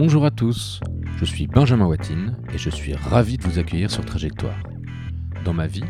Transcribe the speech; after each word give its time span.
Bonjour 0.00 0.24
à 0.24 0.30
tous, 0.30 0.78
je 1.16 1.24
suis 1.24 1.48
Benjamin 1.48 1.86
Watine 1.86 2.36
et 2.54 2.56
je 2.56 2.70
suis 2.70 2.94
ravi 2.94 3.36
de 3.36 3.42
vous 3.42 3.58
accueillir 3.58 3.90
sur 3.90 4.04
Trajectoire. 4.04 4.56
Dans 5.44 5.52
ma 5.52 5.66
vie, 5.66 5.82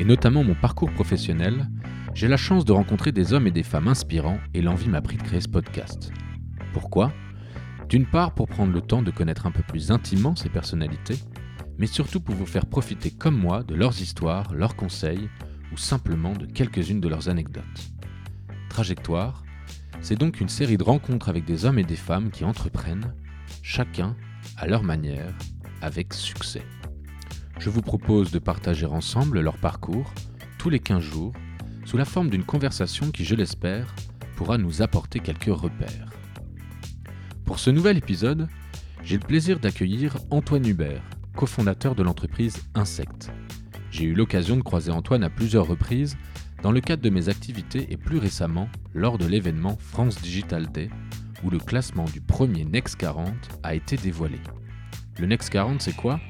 et 0.00 0.04
notamment 0.04 0.42
mon 0.42 0.56
parcours 0.56 0.90
professionnel, 0.90 1.68
j'ai 2.12 2.26
la 2.26 2.36
chance 2.36 2.64
de 2.64 2.72
rencontrer 2.72 3.12
des 3.12 3.32
hommes 3.32 3.46
et 3.46 3.52
des 3.52 3.62
femmes 3.62 3.86
inspirants 3.86 4.40
et 4.52 4.62
l'envie 4.62 4.88
m'a 4.88 5.00
pris 5.00 5.16
de 5.16 5.22
créer 5.22 5.40
ce 5.40 5.48
podcast. 5.48 6.10
Pourquoi? 6.72 7.12
D'une 7.88 8.04
part 8.04 8.34
pour 8.34 8.48
prendre 8.48 8.72
le 8.72 8.80
temps 8.80 9.00
de 9.00 9.12
connaître 9.12 9.46
un 9.46 9.52
peu 9.52 9.62
plus 9.62 9.92
intimement 9.92 10.34
ces 10.34 10.48
personnalités, 10.48 11.20
mais 11.78 11.86
surtout 11.86 12.18
pour 12.18 12.34
vous 12.34 12.46
faire 12.46 12.66
profiter 12.66 13.12
comme 13.12 13.38
moi 13.38 13.62
de 13.62 13.76
leurs 13.76 14.02
histoires, 14.02 14.52
leurs 14.52 14.74
conseils 14.74 15.28
ou 15.72 15.76
simplement 15.76 16.32
de 16.32 16.46
quelques-unes 16.46 17.00
de 17.00 17.08
leurs 17.08 17.28
anecdotes. 17.28 17.92
Trajectoire, 18.68 19.44
c'est 20.00 20.18
donc 20.18 20.40
une 20.40 20.48
série 20.48 20.78
de 20.78 20.82
rencontres 20.82 21.28
avec 21.28 21.44
des 21.44 21.64
hommes 21.64 21.78
et 21.78 21.84
des 21.84 21.94
femmes 21.94 22.32
qui 22.32 22.44
entreprennent, 22.44 23.14
chacun 23.62 24.16
à 24.56 24.66
leur 24.66 24.82
manière, 24.82 25.34
avec 25.80 26.14
succès. 26.14 26.62
Je 27.58 27.70
vous 27.70 27.82
propose 27.82 28.30
de 28.30 28.38
partager 28.38 28.86
ensemble 28.86 29.40
leur 29.40 29.56
parcours 29.56 30.12
tous 30.58 30.70
les 30.70 30.80
15 30.80 31.02
jours 31.02 31.32
sous 31.84 31.96
la 31.96 32.04
forme 32.04 32.30
d'une 32.30 32.44
conversation 32.44 33.10
qui, 33.10 33.24
je 33.24 33.34
l'espère, 33.34 33.94
pourra 34.36 34.58
nous 34.58 34.82
apporter 34.82 35.20
quelques 35.20 35.54
repères. 35.54 36.10
Pour 37.44 37.58
ce 37.58 37.70
nouvel 37.70 37.98
épisode, 37.98 38.48
j'ai 39.02 39.18
le 39.18 39.26
plaisir 39.26 39.58
d'accueillir 39.58 40.16
Antoine 40.30 40.66
Hubert, 40.66 41.02
cofondateur 41.36 41.94
de 41.94 42.02
l'entreprise 42.02 42.62
Insect. 42.74 43.30
J'ai 43.90 44.04
eu 44.04 44.14
l'occasion 44.14 44.56
de 44.56 44.62
croiser 44.62 44.90
Antoine 44.90 45.24
à 45.24 45.30
plusieurs 45.30 45.66
reprises 45.66 46.16
dans 46.62 46.72
le 46.72 46.80
cadre 46.80 47.02
de 47.02 47.10
mes 47.10 47.28
activités 47.28 47.92
et 47.92 47.96
plus 47.96 48.18
récemment 48.18 48.68
lors 48.94 49.18
de 49.18 49.26
l'événement 49.26 49.76
France 49.78 50.20
Digital 50.22 50.70
Day 50.70 50.88
où 51.42 51.50
le 51.50 51.58
classement 51.58 52.04
du 52.04 52.20
premier 52.20 52.64
Next 52.64 52.96
40 52.96 53.32
a 53.62 53.74
été 53.74 53.96
dévoilé. 53.96 54.38
Le 55.18 55.26
Next 55.26 55.50
40 55.50 55.80
c'est 55.80 55.96
quoi? 55.96 56.20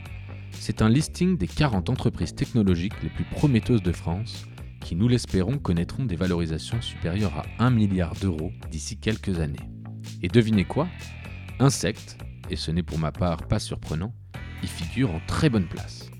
C'est 0.52 0.82
un 0.82 0.88
listing 0.88 1.36
des 1.36 1.48
40 1.48 1.91
entreprises 1.91 2.34
technologiques 2.34 3.02
les 3.02 3.08
plus 3.10 3.24
prometteuses 3.24 3.83
de 3.83 3.92
France 3.92 4.46
qui, 4.80 4.96
nous 4.96 5.08
l'espérons, 5.08 5.58
connaîtront 5.58 6.05
des 6.05 6.16
valorisations 6.16 6.80
supérieures 6.80 7.36
à 7.38 7.64
1 7.64 7.70
milliard 7.70 8.14
d'euros 8.14 8.52
d'ici 8.70 8.96
quelques 8.96 9.40
années. 9.40 9.68
Et 10.22 10.28
devinez 10.28 10.64
quoi? 10.64 10.88
Insect, 11.58 12.18
et 12.50 12.56
ce 12.56 12.70
n'est 12.70 12.83
pour 12.83 12.98
ma 12.98 13.12
part 13.12 13.46
pas 13.48 13.58
surprenant, 13.58 14.12
y 14.62 14.66
figure 14.66 15.12
en 15.12 15.20
très 15.27 15.48
bonne 15.48 15.66
place. 15.66 16.10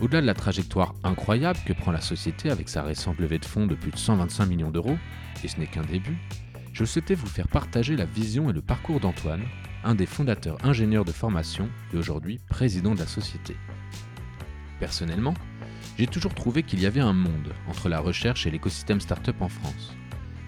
Au-delà 0.00 0.20
de 0.20 0.26
la 0.26 0.34
trajectoire 0.34 0.94
incroyable 1.04 1.58
que 1.64 1.72
prend 1.72 1.92
la 1.92 2.00
société 2.00 2.50
avec 2.50 2.68
sa 2.68 2.82
récente 2.82 3.18
levée 3.18 3.38
de 3.38 3.44
fonds 3.44 3.66
de 3.66 3.74
plus 3.74 3.92
de 3.92 3.96
125 3.96 4.46
millions 4.46 4.70
d'euros, 4.70 4.98
et 5.42 5.48
ce 5.48 5.58
n'est 5.58 5.66
qu'un 5.66 5.82
début, 5.82 6.18
je 6.74 6.84
souhaitais 6.84 7.14
vous 7.14 7.28
faire 7.28 7.46
partager 7.46 7.96
la 7.96 8.04
vision 8.04 8.50
et 8.50 8.52
le 8.52 8.60
parcours 8.60 8.98
d'Antoine, 8.98 9.44
un 9.84 9.94
des 9.94 10.06
fondateurs 10.06 10.58
ingénieurs 10.64 11.04
de 11.04 11.12
formation 11.12 11.68
et 11.92 11.96
aujourd'hui 11.96 12.40
président 12.48 12.94
de 12.94 12.98
la 12.98 13.06
société. 13.06 13.56
Personnellement, 14.80 15.34
j'ai 15.96 16.08
toujours 16.08 16.34
trouvé 16.34 16.64
qu'il 16.64 16.80
y 16.80 16.86
avait 16.86 17.00
un 17.00 17.12
monde 17.12 17.54
entre 17.68 17.88
la 17.88 18.00
recherche 18.00 18.46
et 18.46 18.50
l'écosystème 18.50 19.00
startup 19.00 19.40
en 19.40 19.48
France. 19.48 19.94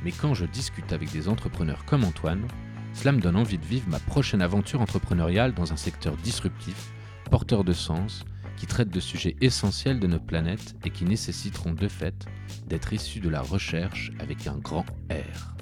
Mais 0.03 0.11
quand 0.11 0.35
je 0.35 0.47
discute 0.47 0.93
avec 0.93 1.13
des 1.13 1.29
entrepreneurs 1.29 1.85
comme 1.85 2.03
Antoine, 2.03 2.49
cela 2.93 3.13
me 3.13 3.21
donne 3.21 3.37
envie 3.37 3.59
de 3.59 3.65
vivre 3.65 3.89
ma 3.89 4.01
prochaine 4.01 4.43
aventure 4.43 4.81
entrepreneuriale 4.81 5.55
dans 5.55 5.73
un 5.73 5.77
secteur 5.77 6.17
disruptif, 6.17 6.91
porteur 7.31 7.63
de 7.63 7.73
sens, 7.73 8.25
qui 8.57 8.67
traite 8.67 8.91
de 8.91 9.01
sujets 9.01 9.37
essentiels 9.41 10.01
de 10.01 10.09
notre 10.09 10.27
planète 10.27 10.75
et 10.85 10.91
qui 10.91 11.05
nécessiteront 11.05 11.73
de 11.73 11.87
fait 11.87 12.27
d'être 12.67 12.93
issus 12.93 13.21
de 13.21 13.29
la 13.29 13.43
recherche 13.43 14.11
avec 14.19 14.49
un 14.49 14.57
grand 14.57 14.87
R. 15.09 15.56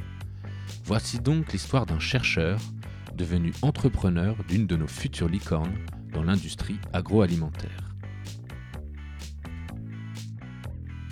Voici 0.87 1.19
donc 1.19 1.55
l'histoire 1.55 1.87
d'un 1.87 1.99
chercheur 1.99 2.59
devenu 3.17 3.55
entrepreneur 3.63 4.37
d'une 4.47 4.67
de 4.67 4.77
nos 4.77 4.87
futures 4.87 5.29
licornes 5.29 5.73
dans 6.13 6.23
l'industrie 6.23 6.77
agroalimentaire. 6.93 7.95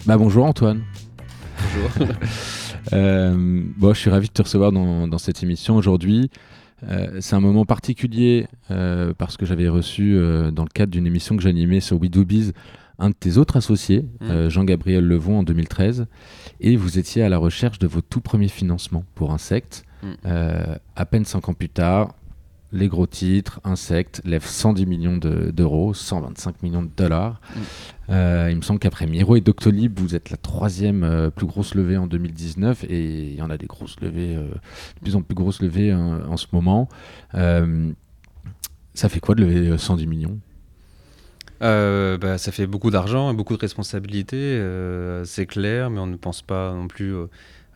Bah 0.05 0.19
bonjour 0.19 0.44
Antoine. 0.44 0.84
Bonjour. 1.56 2.09
euh, 2.93 3.65
bon, 3.78 3.94
je 3.94 3.99
suis 3.99 4.10
ravi 4.10 4.28
de 4.28 4.33
te 4.34 4.43
recevoir 4.43 4.72
dans, 4.72 5.09
dans 5.09 5.19
cette 5.19 5.43
émission 5.43 5.77
aujourd'hui. 5.77 6.31
Euh, 6.83 7.22
c'est 7.22 7.34
un 7.34 7.41
moment 7.41 7.65
particulier 7.65 8.49
euh, 8.71 9.15
parce 9.16 9.39
que 9.39 9.47
j'avais 9.47 9.69
reçu 9.69 10.12
dans 10.53 10.65
le 10.65 10.72
cadre 10.75 10.93
d'une 10.93 11.06
émission 11.06 11.34
que 11.34 11.43
j'animais 11.43 11.81
sur 11.81 11.99
WeDoBiz 11.99 12.53
un 13.03 13.11
de 13.11 13.15
tes 13.15 13.37
autres 13.37 13.57
associés, 13.57 14.07
mmh. 14.21 14.49
Jean-Gabriel 14.49 15.05
Levon 15.05 15.41
en 15.41 15.43
2013, 15.43 16.07
et 16.61 16.77
vous 16.77 16.99
étiez 16.99 17.23
à 17.23 17.29
la 17.29 17.39
recherche 17.39 17.79
de 17.79 17.87
vos 17.87 18.01
tout 18.01 18.21
premiers 18.21 18.49
financements 18.49 19.05
pour 19.15 19.33
Insect. 19.33 19.85
Mmh. 20.03 20.29
à 20.97 21.07
peine 21.07 21.25
5 21.25 21.49
ans 21.49 21.55
plus 21.55 21.69
tard, 21.69 22.15
les 22.73 22.89
gros 22.89 23.07
titres, 23.07 23.61
Insect, 23.65 24.23
lève 24.25 24.45
110 24.45 24.87
millions 24.87 25.17
d'euros, 25.19 25.93
125 25.93 26.63
millions 26.63 26.83
de 26.83 26.91
dollars. 26.97 27.41
Mmh. 27.55 27.61
Euh, 28.11 28.49
il 28.51 28.57
me 28.57 28.63
semble 28.63 28.81
qu'après 28.81 29.07
Miro 29.07 29.37
et 29.37 29.41
Doctolib, 29.41 29.99
vous 29.99 30.15
êtes 30.15 30.31
la 30.31 30.39
troisième 30.39 31.05
euh, 31.05 31.31
plus 31.31 31.47
grosse 31.47 31.75
levée 31.75 31.99
en 31.99 32.07
2019 32.07 32.84
et 32.84 33.31
il 33.31 33.34
y 33.34 33.43
en 33.43 33.51
a 33.51 33.59
des 33.59 33.67
grosses 33.67 34.01
levées, 34.01 34.37
euh, 34.37 34.49
de 34.49 35.01
plus 35.03 35.17
en 35.17 35.23
plus 35.23 35.34
grosses 35.34 35.61
levées 35.61 35.91
hein, 35.91 36.23
en 36.29 36.37
ce 36.37 36.47
moment. 36.53 36.89
ça 38.95 39.09
fait 39.09 39.21
quoi 39.21 39.34
de 39.34 39.45
lever 39.45 39.77
110 39.77 40.07
millions? 40.07 40.39
Bah, 41.62 42.39
ça 42.39 42.53
fait 42.53 42.67
beaucoup 42.67 42.91
d'argent 42.91 43.31
et 43.31 43.34
beaucoup 43.34 43.55
de 43.55 43.61
responsabilités, 43.61 44.61
c'est 45.25 45.47
clair, 45.47 45.91
mais 45.91 46.00
on 46.00 46.06
ne 46.06 46.17
pense 46.17 46.43
pas 46.43 46.73
non 46.73 46.89
plus 46.89 47.15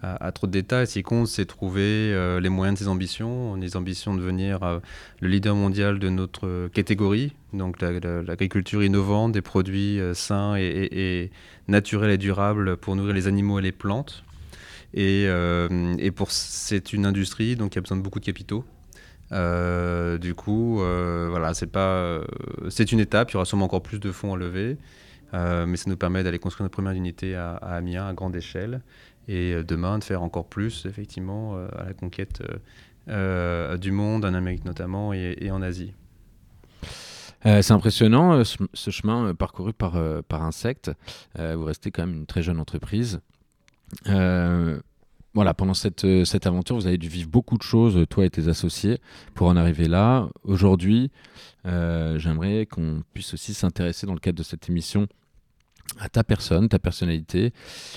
à, 0.02 0.32
trop 0.32 0.46
de 0.46 0.52
détails. 0.52 0.86
Ce 0.86 0.94
qui 0.94 1.02
compte, 1.02 1.26
c'est 1.26 1.46
trouver 1.46 2.12
euh, 2.12 2.40
les 2.40 2.48
moyens 2.48 2.78
de 2.78 2.84
ses 2.84 2.88
ambitions. 2.88 3.56
Des 3.56 3.76
ambitions 3.76 4.14
de 4.14 4.20
devenir 4.20 4.62
euh, 4.62 4.78
le 5.20 5.28
leader 5.28 5.54
mondial 5.54 5.98
de 5.98 6.08
notre 6.08 6.68
catégorie, 6.68 7.32
donc 7.52 7.80
l'agriculture 7.80 8.82
innovante, 8.82 9.32
des 9.32 9.42
produits 9.42 10.00
euh, 10.00 10.14
sains 10.14 10.56
et, 10.56 11.30
naturels 11.68 12.10
et 12.10 12.18
durables 12.18 12.76
pour 12.76 12.96
nourrir 12.96 13.14
les 13.14 13.26
animaux 13.26 13.58
et 13.58 13.62
les 13.62 13.72
plantes. 13.72 14.24
Et, 14.94 15.28
c'est 16.28 16.92
une 16.92 17.06
industrie 17.06 17.56
donc 17.56 17.72
qui 17.72 17.78
a 17.78 17.80
besoin 17.80 17.96
de 17.96 18.02
beaucoup 18.02 18.20
de 18.20 18.24
capitaux. 18.24 18.64
Du 19.30 20.34
coup, 20.34 20.78
voilà, 20.78 21.54
c'est 21.54 21.66
pas, 21.66 22.20
c'est 22.68 22.92
une 22.92 23.00
étape. 23.00 23.30
Il 23.30 23.34
y 23.34 23.36
aura 23.36 23.44
sûrement 23.44 23.66
encore 23.66 23.82
plus 23.82 24.00
de 24.00 24.12
fonds 24.12 24.34
à 24.34 24.36
lever, 24.36 24.76
mais 25.32 25.76
ça 25.76 25.90
nous 25.90 25.96
permet 25.96 26.22
d'aller 26.22 26.38
construire 26.38 26.64
notre 26.64 26.74
première 26.74 26.92
unité 26.92 27.34
à, 27.34 27.54
Amiens 27.56 28.06
à 28.06 28.12
grande 28.12 28.36
échelle 28.36 28.80
et 29.28 29.52
euh, 29.52 29.64
demain 29.64 29.98
de 29.98 30.04
faire 30.04 30.22
encore 30.22 30.46
plus 30.46 30.86
effectivement 30.86 31.56
euh, 31.56 31.68
à 31.76 31.84
la 31.84 31.94
conquête 31.94 32.42
euh, 33.08 33.76
du 33.76 33.92
monde, 33.92 34.24
en 34.24 34.34
Amérique 34.34 34.64
notamment 34.64 35.12
et, 35.12 35.50
en 35.50 35.62
Asie. 35.62 35.94
c'est 37.42 37.70
impressionnant 37.72 38.42
ce, 38.44 38.90
chemin 38.90 39.34
parcouru 39.34 39.72
par, 39.72 40.00
par 40.24 40.42
Insect. 40.42 40.90
vous 41.36 41.64
restez 41.64 41.90
quand 41.90 42.06
même 42.06 42.16
une 42.16 42.26
très 42.26 42.42
jeune 42.42 42.58
entreprise. 42.58 43.20
Voilà, 45.36 45.54
pendant 45.54 45.74
cette, 45.74 46.24
cette 46.24 46.46
aventure, 46.46 46.74
vous 46.74 46.88
avez 46.88 46.98
dû 46.98 47.08
vivre 47.08 47.28
beaucoup 47.28 47.56
de 47.56 47.62
choses, 47.62 48.04
toi 48.10 48.24
et 48.26 48.30
tes 48.30 48.48
associés, 48.48 48.98
pour 49.34 49.46
en 49.46 49.56
arriver 49.56 49.86
là. 49.86 50.28
Aujourd'hui, 50.42 51.12
j'aimerais 51.64 52.66
qu'on 52.66 53.02
puisse 53.14 53.34
aussi 53.34 53.54
s'intéresser 53.54 54.06
dans 54.06 54.14
le 54.14 54.18
cadre 54.18 54.38
de 54.38 54.42
cette 54.42 54.68
émission 54.68 55.06
à 56.00 56.08
ta 56.08 56.24
personne, 56.24 56.68
ta 56.68 56.78
personnalité, 56.78 57.52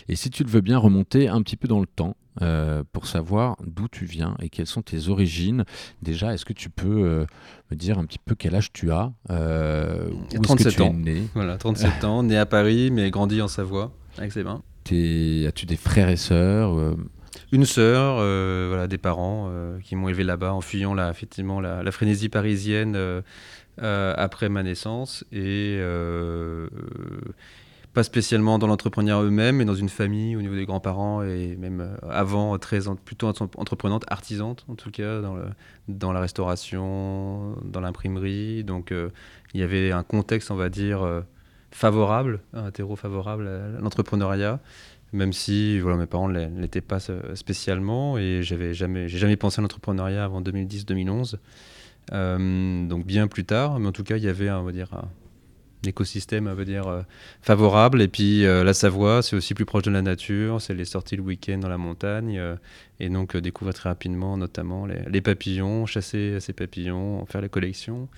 et 0.07 0.15
si 0.15 0.29
tu 0.29 0.43
le 0.43 0.49
veux 0.49 0.61
bien 0.61 0.77
remonter 0.77 1.27
un 1.27 1.41
petit 1.41 1.57
peu 1.57 1.67
dans 1.67 1.79
le 1.79 1.87
temps 1.87 2.15
euh, 2.41 2.83
pour 2.93 3.05
savoir 3.05 3.57
d'où 3.65 3.89
tu 3.89 4.05
viens 4.05 4.37
et 4.39 4.47
quelles 4.47 4.67
sont 4.67 4.81
tes 4.81 5.09
origines. 5.09 5.65
Déjà, 6.01 6.33
est-ce 6.33 6.45
que 6.45 6.53
tu 6.53 6.69
peux 6.69 7.03
euh, 7.03 7.25
me 7.69 7.75
dire 7.75 7.99
un 7.99 8.05
petit 8.05 8.19
peu 8.19 8.33
quel 8.33 8.55
âge 8.55 8.71
tu 8.71 8.91
as 8.91 9.11
euh, 9.29 10.09
où 10.37 10.41
37 10.41 10.73
tu 10.73 10.81
ans. 10.81 10.91
Es 10.91 10.93
né? 10.93 11.23
Voilà, 11.33 11.57
37 11.57 12.03
ans, 12.05 12.23
né 12.23 12.37
à 12.37 12.45
Paris, 12.45 12.91
mais 12.91 13.11
grandi 13.11 13.41
en 13.41 13.49
Savoie, 13.49 13.91
avec 14.17 14.31
ses 14.31 14.43
mains. 14.43 14.61
As-tu 14.85 15.65
des 15.65 15.75
frères 15.75 16.09
et 16.09 16.17
sœurs 16.17 16.77
euh 16.77 16.95
une 17.51 17.65
sœur, 17.65 18.15
voilà, 18.67 18.87
des 18.87 18.97
parents 18.97 19.51
qui 19.83 19.95
m'ont 19.95 20.09
élevé 20.09 20.23
là-bas 20.23 20.53
en 20.53 20.61
fuyant 20.61 20.93
la, 20.93 21.09
effectivement 21.09 21.59
la, 21.59 21.91
frénésie 21.91 22.29
parisienne 22.29 22.97
après 23.77 24.49
ma 24.49 24.63
naissance 24.63 25.25
et 25.31 25.79
pas 27.93 28.03
spécialement 28.03 28.59
dans 28.59 28.67
l'entrepreneuriat 28.67 29.23
eux-mêmes, 29.23 29.57
mais 29.57 29.65
dans 29.65 29.75
une 29.75 29.89
famille 29.89 30.35
au 30.35 30.41
niveau 30.41 30.55
des 30.55 30.65
grands-parents 30.65 31.23
et 31.23 31.55
même 31.55 31.81
euh, 31.81 32.09
avant 32.09 32.57
très 32.59 32.81
plutôt 33.03 33.27
entreprenante, 33.27 34.05
artisante 34.09 34.65
en 34.67 34.75
tout 34.75 34.91
cas 34.91 35.21
dans, 35.87 36.11
la 36.11 36.19
restauration, 36.19 37.55
dans 37.63 37.81
l'imprimerie. 37.81 38.63
Donc 38.63 38.91
euh, 38.91 39.09
il 39.53 39.59
y 39.59 39.63
avait 39.63 39.91
un 39.91 40.03
contexte, 40.03 40.51
on 40.51 40.55
va 40.55 40.69
dire, 40.69 41.01
euh, 41.01 41.21
favorable, 41.71 42.41
un 42.53 42.69
terreau 42.71 42.95
favorable 42.95 43.47
à 43.47 43.81
l'entrepreneuriat. 43.81 44.59
Même 45.11 45.33
si 45.33 45.79
voilà, 45.79 45.97
mes 45.97 46.05
parents 46.05 46.29
ne 46.29 46.61
l'étaient 46.61 46.81
pas 46.81 46.99
spécialement 47.33 48.17
et 48.17 48.41
j'avais 48.43 48.73
jamais, 48.73 49.07
jamais 49.07 49.37
pensé 49.37 49.59
à 49.59 49.61
l'entrepreneuriat 49.61 50.23
avant 50.23 50.41
2010-2011. 50.41 51.37
donc 52.87 53.05
bien 53.05 53.27
plus 53.27 53.45
tard, 53.45 53.79
mais 53.79 53.87
en 53.87 53.91
tout 53.91 54.03
cas 54.03 54.17
il 54.17 54.23
y 54.23 54.27
avait, 54.27 54.49
on 54.51 54.63
va 54.63 54.71
dire, 54.71 54.89
écosystème, 55.87 56.47
on 56.47 56.53
va 56.53 56.63
dire, 56.63 57.05
favorable. 57.41 58.03
Et 58.03 58.07
puis 58.07 58.43
la 58.43 58.73
Savoie, 58.73 59.23
c'est 59.23 59.35
aussi 59.35 59.55
plus 59.55 59.65
proche 59.65 59.83
de 59.83 59.91
la 59.91 60.03
nature, 60.03 60.61
c'est 60.61 60.75
les 60.75 60.85
sorties 60.85 61.15
le 61.15 61.23
week-end 61.23 61.57
dans 61.57 61.69
la 61.69 61.79
montagne, 61.79 62.39
et 62.99 63.09
donc 63.09 63.35
découvrir 63.35 63.73
très 63.73 63.89
rapidement 63.89 64.37
notamment 64.37 64.85
les, 64.85 65.01
les, 65.07 65.21
papillons, 65.21 65.87
chasser 65.87 66.39
ces 66.39 66.53
papillons, 66.53 67.25
faire 67.25 67.41
les 67.41 67.49
collections. 67.49 68.09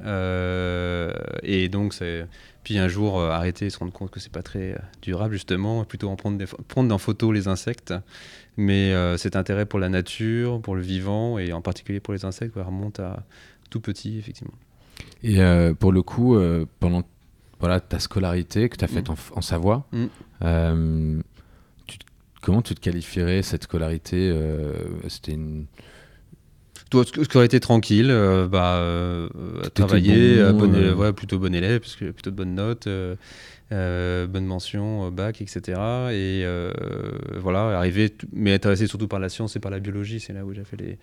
Et 0.00 1.68
donc, 1.68 1.94
c'est 1.94 2.26
puis 2.64 2.78
un 2.78 2.88
jour, 2.88 3.20
euh, 3.20 3.30
arrêter 3.30 3.66
et 3.66 3.70
se 3.70 3.78
rendre 3.78 3.92
compte 3.92 4.10
que 4.10 4.18
c'est 4.18 4.32
pas 4.32 4.42
très 4.42 4.72
euh, 4.72 4.78
durable, 5.02 5.34
justement, 5.34 5.84
plutôt 5.84 6.08
en 6.08 6.16
prendre, 6.16 6.38
des, 6.38 6.46
prendre 6.46 6.92
en 6.92 6.98
photo 6.98 7.30
les 7.30 7.46
insectes. 7.46 7.94
Mais 8.56 8.92
euh, 8.92 9.16
cet 9.18 9.36
intérêt 9.36 9.66
pour 9.66 9.78
la 9.78 9.90
nature, 9.90 10.60
pour 10.62 10.74
le 10.74 10.80
vivant, 10.80 11.38
et 11.38 11.52
en 11.52 11.60
particulier 11.60 12.00
pour 12.00 12.14
les 12.14 12.24
insectes, 12.24 12.54
remonte 12.56 13.00
à 13.00 13.22
tout 13.70 13.80
petit, 13.80 14.18
effectivement. 14.18 14.54
Et 15.22 15.38
pour 15.80 15.90
le 15.90 16.02
coup, 16.02 16.38
pendant 16.80 17.02
voilà, 17.58 17.80
ta 17.80 17.98
scolarité 17.98 18.68
que 18.68 18.76
tu 18.76 18.84
as 18.84 18.88
faite 18.88 19.08
mm. 19.08 19.14
en, 19.34 19.40
Savoie, 19.40 19.86
mm. 19.92 21.20
comment 22.40 22.62
tu 22.62 22.74
te 22.74 22.80
qualifierais 22.80 23.42
cette 23.42 23.64
scolarité 23.64 24.32
C'était 25.08 25.32
une 25.32 25.66
été 27.42 27.60
tranquille, 27.60 28.10
euh, 28.10 28.46
bah, 28.46 28.76
euh, 28.76 29.28
travailler, 29.74 30.38
euh, 30.38 30.94
ouais, 30.94 31.12
plutôt 31.12 31.38
bon 31.38 31.54
élève, 31.54 31.80
parce 31.80 31.96
que 31.96 32.10
plutôt 32.10 32.30
de 32.30 32.36
bonnes 32.36 32.54
notes, 32.54 32.88
bonne 33.70 34.46
mention, 34.46 35.10
bac, 35.10 35.40
etc. 35.40 35.80
Et 36.12 36.44
voilà, 37.40 37.78
arriver, 37.78 38.14
mais 38.32 38.54
intéressé 38.54 38.86
surtout 38.86 39.08
par 39.08 39.20
la 39.20 39.28
science 39.28 39.56
et 39.56 39.60
par 39.60 39.70
la 39.70 39.80
biologie, 39.80 40.20
c'est 40.20 40.32
là 40.32 40.44
où 40.44 40.52
j'ai 40.52 40.64
fait 40.64 40.76
les, 40.76 40.98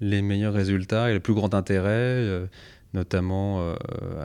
les 0.00 0.22
meilleurs 0.22 0.54
résultats 0.54 1.10
et 1.10 1.14
le 1.14 1.20
plus 1.20 1.34
grand 1.34 1.54
intérêt 1.54 2.46
notamment 2.94 3.60
euh, 3.60 3.74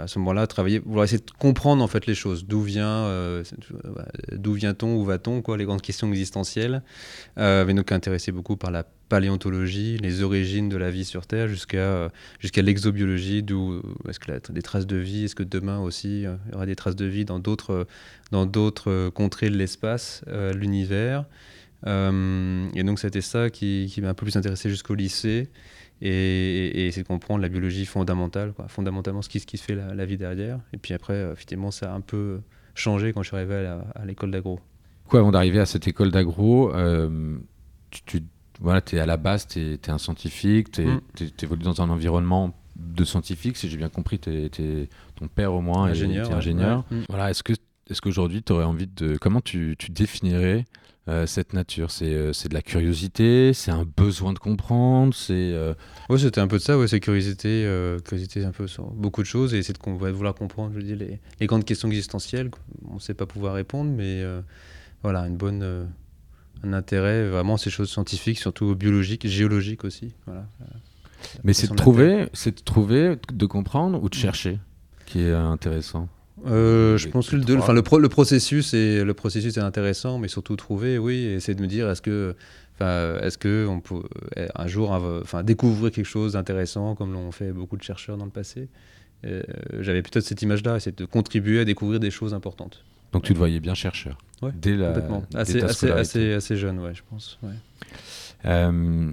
à 0.04 0.08
ce 0.08 0.20
moment-là 0.20 0.46
travailler 0.46 0.80
vouloir 0.80 1.06
essayer 1.06 1.20
de 1.20 1.32
comprendre 1.40 1.84
en 1.84 1.88
fait 1.88 2.06
les 2.06 2.16
choses. 2.16 2.46
D'où 2.46 2.62
vient 2.62 3.06
euh, 3.06 3.44
d'où 4.34 4.54
vient-on 4.54 4.96
où 4.96 5.06
va-t-on 5.06 5.42
quoi 5.42 5.58
les 5.58 5.66
grandes 5.66 5.82
questions 5.82 6.10
existentielles 6.10 6.84
euh, 7.38 7.64
mais 7.66 7.74
donc 7.74 7.92
intéressé 7.92 8.32
beaucoup 8.32 8.58
par 8.58 8.72
la 8.72 8.84
paléontologie 9.10 9.98
les 10.00 10.22
origines 10.22 10.68
de 10.68 10.76
la 10.76 10.92
vie 10.92 11.06
sur 11.06 11.26
terre 11.26 11.48
jusqu'à 11.48 12.10
jusqu'à 12.40 12.62
l'exobiologie 12.62 13.42
d'où 13.42 13.82
est-ce 14.10 14.20
que 14.20 14.52
des 14.52 14.62
traces 14.62 14.88
de 14.88 14.98
vie 14.98 15.26
est-ce 15.26 15.36
que 15.36 15.44
demain 15.44 15.80
aussi 15.80 16.24
il 16.24 16.52
y 16.52 16.56
aura 16.56 16.66
des 16.66 16.76
traces 16.76 16.98
de 16.98 17.06
vie 17.06 17.24
dans 17.24 17.40
d'autres 17.40 17.88
dans 18.32 18.46
d'autres 18.46 19.10
contrées 19.10 19.50
de 19.50 19.56
l'espace 19.56 20.24
l'univers. 20.54 21.24
Et 21.86 22.84
donc 22.84 23.00
c'était 23.00 23.22
ça 23.22 23.50
qui 23.50 23.94
m'a 24.02 24.10
un 24.10 24.14
peu 24.14 24.26
plus 24.26 24.36
intéressé 24.36 24.70
jusqu'au 24.70 24.96
lycée 24.96 25.50
et, 26.02 26.90
c'est 26.92 27.04
de 27.04 27.08
comprendre 27.08 27.42
la 27.42 27.50
biologie 27.50 27.86
fondamentale, 27.86 28.54
quoi, 28.54 28.68
fondamentalement 28.68 29.22
ce 29.22 29.30
qui, 29.30 29.40
ce 29.40 29.46
qui 29.46 29.58
se 29.58 29.64
fait 29.64 29.76
la, 29.76 30.06
vie 30.06 30.18
derrière. 30.18 30.60
Et 30.74 30.78
puis 30.78 30.94
après, 30.94 31.14
euh, 31.14 31.34
effectivement, 31.34 31.72
ça 31.72 31.92
a 31.92 31.96
un 31.96 32.02
peu 32.02 32.42
changé 32.76 33.14
quand 33.14 33.24
je 33.24 33.30
suis 33.30 33.38
arrivé 33.38 33.56
à 33.96 34.06
l'école 34.06 34.32
d'agro. 34.32 34.60
Quoi, 35.08 35.22
avant 35.22 35.32
d'arriver 35.32 35.60
à 35.60 35.66
cette 35.66 35.88
école 35.88 36.12
d'agro, 36.12 36.74
euh, 36.74 37.38
tu, 37.90 38.24
voilà, 38.60 38.82
es 38.92 39.00
à 39.00 39.06
la 39.06 39.18
base, 39.18 39.48
tu 39.48 39.60
es, 39.60 39.90
un 39.90 39.98
scientifique, 39.98 40.72
tu 40.72 40.86
mm. 40.86 41.02
évolues 41.42 41.64
dans 41.64 41.82
un 41.82 41.90
environnement 41.90 42.54
de 42.76 43.04
scientifique, 43.04 43.58
si 43.58 43.70
j'ai 43.70 43.78
bien 43.78 43.90
compris, 43.90 44.20
ton 44.20 45.28
père 45.34 45.54
au 45.54 45.62
moins 45.62 45.86
ingénieur, 45.86 46.30
est 46.30 46.34
ingénieur. 46.34 46.86
Mm. 46.92 47.04
Voilà, 47.10 47.32
est-ce 47.32 47.42
que 47.42 47.54
est-ce 47.90 48.02
qu'aujourd'hui 48.02 48.44
tu 48.44 48.54
aurais 48.54 48.66
envie 48.66 48.88
de 48.88 49.18
comment 49.18 49.42
tu, 49.42 49.76
tu 49.78 49.92
définirais 49.92 50.66
euh, 51.08 51.26
cette 51.26 51.54
nature? 51.54 51.90
Euh, 52.02 52.34
C'est 52.34 52.50
de 52.50 52.54
la 52.54 52.62
curiosité, 52.62 53.54
c'est 53.54 53.72
un 53.72 53.86
besoin 53.86 54.34
de 54.34 54.40
comprendre, 54.40 55.14
c'est... 55.14 55.34
Euh, 55.34 55.74
oui, 56.10 56.20
c'était 56.20 56.42
un 56.42 56.48
peu 56.48 56.58
de 56.58 56.62
ça, 56.64 56.78
ouais, 56.78 56.88
c'est 56.88 57.00
curiosité, 57.00 57.66
curiosité 58.04 58.44
un 58.44 58.52
peu 58.52 58.68
sur 58.68 58.86
beaucoup 58.92 59.22
de 59.22 59.28
choses, 59.28 59.54
et 59.54 59.64
c'est 59.64 59.74
de 59.74 60.12
vouloir 60.12 60.36
comprendre, 60.36 60.74
je 60.76 60.82
dis, 60.82 60.96
les, 60.96 61.20
les, 61.40 61.48
grandes 61.48 61.66
questions 61.66 61.88
existentielles. 61.88 62.52
On 62.90 62.96
ne 62.96 63.00
sait 63.00 63.14
pas 63.14 63.26
pouvoir 63.26 63.54
répondre, 63.54 63.92
mais 63.92 64.24
voilà, 65.04 65.22
une 65.22 65.38
bonne, 65.38 65.88
un 66.64 66.74
intérêt 66.74 67.28
vraiment 67.30 67.58
ces 67.58 67.70
choses 67.70 67.90
scientifiques, 67.90 68.40
surtout 68.40 68.76
biologiques, 68.76 69.28
géologiques 69.28 69.86
aussi. 69.86 70.14
Voilà, 70.26 70.46
mais 71.44 71.54
c'est 71.54 71.70
de, 71.70 71.76
trouver, 71.76 72.28
de 72.46 72.52
trouver, 72.64 73.16
de 73.32 73.46
comprendre 73.46 74.02
ou 74.04 74.10
de 74.10 74.16
mm. 74.16 74.20
chercher 74.20 74.60
qui 75.08 75.22
est 75.22 75.32
intéressant? 75.32 76.08
Euh, 76.46 76.98
je 76.98 77.08
pense 77.08 77.30
que 77.30 77.36
le, 77.36 77.58
enfin, 77.58 77.74
le, 77.74 77.82
le, 78.00 78.10
processus 78.10 78.74
est, 78.74 79.04
le 79.04 79.14
processus 79.14 79.58
est 79.58 79.62
intéressant, 79.62 80.20
mais 80.20 80.28
surtout 80.28 80.56
trouver, 80.56 80.98
oui, 80.98 81.16
et 81.16 81.34
essayer 81.36 81.56
de 81.56 81.62
me 81.62 81.68
dire 81.68 81.90
est-ce 81.90 82.02
que, 82.02 82.36
enfin, 82.76 83.18
est-ce 83.22 83.38
que 83.38 83.66
on 83.68 83.80
peut 83.80 84.04
euh, 84.38 84.48
un 84.56 84.68
jour, 84.68 84.92
enfin, 84.92 85.44
découvrir 85.44 85.92
quelque 85.92 86.06
chose 86.06 86.34
d'intéressant 86.34 86.96
comme 86.96 87.14
l'ont 87.14 87.32
fait 87.32 87.52
beaucoup 87.52 87.78
de 87.78 87.84
chercheurs 87.84 88.18
dans 88.18 88.26
le 88.26 88.32
passé. 88.32 88.70
Euh, 89.26 89.42
j'avais 89.80 90.04
peut-être 90.04 90.26
cette 90.26 90.42
image-là, 90.44 90.80
c'est 90.80 90.98
de 90.98 91.06
contribuer 91.06 91.62
à 91.62 91.66
découvrir 91.66 92.00
des 92.00 92.12
choses 92.12 92.36
importantes. 92.36 92.84
Donc 93.14 93.24
tu 93.24 93.34
te 93.34 93.38
voyais 93.38 93.60
bien 93.60 93.74
chercheur. 93.74 94.18
Ouais, 94.44 94.52
dès 94.54 94.76
la, 94.76 94.88
complètement. 94.88 95.24
Assez, 95.34 95.64
assez, 95.64 95.90
assez, 95.90 96.34
assez, 96.34 96.56
jeune, 96.56 96.78
ouais, 96.80 96.94
je 96.94 97.02
pense. 97.10 97.40
Ouais. 97.42 97.50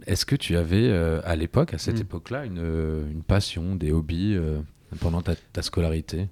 Est-ce 0.06 0.26
que 0.26 0.36
tu 0.36 0.56
avais 0.56 0.92
à 0.92 1.34
l'époque, 1.36 1.72
à 1.72 1.78
cette 1.78 1.98
mm. 1.98 2.02
époque-là, 2.02 2.44
une, 2.44 2.58
une, 3.10 3.22
passion, 3.22 3.76
des 3.76 3.92
hobbies 3.92 4.36
pendant 5.00 5.22
ta, 5.22 5.34
ta 5.54 5.62
scolarité? 5.62 6.28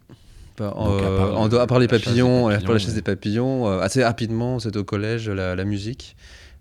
À, 0.61 1.67
part, 1.67 1.79
les 1.79 1.89
papillons, 1.89 2.49
la 2.49 2.79
chaise 2.79 2.95
des 2.95 3.03
papillons, 3.03 3.69
euh, 3.69 3.81
assez 3.81 4.03
rapidement, 4.05 4.59
c'est 4.59 4.77
au 4.77 4.85
collège 4.85 5.29
la, 5.29 5.65
musique. 5.65 6.17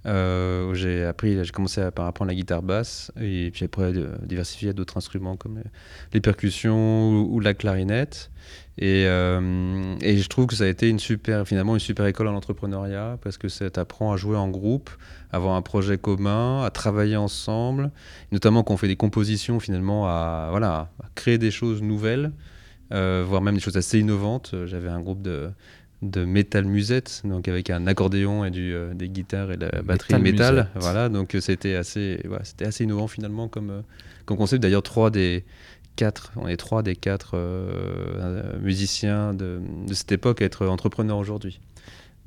Euh, 0.07 0.67
où 0.67 0.73
j'ai 0.73 1.05
appris, 1.05 1.43
j'ai 1.45 1.51
commencé 1.51 1.79
à, 1.79 1.91
par 1.91 2.07
apprendre 2.07 2.29
la 2.29 2.35
guitare 2.35 2.63
basse 2.63 3.11
et 3.21 3.51
puis 3.53 3.65
après 3.65 3.93
diversifier 4.23 4.69
à 4.69 4.73
d'autres 4.73 4.97
instruments 4.97 5.35
comme 5.35 5.61
les, 6.11 6.21
percussions 6.21 7.21
ou, 7.21 7.39
la 7.39 7.53
clarinette. 7.53 8.31
Et, 8.79 9.05
euh, 9.05 9.95
et, 10.01 10.17
je 10.17 10.27
trouve 10.27 10.47
que 10.47 10.55
ça 10.55 10.63
a 10.63 10.67
été 10.67 10.89
une 10.89 10.97
super, 10.97 11.47
finalement 11.47 11.75
une 11.75 11.79
super 11.79 12.07
école 12.07 12.29
en 12.29 12.35
entrepreneuriat 12.35 13.19
parce 13.21 13.37
que 13.37 13.47
ça 13.47 13.69
t'apprend 13.69 14.11
à 14.11 14.17
jouer 14.17 14.37
en 14.37 14.49
groupe, 14.49 14.89
à 15.31 15.35
avoir 15.35 15.55
un 15.55 15.61
projet 15.61 15.99
commun, 15.99 16.63
à 16.63 16.71
travailler 16.71 17.17
ensemble, 17.17 17.91
notamment 18.31 18.63
quand 18.63 18.73
on 18.73 18.77
fait 18.77 18.87
des 18.87 18.95
compositions 18.95 19.59
finalement 19.59 20.07
à, 20.07 20.47
voilà, 20.49 20.89
à 21.03 21.09
créer 21.13 21.37
des 21.37 21.51
choses 21.51 21.83
nouvelles. 21.83 22.31
Euh, 22.91 23.23
voire 23.27 23.41
même 23.41 23.55
des 23.55 23.61
choses 23.61 23.77
assez 23.77 23.99
innovantes. 23.99 24.51
Euh, 24.53 24.67
j'avais 24.67 24.89
un 24.89 24.99
groupe 24.99 25.21
de, 25.21 25.49
de 26.01 26.25
métal 26.25 26.65
musette, 26.65 27.21
donc 27.23 27.47
avec 27.47 27.69
un 27.69 27.87
accordéon 27.87 28.43
et 28.43 28.51
du, 28.51 28.73
euh, 28.73 28.93
des 28.93 29.09
guitares 29.09 29.51
et 29.51 29.57
la 29.57 29.81
batterie 29.81 30.13
de 30.13 30.19
métal. 30.19 30.69
Voilà, 30.75 31.09
donc 31.09 31.35
c'était 31.39 31.75
assez, 31.75 32.21
c'était 32.43 32.65
assez 32.65 32.83
innovant 32.83 33.07
finalement 33.07 33.47
comme, 33.47 33.83
comme 34.25 34.37
concept. 34.37 34.61
D'ailleurs, 34.61 34.83
trois 34.83 35.09
des 35.09 35.45
quatre, 35.95 36.31
on 36.35 36.47
est 36.47 36.57
trois 36.57 36.83
des 36.83 36.95
quatre 36.95 37.37
musiciens 38.61 39.33
de, 39.33 39.61
de, 39.87 39.93
cette 39.93 40.11
époque 40.11 40.41
à 40.41 40.45
être 40.45 40.67
entrepreneurs 40.67 41.17
aujourd'hui. 41.17 41.59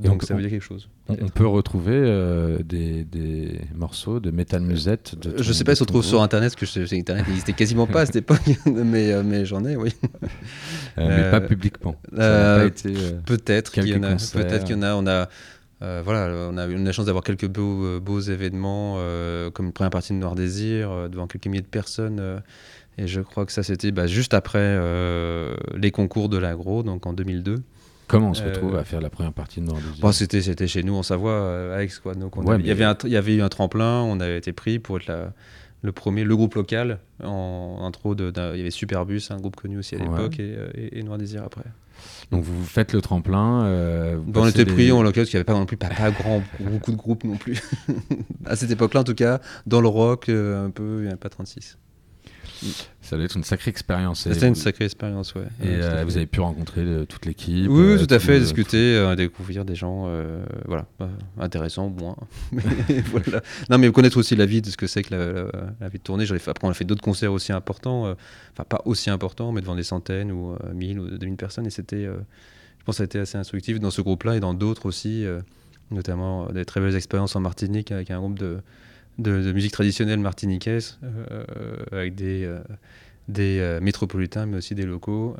Donc 0.00 0.24
ça 0.24 0.34
veut 0.34 0.40
dire 0.40 0.50
quelque 0.50 0.64
chose. 0.64 0.88
On, 1.08 1.28
peut 1.28 1.46
retrouver 1.46 1.94
euh, 1.94 2.58
des, 2.64 3.04
des, 3.04 3.60
morceaux 3.74 4.18
de 4.18 4.30
métal 4.30 4.62
musette. 4.62 5.14
De 5.16 5.40
je 5.40 5.52
sais 5.52 5.62
pas 5.62 5.74
si 5.74 5.82
on 5.82 5.84
trouve 5.84 6.04
sur 6.04 6.20
internet, 6.20 6.56
parce 6.58 6.72
que 6.72 6.94
internet 6.96 7.26
n'existait 7.28 7.52
quasiment 7.52 7.86
pas 7.86 8.00
à 8.00 8.06
cette 8.06 8.16
époque, 8.16 8.40
mais, 8.66 9.12
euh, 9.12 9.22
mais 9.24 9.44
j'en 9.44 9.64
ai, 9.64 9.76
oui. 9.76 9.90
Euh, 10.98 11.08
mais 11.08 11.30
pas 11.30 11.40
publiquement. 11.40 11.96
peut-être 12.10 13.70
qu'il 13.72 13.86
y 13.86 13.94
en 13.94 14.02
a. 14.02 14.16
Peut-être 14.16 14.64
qu'il 14.64 14.76
y 14.76 14.78
en 14.78 14.82
a. 14.82 14.94
On 14.94 15.06
a 15.06 15.28
voilà, 16.02 16.48
on 16.50 16.56
a 16.56 16.66
eu 16.66 16.76
la 16.76 16.92
chance 16.92 17.06
d'avoir 17.06 17.22
quelques 17.22 17.48
beaux, 17.48 18.00
beaux 18.00 18.20
événements, 18.20 18.98
comme 19.52 19.66
une 19.66 19.72
première 19.72 19.90
partie 19.90 20.12
de 20.12 20.18
Noir 20.18 20.34
Désir, 20.34 21.08
devant 21.08 21.26
quelques 21.26 21.46
milliers 21.46 21.62
de 21.62 21.66
personnes. 21.66 22.40
et 22.96 23.06
je 23.06 23.20
crois 23.20 23.44
que 23.44 23.52
ça, 23.52 23.62
c'était 23.62 23.92
bah, 23.92 24.06
juste 24.06 24.34
après 24.34 24.80
les 25.76 25.90
concours 25.90 26.28
de 26.28 26.38
l'agro, 26.38 26.82
donc 26.82 27.06
en 27.06 27.12
2002. 27.12 27.62
Comment 28.06 28.30
on 28.30 28.34
se 28.34 28.42
retrouve 28.42 28.74
euh, 28.74 28.80
à 28.80 28.84
faire 28.84 29.00
la 29.00 29.10
première 29.10 29.32
partie 29.32 29.60
de 29.60 29.66
Noir 29.66 29.80
bon, 30.00 30.12
c'était, 30.12 30.42
c'était 30.42 30.66
chez 30.66 30.82
nous 30.82 30.94
en 30.94 31.02
Savoie, 31.02 31.32
euh, 31.32 31.74
Alex. 31.74 31.98
Quoi. 31.98 32.14
Donc 32.14 32.34
il, 32.58 32.66
y 32.66 32.70
avait 32.70 32.84
un, 32.84 32.96
il 33.04 33.10
y 33.10 33.16
avait 33.16 33.34
eu 33.34 33.42
un 33.42 33.48
tremplin, 33.48 34.02
on 34.02 34.20
avait 34.20 34.38
été 34.38 34.52
pris 34.52 34.78
pour 34.78 34.98
être 34.98 35.12
le 35.82 35.92
premier, 35.92 36.24
le 36.24 36.36
groupe 36.36 36.54
local. 36.54 36.98
En 37.22 37.78
intro, 37.82 38.14
de, 38.14 38.32
il 38.54 38.58
y 38.58 38.60
avait 38.60 38.70
Superbus, 38.70 39.22
un 39.30 39.38
groupe 39.38 39.56
connu 39.56 39.78
aussi 39.78 39.94
à 39.94 39.98
l'époque, 39.98 40.38
euh, 40.40 40.70
et, 40.74 41.02
Noir 41.02 41.18
Désir 41.18 41.42
après. 41.44 41.64
Donc 42.30 42.42
vous 42.42 42.64
faites 42.64 42.92
le 42.92 43.00
tremplin. 43.00 43.64
on 44.34 44.48
était 44.48 44.64
pris 44.64 44.92
en 44.92 45.02
local 45.02 45.22
parce 45.22 45.30
qu'il 45.30 45.38
n'y 45.38 45.40
avait 45.40 45.44
pas 45.44 45.54
non 45.54 45.66
plus 45.66 45.76
pas, 45.76 45.88
grand, 46.10 46.42
beaucoup 46.60 46.90
de 46.90 46.96
groupes 46.96 47.24
non 47.24 47.36
plus. 47.36 47.62
à 48.44 48.56
cette 48.56 48.70
époque-là, 48.70 49.00
en 49.00 49.04
tout 49.04 49.14
cas, 49.14 49.40
dans 49.66 49.80
le 49.80 49.88
rock, 49.88 50.28
un 50.28 50.70
peu, 50.70 50.98
il 50.98 51.02
n'y 51.02 51.08
avait 51.08 51.16
pas 51.16 51.30
36. 51.30 51.78
Ça 53.02 53.16
doit 53.16 53.24
être 53.24 53.36
une 53.36 53.44
sacrée 53.44 53.70
expérience. 53.70 54.22
C'était 54.22 54.48
une 54.48 54.54
sacrée 54.54 54.86
expérience, 54.86 55.34
ouais. 55.34 55.46
Et 55.62 55.68
euh, 55.68 56.04
vous 56.04 56.16
avez 56.16 56.26
pu 56.26 56.40
rencontrer 56.40 56.80
euh, 56.80 57.04
toute 57.04 57.26
l'équipe 57.26 57.68
Oui, 57.68 57.82
euh, 57.82 57.98
tout 57.98 58.12
à 58.12 58.18
fait, 58.18 58.40
discuter, 58.40 59.14
découvrir 59.16 59.64
des 59.64 59.74
gens, 59.74 60.08
voilà, 60.66 60.86
intéressants, 61.38 61.88
moins. 61.88 62.16
voilà. 62.52 63.42
Non, 63.70 63.78
mais 63.78 63.90
connaître 63.92 64.16
aussi 64.16 64.36
la 64.36 64.46
vie 64.46 64.62
de 64.62 64.68
ce 64.68 64.76
que 64.76 64.86
c'est 64.86 65.02
que 65.02 65.14
la, 65.14 65.88
vie 65.88 65.98
de 65.98 66.02
tournée. 66.02 66.24
Après, 66.24 66.66
on 66.66 66.70
a 66.70 66.74
fait 66.74 66.84
d'autres 66.84 67.02
concerts 67.02 67.32
aussi 67.32 67.52
importants, 67.52 68.14
enfin 68.52 68.64
pas 68.68 68.82
aussi 68.84 69.10
importants, 69.10 69.52
mais 69.52 69.60
devant 69.60 69.76
des 69.76 69.82
centaines 69.82 70.32
ou 70.32 70.56
1000 70.72 70.98
ou 70.98 71.10
2000 71.18 71.36
personnes. 71.36 71.66
Et 71.66 71.70
c'était, 71.70 72.04
je 72.04 72.84
pense, 72.84 72.94
que 72.94 72.96
ça 72.96 73.02
a 73.02 73.06
été 73.06 73.18
assez 73.18 73.38
instructif 73.38 73.80
dans 73.80 73.90
ce 73.90 74.00
groupe-là 74.00 74.36
et 74.36 74.40
dans 74.40 74.54
d'autres 74.54 74.86
aussi, 74.86 75.24
notamment 75.90 76.46
des 76.46 76.64
très 76.64 76.80
belles 76.80 76.96
expériences 76.96 77.36
en 77.36 77.40
Martinique 77.40 77.92
avec 77.92 78.10
un 78.10 78.18
groupe 78.18 78.38
de 78.38 78.58
de, 79.18 79.52
musique 79.52 79.72
traditionnelle 79.72 80.20
martiniquaise, 80.20 80.98
euh, 81.02 81.76
avec 81.92 82.14
des, 82.14 82.44
euh, 82.44 82.60
des 83.28 83.58
euh, 83.58 83.80
métropolitains, 83.80 84.46
mais 84.46 84.58
aussi 84.58 84.74
des 84.74 84.86
locaux, 84.86 85.36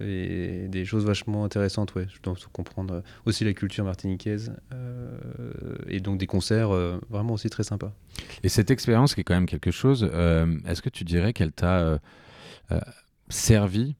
et 0.00 0.66
des 0.68 0.84
choses 0.84 1.04
vachement 1.04 1.44
intéressantes, 1.44 1.94
ouais. 1.94 2.06
Je 2.14 2.20
dois 2.22 2.34
comprendre 2.52 3.02
aussi 3.24 3.44
la 3.44 3.52
culture 3.52 3.84
martiniquaise, 3.84 4.52
et 5.88 6.00
donc 6.00 6.18
des 6.18 6.26
concerts 6.26 6.70
vraiment 7.10 7.34
aussi 7.34 7.50
très 7.50 7.64
sympas. 7.64 7.92
Et 8.42 8.48
cette 8.48 8.70
expérience 8.70 9.14
qui 9.14 9.22
est 9.22 9.24
quand 9.24 9.34
même 9.34 9.46
quelque 9.46 9.70
chose, 9.70 10.10
est-ce 10.66 10.82
que 10.82 10.90
tu 10.90 11.04
dirais 11.04 11.32
qu'elle 11.32 11.52
t'a 11.52 12.00
servi 13.28 13.96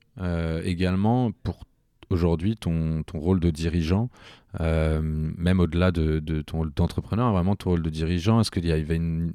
également 0.65 1.33
pour 1.43 1.65
aujourd'hui 2.11 2.57
ton, 2.57 3.03
ton, 3.03 3.19
rôle 3.19 3.41
de 3.41 3.51
dirigeant, 3.51 4.11
euh, 4.61 5.01
même 5.03 5.61
au-delà 5.61 5.91
de, 5.91 6.19
de, 6.19 6.43
ton 6.43 6.59
rôle 6.59 6.73
d'entrepreneur, 6.75 7.33
vraiment 7.33 7.57
ton 7.57 7.71
rôle 7.71 7.83
de 7.83 7.91
dirigeant, 7.91 8.41
est-ce 8.41 8.51
qu'il 8.51 8.67
y 8.67 8.73
avait 8.73 8.97
une, 8.97 9.33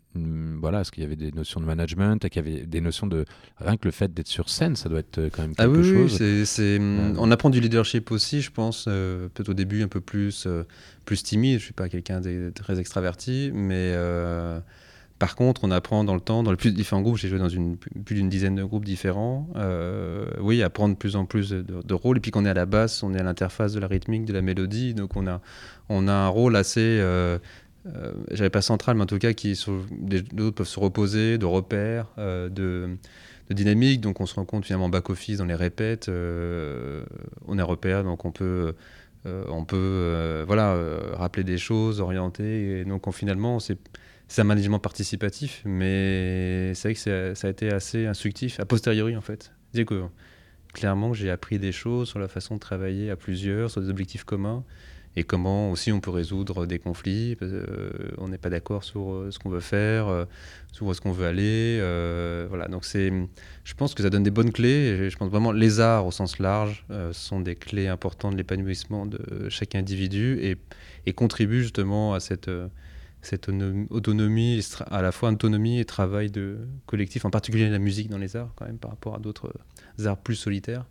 voilà, 0.60 0.82
est-ce 0.82 0.92
qu'il 0.92 1.04
y 1.04 1.06
avait 1.06 1.16
des 1.16 1.32
notions 1.32 1.60
de 1.60 1.66
management, 1.66 2.24
est-ce 2.24 2.32
qu'il 2.32 2.48
y 2.48 2.52
avait 2.52 2.66
des 2.66 2.82
notions 2.82 3.08
de 3.08 3.26
rien 3.58 3.78
que 3.78 3.88
le 3.88 3.92
fait 3.92 4.14
d'être 4.14 4.28
sur 4.28 4.50
scène, 4.50 4.76
ça 4.76 4.90
doit 4.90 5.00
être 5.00 5.20
euh, 5.20 5.30
quand 5.32 5.44
même 5.44 5.56
quelque 5.56 5.68
ah 5.68 5.70
oui, 5.70 5.84
chose. 5.84 6.22
Oui, 6.22 6.46
c'est, 6.46 6.80
euh. 6.80 7.14
on 7.18 7.32
apprend 7.32 7.50
du 7.50 7.60
leadership 7.60 8.12
aussi, 8.12 8.42
je 8.42 8.52
pense, 8.52 8.86
peut-être 8.86 9.50
au 9.50 9.54
début 9.54 9.84
un 9.84 9.88
peu 9.88 10.02
plus 10.02 10.48
plus 11.06 11.24
timide. 11.24 11.60
Je 11.60 11.66
suis 11.66 11.74
pas 11.74 11.90
quelqu'un 11.90 12.22
de 12.22 12.52
très 12.56 12.80
extraverti, 12.80 13.52
mais 13.54 13.94
par 15.22 15.36
contre, 15.36 15.64
on 15.64 15.70
apprend 15.70 16.04
dans 16.04 16.16
le 16.16 16.20
temps, 16.20 16.42
dans 16.42 16.50
les 16.50 16.58
plus 16.58 16.72
différents 16.72 17.04
groupes, 17.04 17.18
j'ai 17.18 17.28
joué 17.28 17.38
dans 17.38 17.48
plus 18.06 18.16
d'une 18.16 18.28
dizaine 18.28 18.56
de 18.56 18.64
groupes 18.64 18.86
différents, 18.86 19.48
euh, 19.56 20.26
oui, 20.40 20.64
à 20.64 20.72
prendre 20.72 20.96
de 20.96 20.98
plus 20.98 21.16
en 21.16 21.26
plus 21.26 21.52
de, 21.52 21.94
rôles. 21.94 22.18
Et 22.18 22.20
puis 22.20 22.32
qu'on 22.32 22.44
est 22.44 22.50
à 22.50 22.56
la 22.56 22.66
basse, 22.66 23.04
on 23.04 23.14
est 23.14 23.20
à 23.20 23.24
l'interface 23.24 23.74
de 23.74 23.80
la 23.80 23.86
rythmique, 23.86 24.26
de 24.26 24.34
la 24.34 24.42
mélodie, 24.42 24.96
donc 24.96 25.16
on 25.16 25.28
a, 25.28 25.40
on 25.90 26.08
a 26.08 26.12
un 26.12 26.28
rôle 26.28 26.56
assez, 26.56 26.82
euh, 26.82 27.38
euh 27.86 28.14
j'avais 28.32 28.50
pas 28.50 28.64
central, 28.64 28.96
mais 28.96 29.04
en 29.04 29.06
tout 29.06 29.20
cas, 29.20 29.34
qui 29.34 29.54
d'autres 30.34 30.56
peuvent 30.56 30.68
se 30.68 30.80
reposer, 30.80 31.38
de 31.38 31.46
repères, 31.46 32.08
euh, 32.18 32.50
de, 32.50 32.98
de, 33.48 33.54
dynamique. 33.54 34.02
Donc 34.02 34.22
on 34.22 34.26
se 34.26 34.34
rend 34.34 34.46
compte 34.46 34.66
finalement 34.66 34.90
back-office 34.90 35.38
dans 35.38 35.46
les 35.46 35.54
répètes, 35.54 36.10
on 36.10 37.60
est 37.60 37.62
repère, 37.62 38.04
donc 38.04 38.26
on 38.26 38.32
peut... 38.32 38.74
on 39.26 39.66
peut 39.66 40.44
voilà, 40.48 40.76
rappeler 41.14 41.44
des 41.44 41.60
choses, 41.60 42.02
orienter. 42.02 42.80
Et 42.80 42.86
donc, 42.86 43.06
on, 43.06 43.12
finalement, 43.12 43.60
c'est 43.60 43.78
c'est 44.32 44.40
un 44.40 44.46
management 44.46 44.80
participatif, 44.80 45.62
mais 45.66 46.74
c'est 46.74 46.88
vrai 46.88 46.94
que 46.94 47.34
ça 47.36 47.48
a 47.48 47.52
été 47.52 47.70
assez 47.70 48.06
instructif, 48.06 48.62
a 48.62 48.66
posteriori 48.66 49.18
en 49.18 49.22
fait. 49.22 49.52
Dire 49.74 49.86
que 49.86 50.04
clairement, 50.72 51.14
j'ai 51.14 51.30
appris 51.30 51.60
des 51.60 51.74
choses 51.74 52.08
sur 52.08 52.18
la 52.18 52.30
façon 52.30 52.56
de 52.56 52.62
travailler 52.62 53.12
à 53.12 53.18
plusieurs, 53.18 53.70
sur 53.70 53.82
des 53.82 53.90
objectifs 53.90 54.24
communs, 54.24 54.64
et 55.18 55.26
comment 55.26 55.70
aussi 55.70 55.92
on 55.92 56.00
peut 56.00 56.12
résoudre 56.12 56.66
des 56.66 56.80
conflits. 56.80 57.36
Euh, 57.42 57.90
on 58.20 58.30
n'est 58.30 58.38
pas 58.38 58.50
d'accord 58.50 58.86
sur 58.86 59.12
euh, 59.12 59.32
ce 59.32 59.40
qu'on 59.40 59.50
veut 59.50 59.60
faire, 59.60 60.08
euh, 60.08 60.24
sur 60.72 60.86
où 60.86 60.92
est-ce 60.92 61.02
qu'on 61.02 61.12
veut 61.12 61.26
aller. 61.26 61.76
voilà, 62.48 62.70
donc 62.70 62.86
c'est, 62.86 63.12
je 63.66 63.74
pense 63.74 63.94
que 63.94 64.02
ça 64.02 64.10
donne 64.10 64.24
des 64.24 64.32
bonnes 64.32 64.54
clés. 64.54 64.70
Et 64.70 65.10
je 65.10 65.18
pense 65.18 65.30
vraiment 65.30 65.52
les 65.52 65.82
arts 65.82 66.06
au 66.06 66.12
sens 66.12 66.40
large 66.40 66.86
sont 67.12 67.42
des 67.42 67.56
clés 67.56 67.90
importantes 67.90 68.32
de 68.32 68.38
l'épanouissement 68.38 69.06
de 69.06 69.50
chaque 69.50 69.76
individu 69.76 70.40
et, 70.42 70.56
et 71.06 71.12
contribuent 71.12 71.64
justement 71.64 72.14
à 72.14 72.22
cette 72.22 72.50
cette 73.22 73.50
autonomie, 73.90 74.66
à 74.90 75.02
la 75.02 75.12
fois 75.12 75.30
autonomie 75.30 75.80
et 75.80 75.86
travail 75.86 76.32
de 76.32 76.58
collectif, 76.86 77.26
en 77.26 77.30
particulier 77.30 77.70
la 77.70 77.80
musique 77.80 78.10
dans 78.10 78.18
les 78.18 78.36
arts, 78.36 78.52
quand 78.56 78.66
même, 78.66 78.78
par 78.78 78.92
rapport 78.92 79.16
à 79.16 79.20
d'autres 79.20 79.54
arts 80.06 80.18
plus 80.18 80.36
solitaires. 80.36 80.86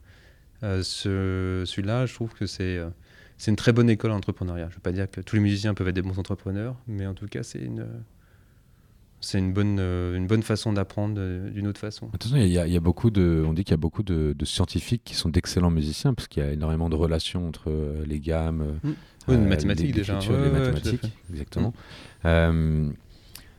Euh, 0.63 0.83
ce, 0.83 1.65
celui-là, 1.67 2.07
je 2.07 2.15
trouve 2.15 2.35
que 2.35 2.47
c'est 2.47 2.77
euh, 2.77 2.91
c'est 3.39 3.51
une 3.51 3.57
très 3.57 3.73
bonne 3.73 3.89
école 3.89 4.11
d'entrepreneuriat. 4.11 4.67
Je 4.67 4.73
ne 4.73 4.75
veux 4.75 4.83
pas 4.83 4.93
dire 4.93 5.11
que 5.11 5.23
tous 5.23 5.35
les 5.35 5.41
musiciens 5.41 5.73
peuvent 5.73 5.89
être 5.89 5.95
des 5.95 6.03
bons 6.03 6.19
entrepreneurs, 6.19 6.77
mais 6.87 7.07
en 7.07 7.15
tout 7.15 7.27
cas, 7.27 7.43
c'est 7.43 7.61
une, 7.61 7.87
c'est 9.21 9.39
une 9.39 9.53
bonne, 9.53 9.79
euh, 9.79 10.17
une 10.17 10.27
bonne 10.27 10.43
façon 10.43 10.73
d'apprendre 10.73 11.21
d'une 11.51 11.67
autre 11.67 11.81
façon. 11.81 12.09
Attention, 12.15 12.37
il 12.37 12.49
y, 12.49 12.59
a, 12.59 12.67
il 12.67 12.73
y 12.73 12.77
a 12.77 12.81
beaucoup 12.81 13.11
de, 13.11 13.45
on 13.47 13.53
dit 13.53 13.65
qu'il 13.65 13.73
y 13.73 13.75
a 13.75 13.79
beaucoup 13.79 14.03
de, 14.03 14.35
scientifiques 14.45 15.03
qui 15.05 15.15
sont 15.15 15.29
d'excellents 15.29 15.71
musiciens, 15.71 16.15
parce 16.15 16.29
qu'il 16.29 16.43
y 16.43 16.47
a 16.47 16.53
énormément 16.53 16.89
de 16.89 16.97
relations 16.97 17.47
entre 17.47 17.73
les 18.07 18.21
gammes. 18.21 18.79
Mmh. 18.83 18.91
Oui, 19.29 19.37
les 19.37 19.45
mathématiques 19.45 19.95
déjà. 19.95 20.19
les 20.19 20.51
mathématiques, 20.51 21.13
exactement. 21.31 21.75
Euh, 22.25 22.91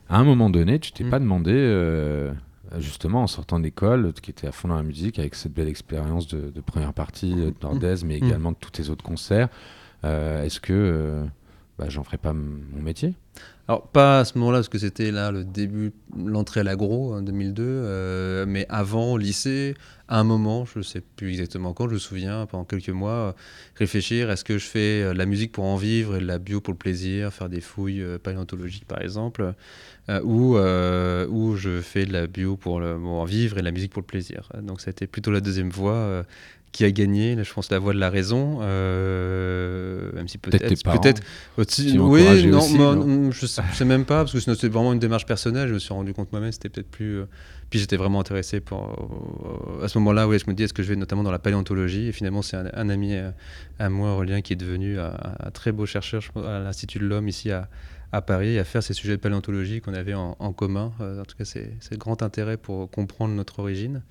à 0.09 0.17
un 0.17 0.23
moment 0.23 0.49
donné, 0.49 0.79
tu 0.79 0.91
t'es 0.91 1.03
mm. 1.03 1.09
pas 1.09 1.19
demandé, 1.19 1.53
euh, 1.53 2.33
justement 2.77 3.23
en 3.23 3.27
sortant 3.27 3.59
d'école, 3.59 4.13
qui 4.21 4.31
était 4.31 4.47
à 4.47 4.51
fond 4.51 4.67
dans 4.67 4.75
la 4.75 4.83
musique, 4.83 5.19
avec 5.19 5.35
cette 5.35 5.53
belle 5.53 5.67
expérience 5.67 6.27
de, 6.27 6.59
première 6.61 6.93
partie 6.93 7.33
de 7.33 7.53
Nordez, 7.61 7.95
mais 8.05 8.19
mm. 8.19 8.23
également 8.25 8.51
de 8.51 8.57
tous 8.59 8.71
tes 8.71 8.89
autres 8.89 9.03
concerts, 9.03 9.49
euh, 10.03 10.43
est-ce 10.43 10.59
que 10.59 11.23
bah, 11.77 11.85
j'en 11.89 12.03
ferais 12.03 12.17
pas 12.17 12.33
mon 12.33 12.81
métier? 12.81 13.13
Alors, 13.67 13.87
pas 13.87 14.19
à 14.19 14.25
ce 14.25 14.37
moment-là, 14.37 14.59
parce 14.59 14.69
que 14.69 14.79
c'était 14.79 15.11
là 15.11 15.31
le 15.31 15.43
début, 15.43 15.93
l'entrée 16.17 16.59
à 16.59 16.63
l'agro 16.63 17.13
en 17.13 17.21
2002, 17.21 18.45
mais 18.45 18.65
avant, 18.69 19.13
au 19.13 19.17
lycée, 19.17 19.75
à 20.11 20.19
un 20.19 20.25
moment, 20.25 20.65
je 20.65 20.79
ne 20.79 20.83
sais 20.83 20.99
plus 20.99 21.29
exactement 21.29 21.71
quand, 21.73 21.87
je 21.87 21.93
me 21.93 21.97
souviens, 21.97 22.45
pendant 22.45 22.65
quelques 22.65 22.89
mois, 22.89 23.33
réfléchir 23.77 24.29
est-ce 24.29 24.43
que 24.43 24.57
je 24.57 24.65
fais 24.65 25.01
euh, 25.01 25.13
la 25.13 25.25
musique 25.25 25.53
pour 25.53 25.63
en 25.63 25.77
vivre 25.77 26.17
et 26.17 26.19
la 26.19 26.37
bio 26.37 26.59
pour 26.59 26.73
le 26.73 26.77
plaisir, 26.77 27.31
faire 27.31 27.47
des 27.47 27.61
fouilles 27.61 28.01
euh, 28.01 28.17
paléontologiques 28.17 28.85
par 28.85 29.01
exemple, 29.01 29.53
euh, 30.09 30.21
ou, 30.23 30.57
ou 31.33 31.55
je 31.55 31.79
fais 31.79 32.05
de 32.05 32.11
la 32.11 32.27
bio 32.27 32.57
pour, 32.57 32.81
le, 32.81 32.95
en 32.95 33.23
vivre 33.23 33.57
et 33.57 33.61
la 33.61 33.71
musique 33.71 33.93
pour 33.93 34.01
le 34.01 34.05
plaisir. 34.07 34.49
Donc 34.61 34.81
ça 34.81 34.89
a 34.89 34.91
été 34.91 35.07
plutôt 35.07 35.31
la 35.31 35.39
deuxième 35.39 35.69
voie 35.69 36.25
qui 36.71 36.85
a 36.85 36.91
gagné, 36.91 37.35
là, 37.35 37.43
je 37.43 37.53
pense, 37.53 37.69
la 37.69 37.79
voie 37.79 37.93
de 37.93 37.99
la 37.99 38.09
raison, 38.09 38.59
même 38.59 40.27
si 40.27 40.37
peut-être. 40.37 40.83
Peut-être. 40.83 41.21
oui, 41.57 42.47
non, 42.47 43.31
je 43.31 43.45
sais, 43.45 43.61
sais, 43.73 43.85
même 43.85 44.05
pas, 44.05 44.23
parce 44.23 44.33
que 44.33 44.39
c'est 44.39 44.69
vraiment 44.69 44.93
une 44.93 44.99
démarche 44.99 45.25
personnelle. 45.25 45.67
Je 45.67 45.73
me 45.73 45.79
suis 45.79 45.93
rendu 45.93 46.13
compte 46.13 46.31
moi-même, 46.31 46.51
c'était 46.51 46.69
peut-être 46.69 46.89
plus. 46.89 47.23
Puis 47.71 47.79
j'étais 47.79 47.95
vraiment 47.95 48.19
intéressé 48.19 48.59
pour, 48.59 49.71
euh, 49.79 49.85
à 49.85 49.87
ce 49.87 49.97
moment-là, 49.99 50.27
où 50.27 50.37
je 50.37 50.43
me 50.45 50.53
dis, 50.53 50.63
est-ce 50.63 50.73
que 50.73 50.83
je 50.83 50.89
vais 50.89 50.97
notamment 50.97 51.23
dans 51.23 51.31
la 51.31 51.39
paléontologie 51.39 52.07
Et 52.07 52.11
finalement, 52.11 52.41
c'est 52.41 52.57
un, 52.57 52.89
ami 52.89 53.15
euh, 53.15 53.31
à, 53.79 53.89
moi, 53.89 54.11
Aurélien, 54.11 54.41
qui 54.41 54.51
est 54.51 54.57
devenu 54.57 54.99
un, 54.99 55.13
très 55.53 55.71
beau 55.71 55.85
chercheur 55.85 56.21
à 56.35 56.59
l'Institut 56.59 56.99
de 56.99 57.05
l'Homme 57.05 57.29
ici 57.29 57.49
à, 57.49 57.69
à, 58.11 58.21
Paris, 58.21 58.59
à 58.59 58.65
faire 58.65 58.83
ces 58.83 58.93
sujets 58.93 59.15
de 59.15 59.21
paléontologie 59.21 59.79
qu'on 59.79 59.93
avait 59.93 60.13
en, 60.13 60.35
commun. 60.51 60.91
Euh, 60.99 61.21
en 61.21 61.23
tout 61.23 61.37
cas, 61.37 61.45
c'est 61.45 61.71
le 61.91 61.97
grand 61.97 62.21
intérêt 62.23 62.57
pour 62.57 62.91
comprendre 62.91 63.33
notre 63.35 63.59
origine. 63.59 64.01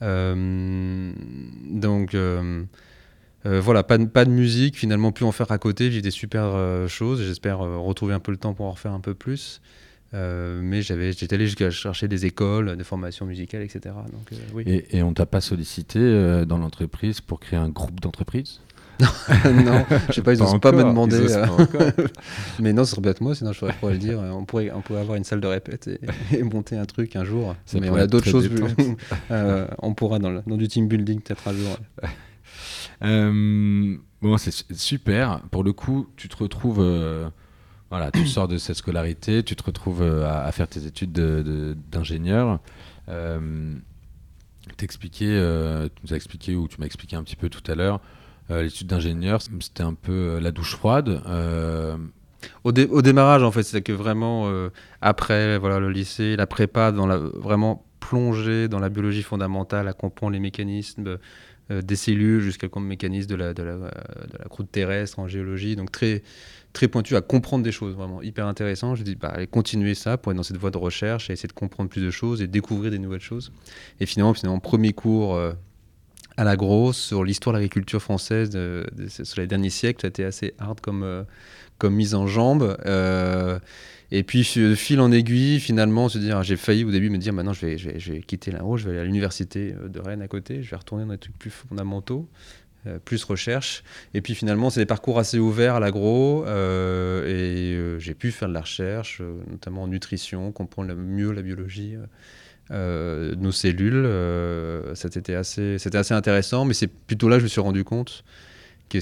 Donc. 0.00 2.16
voilà, 3.44 3.82
pas 3.82 3.98
de, 3.98 4.06
pas 4.06 4.24
de 4.24 4.30
musique, 4.30 4.76
finalement, 4.76 5.12
pu 5.12 5.24
en 5.24 5.32
faire 5.32 5.50
à 5.52 5.58
côté, 5.58 5.90
j'ai 5.90 6.02
des 6.02 6.10
super 6.10 6.88
choses. 6.88 7.22
J'espère 7.22 7.58
retrouver 7.58 8.14
un 8.14 8.20
peu 8.20 8.32
le 8.32 8.38
temps 8.38 8.54
pour 8.54 8.66
en 8.66 8.72
refaire 8.72 8.92
un 8.92 9.00
peu 9.00 9.14
plus. 9.14 9.60
Euh, 10.14 10.60
mais 10.62 10.82
j'avais, 10.82 11.12
j'étais 11.12 11.34
allé 11.34 11.46
jusqu'à 11.46 11.70
chercher 11.70 12.08
des 12.08 12.26
écoles, 12.26 12.76
des 12.76 12.84
formations 12.84 13.26
musicales, 13.26 13.62
etc. 13.62 13.94
Donc, 14.12 14.32
euh, 14.32 14.36
oui. 14.54 14.84
et, 14.90 15.02
on 15.02 15.12
t'a 15.12 15.26
pas 15.26 15.40
sollicité 15.40 15.98
euh, 15.98 16.44
dans 16.44 16.58
l'entreprise 16.58 17.20
pour 17.20 17.40
créer 17.40 17.58
un 17.58 17.68
groupe 17.68 18.00
d'entreprise 18.00 18.60
non, 19.44 19.84
je 20.08 20.12
sais 20.14 20.22
pas, 20.22 20.32
ils 20.32 20.38
n'osent 20.38 20.58
pas, 20.60 20.72
me 20.72 20.82
demander. 20.82 21.26
mais 22.60 22.72
non, 22.72 22.84
ce 22.84 22.92
serait 22.92 23.02
bête 23.02 23.20
moi, 23.20 23.34
sinon 23.34 23.52
je 23.52 23.66
pourrais 23.78 23.92
le 23.92 23.98
dire. 23.98 24.18
On 24.20 24.44
pourrait, 24.44 24.70
on 24.74 24.80
pourrait 24.80 25.00
avoir 25.00 25.16
une 25.16 25.24
salle 25.24 25.40
de 25.40 25.46
répète 25.46 25.88
et, 26.32 26.42
monter 26.42 26.76
un 26.76 26.86
truc 26.86 27.16
un 27.16 27.24
jour. 27.24 27.54
mais 27.74 27.90
on 27.90 27.96
a 27.96 28.06
d'autres 28.06 28.28
choses. 28.28 28.48
on 29.82 29.94
pourra 29.94 30.18
dans, 30.18 30.42
dans, 30.46 30.56
du 30.56 30.68
team 30.68 30.88
building 30.88 31.20
peut-être 31.20 31.48
un 31.48 31.52
jour. 31.52 31.76
bon, 34.22 34.36
c'est 34.38 34.72
super. 34.74 35.40
Pour 35.50 35.64
le 35.64 35.72
coup, 35.72 36.06
tu 36.16 36.28
te 36.28 36.36
retrouves 36.36 36.82
voilà, 37.90 38.10
tu 38.10 38.26
sors 38.26 38.48
de 38.48 38.58
cette 38.58 38.76
scolarité, 38.76 39.42
tu 39.44 39.54
te 39.54 39.62
retrouves 39.62 40.02
euh, 40.02 40.28
à, 40.28 40.50
faire 40.50 40.66
tes 40.66 40.86
études 40.86 41.12
d'ingénieur. 41.12 42.58
Euh, 43.08 43.74
euh, 44.68 45.88
tu 45.88 46.02
nous 46.02 46.12
as 46.12 46.16
expliqué, 46.16 46.56
ou 46.56 46.66
tu 46.66 46.80
m'as 46.80 46.86
expliqué 46.86 47.14
un 47.14 47.22
petit 47.22 47.36
peu 47.36 47.48
tout 47.48 47.62
à 47.70 47.76
l'heure, 47.76 47.96
euh, 47.96 47.98
l'étude 48.50 48.86
d'ingénieur, 48.86 49.40
c'était 49.42 49.82
un 49.82 49.94
peu 49.94 50.38
la 50.40 50.50
douche 50.50 50.76
froide. 50.76 51.22
Au, 52.62 52.70
au, 52.70 53.02
démarrage, 53.02 53.42
en 53.42 53.50
fait, 53.50 53.64
c'est 53.64 53.82
que 53.82 53.92
vraiment, 53.92 54.50
après 55.00 55.58
voilà, 55.58 55.80
le 55.80 55.90
lycée, 55.90 56.36
la 56.36 56.46
prépa, 56.46 56.92
vraiment 56.92 57.84
plongé 57.98 58.68
dans 58.68 58.78
la 58.78 58.88
biologie 58.88 59.22
fondamentale, 59.22 59.88
à 59.88 59.92
comprendre 59.92 60.32
les 60.32 60.40
mécanismes 60.40 61.18
des 61.70 61.96
cellules 61.96 62.40
jusqu'à 62.40 62.68
le 62.72 62.80
mécanisme 62.80 63.28
de 63.28 63.34
la, 63.34 63.52
de, 63.52 63.62
la, 63.62 63.74
de 63.74 64.38
la 64.38 64.44
croûte 64.48 64.70
terrestre 64.70 65.18
en 65.18 65.26
géologie. 65.26 65.74
Donc 65.74 65.90
très, 65.90 66.22
très 66.76 66.88
pointu 66.88 67.16
à 67.16 67.22
comprendre 67.22 67.64
des 67.64 67.72
choses, 67.72 67.94
vraiment 67.94 68.22
hyper 68.22 68.46
intéressant. 68.46 68.94
Je 68.94 69.02
dis, 69.02 69.14
bah, 69.14 69.28
allez, 69.28 69.46
continuer 69.46 69.94
ça 69.94 70.18
pour 70.18 70.32
être 70.32 70.36
dans 70.36 70.42
cette 70.42 70.58
voie 70.58 70.70
de 70.70 70.76
recherche 70.76 71.30
et 71.30 71.32
essayer 71.32 71.48
de 71.48 71.54
comprendre 71.54 71.88
plus 71.88 72.02
de 72.02 72.10
choses 72.10 72.42
et 72.42 72.46
découvrir 72.46 72.90
des 72.90 72.98
nouvelles 72.98 73.20
choses. 73.20 73.50
Et 73.98 74.06
finalement, 74.06 74.34
finalement 74.34 74.60
premier 74.60 74.92
cours 74.92 75.34
euh, 75.34 75.54
à 76.36 76.44
la 76.44 76.56
grosse 76.56 76.98
sur 76.98 77.24
l'histoire 77.24 77.54
de 77.54 77.58
l'agriculture 77.58 78.02
française 78.02 78.50
sur 79.08 79.40
les 79.40 79.46
derniers 79.46 79.70
siècles, 79.70 80.02
ça 80.02 80.06
a 80.06 80.10
été 80.10 80.24
assez 80.24 80.54
hard 80.58 80.80
comme, 80.80 81.02
euh, 81.02 81.22
comme 81.78 81.94
mise 81.94 82.14
en 82.14 82.26
jambe. 82.26 82.76
Euh, 82.86 83.58
et 84.10 84.22
puis, 84.22 84.44
fil 84.44 85.00
en 85.00 85.10
aiguille, 85.10 85.58
finalement, 85.58 86.08
se 86.08 86.18
dire, 86.18 86.42
j'ai 86.42 86.56
failli 86.56 86.84
au 86.84 86.90
début 86.90 87.10
me 87.10 87.18
dire, 87.18 87.32
maintenant, 87.32 87.52
je 87.52 87.66
vais, 87.66 87.78
je 87.78 87.90
vais, 87.90 87.98
je 87.98 88.12
vais 88.12 88.20
quitter 88.20 88.52
là-haut, 88.52 88.76
je 88.76 88.84
vais 88.84 88.90
aller 88.90 89.00
à 89.00 89.04
l'université 89.04 89.74
de 89.84 89.98
Rennes 89.98 90.22
à 90.22 90.28
côté, 90.28 90.62
je 90.62 90.70
vais 90.70 90.76
retourner 90.76 91.04
dans 91.04 91.12
des 91.12 91.18
trucs 91.18 91.38
plus 91.38 91.50
fondamentaux. 91.50 92.28
Euh, 92.86 92.98
plus 92.98 93.24
recherche. 93.24 93.82
Et 94.14 94.20
puis 94.20 94.34
finalement, 94.34 94.70
c'est 94.70 94.80
des 94.80 94.86
parcours 94.86 95.18
assez 95.18 95.38
ouverts 95.38 95.76
à 95.76 95.80
l'agro. 95.80 96.44
Euh, 96.46 97.24
et 97.26 97.74
euh, 97.74 97.98
j'ai 97.98 98.14
pu 98.14 98.30
faire 98.30 98.48
de 98.48 98.54
la 98.54 98.60
recherche, 98.60 99.22
notamment 99.50 99.84
en 99.84 99.88
nutrition, 99.88 100.52
comprendre 100.52 100.94
mieux 100.94 101.32
la 101.32 101.42
biologie 101.42 101.96
nos 102.70 103.52
cellules. 103.52 104.08
c'était 104.94 105.34
assez, 105.34 105.76
assez 105.92 106.14
intéressant, 106.14 106.64
mais 106.64 106.74
c'est 106.74 106.88
plutôt 106.88 107.28
là 107.28 107.36
que 107.36 107.40
je 107.40 107.44
me 107.44 107.48
suis 107.48 107.60
rendu 107.60 107.84
compte 107.84 108.24
que 108.88 108.98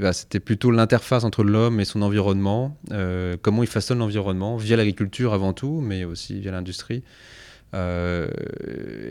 bah, 0.00 0.14
c'était 0.14 0.40
plutôt 0.40 0.70
l'interface 0.70 1.24
entre 1.24 1.44
l'homme 1.44 1.78
et 1.78 1.84
son 1.84 2.02
environnement, 2.02 2.76
comment 3.42 3.62
il 3.62 3.68
façonne 3.68 3.98
l'environnement 3.98 4.56
via 4.56 4.76
l'agriculture 4.76 5.34
avant 5.34 5.52
tout, 5.52 5.80
mais 5.80 6.04
aussi 6.04 6.40
via 6.40 6.52
l'industrie. 6.52 7.02
Euh, 7.72 8.28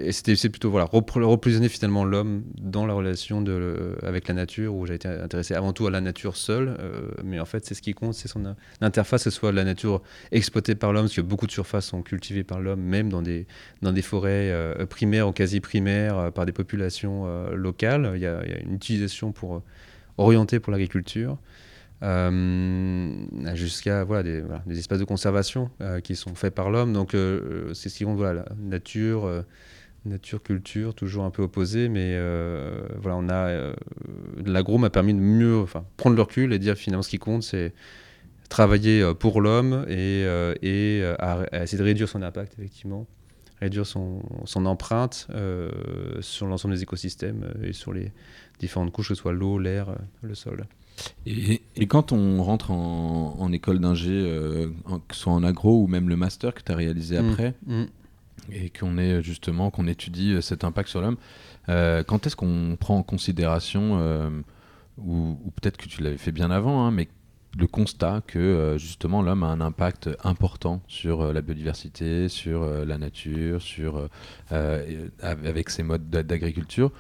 et 0.02 0.12
c'était 0.12 0.50
plutôt 0.50 0.70
voilà, 0.70 0.86
repositionner 0.92 1.70
finalement 1.70 2.04
l'homme 2.04 2.44
dans 2.60 2.86
la 2.86 2.94
relation 2.94 3.42
de, 3.42 3.96
avec 4.04 4.28
la 4.28 4.34
nature, 4.34 4.76
où 4.76 4.86
j'ai 4.86 4.96
été 4.96 5.08
intéressé 5.08 5.54
avant 5.54 5.72
tout 5.72 5.88
à 5.88 5.92
la 5.92 6.02
nature 6.02 6.36
seule, 6.36 6.76
euh, 6.80 7.10
mais 7.24 7.40
en 7.40 7.46
fait 7.46 7.66
c'est 7.66 7.74
ce 7.74 7.82
qui 7.82 7.94
compte, 7.94 8.14
c'est 8.14 8.28
son 8.28 8.56
interface, 8.82 9.24
que 9.24 9.30
ce 9.30 9.38
soit 9.38 9.52
la 9.52 9.64
nature 9.64 10.02
exploitée 10.32 10.76
par 10.76 10.92
l'homme, 10.92 11.06
parce 11.06 11.16
que 11.16 11.22
beaucoup 11.22 11.48
de 11.48 11.52
surfaces 11.52 11.86
sont 11.86 12.02
cultivées 12.02 12.44
par 12.44 12.60
l'homme, 12.60 12.82
même 12.82 13.10
dans 13.10 13.22
des, 13.22 13.48
dans 13.82 13.94
des 13.94 14.02
forêts 14.02 14.52
euh, 14.52 14.86
primaires 14.86 15.30
ou 15.30 15.32
quasi 15.32 15.62
primaires, 15.62 16.32
par 16.34 16.46
des 16.46 16.52
populations 16.52 17.50
locales. 17.52 18.12
Il 18.16 18.22
y, 18.22 18.26
a, 18.26 18.42
il 18.46 18.52
y, 18.52 18.54
a, 18.54 18.60
une 18.60 18.74
utilisation 18.74 19.32
pour 19.32 19.62
orienter 20.18 20.60
pour 20.60 20.72
l'agriculture. 20.72 21.38
Euh, 22.02 23.56
jusqu'à 23.56 24.06
voilà, 24.06 24.24
des, 24.24 24.80
espaces 24.80 25.00
de 25.00 25.04
conservation 25.04 25.70
euh, 25.82 26.00
qui 26.00 26.16
sont 26.16 26.34
faits 26.34 26.56
par 26.56 26.70
l'homme. 26.70 26.94
Donc 26.94 27.14
euh, 27.14 27.74
c'est 27.74 27.90
ce 27.90 27.98
qui 27.98 28.06
compte, 28.06 28.18
voilà, 28.18 28.46
nature, 28.58 29.30
nature, 30.06 30.42
culture, 30.42 30.94
toujours 30.96 31.26
un 31.26 31.30
peu 31.30 31.44
opposé, 31.44 31.90
mais 31.90 32.18
voilà, 33.02 33.18
on 33.18 33.30
a 33.30 33.74
l'agro 34.46 34.78
m'a 34.78 34.90
permis 34.90 35.14
de 35.14 35.20
mieux, 35.20 35.66
prendre 35.98 36.16
le 36.16 36.22
recul 36.22 36.54
et 36.54 36.60
dire 36.60 36.76
finalement 36.76 37.04
ce 37.04 37.10
qui 37.10 37.20
compte, 37.20 37.44
c'est 37.44 37.74
travailler 38.48 39.14
pour 39.20 39.42
l'homme 39.42 39.86
et, 39.90 40.22
et 40.62 41.04
essayer 41.52 41.78
de 41.78 41.84
réduire 41.84 42.10
son 42.10 42.22
impact 42.22 42.54
effectivement 42.58 43.06
réduire 43.60 43.86
son, 43.86 44.22
son 44.46 44.66
empreinte 44.66 45.28
sur 46.22 46.48
l'ensemble 46.48 46.76
des 46.76 46.84
écosystèmes 46.84 47.52
et 47.62 47.74
sur 47.74 47.92
les 47.92 48.14
différentes 48.60 48.94
couches, 48.94 49.10
que 49.10 49.16
ce 49.16 49.22
soit 49.22 49.34
l'eau, 49.34 49.60
l'air, 49.60 49.98
le 50.22 50.34
sol. 50.34 50.66
Et, 51.26 51.62
quand 51.88 52.12
on 52.12 52.44
rentre 52.44 52.72
en, 52.72 53.52
école 53.52 53.80
d'ingé, 53.80 54.12
euh, 54.12 54.70
que 55.08 55.16
ce 55.16 55.22
soit 55.22 55.34
en 55.34 55.44
agro 55.44 55.84
ou 55.84 55.88
même 55.88 56.10
le 56.10 56.16
master 56.16 56.54
que 56.54 56.62
tu 56.62 56.72
as 56.72 56.76
réalisé 56.76 57.20
mmh, 57.20 57.30
après, 57.30 57.54
mmh. 57.66 57.84
et 58.52 58.70
qu'on 58.70 58.98
est 58.98 59.22
justement, 59.24 59.72
qu'on 59.72 59.88
étudie 59.88 60.34
euh, 60.34 60.42
cet 60.42 60.64
impact 60.64 60.90
sur 60.90 61.02
l'homme, 61.02 61.18
euh, 61.68 62.04
quand 62.04 62.28
est-ce 62.28 62.36
qu'on 62.36 62.78
prend 62.80 62.98
en 62.98 63.04
considération, 63.04 64.44
ou, 64.98 65.38
peut-être 65.56 65.78
que 65.78 65.88
tu 65.88 66.04
l'avais 66.04 66.18
fait 66.18 66.32
bien 66.32 66.52
avant, 66.52 66.86
hein, 66.86 66.92
mais 66.92 67.08
le 67.58 67.66
constat 67.66 68.22
que 68.28 68.76
justement 68.78 69.24
l'homme 69.24 69.42
a 69.42 69.48
un 69.48 69.62
impact 69.62 70.10
important 70.24 70.82
sur 70.88 71.34
la 71.34 71.42
biodiversité, 71.42 72.30
sur 72.30 72.64
la 72.64 72.98
nature, 72.98 73.62
sur, 73.62 74.08
avec 74.52 75.70
ses 75.70 75.84
modes 75.84 76.10
d'agriculture 76.10 76.92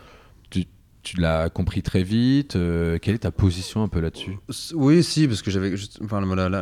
tu 1.03 1.17
l'as 1.17 1.49
compris 1.49 1.81
très 1.81 2.03
vite. 2.03 2.55
Euh, 2.55 2.97
quelle 3.01 3.15
est 3.15 3.19
ta 3.19 3.31
position 3.31 3.83
un 3.83 3.87
peu 3.87 3.99
là-dessus? 3.99 4.37
Oui, 4.73 5.03
si, 5.03 5.27
parce 5.27 5.41
que 5.41 5.51
j'avais 5.51 5.73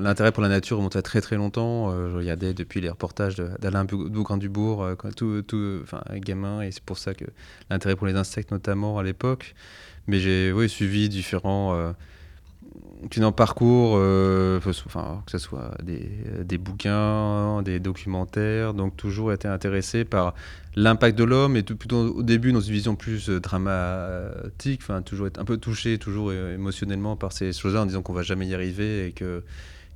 l'intérêt 0.01 0.32
pour 0.32 0.44
la 0.44 0.50
nature 0.50 0.77
remontait 0.77 1.00
à 1.00 1.01
très 1.01 1.22
très 1.22 1.36
longtemps. 1.36 1.91
Euh, 1.91 2.12
je 2.12 2.17
regardais 2.17 2.53
depuis 2.53 2.79
les 2.82 2.89
reportages 2.89 3.36
d'Alain 3.36 3.86
Bougrain-Dubourg 3.86 4.84
euh, 4.84 4.96
tout, 5.15 5.41
tout, 5.41 5.79
enfin, 5.82 6.01
gamin, 6.15 6.62
et 6.62 6.72
c'est 6.72 6.84
pour 6.84 6.98
ça 6.98 7.13
que 7.13 7.25
l'intérêt 7.70 7.96
pour 7.96 8.08
les 8.08 8.15
insectes 8.15 8.51
notamment 8.51 9.00
à 9.00 9.03
l'époque. 9.03 9.56
Mais 10.08 10.20
j'ai 10.20 10.67
suivi 10.67 11.10
différents 11.10 11.94
en 13.22 13.32
parcours, 13.32 13.94
enfin, 13.96 15.24
que 15.25 15.32
ce 15.32 15.38
soit 15.38 15.72
des, 15.84 16.10
des, 16.44 16.58
bouquins, 16.58 17.62
des 17.62 17.80
documentaires, 17.80 18.74
donc 18.74 18.98
toujours 18.98 19.32
été 19.34 19.48
intéressé 19.48 20.06
par 20.06 20.34
l'impact 20.77 21.18
de 21.18 21.24
l'homme 21.24 21.58
et 21.58 21.63
plutôt 21.63 22.16
au 22.16 22.22
début 22.22 22.51
dans 22.51 22.62
une 22.62 22.72
vision 22.72 22.96
plus 22.96 23.30
euh, 23.30 23.39
dramatique, 23.39 24.84
toujours 25.06 25.25
être 25.25 25.39
un 25.39 25.46
peu 25.46 25.58
touché 25.58 25.98
toujours 25.98 26.30
euh, 26.30 26.54
émotionnellement 26.54 27.16
par 27.16 27.34
ces 27.34 27.51
choses-là 27.51 27.82
en 27.82 27.86
disant 27.88 28.04
qu'on 28.04 28.13
va 28.13 28.22
jamais 28.22 28.46
y 28.46 28.54
arriver 28.54 29.08
et 29.08 29.12
que 29.12 29.44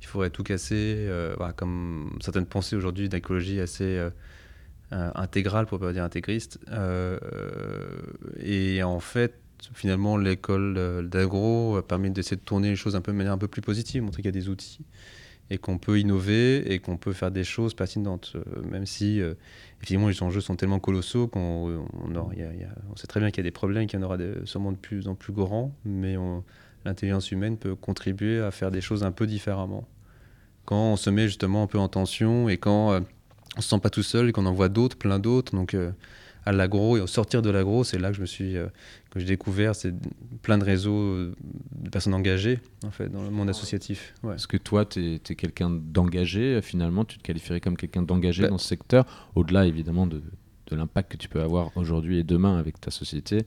il 0.00 0.06
faudrait 0.08 0.30
tout 0.30 0.42
casser, 0.42 0.96
euh, 0.98 1.36
comme 1.56 2.18
certaines 2.20 2.46
pensées 2.46 2.74
aujourd'hui 2.74 3.08
d'écologie 3.08 3.60
assez 3.60 4.04
intégrale 4.90 5.66
pour 5.66 5.78
pas 5.78 5.92
dire 5.92 6.02
intégriste. 6.02 6.58
et 8.40 8.82
en 8.82 8.98
fait, 8.98 9.34
finalement, 9.74 10.16
l'école 10.16 11.08
d'agro 11.08 11.76
a 11.76 11.86
permis 11.86 12.10
d'essayer 12.10 12.36
de 12.36 12.42
tourner 12.42 12.70
les 12.70 12.76
choses 12.76 12.96
un 12.96 13.00
peu 13.00 13.12
de 13.12 13.16
manière 13.16 13.32
un 13.32 13.38
peu 13.38 13.48
plus 13.48 13.62
positive, 13.62 14.02
montrer 14.02 14.22
qu'il 14.22 14.34
y 14.34 14.36
a 14.36 14.40
des 14.40 14.48
outils 14.48 14.84
et 15.50 15.58
qu'on 15.58 15.76
peut 15.76 15.98
innover 15.98 16.72
et 16.72 16.78
qu'on 16.78 16.96
peut 16.96 17.12
faire 17.12 17.30
des 17.30 17.44
choses 17.44 17.74
pertinentes, 17.74 18.36
même 18.70 18.86
si 18.86 19.20
effectivement, 19.76 20.08
les 20.08 20.22
enjeux 20.22 20.40
sont 20.40 20.56
tellement 20.56 20.78
colossaux 20.78 21.28
qu'on 21.28 21.84
on, 21.92 22.96
sait 22.96 23.06
très 23.06 23.20
bien 23.20 23.30
qu'il 23.30 23.38
y 23.38 23.46
a 23.46 23.50
des 23.50 23.50
problèmes, 23.50 23.86
qu'il 23.86 23.98
y 23.98 24.02
en 24.02 24.06
aura 24.06 24.16
sûrement 24.44 24.72
de 24.72 24.78
plus 24.78 25.08
en 25.08 25.14
plus 25.14 25.32
grands, 25.32 25.74
mais 25.84 26.16
l'intelligence 26.84 27.30
humaine 27.32 27.58
peut 27.58 27.74
contribuer 27.74 28.40
à 28.40 28.50
faire 28.50 28.70
des 28.70 28.80
choses 28.80 29.04
un 29.04 29.12
peu 29.12 29.26
différemment. 29.26 29.86
Quand 30.64 30.92
on 30.92 30.96
se 30.96 31.10
met 31.10 31.26
justement 31.26 31.64
un 31.64 31.66
peu 31.66 31.78
en 31.78 31.88
tension 31.88 32.48
et 32.48 32.56
quand 32.56 32.92
euh, 32.92 33.00
on 33.56 33.60
se 33.60 33.68
sent 33.68 33.80
pas 33.80 33.90
tout 33.90 34.02
seul 34.02 34.28
et 34.28 34.32
qu'on 34.32 34.46
en 34.46 34.52
voit 34.52 34.68
d'autres, 34.68 34.96
plein 34.96 35.18
d'autres, 35.18 35.54
donc 35.54 35.74
euh, 35.74 35.90
à 36.44 36.52
l'agro 36.52 36.96
et 36.96 37.00
au 37.00 37.06
sortir 37.06 37.42
de 37.42 37.50
l'agro, 37.50 37.84
c'est 37.84 37.98
là 37.98 38.10
que 38.10 38.16
je 38.16 38.20
me 38.20 38.26
suis, 38.26 38.56
euh, 38.56 38.66
que 39.10 39.20
j'ai 39.20 39.26
découvert 39.26 39.74
c'est 39.74 39.94
plein 40.42 40.58
de 40.58 40.64
réseaux 40.64 40.98
euh, 40.98 41.34
de 41.76 41.90
personnes 41.90 42.14
engagées 42.14 42.60
en 42.84 42.90
fait 42.90 43.08
dans 43.08 43.22
le 43.22 43.30
monde 43.30 43.48
associatif. 43.48 44.14
Ouais. 44.22 44.34
Est-ce 44.34 44.48
que 44.48 44.56
toi, 44.56 44.84
tu 44.84 45.14
es, 45.14 45.18
quelqu'un 45.18 45.70
d'engagé 45.70 46.60
finalement? 46.62 47.04
Tu 47.04 47.18
te 47.18 47.22
qualifierais 47.22 47.60
comme 47.60 47.76
quelqu'un 47.76 48.02
d'engagé 48.02 48.42
bah 48.42 48.48
dans 48.48 48.58
ce 48.58 48.66
secteur, 48.66 49.30
au-delà 49.34 49.66
évidemment 49.66 50.06
de, 50.06 50.20
de 50.66 50.76
l'impact 50.76 51.12
que 51.12 51.16
tu 51.16 51.28
peux 51.28 51.40
avoir 51.40 51.70
aujourd'hui 51.76 52.18
et 52.18 52.24
demain 52.24 52.58
avec 52.58 52.80
ta 52.80 52.90
société? 52.90 53.42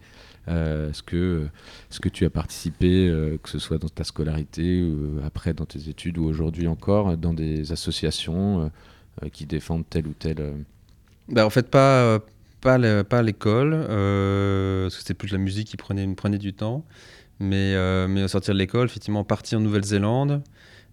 Euh, 0.47 0.91
est-ce 0.91 1.03
que, 1.03 1.47
est 1.91 1.99
que 1.99 2.09
tu 2.09 2.23
as 2.23 2.29
participé, 2.29 3.11
que 3.43 3.49
ce 3.49 3.59
soit 3.59 3.77
dans 3.77 3.89
ta 3.89 4.03
scolarité, 4.03 4.83
ou 4.83 5.19
après 5.25 5.53
dans 5.53 5.65
tes 5.65 5.89
études 5.89 6.17
ou 6.17 6.25
aujourd'hui 6.25 6.67
encore, 6.67 7.17
dans 7.17 7.33
des 7.33 7.71
associations 7.71 8.71
qui 9.33 9.45
défendent 9.45 9.89
telle 9.89 10.07
ou 10.07 10.13
telle... 10.13 10.53
Bah, 11.27 11.45
en 11.45 11.49
fait, 11.49 11.67
pas, 11.71 12.19
pas, 12.61 12.75
à 12.75 13.21
l'école, 13.21 13.73
euh, 13.73 14.83
parce 14.83 14.95
que 14.95 15.01
c'était 15.01 15.13
plus 15.13 15.31
la 15.31 15.37
musique 15.37 15.67
qui 15.67 15.77
prenait, 15.77 16.05
me 16.05 16.15
prenait 16.15 16.37
du 16.37 16.53
temps. 16.53 16.85
Mais, 17.39 17.73
euh, 17.75 18.07
mais 18.07 18.23
au 18.23 18.27
sortir 18.27 18.53
de 18.53 18.59
l'école, 18.59 18.85
effectivement, 18.85 19.23
parti 19.25 19.55
en 19.55 19.59
Nouvelle-Zélande, 19.59 20.41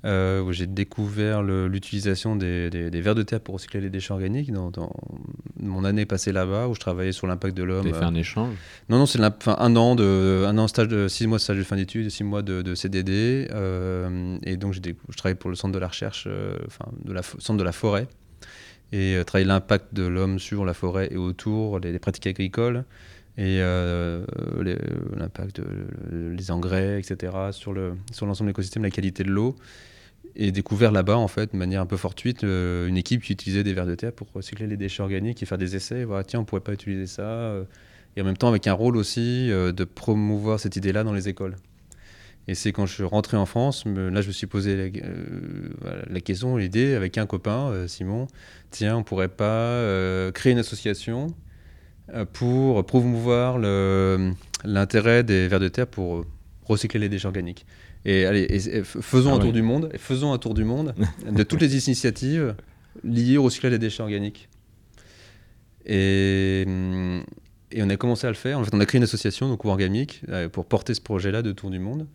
euh, 0.05 0.42
où 0.42 0.53
j'ai 0.53 0.66
découvert 0.66 1.42
l'utilisation 1.42 2.35
des, 2.35 2.68
des, 2.68 3.01
vers 3.01 3.14
de 3.14 3.22
terre 3.22 3.40
pour 3.40 3.55
recycler 3.55 3.81
les 3.81 3.90
déchets 3.90 4.12
organiques 4.12 4.51
dans, 4.53 4.72
mon 5.61 5.85
année 5.85 6.05
passée 6.05 6.33
là-bas, 6.33 6.66
où 6.66 6.75
je 6.75 6.81
travaillais 6.81 7.12
sur 7.12 7.29
l'impact 7.29 7.57
de 7.57 7.62
l'homme. 7.62 7.87
Tu 7.87 7.94
fait 7.94 8.03
un 8.03 8.16
échange? 8.16 8.57
Non, 8.88 8.98
non, 8.98 9.07
c'est 9.07 9.20
un 9.20 9.77
an 9.77 9.94
de 9.94 10.44
un 10.44 10.59
an 10.59 10.66
stage 10.66 10.88
de 10.88 11.07
six 11.07 11.29
mois 11.29 11.38
de 11.38 11.42
stage 11.42 11.59
de 11.59 11.62
fin 11.62 11.77
d'études, 11.77 12.11
six 12.11 12.25
mois 12.25 12.42
de, 12.42 12.75
CDD, 12.75 13.46
et 14.44 14.57
donc 14.57 14.75
je 14.75 15.16
travaillais 15.16 15.37
pour 15.37 15.51
le 15.51 15.57
centre 15.57 15.72
de 15.72 15.79
la 15.79 15.88
recherche, 15.88 16.27
enfin 16.66 16.90
de 17.05 17.12
la 17.12 17.22
centre 17.22 17.59
de 17.59 17.64
la 17.64 17.72
forêt 17.72 18.09
et 18.92 19.16
euh, 19.16 19.24
travailler 19.24 19.46
l'impact 19.46 19.94
de 19.94 20.05
l'homme 20.05 20.38
sur 20.38 20.64
la 20.64 20.74
forêt 20.74 21.09
et 21.11 21.16
autour, 21.16 21.81
les, 21.81 21.98
pratiques 21.98 22.26
agricoles 22.26 22.85
et 23.38 23.61
euh, 23.61 24.24
l'impact 25.16 25.62
des 26.12 26.50
engrais, 26.50 26.98
etc., 26.98 27.33
sur 27.50 27.72
l'ensemble 27.72 28.48
de 28.48 28.50
l'écosystème, 28.50 28.83
la 28.83 28.90
qualité 28.90 29.24
de 29.24 29.31
l'eau. 29.31 29.57
Et 30.35 30.52
découvert 30.52 30.92
là-bas, 30.92 31.16
en 31.16 31.28
fait, 31.28 31.52
de 31.52 31.59
manière 31.59 31.81
un 31.81 31.87
peu 31.87 31.96
fortuite, 31.96 32.44
euh, 32.44 32.87
une 32.87 32.96
équipe 32.96 33.22
qui 33.22 33.33
utilisait 33.33 33.64
des 33.64 33.74
vers 33.74 33.87
de 33.87 33.94
terre 33.94 34.12
pour 34.12 34.28
recycler 34.33 34.66
les 34.66 34.76
déchets 34.76 35.02
organiques 35.02 35.42
et 35.42 35.46
faire 35.46 35.59
des 35.59 35.76
essais. 35.76 36.05
Voilà, 36.05 36.24
tiens, 36.24 36.40
on 36.40 36.44
pourrait 36.44 36.62
pas 36.62 36.72
utiliser 36.72 37.07
ça. 37.07 37.55
et 38.16 38.20
en 38.20 38.24
même 38.24 38.37
temps, 38.37 38.48
avec 38.48 38.66
un 38.66 38.72
rôle 38.74 38.96
aussi 38.96 39.48
de 39.48 39.85
promouvoir 39.85 40.61
cette 40.61 40.76
idée-là 40.76 41.02
dans 41.02 41.12
les 41.12 41.28
écoles. 41.28 41.57
Et 42.48 42.55
c'est 42.55 42.72
quand 42.72 42.87
je 42.87 42.94
suis 42.94 43.05
rentré 43.05 43.37
en 43.37 43.46
France, 43.46 43.85
là 43.87 44.20
je 44.20 44.26
me 44.26 44.33
suis 44.33 44.48
posé 44.48 44.76
la, 44.76 45.00
euh, 45.05 46.20
question, 46.24 46.57
l'idée 46.57 46.94
avec 46.94 47.16
un 47.16 47.26
copain, 47.26 47.70
euh, 47.70 47.87
Simon, 47.87 48.26
tiens, 48.70 48.96
on 48.96 49.05
pourrait 49.05 49.28
pas 49.28 49.44
euh, 49.44 50.33
créer 50.33 50.52
une 50.52 50.59
association 50.59 51.28
pour 52.33 52.85
promouvoir 52.85 53.59
l'intérêt 54.64 55.22
des 55.22 55.46
vers 55.48 55.61
de 55.61 55.68
terre 55.68 55.87
pour 55.87 56.26
recycler 56.64 57.00
les 57.00 57.09
déchets 57.09 57.26
organiques. 57.26 57.64
Et 58.05 58.26
allez, 58.26 58.61
faisons 58.83 59.31
ah 59.33 59.37
un 59.37 59.38
tour 59.38 59.52
du 59.52 59.62
monde, 59.62 59.88
et 59.94 59.98
faisons 59.98 60.33
un 60.33 60.38
tour 60.38 60.52
du 60.52 60.64
monde 60.64 60.94
de 61.31 61.42
toutes 61.44 61.61
les 61.61 61.72
initiatives 61.74 62.57
liées 63.05 63.38
au 63.38 63.44
recyclage 63.44 63.72
des 63.72 63.78
déchets 63.78 64.02
organiques. 64.02 64.48
Et, 65.87 66.62
et, 67.70 67.83
on 67.83 67.88
a 67.88 67.96
commencé 67.96 68.26
à 68.26 68.31
le 68.31 68.37
faire. 68.37 68.59
En 68.59 68.64
fait, 68.64 68.74
on 68.74 68.81
a 68.81 68.87
créé 68.87 68.98
une 68.98 69.05
association, 69.05 69.48
donc 69.48 69.64
Wargamic, 69.64 70.22
pour 70.50 70.66
porter 70.66 70.94
ce 70.94 71.00
projet-là 71.00 71.42
de 71.42 71.52
tour 71.52 71.70
du 71.70 71.78
monde. 71.78 72.09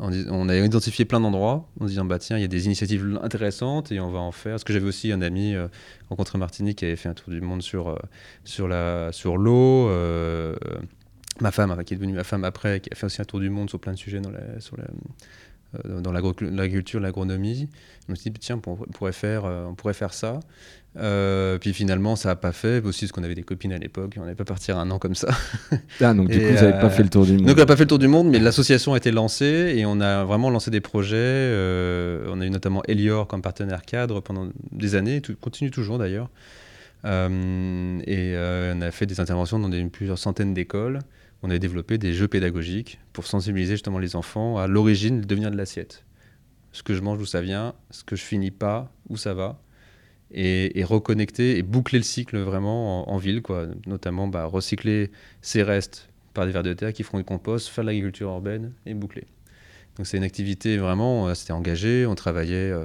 On, 0.00 0.48
a 0.48 0.56
identifié 0.56 1.04
plein 1.04 1.18
d'endroits 1.18 1.68
en 1.80 1.86
disant 1.86 2.04
bah 2.04 2.20
tiens 2.20 2.38
il 2.38 2.42
y 2.42 2.44
a 2.44 2.48
des 2.48 2.66
initiatives 2.66 3.18
intéressantes 3.20 3.90
et 3.90 3.98
on 3.98 4.10
va 4.10 4.20
en 4.20 4.30
faire. 4.30 4.52
Parce 4.52 4.64
que 4.64 4.72
j'avais 4.72 4.86
aussi 4.86 5.10
un 5.10 5.22
ami 5.22 5.56
euh, 5.56 5.66
rencontré 6.08 6.38
Martinique 6.38 6.78
qui 6.78 6.84
avait 6.84 6.94
fait 6.94 7.08
un 7.08 7.14
tour 7.14 7.30
du 7.30 7.40
monde 7.40 7.62
sur 7.62 7.88
euh, 7.88 9.36
l'eau. 9.36 9.88
Euh, 9.88 10.54
ma 11.40 11.50
femme, 11.50 11.82
qui 11.84 11.94
est 11.94 11.96
devenue 11.96 12.12
ma 12.14 12.24
femme 12.24 12.44
après, 12.44 12.78
qui 12.80 12.90
a 12.92 12.94
fait 12.94 13.06
aussi 13.06 13.20
un 13.20 13.24
tour 13.24 13.40
du 13.40 13.50
monde 13.50 13.68
sur 13.68 13.80
plein 13.80 13.92
de 13.92 13.98
sujets 13.98 14.20
dans 14.20 14.30
dans 15.84 16.12
l'agriculture, 16.12 17.00
l'agronomie. 17.00 17.68
Je 18.06 18.12
me 18.12 18.16
suis 18.16 18.30
dit, 18.30 18.38
tiens, 18.40 18.60
on 18.66 18.76
pourrait 18.76 19.12
faire, 19.12 19.44
on 19.44 19.74
pourrait 19.74 19.94
faire 19.94 20.14
ça. 20.14 20.40
Euh, 20.96 21.58
puis 21.58 21.72
finalement, 21.72 22.16
ça 22.16 22.30
n'a 22.30 22.36
pas 22.36 22.52
fait. 22.52 22.84
Aussi, 22.84 23.04
parce 23.04 23.12
qu'on 23.12 23.22
avait 23.22 23.34
des 23.34 23.42
copines 23.42 23.72
à 23.72 23.78
l'époque, 23.78 24.14
on 24.16 24.22
n'allait 24.22 24.34
pas 24.34 24.44
partir 24.44 24.78
un 24.78 24.90
an 24.90 24.98
comme 24.98 25.14
ça. 25.14 25.28
Ah, 26.00 26.14
donc 26.14 26.28
du 26.28 26.38
coup, 26.38 26.46
vous 26.46 26.54
n'avez 26.54 26.80
pas 26.80 26.90
fait 26.90 27.02
le 27.02 27.08
tour 27.08 27.24
du 27.24 27.32
monde. 27.32 27.46
Donc, 27.46 27.56
on 27.56 27.60
n'a 27.60 27.66
pas 27.66 27.76
fait 27.76 27.82
le 27.82 27.88
tour 27.88 27.98
du 27.98 28.08
monde, 28.08 28.28
mais 28.28 28.38
l'association 28.38 28.94
a 28.94 28.96
été 28.96 29.10
lancée 29.10 29.74
et 29.76 29.84
on 29.84 30.00
a 30.00 30.24
vraiment 30.24 30.48
lancé 30.48 30.70
des 30.70 30.80
projets. 30.80 31.16
Euh, 31.18 32.30
on 32.30 32.40
a 32.40 32.46
eu 32.46 32.50
notamment 32.50 32.82
Elior 32.86 33.26
comme 33.26 33.42
partenaire 33.42 33.82
cadre 33.82 34.20
pendant 34.20 34.48
des 34.70 34.94
années, 34.94 35.20
tout, 35.20 35.34
continue 35.40 35.70
toujours 35.70 35.98
d'ailleurs. 35.98 36.30
Euh, 37.04 38.00
et 38.06 38.34
on 38.74 38.80
a 38.80 38.90
fait 38.90 39.06
des 39.06 39.20
interventions 39.20 39.58
dans 39.58 39.68
des, 39.68 39.82
plusieurs 39.84 40.18
centaines 40.18 40.54
d'écoles. 40.54 41.00
On 41.42 41.50
a 41.50 41.58
développé 41.58 41.98
des 41.98 42.14
jeux 42.14 42.28
pédagogiques 42.28 42.98
pour 43.12 43.26
sensibiliser 43.26 43.74
justement 43.74 43.98
les 43.98 44.16
enfants 44.16 44.58
à 44.58 44.66
l'origine, 44.66 45.20
le 45.20 45.26
devenir 45.26 45.50
de 45.50 45.56
l'assiette. 45.56 46.04
Ce 46.72 46.82
que 46.82 46.94
je 46.94 47.00
mange, 47.00 47.18
d'où 47.18 47.26
ça 47.26 47.40
vient, 47.40 47.74
ce 47.90 48.04
que 48.04 48.16
je 48.16 48.22
finis 48.22 48.50
pas, 48.50 48.92
où 49.08 49.16
ça 49.16 49.34
va 49.34 49.60
et, 50.30 50.84
reconnecter 50.84 51.58
et 51.58 51.62
boucler 51.62 51.98
le 51.98 52.04
cycle 52.04 52.38
vraiment 52.38 53.10
en, 53.10 53.16
ville, 53.16 53.42
quoi. 53.42 53.66
notamment 53.86 54.28
bah, 54.28 54.44
recycler 54.44 55.10
ces 55.40 55.62
restes 55.62 56.08
par 56.34 56.46
des 56.46 56.52
vers 56.52 56.62
de 56.62 56.72
terre 56.72 56.92
qui 56.92 57.02
feront 57.02 57.18
du 57.18 57.24
compost, 57.24 57.68
faire 57.68 57.84
de 57.84 57.88
l'agriculture 57.88 58.28
urbaine 58.28 58.72
et 58.86 58.94
boucler. 58.94 59.26
Donc 59.96 60.06
c'est 60.06 60.16
une 60.16 60.24
activité 60.24 60.76
vraiment, 60.76 61.28
euh, 61.28 61.34
c'était 61.34 61.52
engagé, 61.52 62.06
on 62.06 62.14
travaillait, 62.14 62.70
euh, 62.70 62.84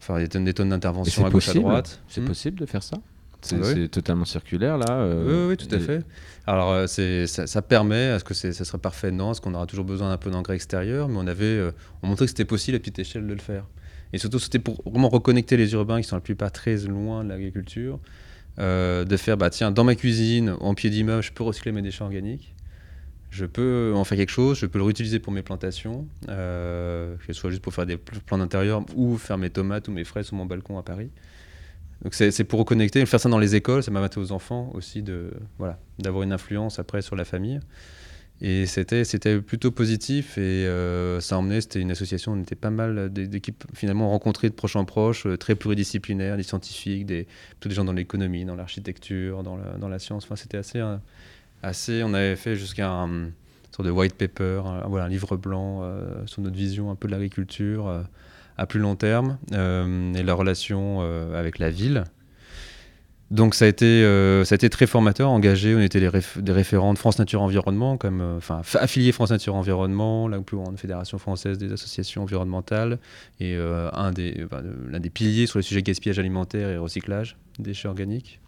enfin 0.00 0.18
il 0.18 0.22
y 0.22 0.24
a 0.24 0.28
des 0.28 0.54
tonnes 0.54 0.70
d'interventions 0.70 1.24
à 1.24 1.30
gauche 1.30 1.48
à 1.48 1.54
droite. 1.54 2.02
C'est 2.08 2.20
hmm. 2.20 2.26
possible 2.26 2.58
de 2.58 2.66
faire 2.66 2.82
ça? 2.82 2.96
C'est 3.42 3.88
totalement 3.88 4.24
circulaire 4.24 4.78
là. 4.78 4.90
Euh, 4.90 5.46
oui, 5.46 5.50
oui, 5.50 5.56
tout 5.56 5.74
à 5.74 5.78
fait. 5.78 6.04
Alors 6.46 6.88
ça, 6.88 7.46
ça, 7.46 7.62
permet, 7.62 8.16
est-ce 8.16 8.24
que 8.24 8.34
ça 8.34 8.52
serait 8.52 8.78
parfait? 8.78 9.10
Non, 9.10 9.32
est-ce 9.32 9.40
qu'on 9.40 9.54
aura 9.54 9.66
toujours 9.66 9.84
besoin 9.84 10.10
d'un 10.10 10.16
peu 10.16 10.30
d'engrais 10.30 10.56
extérieur? 10.56 11.08
Mais 11.08 11.18
on 11.18 11.26
avait, 11.26 11.60
on 12.02 12.08
montrait 12.08 12.26
que 12.26 12.30
c'était 12.30 12.44
possible 12.44 12.76
à 12.76 12.80
petite 12.80 12.98
échelle 12.98 13.26
de 13.26 13.32
le 13.32 13.40
faire. 13.40 13.64
Et 14.12 14.18
surtout, 14.18 14.38
c'était 14.38 14.58
pour 14.58 14.82
vraiment 14.84 15.08
reconnecter 15.08 15.56
les 15.56 15.72
urbains 15.72 16.00
qui 16.00 16.08
sont 16.08 16.16
la 16.16 16.20
plupart 16.20 16.50
très 16.50 16.76
loin 16.78 17.24
de 17.24 17.28
l'agriculture. 17.28 18.00
Euh, 18.58 19.04
de 19.04 19.16
faire, 19.16 19.36
bah 19.36 19.48
tiens, 19.48 19.70
dans 19.70 19.84
ma 19.84 19.94
cuisine, 19.94 20.54
en 20.60 20.74
pied 20.74 20.90
d'immeuble, 20.90 21.22
je 21.22 21.32
peux 21.32 21.44
recycler 21.44 21.72
mes 21.72 21.82
déchets 21.82 22.02
organiques. 22.02 22.54
Je 23.30 23.46
peux 23.46 23.92
en 23.94 24.02
faire 24.02 24.18
quelque 24.18 24.32
chose, 24.32 24.58
je 24.58 24.66
peux 24.66 24.78
le 24.78 24.84
réutiliser 24.84 25.20
pour 25.20 25.32
mes 25.32 25.42
plantations, 25.42 26.08
euh, 26.28 27.14
que 27.16 27.32
ce 27.32 27.32
soit 27.32 27.50
juste 27.50 27.62
pour 27.62 27.72
faire 27.72 27.86
des 27.86 27.96
plans 27.96 28.38
d'intérieur 28.38 28.84
ou 28.96 29.16
faire 29.16 29.38
mes 29.38 29.50
tomates 29.50 29.86
ou 29.86 29.92
mes 29.92 30.02
fraises 30.02 30.26
sur 30.26 30.36
mon 30.36 30.46
balcon 30.46 30.78
à 30.78 30.82
Paris. 30.82 31.10
Donc 32.02 32.14
c'est 32.14 32.44
pour 32.44 32.58
reconnecter, 32.60 33.04
faire 33.04 33.20
ça 33.20 33.28
dans 33.28 33.38
les 33.38 33.56
écoles, 33.56 33.82
ça 33.82 33.90
m'a 33.90 34.06
permis 34.08 34.26
aux 34.26 34.32
enfants 34.32 34.70
aussi 34.74 35.02
de 35.02 35.32
voilà 35.58 35.78
d'avoir 35.98 36.22
une 36.22 36.32
influence 36.32 36.78
après 36.78 37.02
sur 37.02 37.14
la 37.14 37.24
famille. 37.24 37.60
Et 38.42 38.64
c'était, 38.64 39.04
c'était 39.04 39.38
plutôt 39.42 39.70
positif 39.70 40.38
et 40.38 40.66
euh, 40.66 41.20
ça 41.20 41.36
emmenait, 41.36 41.60
c'était 41.60 41.80
une 41.80 41.90
association, 41.90 42.32
on 42.32 42.40
était 42.40 42.54
pas 42.54 42.70
mal 42.70 43.12
d'équipes 43.12 43.64
finalement 43.74 44.08
rencontrées 44.08 44.48
de 44.48 44.54
proche 44.54 44.76
en 44.76 44.86
proche, 44.86 45.26
euh, 45.26 45.36
très 45.36 45.54
pluridisciplinaires, 45.54 46.38
des 46.38 46.42
scientifiques, 46.42 47.04
des, 47.04 47.26
des 47.60 47.70
gens 47.70 47.84
dans 47.84 47.92
l'économie, 47.92 48.46
dans 48.46 48.56
l'architecture, 48.56 49.42
dans 49.42 49.88
la, 49.88 49.98
science. 49.98 50.24
Enfin, 50.24 50.36
c'était 50.36 50.56
assez, 50.56 50.78
euh, 50.78 50.96
assez, 51.62 52.02
on 52.02 52.14
avait 52.14 52.34
fait 52.34 52.56
jusqu'à 52.56 52.90
un, 52.90 53.28
sorte 53.72 53.86
de 53.86 53.90
white 53.90 54.14
paper, 54.14 54.62
un, 54.64 54.88
voilà, 54.88 55.04
un 55.04 55.10
livre 55.10 55.36
blanc 55.36 55.84
sur 56.24 56.40
notre 56.40 56.56
vision 56.56 56.90
un 56.90 56.94
peu 56.94 57.08
de 57.08 57.12
l'agriculture 57.12 58.04
à 58.60 58.66
plus 58.66 58.78
long 58.78 58.94
terme 58.94 59.38
et 59.52 60.22
la 60.22 60.34
relation 60.34 61.00
avec 61.34 61.58
la 61.58 61.70
ville. 61.70 62.04
Donc 63.30 63.54
ça 63.54 63.64
a 63.64 63.68
été, 63.68 63.86
euh, 63.86 64.44
ça 64.44 64.54
a 64.54 64.56
été 64.56 64.68
très 64.70 64.88
formateur, 64.88 65.30
engagé. 65.30 65.76
On 65.76 65.80
était 65.80 66.00
des 66.00 66.52
référents 66.52 66.92
de 66.92 66.98
France 66.98 67.18
Nature 67.20 67.42
Environnement, 67.42 67.96
comme, 67.96 68.20
euh, 68.20 68.38
enfin 68.38 68.62
affiliés 68.74 69.12
France 69.12 69.30
Nature 69.30 69.54
Environnement, 69.54 70.26
la 70.26 70.40
plus 70.40 70.56
grande 70.56 70.76
fédération 70.78 71.16
française 71.18 71.56
des 71.56 71.72
associations 71.72 72.22
environnementales, 72.22 72.98
et 73.38 73.54
euh, 73.54 73.88
un 73.92 74.10
des, 74.10 74.46
l'un 74.90 74.98
des 74.98 75.10
piliers 75.10 75.46
sur 75.46 75.60
les 75.60 75.62
sujets 75.62 75.82
gaspillage 75.82 76.18
alimentaire 76.18 76.70
et 76.70 76.76
recyclage 76.76 77.36
déchets 77.60 77.86
organiques. 77.86 78.40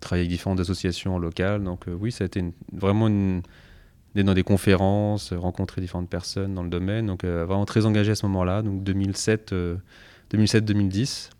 Travailler 0.00 0.24
avec 0.24 0.30
différentes 0.30 0.60
associations 0.60 1.18
locales. 1.18 1.64
Donc 1.64 1.86
oui, 1.88 2.12
ça 2.12 2.24
a 2.24 2.26
été 2.26 2.44
vraiment 2.72 3.08
une, 3.08 3.42
dans 4.14 4.34
des 4.34 4.42
conférences, 4.42 5.32
rencontrer 5.32 5.80
différentes 5.80 6.08
personnes 6.08 6.54
dans 6.54 6.62
le 6.62 6.70
domaine. 6.70 7.06
Donc 7.06 7.24
vraiment 7.24 7.64
très 7.64 7.86
engagé 7.86 8.12
à 8.12 8.14
ce 8.14 8.26
moment-là, 8.26 8.62
donc 8.62 8.82
2007, 8.82 9.54
2007-2010. 10.32 11.30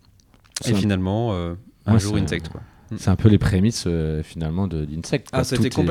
Et 0.67 0.75
finalement, 0.75 1.35
un 1.87 1.99
jour 1.99 2.17
Insect. 2.17 2.49
Quoi. 2.49 2.61
C'est 2.97 3.11
un 3.11 3.17
peu 3.17 3.29
les 3.29 3.39
prémices 3.39 3.85
euh, 3.87 4.23
finalement 4.23 4.67
d'Insect. 4.67 5.29
Ah, 5.33 5.43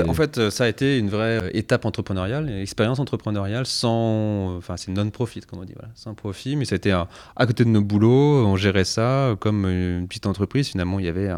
En 0.08 0.14
fait, 0.14 0.38
euh, 0.38 0.50
ça 0.50 0.64
a 0.64 0.68
été 0.68 0.98
une 0.98 1.10
vraie 1.10 1.44
euh, 1.44 1.50
étape 1.54 1.86
entrepreneuriale, 1.86 2.50
une 2.50 2.58
expérience 2.58 3.00
entrepreneuriale 3.00 3.68
sans. 3.68 4.58
Enfin, 4.58 4.78
c'est 4.78 4.92
non-profit, 4.92 5.42
comme 5.42 5.60
on 5.60 5.66
dit, 5.66 5.74
voilà, 5.76 5.92
sans 5.94 6.16
profit, 6.16 6.56
mais 6.56 6.66
c'était 6.66 6.92
à, 6.92 7.08
côté 7.40 7.66
de 7.66 7.70
nos 7.70 7.82
boulots, 7.82 8.46
on 8.46 8.56
gérait 8.56 8.84
ça 8.84 9.36
comme 9.40 9.66
une 9.66 10.08
petite 10.08 10.26
entreprise. 10.26 10.70
Finalement, 10.70 11.00
il 11.00 11.06
y 11.06 11.10
avait 11.10 11.30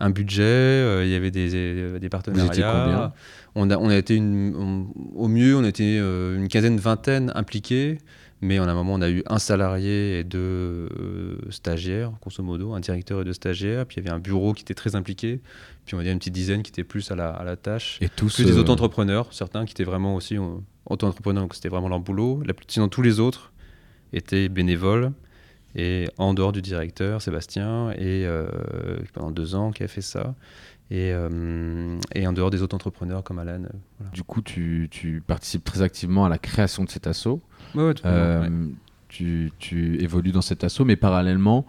un, 0.00 0.10
budget, 0.10 1.04
il 1.04 1.10
y 1.10 1.14
avait 1.14 1.30
des, 1.30 1.98
des 2.00 2.08
partenariats. 2.08 3.12
on 3.54 3.70
a, 3.70 3.76
on 3.78 3.88
a 3.88 3.96
été 3.96 4.16
une, 4.16 4.88
au 5.14 5.28
mieux, 5.28 5.56
on 5.56 5.64
était 5.64 5.98
une 5.98 6.48
quinzaine, 6.48 6.78
vingtaine 6.78 7.30
impliqués. 7.34 7.98
Mais 8.44 8.58
en 8.58 8.68
un 8.68 8.74
moment, 8.74 8.92
on 8.92 9.00
a 9.00 9.08
eu 9.08 9.22
un 9.24 9.38
salarié 9.38 10.18
et 10.18 10.24
deux 10.24 10.38
euh, 10.38 11.38
stagiaires, 11.48 12.12
grosso 12.20 12.42
modo, 12.42 12.74
un 12.74 12.80
directeur 12.80 13.22
et 13.22 13.24
deux 13.24 13.32
stagiaires. 13.32 13.86
Puis 13.86 13.96
il 13.96 14.04
y 14.04 14.06
avait 14.06 14.14
un 14.14 14.18
bureau 14.20 14.52
qui 14.52 14.60
était 14.60 14.74
très 14.74 14.96
impliqué. 14.96 15.40
Puis 15.86 15.94
on 15.94 15.96
va 15.96 16.04
dire 16.04 16.12
une 16.12 16.18
petite 16.18 16.34
dizaine 16.34 16.62
qui 16.62 16.70
était 16.70 16.84
plus 16.84 17.10
à 17.10 17.16
la, 17.16 17.30
à 17.30 17.42
la 17.42 17.56
tâche. 17.56 17.96
Et 18.02 18.10
tous 18.10 18.42
des 18.42 18.58
auto-entrepreneurs, 18.58 19.32
certains 19.32 19.64
qui 19.64 19.72
étaient 19.72 19.84
vraiment 19.84 20.14
aussi 20.14 20.36
euh, 20.36 20.42
auto-entrepreneurs, 20.84 21.44
donc 21.44 21.54
c'était 21.54 21.70
vraiment 21.70 21.88
leur 21.88 22.00
boulot. 22.00 22.42
La, 22.44 22.52
sinon, 22.68 22.88
tous 22.88 23.00
les 23.00 23.18
autres 23.18 23.50
étaient 24.12 24.50
bénévoles. 24.50 25.12
Et 25.74 26.06
en 26.18 26.34
dehors 26.34 26.52
du 26.52 26.60
directeur, 26.60 27.22
Sébastien, 27.22 27.92
et 27.92 28.26
euh, 28.26 28.46
pendant 29.14 29.30
deux 29.30 29.54
ans 29.54 29.72
qui 29.72 29.82
a 29.84 29.88
fait 29.88 30.02
ça. 30.02 30.34
Et, 30.90 31.12
et, 32.14 32.26
en 32.26 32.32
dehors 32.32 32.50
des 32.50 32.62
autres 32.62 32.74
entrepreneurs 32.74 33.24
comme 33.24 33.38
Alan. 33.38 33.62
Du 34.12 34.22
coup, 34.22 34.42
tu, 34.42 34.88
tu, 34.90 35.22
participes 35.26 35.64
très 35.64 35.82
activement 35.82 36.24
à 36.24 36.28
la 36.28 36.38
création 36.38 36.84
de 36.84 36.90
cet 36.90 37.06
assaut. 37.06 37.40
Euh, 37.76 38.68
tu, 39.08 39.52
tu, 39.58 40.02
évolues 40.02 40.32
dans 40.32 40.42
cet 40.42 40.64
assaut, 40.64 40.84
mais 40.84 40.96
parallèlement, 40.96 41.66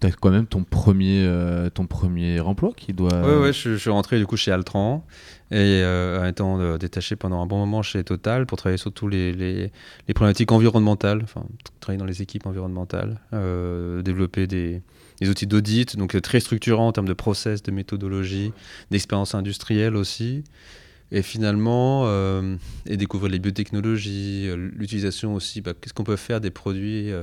tu 0.00 0.06
as 0.06 0.12
quand 0.12 0.30
même 0.30 0.46
ton 0.46 0.64
premier, 0.64 1.24
euh, 1.26 1.70
ton 1.70 1.86
premier 1.86 2.40
emploi 2.40 2.72
qui 2.76 2.92
doit. 2.92 3.22
Oui, 3.24 3.42
ouais, 3.42 3.52
je, 3.52 3.76
suis 3.76 3.90
rentré 3.90 4.18
du 4.18 4.26
coup 4.26 4.36
chez 4.36 4.52
Altran 4.52 5.04
et 5.50 5.80
euh, 5.82 6.22
en 6.22 6.26
étant 6.26 6.76
détaché 6.76 7.16
pendant 7.16 7.40
un 7.40 7.46
bon 7.46 7.58
moment 7.58 7.82
chez 7.82 8.02
Total 8.04 8.46
pour 8.46 8.58
travailler 8.58 8.78
sur 8.78 8.92
tous 8.92 9.08
les, 9.08 9.32
les, 9.32 9.72
les 10.06 10.14
problématiques 10.14 10.52
environnementales, 10.52 11.20
enfin 11.22 11.44
travailler 11.80 11.98
dans 11.98 12.06
les 12.06 12.22
équipes 12.22 12.46
environnementales, 12.46 13.20
développer 13.32 14.46
des, 14.46 14.82
des 15.20 15.28
outils 15.28 15.46
d'audit, 15.46 15.96
donc 15.96 16.20
très 16.22 16.40
structurants 16.40 16.88
en 16.88 16.92
termes 16.92 17.08
de 17.08 17.14
process, 17.14 17.62
de 17.62 17.70
méthodologie, 17.70 18.52
d'expérience 18.90 19.34
industrielle 19.34 19.96
aussi. 19.96 20.44
Et 21.12 21.22
finalement, 21.22 22.02
euh, 22.06 22.56
et 22.84 22.96
découvrir 22.96 23.30
les 23.30 23.38
biotechnologies, 23.38 24.48
euh, 24.48 24.56
l'utilisation 24.56 25.34
aussi, 25.34 25.60
bah, 25.60 25.72
qu'est-ce 25.80 25.94
qu'on 25.94 26.04
peut 26.04 26.16
faire 26.16 26.40
des 26.40 26.50
produits 26.50 27.12
euh, 27.12 27.22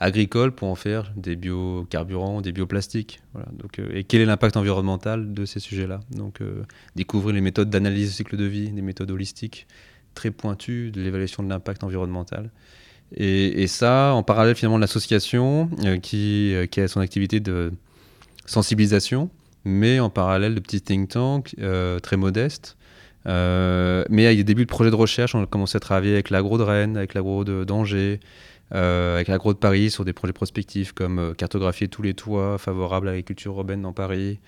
agricoles 0.00 0.52
pour 0.52 0.68
en 0.68 0.74
faire 0.74 1.12
des 1.16 1.36
biocarburants, 1.36 2.40
des 2.40 2.52
bioplastiques. 2.52 3.20
Voilà. 3.34 3.48
Donc, 3.52 3.80
et 3.92 4.04
quel 4.04 4.22
est 4.22 4.26
l'impact 4.26 4.56
environnemental 4.56 5.34
de 5.34 5.44
ces 5.44 5.60
sujets-là? 5.60 6.00
Donc, 6.10 6.40
découvrir 6.94 7.34
les 7.34 7.40
méthodes 7.40 7.68
d'analyse 7.68 8.10
du 8.10 8.14
cycle 8.14 8.36
de 8.36 8.44
vie, 8.44 8.70
des 8.70 8.82
méthodes 8.82 9.10
holistiques 9.10 9.66
très 10.14 10.30
pointues 10.30 10.92
de 10.92 11.02
l'évaluation 11.02 11.42
de 11.42 11.48
l'impact 11.48 11.82
environnemental. 11.82 12.50
Et, 13.16 13.66
ça, 13.66 14.12
en 14.14 14.22
parallèle 14.22 14.54
finalement 14.54 14.76
de 14.76 14.82
l'association 14.82 15.70
qui, 16.02 16.54
qui, 16.70 16.80
a 16.80 16.88
son 16.88 17.00
activité 17.00 17.40
de 17.40 17.72
sensibilisation, 18.44 19.30
mais 19.64 19.98
en 19.98 20.10
parallèle 20.10 20.54
de 20.54 20.60
petits 20.60 20.82
think 20.82 21.08
tanks 21.08 21.54
très 22.02 22.16
modestes 22.16 22.76
euh, 23.28 24.04
mais 24.08 24.22
il 24.22 24.26
y 24.26 24.28
a 24.28 24.34
des 24.34 24.44
débuts 24.44 24.64
de 24.64 24.70
projets 24.70 24.90
de 24.90 24.96
recherche. 24.96 25.34
On 25.34 25.42
a 25.42 25.46
commencé 25.46 25.76
à 25.76 25.80
travailler 25.80 26.14
avec 26.14 26.30
l'agro 26.30 26.58
de 26.58 26.62
Rennes, 26.62 26.96
avec 26.96 27.14
l'agro 27.14 27.44
d'Angers, 27.44 28.20
euh, 28.74 29.14
avec 29.16 29.28
l'agro 29.28 29.52
de 29.52 29.58
Paris 29.58 29.90
sur 29.90 30.04
des 30.04 30.12
projets 30.12 30.32
prospectifs 30.32 30.92
comme 30.92 31.18
euh, 31.18 31.34
cartographier 31.34 31.88
tous 31.88 32.02
les 32.02 32.14
toits 32.14 32.58
favorables 32.58 33.08
à 33.08 33.12
l'agriculture 33.12 33.56
urbaine 33.56 33.82
dans 33.82 33.92
Paris, 33.92 34.38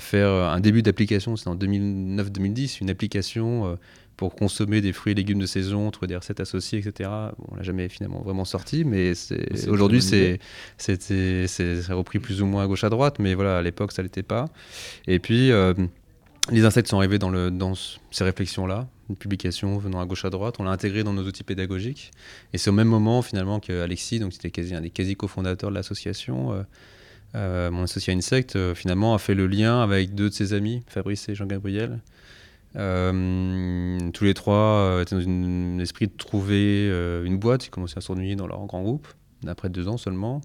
faire 0.00 0.28
un 0.28 0.60
début 0.60 0.82
d'application, 0.82 1.36
c'est 1.36 1.48
en 1.48 1.56
2009-2010, 1.56 2.82
une 2.82 2.90
application 2.90 3.78
pour 4.18 4.34
consommer 4.34 4.82
des 4.82 4.92
fruits 4.92 5.12
et 5.12 5.14
légumes 5.14 5.38
de 5.38 5.46
saison, 5.46 5.90
trouver 5.90 6.08
des 6.08 6.16
recettes 6.16 6.40
associées, 6.40 6.78
etc. 6.78 7.08
on 7.50 7.56
l'a 7.56 7.62
jamais 7.62 7.88
finalement 7.88 8.20
vraiment 8.20 8.44
sorti, 8.44 8.84
mais 8.84 9.12
aujourd'hui 9.66 10.02
c'est 10.02 10.40
c'est 10.76 11.80
repris 11.88 12.18
plus 12.18 12.42
ou 12.42 12.46
moins 12.46 12.64
à 12.64 12.66
gauche 12.66 12.84
à 12.84 12.90
droite, 12.90 13.18
mais 13.18 13.34
voilà 13.34 13.56
à 13.56 13.62
l'époque 13.62 13.92
ça 13.92 14.02
l'était 14.02 14.22
pas. 14.22 14.50
Et 15.06 15.20
puis 15.20 15.50
les 16.50 16.64
insectes 16.64 16.88
sont 16.88 16.98
arrivés 16.98 17.18
dans, 17.18 17.30
le, 17.30 17.52
ces 18.10 18.24
réflexions-là, 18.24 18.88
une 19.08 19.16
publication 19.16 19.78
venant 19.78 20.00
à 20.00 20.06
gauche 20.06 20.24
à 20.24 20.30
droite, 20.30 20.56
on 20.58 20.64
l'a 20.64 20.70
intégré 20.70 21.04
dans 21.04 21.12
nos 21.12 21.24
outils 21.24 21.44
pédagogiques. 21.44 22.10
Et 22.52 22.58
c'est 22.58 22.70
au 22.70 22.72
même 22.72 22.88
moment 22.88 23.22
finalement 23.22 23.60
qu'Alexis, 23.60 24.18
donc 24.18 24.32
c'était 24.32 24.74
un 24.74 24.80
des 24.80 24.90
quasi 24.90 25.16
cofondateurs 25.16 25.70
de 25.70 25.74
l'association, 25.74 26.52
euh, 26.52 26.62
euh, 27.34 27.70
mon 27.70 27.82
associé 27.82 28.14
Insect, 28.14 28.56
euh, 28.56 28.74
finalement 28.74 29.14
a 29.14 29.18
fait 29.18 29.34
le 29.34 29.46
lien 29.46 29.82
avec 29.82 30.14
deux 30.14 30.30
de 30.30 30.34
ses 30.34 30.54
amis, 30.54 30.82
Fabrice 30.86 31.28
et 31.28 31.34
Jean-Gabriel, 31.34 32.00
tous 32.74 34.24
les 34.24 34.34
trois 34.34 35.00
étaient 35.02 35.16
dans 35.16 35.22
un 35.22 35.78
esprit 35.78 36.06
de 36.06 36.12
trouver 36.16 36.86
une 37.24 37.36
boîte. 37.36 37.66
Ils 37.66 37.70
commençaient 37.70 37.98
à 37.98 38.02
s'ennuyer 38.02 38.36
dans 38.36 38.46
leur 38.46 38.64
grand 38.66 38.82
groupe, 38.82 39.08
après 39.46 39.68
deux 39.68 39.88
ans 39.88 39.96
seulement. 39.96 40.42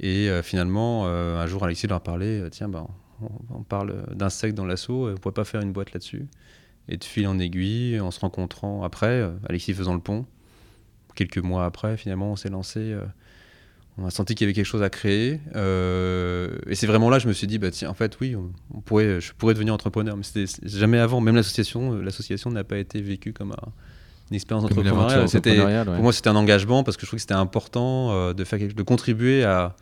Et 0.00 0.28
finalement, 0.42 1.06
un 1.06 1.46
jour, 1.46 1.62
Alexis 1.62 1.86
leur 1.86 1.98
a 1.98 2.02
parlé 2.02 2.42
tiens, 2.50 2.68
ben, 2.68 2.88
on, 3.50 3.62
parle 3.62 4.06
d'insectes 4.14 4.54
dans 4.54 4.66
l'assaut, 4.66 5.06
on 5.06 5.10
ne 5.10 5.16
pourrait 5.16 5.34
pas 5.34 5.44
faire 5.44 5.60
une 5.60 5.72
boîte 5.72 5.92
là-dessus. 5.92 6.26
Et 6.88 6.96
de 6.96 7.04
fil 7.04 7.26
en 7.28 7.38
aiguille, 7.38 8.00
en 8.00 8.10
se 8.10 8.20
rencontrant 8.20 8.82
après, 8.82 9.30
Alexis 9.48 9.72
faisant 9.72 9.94
le 9.94 10.00
pont, 10.00 10.26
quelques 11.14 11.38
mois 11.38 11.64
après, 11.64 11.96
finalement, 11.96 12.32
on 12.32 12.36
s'est 12.36 12.50
lancé 12.50 12.96
on 13.98 14.06
a 14.06 14.10
senti 14.10 14.34
qu'il 14.34 14.46
y 14.46 14.46
avait 14.46 14.54
quelque 14.54 14.66
chose 14.66 14.82
à 14.82 14.90
créer. 14.90 15.40
Euh, 15.54 16.56
et 16.66 16.74
c'est 16.74 16.86
vraiment 16.86 17.10
là 17.10 17.18
que 17.18 17.24
je 17.24 17.28
me 17.28 17.32
suis 17.32 17.46
dit, 17.46 17.58
bah, 17.58 17.70
tiens, 17.70 17.90
en 17.90 17.94
fait, 17.94 18.18
oui, 18.20 18.34
on, 18.36 18.80
pourrait, 18.80 19.20
je 19.20 19.32
pourrais 19.34 19.54
devenir 19.54 19.74
entrepreneur. 19.74 20.16
Mais 20.16 20.22
c'était 20.22 20.50
jamais 20.62 20.98
avant, 20.98 21.20
même 21.20 21.36
l'association, 21.36 21.94
euh, 21.94 22.02
l'association 22.02 22.50
n'a 22.50 22.64
pas 22.64 22.78
été 22.78 23.02
vécue 23.02 23.32
comme 23.32 23.54
une 24.30 24.34
expérience 24.34 24.64
entrepreneuriale. 24.64 25.84
Pour 25.84 26.02
moi, 26.02 26.12
c'était 26.12 26.28
un 26.28 26.36
engagement 26.36 26.84
parce 26.84 26.96
que 26.96 27.02
je 27.02 27.06
trouvais 27.06 27.18
que 27.18 27.22
c'était 27.22 27.34
important 27.34 28.12
euh, 28.12 28.32
de, 28.32 28.44
faire, 28.44 28.58
de 28.58 28.82
contribuer 28.82 29.44
à, 29.44 29.76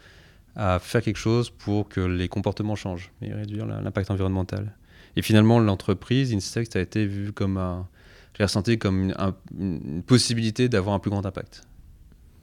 à, 0.60 0.78
faire 0.78 1.02
quelque 1.02 1.16
chose 1.16 1.50
pour 1.50 1.88
que 1.88 2.00
les 2.00 2.28
comportements 2.28 2.76
changent 2.76 3.10
et 3.22 3.32
réduire 3.32 3.66
l'impact 3.66 4.10
environnemental. 4.10 4.72
Et 5.16 5.22
finalement, 5.22 5.58
l'entreprise, 5.58 6.34
Insect, 6.34 6.76
a 6.76 6.80
été 6.80 7.06
vue 7.06 7.32
comme 7.32 7.56
un. 7.56 7.88
J'ai 8.36 8.44
ressenti 8.44 8.78
comme 8.78 9.12
une 9.58 10.02
possibilité 10.02 10.68
d'avoir 10.68 10.94
un 10.94 10.98
plus 10.98 11.10
grand 11.10 11.24
impact. 11.26 11.62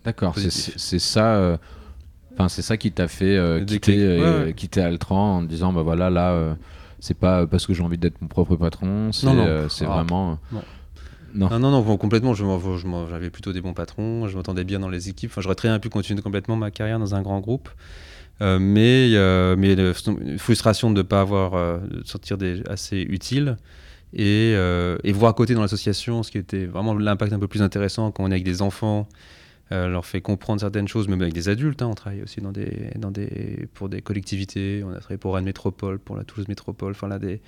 D'accord, 0.04 0.36
c'est 0.36 1.00
ça. 1.00 1.36
Euh, 1.36 1.58
enfin, 2.34 2.50
c'est 2.50 2.62
ça 2.62 2.78
qui 2.78 2.92
t'a 2.92 3.08
fait 3.08 3.38
euh, 3.38 3.64
quitter, 3.64 3.98
euh, 4.00 4.52
quitter, 4.52 4.82
Altran 4.82 5.38
en 5.38 5.44
disant 5.44 5.74
bah 5.74 5.82
voilà 5.82 6.10
là 6.10 6.56
c'est 7.00 7.18
pas 7.18 7.46
parce 7.48 7.66
que 7.68 7.74
j'ai 7.74 7.84
envie 7.84 7.98
d'être 7.98 8.22
mon 8.22 8.28
propre 8.28 8.56
patron, 8.56 9.12
c'est 9.12 9.28
ah. 9.28 9.68
vraiment. 9.86 10.40
Non. 10.52 10.62
Non. 11.34 11.60
non, 11.60 11.98
complètement. 11.98 12.34
J'avais 12.34 13.30
plutôt 13.30 13.54
des 13.54 13.62
bons 13.62 13.74
patrons, 13.74 14.28
je 14.28 14.36
m'entendais 14.36 14.64
bien 14.64 14.80
dans 14.80 14.90
les 14.90 15.10
équipes. 15.10 15.30
Enfin, 15.32 15.42
J'aurais 15.42 15.56
très 15.56 15.68
bien 15.70 15.80
pu 15.80 15.90
continuer 15.90 16.22
complètement 16.22 16.56
ma 16.56 16.72
carrière 16.72 17.00
dans 17.00 17.16
un 17.16 17.22
grand 17.22 17.40
groupe. 17.40 17.70
Mais 18.40 19.10
mais 19.58 19.74
une 19.74 20.38
frustration 20.38 20.92
de 20.92 20.98
ne 20.98 21.02
pas 21.02 21.22
avoir 21.22 21.80
de 21.80 22.04
sortir 22.04 22.38
des, 22.38 22.62
assez 22.68 22.98
utile 22.98 23.58
et, 24.14 24.52
et 24.52 25.12
voir 25.12 25.32
à 25.32 25.34
côté 25.34 25.54
dans 25.54 25.62
l'association 25.62 26.24
ce 26.24 26.32
qui 26.32 26.38
était 26.38 26.66
vraiment 26.66 26.94
l'impact 26.94 27.34
un 27.34 27.40
peu 27.40 27.48
plus 27.48 27.62
intéressant 27.62 28.12
quand 28.12 28.24
on 28.24 28.28
est 28.28 28.34
avec 28.34 28.44
des 28.44 28.62
enfants 28.62 29.08
euh, 29.74 29.90
leur 29.90 30.06
fait 30.06 30.22
comprendre 30.22 30.62
certaines 30.62 30.88
choses, 30.88 31.10
même 31.10 31.22
avec 31.22 31.34
des 31.34 31.50
adultes. 31.50 31.82
Hein. 31.82 31.88
on 31.88 31.94
travaille 31.94 32.22
aussi 32.22 32.40
dans 32.40 32.54
des, 32.54 32.92
dans 32.96 33.12
des, 33.12 33.68
pour 33.74 33.90
des 33.90 34.02
collectivités. 34.02 34.82
On 34.86 34.92
a 34.92 35.00
travaillé 35.00 35.18
pour 35.18 35.36
Rennes 35.36 35.44
Métropole, 35.44 36.00
pour 36.00 36.16
la 36.16 36.24
Toulouse 36.24 36.48
Métropole. 36.48 36.92
Enfin 36.92 37.10
là, 37.10 37.20
des, 37.20 37.42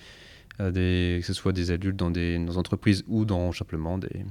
euh, 0.59 0.71
des, 0.71 1.19
que 1.21 1.25
ce 1.25 1.33
soit 1.33 1.53
des 1.53 1.71
adultes 1.71 1.95
dans 1.95 2.11
des, 2.11 2.37
entreprises 2.57 3.05
ou 3.07 3.23
dans 3.23 3.53
simplement 3.53 3.97
des, 3.97 4.25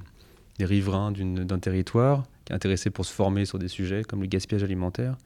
des 0.59 0.67
riverains 0.67 1.13
d'un 1.13 1.59
territoire 1.59 2.25
qui 2.45 2.53
est 2.53 2.57
intéressé 2.57 2.91
pour 2.91 3.07
se 3.07 3.13
former 3.13 3.47
sur 3.47 3.59
des 3.59 3.69
sujets 3.69 4.03
comme 4.05 4.21
le 4.21 4.27
gaspillage 4.27 4.63
alimentaire. 4.63 5.17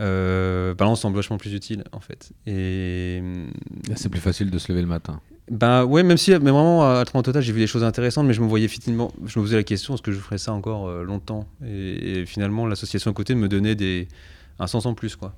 Euh, 0.00 0.74
là, 0.78 0.88
on 0.88 0.94
semble 0.94 1.16
vachement 1.16 1.38
plus 1.38 1.52
utile 1.52 1.84
en 1.92 2.00
fait. 2.00 2.32
Et 2.46 3.22
c'est 3.96 4.08
plus 4.08 4.20
facile 4.20 4.50
de 4.50 4.58
se 4.58 4.70
lever 4.70 4.82
le 4.82 4.88
matin. 4.88 5.20
Ben 5.50 5.84
ouais, 5.84 6.02
même 6.02 6.18
si, 6.18 6.30
mais 6.30 6.50
vraiment, 6.50 6.90
à 6.98 7.04
total, 7.04 7.42
j'ai 7.42 7.52
vu 7.52 7.60
des 7.60 7.66
choses 7.66 7.82
intéressantes, 7.82 8.26
mais 8.26 8.34
je 8.34 8.42
me 8.42 8.46
voyais 8.46 8.68
finalement, 8.68 9.10
je 9.24 9.38
me 9.38 9.44
posais 9.44 9.56
la 9.56 9.62
question, 9.62 9.94
est-ce 9.94 10.02
que 10.02 10.12
je 10.12 10.18
ferais 10.18 10.38
ça 10.38 10.52
encore 10.52 10.88
euh, 10.88 11.04
longtemps? 11.04 11.46
Et, 11.66 12.26
finalement, 12.26 12.66
l'association 12.66 13.10
à 13.10 13.14
côté 13.14 13.34
me 13.34 13.48
donnait 13.48 13.74
des, 13.74 14.08
un 14.58 14.66
sens 14.66 14.84
en 14.84 14.94
plus, 14.94 15.16
quoi. 15.16 15.34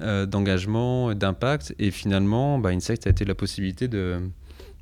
Euh, 0.00 0.24
d'engagement, 0.24 1.14
d'impact, 1.14 1.74
et 1.78 1.90
finalement, 1.90 2.58
bah, 2.58 2.70
Insect 2.70 3.06
a 3.06 3.10
été 3.10 3.26
la 3.26 3.34
possibilité 3.34 3.86
de, 3.86 4.18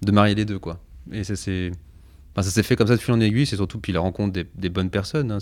de 0.03 0.13
marier 0.13 0.37
les 0.37 0.45
deux, 0.45 0.61
quoi. 0.61 0.79
Et 1.11 1.25
ça 1.25 1.35
s'est, 1.35 1.73
ça 2.37 2.43
s'est 2.45 2.63
fait 2.63 2.77
comme 2.77 2.87
ça 2.87 2.95
de 2.95 3.01
fil 3.01 3.15
en 3.15 3.21
aiguille, 3.21 3.47
c'est 3.47 3.57
surtout 3.57 3.81
puis 3.81 3.93
la 3.93 4.01
rencontre 4.01 4.33
des, 4.33 4.47
des 4.55 4.69
bonnes 4.69 4.91
personnes. 4.91 5.33
Hein, 5.33 5.41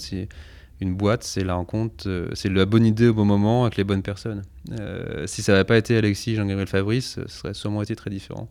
une 0.81 0.95
boîte, 0.95 1.25
c'est 1.25 1.45
la 1.45 1.55
rencontre, 1.55 2.09
euh, 2.09 2.29
c'est 2.35 2.49
la 2.49 2.67
bonne 2.67 2.85
idée 2.85 3.09
au 3.09 3.15
bon 3.15 3.25
moment 3.25 3.65
avec 3.65 3.77
les 3.77 3.85
bonnes 3.85 4.03
personnes. 4.03 4.43
si 5.27 5.43
ça 5.43 5.53
n'avait 5.53 5.65
pas 5.65 5.77
été 5.77 5.97
Alexis, 5.97 6.35
Jean-Gabriel 6.35 6.69
Fabrice, 6.69 7.15
ce 7.15 7.29
serait 7.29 7.55
sûrement 7.55 7.83
été 7.83 7.95
très 7.97 8.11
différent. 8.11 8.49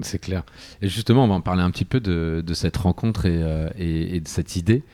C'est 0.00 0.18
clair. 0.18 0.42
Et 0.80 0.88
justement, 0.88 1.24
on 1.24 1.28
va 1.28 1.34
en 1.34 1.40
parler 1.40 1.62
un 1.62 1.70
petit 1.70 1.84
peu 1.84 2.00
de, 2.00 2.42
cette 2.54 2.76
rencontre 2.76 3.26
et, 3.26 3.42
euh, 3.42 3.68
de 4.20 4.28
cette 4.28 4.56
idée. 4.56 4.84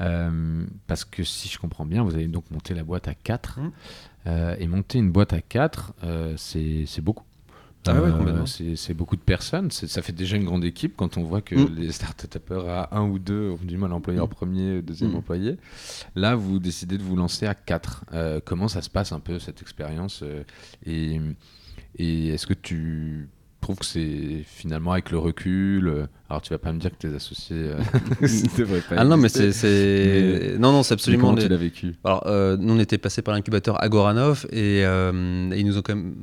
Euh, 0.00 0.64
parce 0.86 1.04
que 1.04 1.24
si 1.24 1.48
je 1.48 1.58
comprends 1.58 1.86
bien, 1.86 2.02
vous 2.02 2.14
avez 2.14 2.26
donc 2.26 2.50
monté 2.50 2.74
la 2.74 2.84
boîte 2.84 3.08
à 3.08 3.14
4. 3.14 3.58
Mmh. 3.58 3.72
Euh, 4.26 4.56
et 4.58 4.66
monter 4.68 4.98
une 4.98 5.10
boîte 5.10 5.32
à 5.32 5.40
4, 5.40 5.94
c'est 6.36 7.00
beaucoup. 7.00 7.24
Ah 7.86 8.44
c'est 8.46 8.94
beaucoup 8.94 9.16
de 9.16 9.20
personnes. 9.20 9.70
Ça 9.70 10.02
fait 10.02 10.12
déjà 10.12 10.36
une 10.36 10.44
grande 10.44 10.64
équipe 10.64 10.94
quand 10.96 11.16
on 11.16 11.22
voit 11.22 11.40
que 11.40 11.54
mmh. 11.54 11.74
les 11.76 11.92
start-upers 11.92 12.68
à 12.68 12.96
un 12.96 13.08
ou 13.08 13.18
deux 13.18 13.50
ont 13.50 13.64
du 13.64 13.76
mal 13.76 13.92
à 13.92 13.94
employer 13.94 14.18
leur 14.18 14.28
mmh. 14.28 14.34
premier, 14.34 14.82
deuxième 14.82 15.14
employé. 15.14 15.56
Là, 16.14 16.34
vous 16.34 16.58
décidez 16.58 16.98
de 16.98 17.02
vous 17.02 17.16
lancer 17.16 17.46
à 17.46 17.54
4. 17.54 18.04
comment 18.44 18.68
ça 18.68 18.82
se 18.82 18.90
passe 18.90 19.12
un 19.12 19.20
peu 19.20 19.38
cette 19.38 19.60
expérience 19.62 20.24
et, 20.86 21.20
et 21.96 22.28
est-ce 22.28 22.46
que 22.46 22.54
tu 22.54 23.28
trouve 23.64 23.78
que 23.78 23.86
c'est 23.86 24.44
finalement 24.46 24.92
avec 24.92 25.10
le 25.10 25.18
recul. 25.18 25.88
Euh, 25.88 26.06
alors 26.28 26.42
tu 26.42 26.50
vas 26.50 26.58
pas 26.58 26.72
me 26.72 26.78
dire 26.78 26.90
que 26.90 26.96
tes 26.96 27.14
associés 27.14 27.56
euh, 27.56 27.78
pas. 28.88 28.96
Ah 28.98 29.04
non, 29.04 29.16
mais 29.16 29.30
c'est. 29.30 30.56
Non, 30.58 30.70
non, 30.70 30.82
c'est 30.82 30.94
absolument. 30.94 31.28
Comment 31.28 31.40
tu 31.40 31.48
l'as 31.48 31.56
vécu 31.56 31.94
Alors, 32.04 32.26
euh, 32.26 32.56
nous, 32.58 32.74
on 32.74 32.78
était 32.78 32.98
passé 32.98 33.22
par 33.22 33.34
l'incubateur 33.34 33.82
Agoranov 33.82 34.46
et, 34.52 34.82
ils 34.82 35.64
nous 35.64 35.78
ont 35.78 35.82
quand 35.82 35.94
même. 35.94 36.14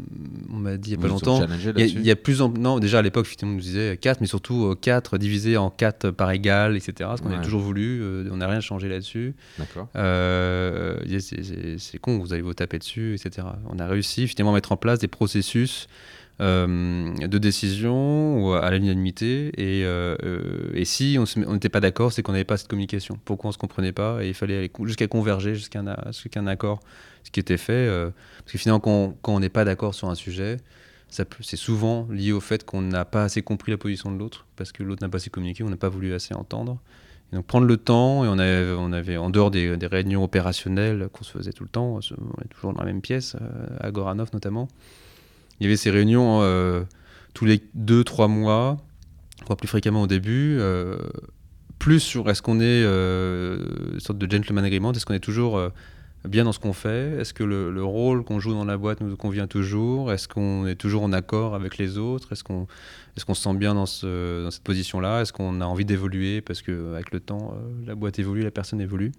On 0.54 0.58
m'a 0.58 0.78
dit 0.78 0.92
il 0.92 0.94
y 0.94 0.98
a 0.98 1.02
pas 1.02 1.08
longtemps. 1.08 1.42
Il 1.76 2.06
y, 2.06 2.12
a, 2.12 2.16
plus 2.16 2.42
en. 2.42 2.50
Non, 2.50 2.80
déjà 2.80 3.00
à 3.00 3.02
l'époque, 3.02 3.28
on 3.42 3.48
nous 3.48 3.60
disait 3.60 3.98
4, 3.98 4.22
mais 4.22 4.28
surtout 4.28 4.76
4 4.80 5.18
divisé 5.18 5.58
en 5.58 5.72
4 5.72 6.12
par 6.12 6.30
égal, 6.32 6.78
etc. 6.78 7.10
Ce 7.18 7.22
qu'on 7.22 7.34
a 7.34 7.40
toujours 7.40 7.62
voulu. 7.62 8.04
on 8.32 8.38
n'a 8.38 8.48
rien 8.48 8.62
changé 8.62 8.88
là-dessus. 8.88 9.34
D'accord. 9.58 9.88
c'est 9.96 11.98
con, 12.00 12.20
vous 12.20 12.34
allez 12.34 12.44
vous 12.44 12.54
taper 12.54 12.78
dessus, 12.78 13.16
etc. 13.16 13.48
On 13.70 13.80
a 13.80 13.88
réussi 13.88 14.28
finalement 14.28 14.52
à 14.52 14.56
mettre 14.56 14.72
en 14.72 14.78
place 14.78 15.00
des 15.00 15.08
processus. 15.08 15.88
Euh, 16.40 17.28
de 17.28 17.38
décision 17.38 18.44
ou 18.44 18.54
à 18.54 18.72
l'unanimité. 18.72 19.52
Et, 19.58 19.86
euh, 19.86 20.16
euh, 20.24 20.72
et 20.74 20.86
si 20.86 21.20
on 21.20 21.54
n'était 21.54 21.70
pas 21.70 21.82
d'accord, 21.82 22.12
c'est 22.12 22.24
qu'on 22.24 22.32
n'avait 22.32 22.46
pas 22.46 22.58
cette 22.58 22.68
communication. 22.68 23.20
Pourquoi 23.26 23.50
on 23.50 23.50
ne 23.50 23.54
se 23.54 23.60
comprenait 23.60 23.92
pas 23.92 24.24
Et 24.24 24.30
il 24.30 24.34
fallait 24.34 24.58
aller 24.58 24.72
jusqu'à 24.86 25.08
converger, 25.08 25.54
jusqu'à 25.54 25.80
un, 25.80 26.48
accord, 26.48 26.80
ce 27.24 27.30
qui 27.30 27.40
était 27.40 27.58
fait. 27.58 27.88
parce 28.40 28.54
que 28.54 28.58
finalement, 28.58 28.80
quand, 28.80 29.34
on 29.34 29.40
n'est 29.40 29.50
pas 29.50 29.66
d'accord 29.66 29.94
sur 29.94 30.10
un 30.10 30.16
sujet, 30.16 30.58
c'est 31.10 31.58
souvent 31.58 32.08
lié 32.10 32.32
au 32.32 32.40
fait 32.40 32.66
qu'on 32.66 32.82
n'a 32.82 33.06
pas 33.06 33.24
assez 33.24 33.44
compris 33.44 33.72
la 33.72 33.78
position 33.78 34.12
de 34.12 34.18
l'autre, 34.18 34.48
parce 34.56 34.72
que 34.72 34.82
l'autre 34.82 35.04
n'a 35.04 35.10
pas 35.10 35.18
assez 35.18 35.30
communiqué, 35.30 35.64
on 35.64 35.70
n'a 35.70 35.78
pas 35.78 35.90
voulu 35.90 36.14
assez 36.14 36.34
entendre. 36.34 36.80
Donc 37.34 37.46
prendre 37.46 37.68
le 37.68 37.78
temps, 37.78 38.26
et 38.26 38.28
on 38.28 38.40
avait, 38.40 38.74
on 38.78 38.92
avait 38.94 39.18
en 39.18 39.30
dehors 39.30 39.52
des, 39.52 39.78
des 39.78 39.88
réunions 39.88 40.24
opérationnelles 40.24 41.08
qu'on 41.14 41.24
se 41.24 41.32
faisait 41.32 41.54
tout 41.54 41.64
le 41.64 41.70
temps, 41.70 41.98
on 41.98 42.42
est 42.42 42.48
toujours 42.50 42.74
dans 42.74 42.80
la 42.80 42.86
même 42.86 43.02
pièce, 43.02 43.36
à 43.80 43.92
Goranov 43.92 44.30
notamment, 44.34 44.70
il 45.62 45.66
y 45.66 45.68
avait 45.68 45.78
ces 45.78 45.92
réunions 45.92 46.40
euh, 46.42 46.84
tous 47.36 47.46
les 47.46 47.62
deux, 47.76 48.04
trois 48.04 48.28
mois, 48.28 48.78
voire 49.46 49.58
plus 49.58 49.68
fréquemment 49.68 50.02
au 50.02 50.08
début. 50.08 50.58
Euh, 50.60 50.98
plus 51.78 52.00
sur 52.00 52.28
est-ce 52.32 52.42
qu'on 52.42 52.60
est, 52.60 52.84
euh, 52.84 53.64
une 53.94 54.00
sorte 54.00 54.18
de 54.18 54.30
gentleman 54.30 54.66
agreement, 54.66 54.92
est-ce 54.92 55.06
qu'on 55.06 55.14
est 55.14 55.20
toujours 55.20 55.62
bien 56.28 56.46
dans 56.46 56.52
ce 56.52 56.58
qu'on 56.58 56.74
fait 56.74 57.20
Est-ce 57.20 57.36
que 57.36 57.44
le, 57.44 57.84
rôle 57.84 58.24
qu'on 58.24 58.40
joue 58.40 58.54
dans 58.54 58.66
la 58.66 58.76
boîte 58.76 59.02
nous 59.02 59.16
convient 59.16 59.46
toujours 59.46 60.12
Est-ce 60.12 60.28
qu'on 60.28 60.66
est 60.66 60.74
toujours 60.74 61.04
en 61.04 61.14
accord 61.14 61.54
avec 61.54 61.78
les 61.78 62.00
autres 62.00 62.32
Est-ce 62.32 62.44
qu'on 62.44 62.66
est 63.16 63.24
qu'on 63.24 63.36
se 63.36 63.44
sent 63.44 63.54
bien 63.54 63.76
dans, 63.76 63.86
dans 63.86 64.52
cette 64.52 64.64
position-là 64.64 65.22
Est-ce 65.22 65.32
qu'on 65.32 65.62
a 65.62 65.66
envie 65.66 65.86
d'évoluer 65.86 66.42
Parce 66.42 66.64
qu'avec 66.64 67.12
le 67.12 67.20
temps, 67.20 67.54
la 67.86 67.94
boîte 67.94 68.18
évolue, 68.18 68.42
la 68.42 68.50
personne 68.50 68.82
évolue. 68.82 69.12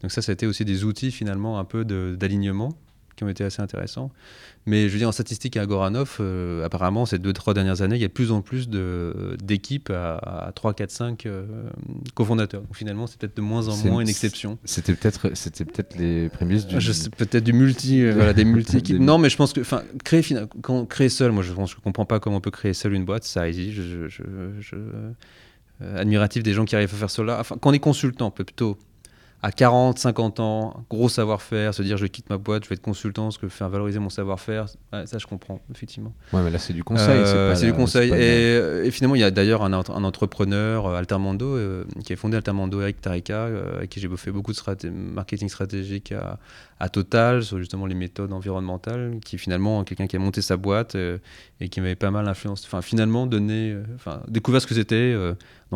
Donc 0.00 0.12
ça, 0.12 0.22
ça 0.22 0.32
a 0.32 0.34
été 0.34 0.46
aussi 0.46 0.64
des 0.64 0.84
outils 0.84 1.10
finalement 1.10 1.58
un 1.58 1.64
peu 1.64 1.84
d'alignement 1.84 2.70
qui 3.16 3.24
ont 3.24 3.28
été 3.28 3.44
assez 3.44 3.62
intéressants. 3.62 4.10
Mais 4.66 4.88
je 4.88 4.92
veux 4.92 4.98
dire, 4.98 5.08
en 5.08 5.12
statistique 5.12 5.56
à 5.56 5.62
Agoranov, 5.62 6.16
euh, 6.20 6.64
apparemment, 6.64 7.04
ces 7.06 7.18
deux, 7.18 7.32
trois 7.32 7.52
dernières 7.54 7.82
années, 7.82 7.96
il 7.96 8.00
y 8.02 8.04
a 8.04 8.08
de 8.08 8.12
plus 8.12 8.32
en 8.32 8.40
plus 8.40 8.68
d'équipes 8.68 9.90
à, 9.90 10.52
3, 10.54 10.74
4, 10.74 10.90
5 10.90 11.28
cofondateurs. 12.14 12.62
Donc 12.62 12.74
finalement, 12.74 13.06
c'est 13.06 13.18
peut-être 13.18 13.36
de 13.36 13.42
moins 13.42 13.68
en 13.68 13.76
moins 13.76 14.00
une 14.00 14.08
exception. 14.08 14.58
C'était 14.64 14.94
peut-être 14.94 15.28
peut 15.34 15.98
les 15.98 16.28
prémices 16.28 16.66
du. 16.66 16.76
Peut-être 17.16 17.44
du 17.44 17.52
multi, 17.52 18.02
euh, 18.02 18.12
voilà, 18.14 18.32
des 18.32 18.44
multi-équipes. 18.44 18.98
non, 19.00 19.18
mais 19.18 19.28
je 19.28 19.36
pense 19.36 19.52
que 19.52 19.60
créer, 20.04 20.22
quand, 20.62 20.86
créer 20.86 21.08
seul, 21.08 21.32
moi 21.32 21.42
je 21.42 21.52
pense 21.52 21.72
je 21.72 21.76
comprends 21.76 22.04
pas 22.04 22.20
comment 22.20 22.36
on 22.36 22.40
peut 22.40 22.50
créer 22.50 22.74
seul 22.74 22.94
une 22.94 23.04
boîte, 23.04 23.24
ça 23.24 23.48
existe. 23.48 23.74
Je, 23.74 24.08
je, 24.08 24.76
euh, 24.76 26.00
admiratif 26.00 26.42
des 26.42 26.52
gens 26.52 26.64
qui 26.64 26.76
arrivent 26.76 26.94
à 26.94 26.96
faire 26.96 27.10
cela. 27.10 27.40
Enfin, 27.40 27.56
quand 27.60 27.70
on 27.70 27.72
est 27.72 27.80
consultant, 27.80 28.30
plutôt 28.30 28.78
à 29.44 29.52
40, 29.52 29.98
50 29.98 30.40
ans, 30.40 30.86
gros 30.88 31.10
savoir-faire, 31.10 31.74
se 31.74 31.82
dire 31.82 31.98
je 31.98 32.06
quitte 32.06 32.30
ma 32.30 32.38
boîte, 32.38 32.64
je 32.64 32.70
vais 32.70 32.76
être 32.76 32.80
consultant, 32.80 33.30
ce 33.30 33.38
que 33.38 33.46
faire 33.48 33.68
valoriser 33.68 33.98
mon 33.98 34.08
savoir-faire, 34.08 34.68
ça 35.04 35.18
je 35.18 35.26
comprends, 35.26 35.60
effectivement. 35.70 36.14
Ouais, 36.32 36.40
mais 36.42 36.48
là 36.48 36.58
c'est 36.58 36.72
du 36.72 36.82
conseil. 36.82 37.20
Euh, 37.20 37.54
c'est 37.54 37.66
du 37.66 37.74
conseil. 37.74 38.10
Et, 38.10 38.90
finalement, 38.90 39.16
il 39.16 39.20
y 39.20 39.24
a 39.24 39.30
d'ailleurs 39.30 39.62
un, 39.62 39.74
un, 39.74 40.04
entrepreneur, 40.04 40.86
euh, 40.86 40.96
Altermando, 40.96 41.44
euh, 41.44 41.84
qui 42.02 42.14
a 42.14 42.16
fondé 42.16 42.38
Altermando, 42.38 42.80
Eric 42.80 43.02
Tarika, 43.02 43.50
avec 43.76 43.90
qui 43.90 44.00
j'ai 44.00 44.08
fait 44.16 44.30
beaucoup 44.30 44.52
de 44.54 44.88
marketing 44.88 45.50
stratégique 45.50 46.12
à, 46.12 46.38
à, 46.80 46.88
Total, 46.88 47.42
sur 47.42 47.58
justement 47.58 47.84
les 47.84 47.94
méthodes 47.94 48.32
environnementales, 48.32 49.18
qui 49.22 49.36
finalement, 49.36 49.84
quelqu'un 49.84 50.06
qui 50.06 50.16
a 50.16 50.20
monté 50.20 50.40
sa 50.40 50.56
boîte 50.56 50.96
et 51.60 51.68
qui 51.68 51.82
m'avait 51.82 51.96
pas 51.96 52.10
mal 52.10 52.26
influencé, 52.28 52.64
enfin 52.66 52.80
finalement 52.80 53.26
donné, 53.26 53.76
enfin 53.94 54.22
découvert 54.26 54.62
ce 54.62 54.66
que 54.66 54.74
c'était 54.74 55.14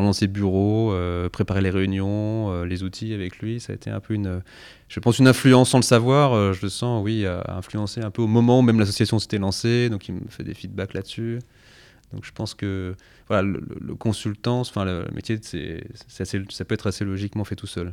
dans 0.03 0.13
ses 0.13 0.27
bureaux, 0.27 0.93
euh, 0.93 1.29
préparer 1.29 1.61
les 1.61 1.71
réunions, 1.71 2.53
euh, 2.53 2.65
les 2.65 2.83
outils 2.83 3.13
avec 3.15 3.39
lui. 3.39 3.61
Ça 3.61 3.73
a 3.73 3.77
été 3.77 3.91
un 3.91 4.01
peu 4.01 4.15
une, 4.15 4.43
je 4.89 5.01
pense, 5.01 5.19
une 5.19 5.29
influence 5.29 5.71
sans 5.71 5.79
le 5.79 5.83
savoir. 5.83 6.33
Euh, 6.33 6.53
je 6.53 6.63
le 6.63 6.69
sens, 6.69 7.03
oui, 7.05 7.27
à 7.27 7.57
influencer 7.57 8.01
un 8.01 8.11
peu 8.11 8.23
au 8.23 8.27
moment 8.27 8.61
où 8.61 8.63
même 8.63 8.79
l'association 8.79 9.19
s'était 9.19 9.39
lancée. 9.39 9.89
Donc 9.91 10.09
il 10.09 10.15
me 10.15 10.29
fait 10.29 10.45
des 10.45 10.55
feedbacks 10.55 10.95
là-dessus. 10.95 11.39
Donc 12.13 12.25
je 12.25 12.33
pense 12.33 12.55
que 12.55 12.95
voilà, 13.27 13.43
le, 13.43 13.95
consultant, 13.95 14.61
enfin 14.61 14.85
le, 14.85 15.07
métier, 15.13 15.39
c'est, 15.43 15.85
ça 16.09 16.65
peut 16.65 16.75
être 16.75 16.87
assez 16.87 17.05
logiquement 17.05 17.45
fait 17.45 17.57
tout 17.57 17.67
seul, 17.67 17.93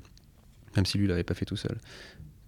même 0.76 0.86
si 0.86 0.98
lui 0.98 1.08
l'avait 1.08 1.24
pas 1.24 1.34
fait 1.34 1.46
tout 1.46 1.58
seul. 1.58 1.78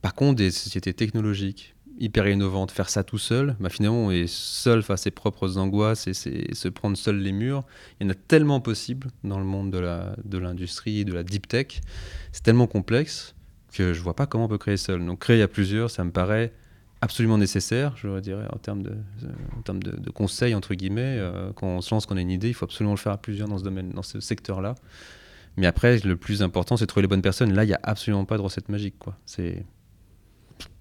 Par 0.01 0.13
contre, 0.13 0.37
des 0.37 0.51
sociétés 0.51 0.93
technologiques 0.93 1.75
hyper 1.99 2.27
innovante, 2.27 2.71
faire 2.71 2.89
ça 2.89 3.03
tout 3.03 3.17
seul, 3.17 3.55
bah 3.59 3.69
finalement 3.69 4.05
on 4.05 4.11
est 4.11 4.27
seul 4.27 4.83
face 4.83 5.01
à 5.01 5.03
ses 5.03 5.11
propres 5.11 5.57
angoisses 5.57 6.07
et 6.07 6.13
se 6.13 6.67
prendre 6.67 6.97
seul 6.97 7.17
les 7.17 7.31
murs. 7.31 7.63
Il 7.99 8.05
y 8.05 8.07
en 8.07 8.11
a 8.11 8.15
tellement 8.15 8.59
possible 8.59 9.07
dans 9.23 9.39
le 9.39 9.45
monde 9.45 9.71
de 9.71 10.37
l'industrie, 10.37 11.05
de, 11.05 11.11
de 11.11 11.15
la 11.15 11.23
deep 11.23 11.47
tech. 11.47 11.81
C'est 12.31 12.43
tellement 12.43 12.67
complexe 12.67 13.35
que 13.73 13.93
je 13.93 14.01
vois 14.01 14.15
pas 14.15 14.25
comment 14.25 14.45
on 14.45 14.49
peut 14.49 14.57
créer 14.57 14.77
seul. 14.77 15.05
Donc 15.05 15.19
créer 15.19 15.41
à 15.41 15.47
plusieurs, 15.47 15.89
ça 15.89 16.03
me 16.03 16.11
paraît 16.11 16.53
absolument 17.01 17.37
nécessaire, 17.37 17.95
je 17.97 18.19
dirais, 18.19 18.47
en 18.51 18.57
termes 18.57 18.81
de, 18.81 18.93
en 19.57 19.61
termes 19.61 19.81
de, 19.81 20.09
conseils, 20.09 20.55
entre 20.55 20.73
guillemets. 20.73 21.17
Euh, 21.19 21.51
quand 21.53 21.67
on 21.67 21.81
se 21.81 21.93
lance, 21.93 22.05
qu'on 22.05 22.17
a 22.17 22.21
une 22.21 22.31
idée, 22.31 22.49
il 22.49 22.53
faut 22.53 22.65
absolument 22.65 22.93
le 22.93 22.99
faire 22.99 23.11
à 23.11 23.17
plusieurs 23.17 23.47
dans 23.47 23.57
ce 23.57 23.63
domaine, 23.63 23.91
dans 23.91 24.03
ce 24.03 24.19
secteur-là. 24.19 24.75
Mais 25.57 25.67
après, 25.67 25.99
le 25.99 26.17
plus 26.17 26.43
important, 26.43 26.77
c'est 26.77 26.87
trouver 26.87 27.03
les 27.03 27.07
bonnes 27.07 27.21
personnes. 27.21 27.53
Là, 27.53 27.63
il 27.63 27.67
n'y 27.67 27.73
a 27.73 27.79
absolument 27.83 28.25
pas 28.25 28.37
de 28.37 28.41
recette 28.41 28.69
magique. 28.69 28.97
Quoi. 28.99 29.17
C'est 29.25 29.65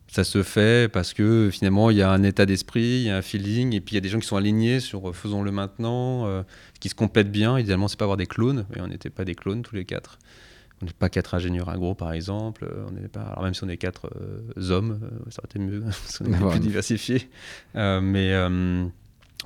ça 0.09 0.25
se 0.25 0.42
fait 0.42 0.90
parce 0.90 1.12
que 1.12 1.51
finalement 1.51 1.90
il 1.90 1.97
y 1.97 2.03
a 2.03 2.11
un 2.11 2.23
état 2.23 2.47
d'esprit, 2.47 3.01
il 3.01 3.03
y 3.03 3.11
a 3.11 3.16
un 3.16 3.23
feeling, 3.23 3.75
et 3.75 3.81
puis 3.81 3.95
il 3.95 3.97
y 3.97 3.99
a 3.99 4.01
des 4.01 4.09
gens 4.09 4.19
qui 4.19 4.27
sont 4.27 4.37
alignés 4.37 4.81
sur 4.81 5.09
euh, 5.09 5.12
faisons-le 5.12 5.51
maintenant, 5.51 6.27
euh, 6.27 6.42
qui 6.81 6.88
se 6.88 6.95
complètent 6.95 7.33
bien. 7.33 7.59
Idéalement, 7.59 7.88
c'est 7.88 7.99
pas 7.99 8.05
avoir 8.05 8.16
des 8.16 8.27
clones, 8.27 8.66
et 8.75 8.81
on 8.81 8.87
n'était 8.87 9.11
pas 9.11 9.25
des 9.25 9.35
clones 9.35 9.62
tous 9.62 9.75
les 9.75 9.85
quatre. 9.85 10.19
On 10.83 10.85
n'est 10.85 10.92
pas 10.92 11.09
quatre 11.09 11.35
ingénieurs 11.35 11.71
agro 11.71 11.95
par 11.95 12.12
exemple. 12.12 12.64
Euh, 12.64 12.87
on 12.88 12.92
n'est 12.92 13.09
pas, 13.09 13.23
alors 13.23 13.42
même 13.42 13.55
si 13.55 13.64
on 13.64 13.69
est 13.69 13.79
quatre 13.79 14.11
hommes, 14.71 15.01
ça 15.31 15.40
aurait 15.40 15.49
été 15.51 15.59
mieux, 15.59 15.83
on 16.21 16.33
est 16.33 16.51
plus 16.51 16.61
diversifié. 16.61 17.29
mais 17.75 18.35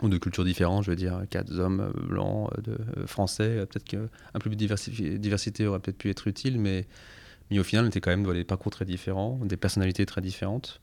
ou 0.03 0.09
de 0.09 0.17
cultures 0.17 0.45
différentes, 0.45 0.85
je 0.85 0.91
veux 0.91 0.97
dire, 0.97 1.21
quatre 1.29 1.53
hommes 1.59 1.93
blancs, 2.09 2.51
de, 2.63 2.79
français, 3.07 3.67
peut-être 3.67 3.85
qu'un 3.85 4.09
peu 4.35 4.49
plus 4.49 4.57
de 4.57 5.17
diversité 5.17 5.67
aurait 5.67 5.81
peut-être 5.81 5.99
pu 5.99 6.09
être 6.09 6.27
utile, 6.27 6.59
mais 6.59 6.87
mais 7.51 7.59
au 7.59 7.65
final, 7.65 7.85
on 7.85 7.89
était 7.89 8.01
quand 8.01 8.11
même 8.11 8.25
dans 8.25 8.33
des 8.33 8.45
parcours 8.45 8.73
très 8.73 8.85
différents, 8.85 9.39
des 9.43 9.57
personnalités 9.57 10.07
très 10.07 10.21
différentes, 10.21 10.81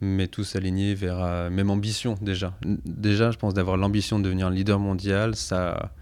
mais 0.00 0.28
tous 0.28 0.56
alignés 0.56 0.94
vers 0.94 1.18
la 1.18 1.26
euh, 1.26 1.50
même 1.50 1.70
ambition 1.70 2.16
déjà. 2.20 2.54
Déjà, 2.64 3.30
je 3.30 3.38
pense 3.38 3.54
d'avoir 3.54 3.76
l'ambition 3.76 4.18
de 4.18 4.24
devenir 4.24 4.50
leader 4.50 4.78
mondial, 4.78 5.34
ça, 5.34 5.92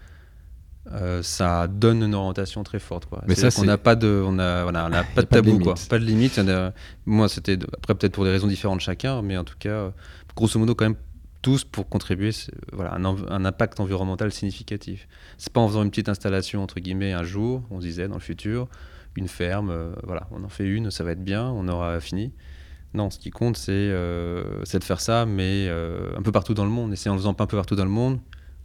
euh, 0.91 1.23
ça 1.23 1.67
donne 1.67 2.03
une 2.03 2.13
orientation 2.13 2.63
très 2.63 2.79
forte. 2.79 3.05
Quoi. 3.05 3.23
Mais 3.27 3.35
ça, 3.35 3.49
on 3.59 3.65
n'a 3.65 3.77
pas 3.77 3.95
de, 3.95 4.23
on 4.25 4.37
a, 4.39 4.65
on 4.65 4.75
a 4.75 5.03
pas 5.03 5.21
de 5.21 5.27
tabou, 5.27 5.51
pas 5.51 5.57
de, 5.57 5.63
quoi, 5.63 5.75
pas 5.89 5.99
de 5.99 6.05
limite. 6.05 6.39
moi, 7.05 7.29
c'était 7.29 7.57
après 7.75 7.95
peut-être 7.95 8.13
pour 8.13 8.25
des 8.25 8.31
raisons 8.31 8.47
différentes 8.47 8.81
chacun, 8.81 9.21
mais 9.21 9.37
en 9.37 9.43
tout 9.43 9.57
cas, 9.57 9.91
grosso 10.35 10.59
modo, 10.59 10.75
quand 10.75 10.85
même 10.85 10.97
tous 11.41 11.65
pour 11.65 11.89
contribuer 11.89 12.31
voilà, 12.71 12.95
un, 12.95 13.03
un, 13.03 13.45
impact 13.45 13.79
environnemental 13.79 14.31
significatif. 14.31 15.07
C'est 15.37 15.51
pas 15.51 15.59
en 15.59 15.67
faisant 15.67 15.83
une 15.83 15.89
petite 15.89 16.07
installation 16.07 16.63
entre 16.63 16.79
guillemets 16.79 17.11
un 17.11 17.23
jour, 17.23 17.63
on 17.69 17.81
se 17.81 17.85
disait 17.85 18.07
dans 18.07 18.15
le 18.15 18.21
futur, 18.21 18.69
une 19.15 19.27
ferme, 19.27 19.69
euh, 19.69 19.93
voilà, 20.03 20.27
on 20.31 20.43
en 20.43 20.49
fait 20.49 20.65
une, 20.65 20.91
ça 20.91 21.03
va 21.03 21.11
être 21.11 21.23
bien, 21.23 21.45
on 21.49 21.67
aura 21.67 21.99
fini. 21.99 22.31
Non, 22.93 23.09
ce 23.09 23.17
qui 23.17 23.31
compte, 23.31 23.57
c'est 23.57 23.71
euh, 23.71 24.63
de 24.63 24.83
faire 24.83 25.01
ça, 25.01 25.25
mais 25.25 25.67
euh, 25.67 26.15
un 26.17 26.21
peu 26.21 26.31
partout 26.31 26.53
dans 26.53 26.65
le 26.65 26.69
monde. 26.69 26.93
Et 26.93 26.95
c'est 26.95 27.09
en 27.09 27.17
faisant 27.17 27.31
un 27.31 27.45
peu 27.45 27.57
partout 27.57 27.75
dans 27.75 27.85
le 27.85 27.89
monde, 27.89 28.19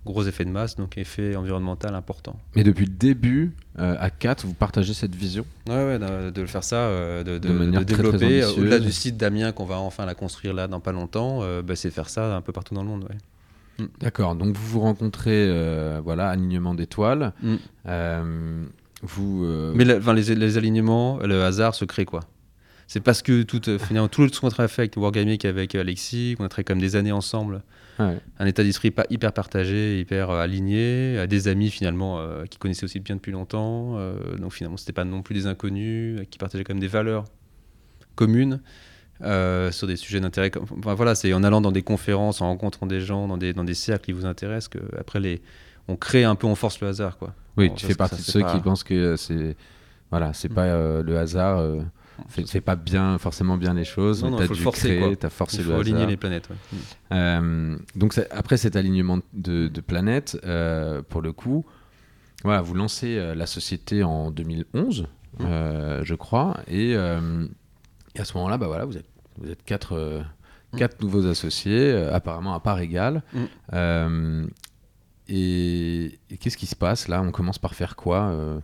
gros 0.05 0.23
effet 0.27 0.45
de 0.45 0.51
masse, 0.51 0.77
donc 0.77 0.99
effet 0.99 1.35
environnemental 1.35 1.95
important. 1.95 2.37
Mais 2.55 2.63
depuis 2.63 2.85
le 2.85 2.93
début, 2.93 3.55
à 3.77 4.11
4, 4.11 4.45
vous 4.45 4.53
partagez 4.53 4.93
cette 4.93 5.15
vision? 5.15 5.47
Oui, 5.67 5.75
ouais, 5.75 5.99
de, 5.99 6.41
le 6.41 6.47
faire 6.47 6.65
ça, 6.65 6.91
de, 6.91 7.39
de, 7.39 7.85
développer. 7.85 8.45
Au-delà 8.45 8.81
du 8.81 8.93
site 8.93 9.17
d'Amiens 9.17 9.53
qu'on 9.53 9.65
va 9.65 9.79
enfin 9.79 10.05
la 10.05 10.15
construire 10.15 10.53
là 10.53 10.69
dans 10.69 10.81
pas 10.81 10.93
longtemps, 10.93 11.41
bah, 11.63 11.77
c'est 11.77 11.91
faire 11.91 12.11
ça 12.11 12.37
un 12.37 12.43
peu 12.43 12.53
partout 12.53 12.75
dans 12.75 12.83
le 12.83 12.89
monde. 12.89 13.09
D'accord, 14.01 14.35
donc 14.35 14.57
vous 14.57 14.67
vous 14.67 14.81
rencontrez, 14.81 16.01
voilà, 16.03 16.29
alignement 16.29 16.75
d'étoiles. 16.75 17.33
Mm. 17.43 17.57
Vous, 19.03 19.45
euh, 19.45 19.73
Mais 19.75 19.85
les, 19.85 20.59
alignements, 20.59 21.19
le 21.19 21.43
hasard 21.43 21.75
se 21.75 21.85
crée 21.85 22.05
quoi 22.05 22.21
C'est 22.89 23.01
parce 23.01 23.23
que 23.23 23.43
tout, 23.43 23.69
euh, 23.69 23.79
finalement, 23.79 24.09
tout 24.09 24.29
ce 24.29 24.41
qu'on 24.41 24.49
a 24.49 24.69
fait 24.69 24.83
avec 24.83 24.97
Wargaming, 24.97 25.47
avec 25.47 25.75
Alexis, 25.75 26.35
qu'on 26.37 26.45
a 26.45 26.49
travaillé 26.49 26.65
comme 26.65 26.81
des 26.81 26.97
années 26.97 27.13
ensemble, 27.13 27.63
un 28.01 28.47
état 28.47 28.63
d'esprit 28.63 28.93
pas 28.93 29.07
hyper 29.11 29.33
partagé, 29.33 29.99
hyper 29.99 30.31
euh, 30.31 30.41
aligné, 30.41 31.19
à 31.19 31.27
des 31.27 31.49
amis 31.49 31.71
finalement 31.71 32.25
qui 32.49 32.59
connaissaient 32.59 32.85
aussi 32.85 33.01
bien 33.01 33.17
depuis 33.17 33.33
longtemps, 33.33 33.99
donc 34.39 34.53
finalement 34.53 34.77
c'était 34.77 34.93
pas 34.93 35.05
non 35.05 35.23
plus 35.23 35.35
des 35.35 35.47
inconnus, 35.47 36.21
qui 36.31 36.39
partageaient 36.39 36.65
quand 36.65 36.75
même 36.75 36.81
des 36.81 36.89
valeurs 36.89 37.25
communes. 38.15 38.61
sur 39.21 39.87
des 39.89 39.97
sujets 39.97 40.21
d'intérêt. 40.21 40.53
Enfin, 40.79 40.95
voilà, 40.95 41.17
c'est 41.17 41.33
en 41.33 41.43
allant 41.43 41.61
dans 41.61 41.73
des 41.73 41.83
conférences, 41.83 42.41
en 42.41 42.47
rencontrant 42.47 42.87
des 42.87 43.01
gens, 43.01 43.27
dans 43.27 43.37
des, 43.37 43.53
dans 43.53 43.65
des 43.65 43.75
cercles 43.75 44.07
qui 44.07 44.13
vous 44.13 44.27
intéressent, 44.27 44.69
que 44.69 44.79
après 44.97 45.19
les, 45.19 45.41
on 45.88 45.96
crée 45.96 46.24
un 46.24 46.35
peu, 46.35 46.46
on 46.46 46.55
force 46.55 46.81
le 46.81 46.88
hasard, 46.88 47.18
quoi. 47.18 47.35
Oui, 47.57 47.72
tu 47.74 47.87
fais 47.87 47.94
partie 47.94 48.16
de 48.16 48.22
ceux 48.22 48.42
qui 48.42 48.61
pensent 48.61 48.85
que 48.85 49.16
c'est 49.16 49.57
voilà, 50.11 50.33
c'est 50.33 50.48
pas 50.48 50.64
euh, 50.64 51.03
le 51.03 51.18
hasard. 51.18 51.59
Euh, 51.59 51.81
fait, 52.29 52.61
pas 52.61 52.77
bien 52.77 53.18
forcément 53.18 53.57
bien 53.57 53.74
les 53.74 53.85
choses. 53.85 54.24
Non, 54.24 54.37
tu 54.37 54.42
as 54.42 54.48
dû 54.48 54.61
forcer, 54.61 55.16
as 55.22 55.31
forcé 55.31 55.59
il 55.59 55.64
faut 55.64 55.72
aligner 55.72 56.07
les 56.07 56.16
planètes. 56.16 56.48
Euh, 57.12 57.77
donc 57.94 58.18
après 58.31 58.57
cet 58.57 58.77
alignement 58.77 59.18
de, 59.35 59.68
planètes, 59.81 60.38
euh, 60.44 61.03
pour 61.09 61.20
le 61.20 61.33
coup, 61.33 61.64
voilà, 62.44 62.61
vous 62.61 62.74
lancez 62.74 63.35
la 63.35 63.46
société 63.46 64.03
en 64.03 64.31
2011, 64.31 65.07
je 65.40 66.14
crois, 66.14 66.57
et, 66.68 66.96
à 66.96 68.24
ce 68.24 68.35
moment-là, 68.35 68.59
bah 68.59 68.66
voilà, 68.66 68.85
vous 68.85 68.96
êtes 68.96 69.07
vous 69.40 69.51
êtes 69.51 69.62
quatre 69.64 70.22
quatre 70.77 71.01
nouveaux 71.01 71.27
associés, 71.27 71.92
apparemment 71.92 72.55
à 72.55 72.61
part 72.61 72.81
égale. 72.81 73.22
Et, 75.29 76.19
qu'est-ce 76.41 76.57
qui 76.57 76.67
se 76.67 76.77
passe 76.77 77.09
là? 77.09 77.21
On 77.23 77.31
commence 77.31 77.59
par 77.59 77.75
faire 77.75 77.97
quoi 77.97 78.31
euh, 78.31 78.61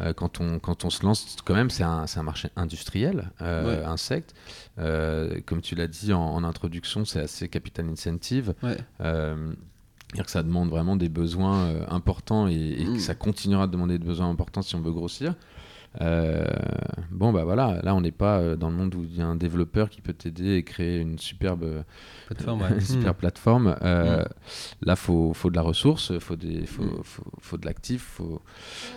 euh, 0.00 0.12
quand, 0.12 0.40
on, 0.40 0.58
quand 0.58 0.84
on 0.84 0.90
se 0.90 1.04
lance? 1.04 1.36
Quand 1.44 1.54
même, 1.54 1.70
c'est 1.70 1.84
un, 1.84 2.06
un, 2.12 2.22
marché 2.22 2.48
industriel, 2.56 3.30
euh, 3.40 3.86
insecte. 3.86 4.34
comme 4.76 5.60
tu 5.62 5.74
l'as 5.74 5.86
dit 5.86 6.12
en, 6.12 6.42
introduction, 6.44 7.04
c'est 7.04 7.20
assez 7.20 7.48
capital 7.48 7.88
incentive. 7.88 8.54
dire 10.14 10.24
que 10.24 10.30
ça 10.30 10.42
demande 10.42 10.70
vraiment 10.70 10.96
des 10.96 11.08
besoins 11.08 11.86
importants 11.88 12.48
et, 12.48 12.54
et 12.54 12.84
que 12.84 12.90
mm. 12.90 12.98
ça 12.98 13.14
continuera 13.14 13.66
de 13.66 13.72
demander 13.72 13.98
des 13.98 14.04
besoins 14.04 14.28
importants 14.28 14.62
si 14.62 14.74
on 14.74 14.80
veut 14.80 14.92
grossir. 14.92 15.34
Euh, 16.00 16.44
bon, 17.10 17.32
bah 17.32 17.44
voilà, 17.44 17.80
là 17.82 17.94
on 17.94 18.00
n'est 18.00 18.12
pas 18.12 18.38
euh, 18.38 18.56
dans 18.56 18.70
le 18.70 18.76
monde 18.76 18.94
où 18.94 19.04
il 19.04 19.16
y 19.16 19.22
a 19.22 19.26
un 19.26 19.34
développeur 19.34 19.90
qui 19.90 20.00
peut 20.00 20.12
t'aider 20.12 20.54
et 20.54 20.62
créer 20.62 21.00
une 21.00 21.18
superbe 21.18 21.84
plateforme. 22.26 22.80
super 22.80 23.14
plateforme. 23.14 23.76
Euh, 23.82 24.22
mm. 24.22 24.28
Là, 24.82 24.96
faut, 24.96 25.32
faut 25.34 25.50
de 25.50 25.56
la 25.56 25.62
ressource, 25.62 26.18
faut, 26.18 26.36
des, 26.36 26.66
faut, 26.66 26.84
mm. 26.84 27.00
faut, 27.02 27.24
faut, 27.40 27.56
de 27.56 27.66
l'actif, 27.66 28.02
faut, 28.02 28.42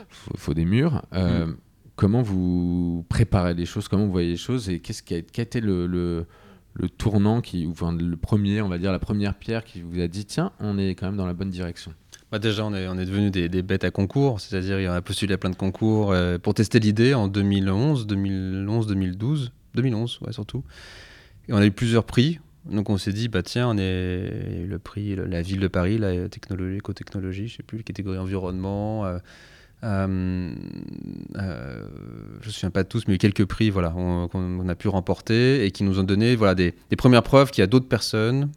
faut, 0.10 0.54
des 0.54 0.66
murs. 0.66 1.04
Mm. 1.12 1.54
Comment 1.96 2.22
vous 2.22 3.06
préparez 3.10 3.54
les 3.54 3.66
choses 3.66 3.88
Comment 3.88 4.06
vous 4.06 4.12
voyez 4.12 4.32
les 4.32 4.38
choses 4.38 4.70
Et 4.70 4.80
qu'est-ce 4.80 5.04
qui 5.04 5.14
a, 5.14 5.18
été 5.18 5.62
le, 5.62 5.88
le, 5.88 6.26
le 6.74 6.90
tournant, 6.90 7.42
qui, 7.42 7.66
ou 7.66 7.72
enfin, 7.72 7.94
le 7.94 8.18
premier, 8.18 8.62
on 8.62 8.70
va 8.70 8.78
dire, 8.78 8.92
la 8.92 9.00
première 9.00 9.36
pierre 9.36 9.64
qui 9.64 9.82
vous 9.82 10.00
a 10.00 10.08
dit 10.08 10.26
tiens, 10.26 10.52
on 10.60 10.78
est 10.78 10.96
quand 10.96 11.08
même 11.08 11.18
dans 11.18 11.28
la 11.28 11.34
bonne 11.34 11.50
direction? 11.50 11.94
Bah 12.32 12.40
déjà, 12.40 12.66
on 12.66 12.74
est, 12.74 12.88
on 12.88 12.98
est 12.98 13.06
devenu 13.06 13.30
des, 13.30 13.50
bêtes 13.62 13.84
à 13.84 13.92
concours, 13.92 14.40
c'est-à-dire 14.40 14.80
y 14.80 14.86
a 14.86 15.02
postulé 15.02 15.34
à 15.34 15.38
plein 15.38 15.50
de 15.50 15.56
concours 15.56 16.14
euh, 16.14 16.38
pour 16.38 16.54
tester 16.54 16.80
l'idée 16.80 17.14
en 17.14 17.28
2011, 17.28 18.08
2011, 18.08 18.88
2012, 18.88 19.52
2011 19.76 20.20
ouais, 20.22 20.32
surtout. 20.32 20.64
Et 21.50 21.54
on 21.54 21.58
a 21.58 21.66
eu 21.66 21.72
plusieurs 21.72 22.06
prix. 22.06 22.40
Donc 22.66 22.90
on 22.90 22.98
s'est 22.98 23.12
dit, 23.12 23.28
bah 23.28 23.44
tiens, 23.44 23.68
on 23.70 23.78
est 23.78 24.66
le 24.66 24.80
prix, 24.80 25.16
la 25.16 25.42
ville 25.42 25.60
de 25.60 25.68
Paris, 25.68 25.98
la 25.98 26.30
technologie, 26.30 26.78
éco-technologie, 26.78 27.48
je 27.48 27.58
sais 27.58 27.64
plus, 27.64 27.84
catégorie 27.84 28.20
environnement. 28.20 29.06
Euh, 29.06 29.18
euh, 29.84 30.54
je 32.42 32.46
me 32.46 32.52
souviens 32.52 32.70
pas 32.70 32.84
de 32.84 32.88
tous, 32.88 33.08
mais 33.08 33.18
quelques 33.18 33.46
prix 33.46 33.72
voilà, 33.72 33.90
qu'on 33.90 34.70
a 34.70 34.76
pu 34.76 34.88
remporter 34.88 35.66
et 35.66 35.72
qui 35.72 35.84
nous 35.84 36.00
ont 36.00 36.04
donné 36.04 36.36
voilà, 36.36 36.54
des 36.56 36.74
premières 36.98 37.24
preuves 37.24 37.52
qu'il 37.52 37.62
y 37.62 37.66
a 37.66 37.68
d'autres 37.68 37.90
personnes 37.90 38.52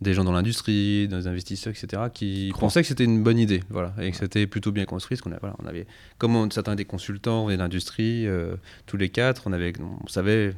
des 0.00 0.14
gens 0.14 0.24
dans 0.24 0.32
l'industrie, 0.32 1.08
des 1.08 1.26
investisseurs, 1.26 1.72
etc., 1.72 2.02
qui 2.12 2.52
pensaient 2.58 2.82
que 2.82 2.88
c'était 2.88 3.04
une 3.04 3.22
bonne 3.22 3.38
idée, 3.38 3.62
voilà, 3.68 3.92
et 4.00 4.10
que 4.10 4.16
c'était 4.16 4.46
plutôt 4.46 4.70
bien 4.70 4.84
construit. 4.84 5.16
Parce 5.16 5.22
qu'on 5.22 5.36
voilà, 5.40 5.56
on 5.62 5.66
avait, 5.66 5.86
comme 6.18 6.50
certains 6.52 6.76
des 6.76 6.84
consultants 6.84 7.50
et 7.50 7.56
d'industrie, 7.56 8.26
euh, 8.26 8.54
tous 8.86 8.96
les 8.96 9.08
quatre, 9.08 9.42
on, 9.46 9.52
avait, 9.52 9.72
on 9.80 10.06
savait 10.06 10.54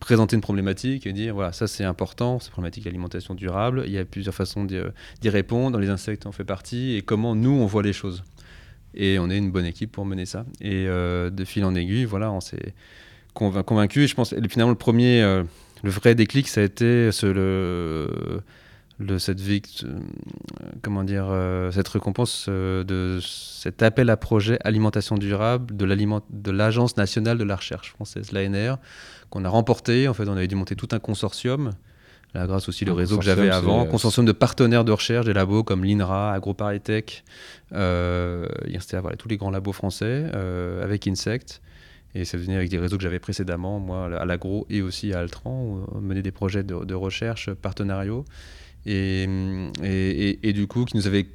présenter 0.00 0.36
une 0.36 0.42
problématique 0.42 1.06
et 1.06 1.12
dire 1.12 1.34
voilà, 1.34 1.52
ça 1.52 1.66
c'est 1.66 1.84
important, 1.84 2.38
c'est 2.40 2.50
problématique 2.50 2.84
d'alimentation 2.84 3.34
durable, 3.34 3.84
il 3.86 3.92
y 3.92 3.98
a 3.98 4.04
plusieurs 4.04 4.34
façons 4.34 4.64
d'y 4.64 5.28
répondre, 5.28 5.70
dans 5.70 5.78
les 5.78 5.88
insectes 5.88 6.26
on 6.26 6.32
fait 6.32 6.44
partie, 6.44 6.96
et 6.96 7.02
comment 7.02 7.34
nous 7.34 7.52
on 7.52 7.66
voit 7.66 7.82
les 7.82 7.94
choses. 7.94 8.22
Et 8.96 9.18
on 9.18 9.28
est 9.30 9.38
une 9.38 9.50
bonne 9.50 9.64
équipe 9.64 9.90
pour 9.90 10.04
mener 10.04 10.24
ça. 10.24 10.44
Et 10.60 10.86
euh, 10.86 11.28
de 11.30 11.44
fil 11.44 11.64
en 11.64 11.74
aiguille, 11.74 12.04
voilà, 12.04 12.30
on 12.30 12.40
s'est 12.40 12.74
convaincu. 13.32 14.04
Et 14.04 14.06
je 14.06 14.14
pense, 14.14 14.34
finalement, 14.48 14.70
le 14.70 14.78
premier, 14.78 15.20
euh, 15.20 15.42
le 15.82 15.90
vrai 15.90 16.14
déclic, 16.14 16.46
ça 16.48 16.60
a 16.60 16.64
été 16.64 17.10
ce, 17.10 17.26
le, 17.26 18.40
le, 18.98 19.18
cette, 19.18 19.40
euh, 19.40 19.98
comment 20.82 21.04
dire, 21.04 21.26
euh, 21.28 21.70
cette 21.70 21.88
récompense 21.88 22.48
de 22.48 23.18
cet 23.22 23.82
appel 23.82 24.10
à 24.10 24.16
projet 24.16 24.58
alimentation 24.64 25.16
durable 25.16 25.74
de 25.76 26.50
l'Agence 26.50 26.96
nationale 26.96 27.38
de 27.38 27.44
la 27.44 27.56
recherche 27.56 27.90
française, 27.90 28.32
l'ANR, 28.32 28.78
qu'on 29.30 29.44
a 29.44 29.48
remporté. 29.48 30.08
En 30.08 30.14
fait, 30.14 30.28
on 30.28 30.36
avait 30.36 30.48
dû 30.48 30.54
monter 30.54 30.76
tout 30.76 30.88
un 30.92 30.98
consortium. 30.98 31.72
Là, 32.34 32.48
grâce 32.48 32.68
aussi 32.68 32.88
au 32.88 32.94
réseau 32.96 33.16
que 33.18 33.24
j'avais 33.24 33.48
avant, 33.48 33.82
un 33.82 33.86
consortium 33.86 34.26
de 34.26 34.32
partenaires 34.32 34.84
de 34.84 34.90
recherche, 34.90 35.24
des 35.24 35.32
labos 35.32 35.62
comme 35.62 35.84
l'INRA, 35.84 36.32
AgroParisTech, 36.32 37.22
euh, 37.72 38.48
voilà, 38.92 39.16
tous 39.16 39.28
les 39.28 39.36
grands 39.36 39.50
labos 39.50 39.72
français, 39.72 40.24
avec 40.82 41.06
Insect. 41.06 41.60
Et 42.14 42.24
ça 42.24 42.36
venait 42.36 42.54
avec 42.54 42.70
des 42.70 42.78
réseaux 42.78 42.96
que 42.96 43.02
j'avais 43.02 43.18
précédemment, 43.18 43.80
moi, 43.80 44.06
à 44.20 44.24
l'agro 44.24 44.66
et 44.70 44.82
aussi 44.82 45.12
à 45.12 45.18
Altran, 45.18 45.64
où 45.64 45.84
on 45.92 46.00
menait 46.00 46.22
des 46.22 46.30
projets 46.30 46.62
de, 46.62 46.94
recherche 46.94 47.52
partenariaux. 47.52 48.24
Et, 48.86 49.26
et, 49.82 50.48
et, 50.48 50.52
du 50.52 50.66
coup, 50.66 50.84
qui 50.84 50.96
nous 50.96 51.06
avait 51.06 51.26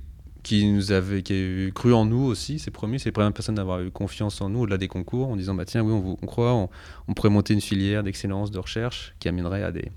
qui 0.44 0.66
nous 0.72 0.92
avait 0.92 1.22
qui 1.22 1.70
cru 1.76 1.94
en 1.94 2.06
nous 2.06 2.24
aussi, 2.24 2.60
c'est 2.60 2.72
promis, 2.72 3.00
c'est 3.00 3.06
les 3.10 3.12
premières 3.12 3.34
personnes 3.34 3.56
d'avoir 3.56 3.82
eu 3.82 3.92
confiance 3.92 4.40
en 4.42 4.50
nous 4.50 4.62
au-delà 4.62 4.78
des 4.78 4.88
concours, 4.88 5.30
en 5.30 5.36
disant 5.36 5.54
bah 5.54 5.66
tiens 5.66 5.82
oui 5.82 5.92
on, 5.92 6.18
on 6.22 6.26
croit, 6.26 6.54
on, 6.54 7.14
pourrait 7.14 7.30
monter 7.30 7.54
une 7.54 7.62
filière 7.62 8.04
d'excellence 8.04 8.50
de 8.50 8.60
recherche 8.60 9.16
qui 9.20 9.28
amènerait 9.28 9.64
à 9.64 9.72
des 9.72 9.92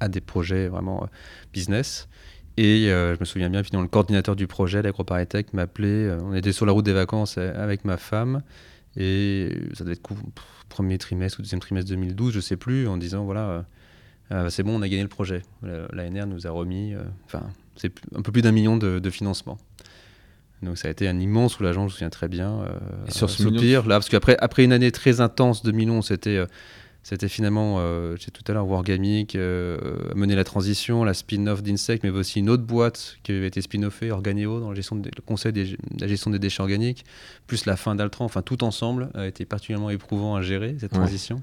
à 0.00 0.08
des 0.08 0.20
projets 0.20 0.68
vraiment 0.68 1.02
euh, 1.02 1.06
business. 1.52 2.08
Et 2.56 2.90
euh, 2.90 3.14
je 3.14 3.20
me 3.20 3.24
souviens 3.24 3.50
bien, 3.50 3.62
finalement, 3.62 3.82
le 3.82 3.88
coordinateur 3.88 4.34
du 4.34 4.46
projet, 4.46 4.82
l'AgroParisTech, 4.82 5.52
m'appelait. 5.54 5.88
Euh, 5.88 6.20
on 6.22 6.34
était 6.34 6.52
sur 6.52 6.66
la 6.66 6.72
route 6.72 6.84
des 6.84 6.92
vacances 6.92 7.38
avec 7.38 7.84
ma 7.84 7.96
femme. 7.96 8.42
Et 8.96 9.56
ça 9.74 9.84
devait 9.84 9.94
être 9.94 10.02
premier 10.68 10.98
trimestre 10.98 11.38
ou 11.38 11.42
deuxième 11.42 11.60
trimestre 11.60 11.90
2012, 11.90 12.32
je 12.32 12.40
sais 12.40 12.56
plus, 12.56 12.88
en 12.88 12.96
disant 12.96 13.24
voilà, 13.24 13.64
euh, 14.30 14.34
euh, 14.46 14.50
c'est 14.50 14.62
bon, 14.62 14.78
on 14.78 14.82
a 14.82 14.88
gagné 14.88 15.02
le 15.02 15.08
projet. 15.08 15.42
L'ANR 15.62 16.26
nous 16.26 16.46
a 16.46 16.50
remis, 16.50 16.94
euh, 16.94 17.02
enfin, 17.26 17.42
c'est 17.76 17.92
un 18.14 18.22
peu 18.22 18.32
plus 18.32 18.42
d'un 18.42 18.52
million 18.52 18.76
de, 18.76 18.98
de, 18.98 19.10
financement. 19.10 19.58
Donc 20.62 20.76
ça 20.76 20.88
a 20.88 20.90
été 20.90 21.08
un 21.08 21.18
immense 21.18 21.54
soulagement, 21.54 21.82
je 21.82 21.92
me 21.92 21.92
souviens 21.92 22.10
très 22.10 22.28
bien. 22.28 22.64
et 23.06 23.10
sur 23.10 23.30
ce 23.30 23.42
soupir, 23.42 23.86
là, 23.86 23.96
parce 23.96 24.08
qu'après 24.08 24.36
après 24.40 24.64
une 24.64 24.72
année 24.72 24.90
très 24.90 25.20
intense, 25.20 25.62
2011, 25.62 26.04
c'était 26.04 26.44
c'était 27.08 27.28
finalement, 27.28 27.76
euh, 27.78 28.16
j'ai 28.18 28.30
tout 28.30 28.42
à 28.48 28.52
l'heure, 28.52 28.68
Wargamic, 28.68 29.34
euh, 29.34 29.78
mener 30.14 30.34
la 30.34 30.44
transition, 30.44 31.04
la 31.04 31.14
spin-off 31.14 31.62
d'Insect, 31.62 32.04
mais 32.04 32.10
aussi 32.10 32.40
une 32.40 32.50
autre 32.50 32.64
boîte 32.64 33.16
qui 33.22 33.32
avait 33.32 33.46
été 33.46 33.62
spin-offée, 33.62 34.10
Organeo, 34.10 34.60
dans 34.60 34.68
la 34.68 34.74
gestion 34.74 34.96
le 34.96 35.22
conseil 35.24 35.54
de 35.54 35.64
la 35.98 36.06
gestion 36.06 36.30
des 36.30 36.38
déchets 36.38 36.60
organiques, 36.60 37.06
plus 37.46 37.64
la 37.64 37.76
fin 37.76 37.94
d'Altran, 37.94 38.26
enfin 38.26 38.42
tout 38.42 38.62
ensemble 38.62 39.08
a 39.14 39.26
été 39.26 39.46
particulièrement 39.46 39.88
éprouvant 39.88 40.36
à 40.36 40.42
gérer 40.42 40.76
cette 40.78 40.92
transition. 40.92 41.42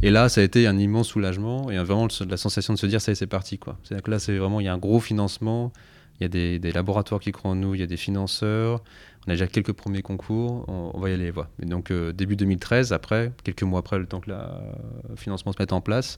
Et 0.00 0.10
là, 0.10 0.28
ça 0.28 0.40
a 0.40 0.44
été 0.44 0.68
un 0.68 0.78
immense 0.78 1.08
soulagement 1.08 1.70
et 1.70 1.78
vraiment 1.78 2.06
la 2.28 2.36
sensation 2.36 2.72
de 2.72 2.78
se 2.78 2.86
dire, 2.86 3.00
ça 3.00 3.10
y 3.10 3.12
est, 3.12 3.14
c'est 3.16 3.26
parti. 3.26 3.58
C'est-à-dire 3.82 4.02
que 4.04 4.10
là, 4.12 4.20
c'est 4.20 4.36
vraiment, 4.36 4.60
il 4.60 4.66
y 4.66 4.68
a 4.68 4.72
un 4.72 4.78
gros 4.78 5.00
financement, 5.00 5.72
il 6.20 6.22
y 6.22 6.26
a 6.26 6.58
des, 6.58 6.72
laboratoires 6.72 7.20
qui 7.20 7.32
croient 7.32 7.50
en 7.50 7.56
nous, 7.56 7.74
il 7.74 7.80
y 7.80 7.82
a 7.82 7.86
des 7.86 7.96
financeurs, 7.96 8.84
on 9.26 9.30
a 9.30 9.34
déjà 9.34 9.48
quelques 9.48 9.72
premiers 9.72 10.02
concours, 10.02 10.64
on, 10.68 11.00
va 11.00 11.10
y 11.10 11.14
aller. 11.14 11.32
Voilà. 11.32 11.50
Et 11.60 11.66
donc 11.66 11.90
euh, 11.90 12.12
début 12.12 12.36
2013, 12.36 12.92
après, 12.92 13.32
quelques 13.42 13.64
mois 13.64 13.80
après 13.80 13.98
le 13.98 14.06
temps 14.06 14.20
que 14.20 14.30
le 14.30 15.16
financement 15.16 15.50
se 15.50 15.58
mette 15.58 15.72
en 15.72 15.80
place, 15.80 16.16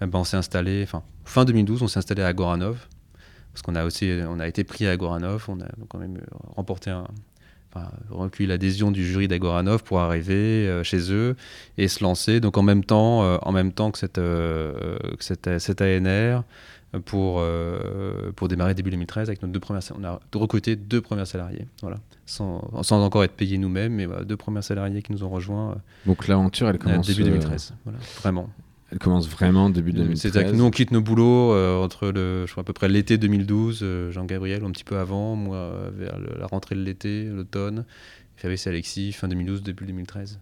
eh 0.00 0.06
ben, 0.06 0.18
on 0.18 0.24
s'est 0.24 0.36
installé, 0.36 0.82
enfin 0.82 1.04
fin 1.24 1.44
2012, 1.44 1.82
on 1.82 1.86
s'est 1.86 1.98
installé 1.98 2.22
à 2.22 2.32
Goranov, 2.32 2.88
parce 3.52 3.62
qu'on 3.62 3.76
a 3.76 3.84
aussi, 3.84 4.12
on 4.28 4.40
a 4.40 4.48
été 4.48 4.64
pris 4.64 4.88
à 4.88 4.96
Goranov, 4.96 5.44
on 5.48 5.60
a 5.60 5.68
quand 5.88 5.98
même 5.98 6.16
euh, 6.16 6.36
remporté 6.56 6.90
un, 6.90 7.06
enfin, 7.74 7.88
recueilli 8.10 8.48
l'adhésion 8.48 8.90
du 8.90 9.06
jury 9.06 9.28
d'Agoranov 9.28 9.82
pour 9.82 10.00
arriver 10.00 10.68
euh, 10.68 10.82
chez 10.82 11.12
eux 11.12 11.36
et 11.78 11.88
se 11.88 12.02
lancer. 12.02 12.40
Donc 12.40 12.58
en 12.58 12.62
même 12.62 12.84
temps, 12.84 13.20
en 13.42 13.52
même 13.52 13.72
temps 13.72 13.90
que 13.90 13.98
cette, 13.98 14.16
que 14.16 14.96
cette, 15.20 15.58
cette 15.58 15.80
ANR, 15.80 16.42
pour, 17.00 17.38
euh, 17.40 18.32
pour 18.36 18.48
démarrer 18.48 18.74
début 18.74 18.90
2013 18.90 19.28
avec 19.28 19.42
nos 19.42 19.48
deux 19.48 19.60
premières 19.60 19.82
on 19.98 20.04
a 20.04 20.20
recruté 20.34 20.76
deux 20.76 21.00
premiers 21.00 21.24
salariés. 21.24 21.66
Voilà. 21.80 21.98
Sans, 22.26 22.70
sans 22.82 23.02
encore 23.02 23.24
être 23.24 23.32
payés 23.32 23.58
nous-mêmes 23.58 23.94
mais 23.94 24.06
deux 24.24 24.36
premiers 24.36 24.62
salariés 24.62 25.02
qui 25.02 25.12
nous 25.12 25.24
ont 25.24 25.30
rejoints 25.30 25.70
euh, 25.70 25.74
donc 26.06 26.28
l'aventure 26.28 26.68
elle 26.68 26.78
commence 26.78 27.06
début 27.06 27.24
2013 27.24 27.74
voilà, 27.84 27.98
vraiment 28.20 28.48
elle 28.92 28.98
commence 28.98 29.28
vraiment 29.28 29.70
début 29.70 29.92
2013 29.92 30.20
c'est-à-dire 30.20 30.52
que 30.52 30.56
nous 30.56 30.64
on 30.64 30.70
quitte 30.70 30.92
nos 30.92 31.00
boulots 31.00 31.52
euh, 31.52 31.82
entre 31.82 32.08
le 32.08 32.44
je 32.46 32.52
crois 32.52 32.60
à 32.60 32.64
peu 32.64 32.72
près 32.72 32.88
l'été 32.88 33.18
2012 33.18 34.10
Jean-Gabriel 34.10 34.64
un 34.64 34.70
petit 34.70 34.84
peu 34.84 34.98
avant 34.98 35.34
moi 35.34 35.90
vers 35.96 36.18
la 36.38 36.46
rentrée 36.46 36.74
de 36.74 36.82
l'été 36.82 37.24
l'automne. 37.24 37.84
Fabrice 38.36 38.66
Alexis 38.66 39.12
fin 39.12 39.28
2012 39.28 39.62
début 39.62 39.86
2013 39.86 40.38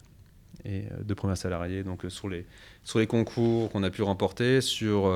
et 0.64 0.84
deux 1.04 1.14
premiers 1.14 1.36
salariés 1.36 1.82
donc 1.82 2.04
sur 2.08 2.28
les 2.28 2.46
sur 2.84 2.98
les 2.98 3.06
concours 3.06 3.70
qu'on 3.70 3.82
a 3.82 3.90
pu 3.90 4.02
remporter 4.02 4.60
sur 4.60 5.10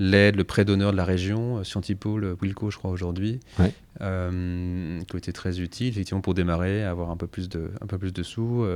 l'aide, 0.00 0.36
le 0.36 0.44
prêt 0.44 0.64
d'honneur 0.64 0.92
de 0.92 0.96
la 0.96 1.04
région, 1.04 1.58
euh, 1.58 1.64
Scientipol, 1.64 2.24
euh, 2.24 2.36
Wilco, 2.40 2.70
je 2.70 2.78
crois, 2.78 2.90
aujourd'hui, 2.90 3.40
euh, 4.00 5.00
qui 5.00 5.16
a 5.16 5.18
été 5.18 5.32
très 5.32 5.60
utile, 5.60 5.88
effectivement, 5.88 6.20
pour 6.20 6.34
démarrer, 6.34 6.84
avoir 6.84 7.10
un 7.10 7.16
peu 7.16 7.26
plus 7.26 7.48
de, 7.48 7.70
un 7.80 7.86
peu 7.86 7.98
plus 7.98 8.12
de 8.12 8.22
sous, 8.22 8.66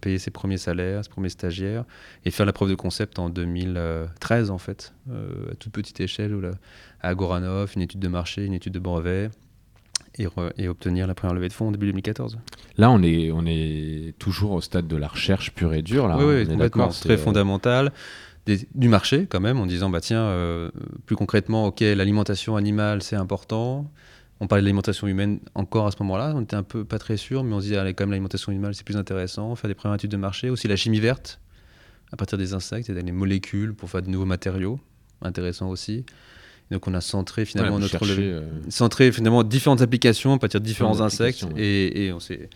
payer 0.00 0.18
ses 0.18 0.30
premiers 0.30 0.58
salaires, 0.58 1.04
ses 1.04 1.10
premiers 1.10 1.28
stagiaires, 1.28 1.84
et 2.24 2.30
faire 2.30 2.46
la 2.46 2.52
preuve 2.52 2.70
de 2.70 2.74
concept 2.74 3.18
en 3.18 3.28
2013, 3.28 4.50
en 4.50 4.58
fait, 4.58 4.94
à 5.10 5.54
toute 5.56 5.72
petite 5.72 6.00
échelle, 6.00 6.34
où 6.34 6.42
à 7.00 7.14
Goranov, 7.14 7.72
une 7.74 7.82
étude 7.82 8.00
de 8.00 8.08
marché, 8.08 8.44
une 8.44 8.54
étude 8.54 8.72
de 8.72 8.78
brevet, 8.78 9.30
et, 10.18 10.26
et, 10.58 10.68
obtenir 10.68 11.06
la 11.06 11.14
première 11.14 11.34
levée 11.34 11.48
de 11.48 11.52
fonds 11.52 11.68
en 11.68 11.72
début 11.72 11.86
2014. 11.86 12.38
Là, 12.78 12.90
on 12.90 13.02
est, 13.02 13.30
on 13.32 13.44
est 13.46 14.14
toujours 14.18 14.52
au 14.52 14.60
stade 14.60 14.86
de 14.86 14.96
la 14.96 15.08
recherche 15.08 15.52
pure 15.52 15.74
et 15.74 15.82
dure. 15.82 16.08
Là, 16.08 16.16
oui, 16.18 16.24
oui 16.24 16.46
complètement. 16.46 16.90
C'est 16.90 17.08
très 17.08 17.16
fondamental 17.16 17.92
du 18.74 18.88
marché 18.88 19.26
quand 19.28 19.40
même, 19.40 19.58
en 19.58 19.66
disant 19.66 19.90
bah 19.90 20.00
tiens, 20.00 20.22
euh, 20.22 20.70
plus 21.06 21.16
concrètement, 21.16 21.66
ok, 21.66 21.80
l'alimentation 21.80 22.56
animale 22.56 23.02
c'est 23.02 23.16
important. 23.16 23.90
On 24.40 24.46
parlait 24.46 24.62
de 24.62 24.66
l'alimentation 24.66 25.06
humaine 25.06 25.40
encore 25.54 25.86
à 25.86 25.90
ce 25.90 25.96
moment-là, 26.00 26.32
on 26.36 26.42
était 26.42 26.56
un 26.56 26.62
peu 26.62 26.84
pas 26.84 26.98
très 26.98 27.16
sûr, 27.16 27.44
mais 27.44 27.54
on 27.54 27.60
se 27.60 27.64
disait 27.66 27.78
allez, 27.78 27.94
quand 27.94 28.04
même 28.04 28.10
l'alimentation 28.10 28.50
animale 28.50 28.74
c'est 28.74 28.84
plus 28.84 28.96
intéressant, 28.96 29.54
faire 29.54 29.68
des 29.68 29.74
premières 29.74 29.94
études 29.94 30.10
de 30.10 30.16
marché, 30.16 30.50
aussi 30.50 30.68
la 30.68 30.76
chimie 30.76 31.00
verte 31.00 31.40
à 32.12 32.16
partir 32.16 32.36
des 32.36 32.52
insectes, 32.52 32.90
et 32.90 33.02
des 33.02 33.12
molécules 33.12 33.74
pour 33.74 33.90
faire 33.90 34.02
de 34.02 34.10
nouveaux 34.10 34.26
matériaux, 34.26 34.78
intéressant 35.22 35.68
aussi. 35.68 36.04
Donc 36.74 36.86
on 36.86 36.94
a 36.94 37.00
centré 37.00 37.44
finalement 37.44 37.78
notre 37.78 37.98
euh, 38.02 38.42
centré 38.68 39.10
finalement 39.12 39.42
différentes 39.42 39.80
applications 39.80 40.34
à 40.34 40.38
partir 40.38 40.60
de 40.60 40.66
différents 40.66 41.00
insectes 41.00 41.46
et, 41.56 42.06
et, 42.06 42.12
on 42.12 42.20
s'est 42.20 42.48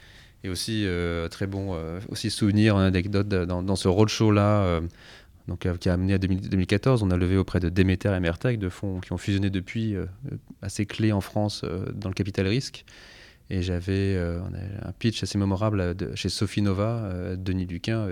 et 0.45 0.49
aussi 0.49 0.85
euh, 0.85 1.29
très 1.29 1.47
bon 1.47 1.77
aussi 2.11 2.31
souvenir 2.31 2.77
une 2.77 2.85
anecdote 2.85 3.29
dans, 3.29 3.63
dans 3.63 3.77
ce 3.77 3.89
roadshow 3.89 4.31
là 4.31 4.81
donc, 5.49 5.65
euh, 5.67 5.77
qui 5.77 5.89
a 5.89 5.95
amené 5.95 6.15
à 6.15 6.19
2014. 6.19 7.03
On 7.03 7.11
a 7.11 7.17
levé 7.17 7.37
auprès 7.37 7.59
de 7.59 7.71
Demeter 7.71 8.15
et 8.15 8.21
Mertec, 8.21 8.59
de 8.59 8.69
fonds 8.69 9.01
qui 9.01 9.13
ont 9.13 9.19
fusionné 9.19 9.51
depuis, 9.51 9.97
euh, 9.97 10.05
assez 10.63 10.87
clés 10.87 11.11
en 11.11 11.23
France 11.23 11.63
euh, 11.65 11.87
dans 11.93 12.11
le 12.11 12.15
capital 12.15 12.47
risque. 12.47 12.85
Et 13.51 13.63
j'avais 13.63 14.15
un 14.19 14.93
pitch 14.99 15.23
assez 15.23 15.39
mémorable 15.39 15.97
chez 16.17 16.29
Sophie 16.29 16.61
Nova, 16.61 17.35
Denis 17.35 17.65
Duquin, 17.65 18.07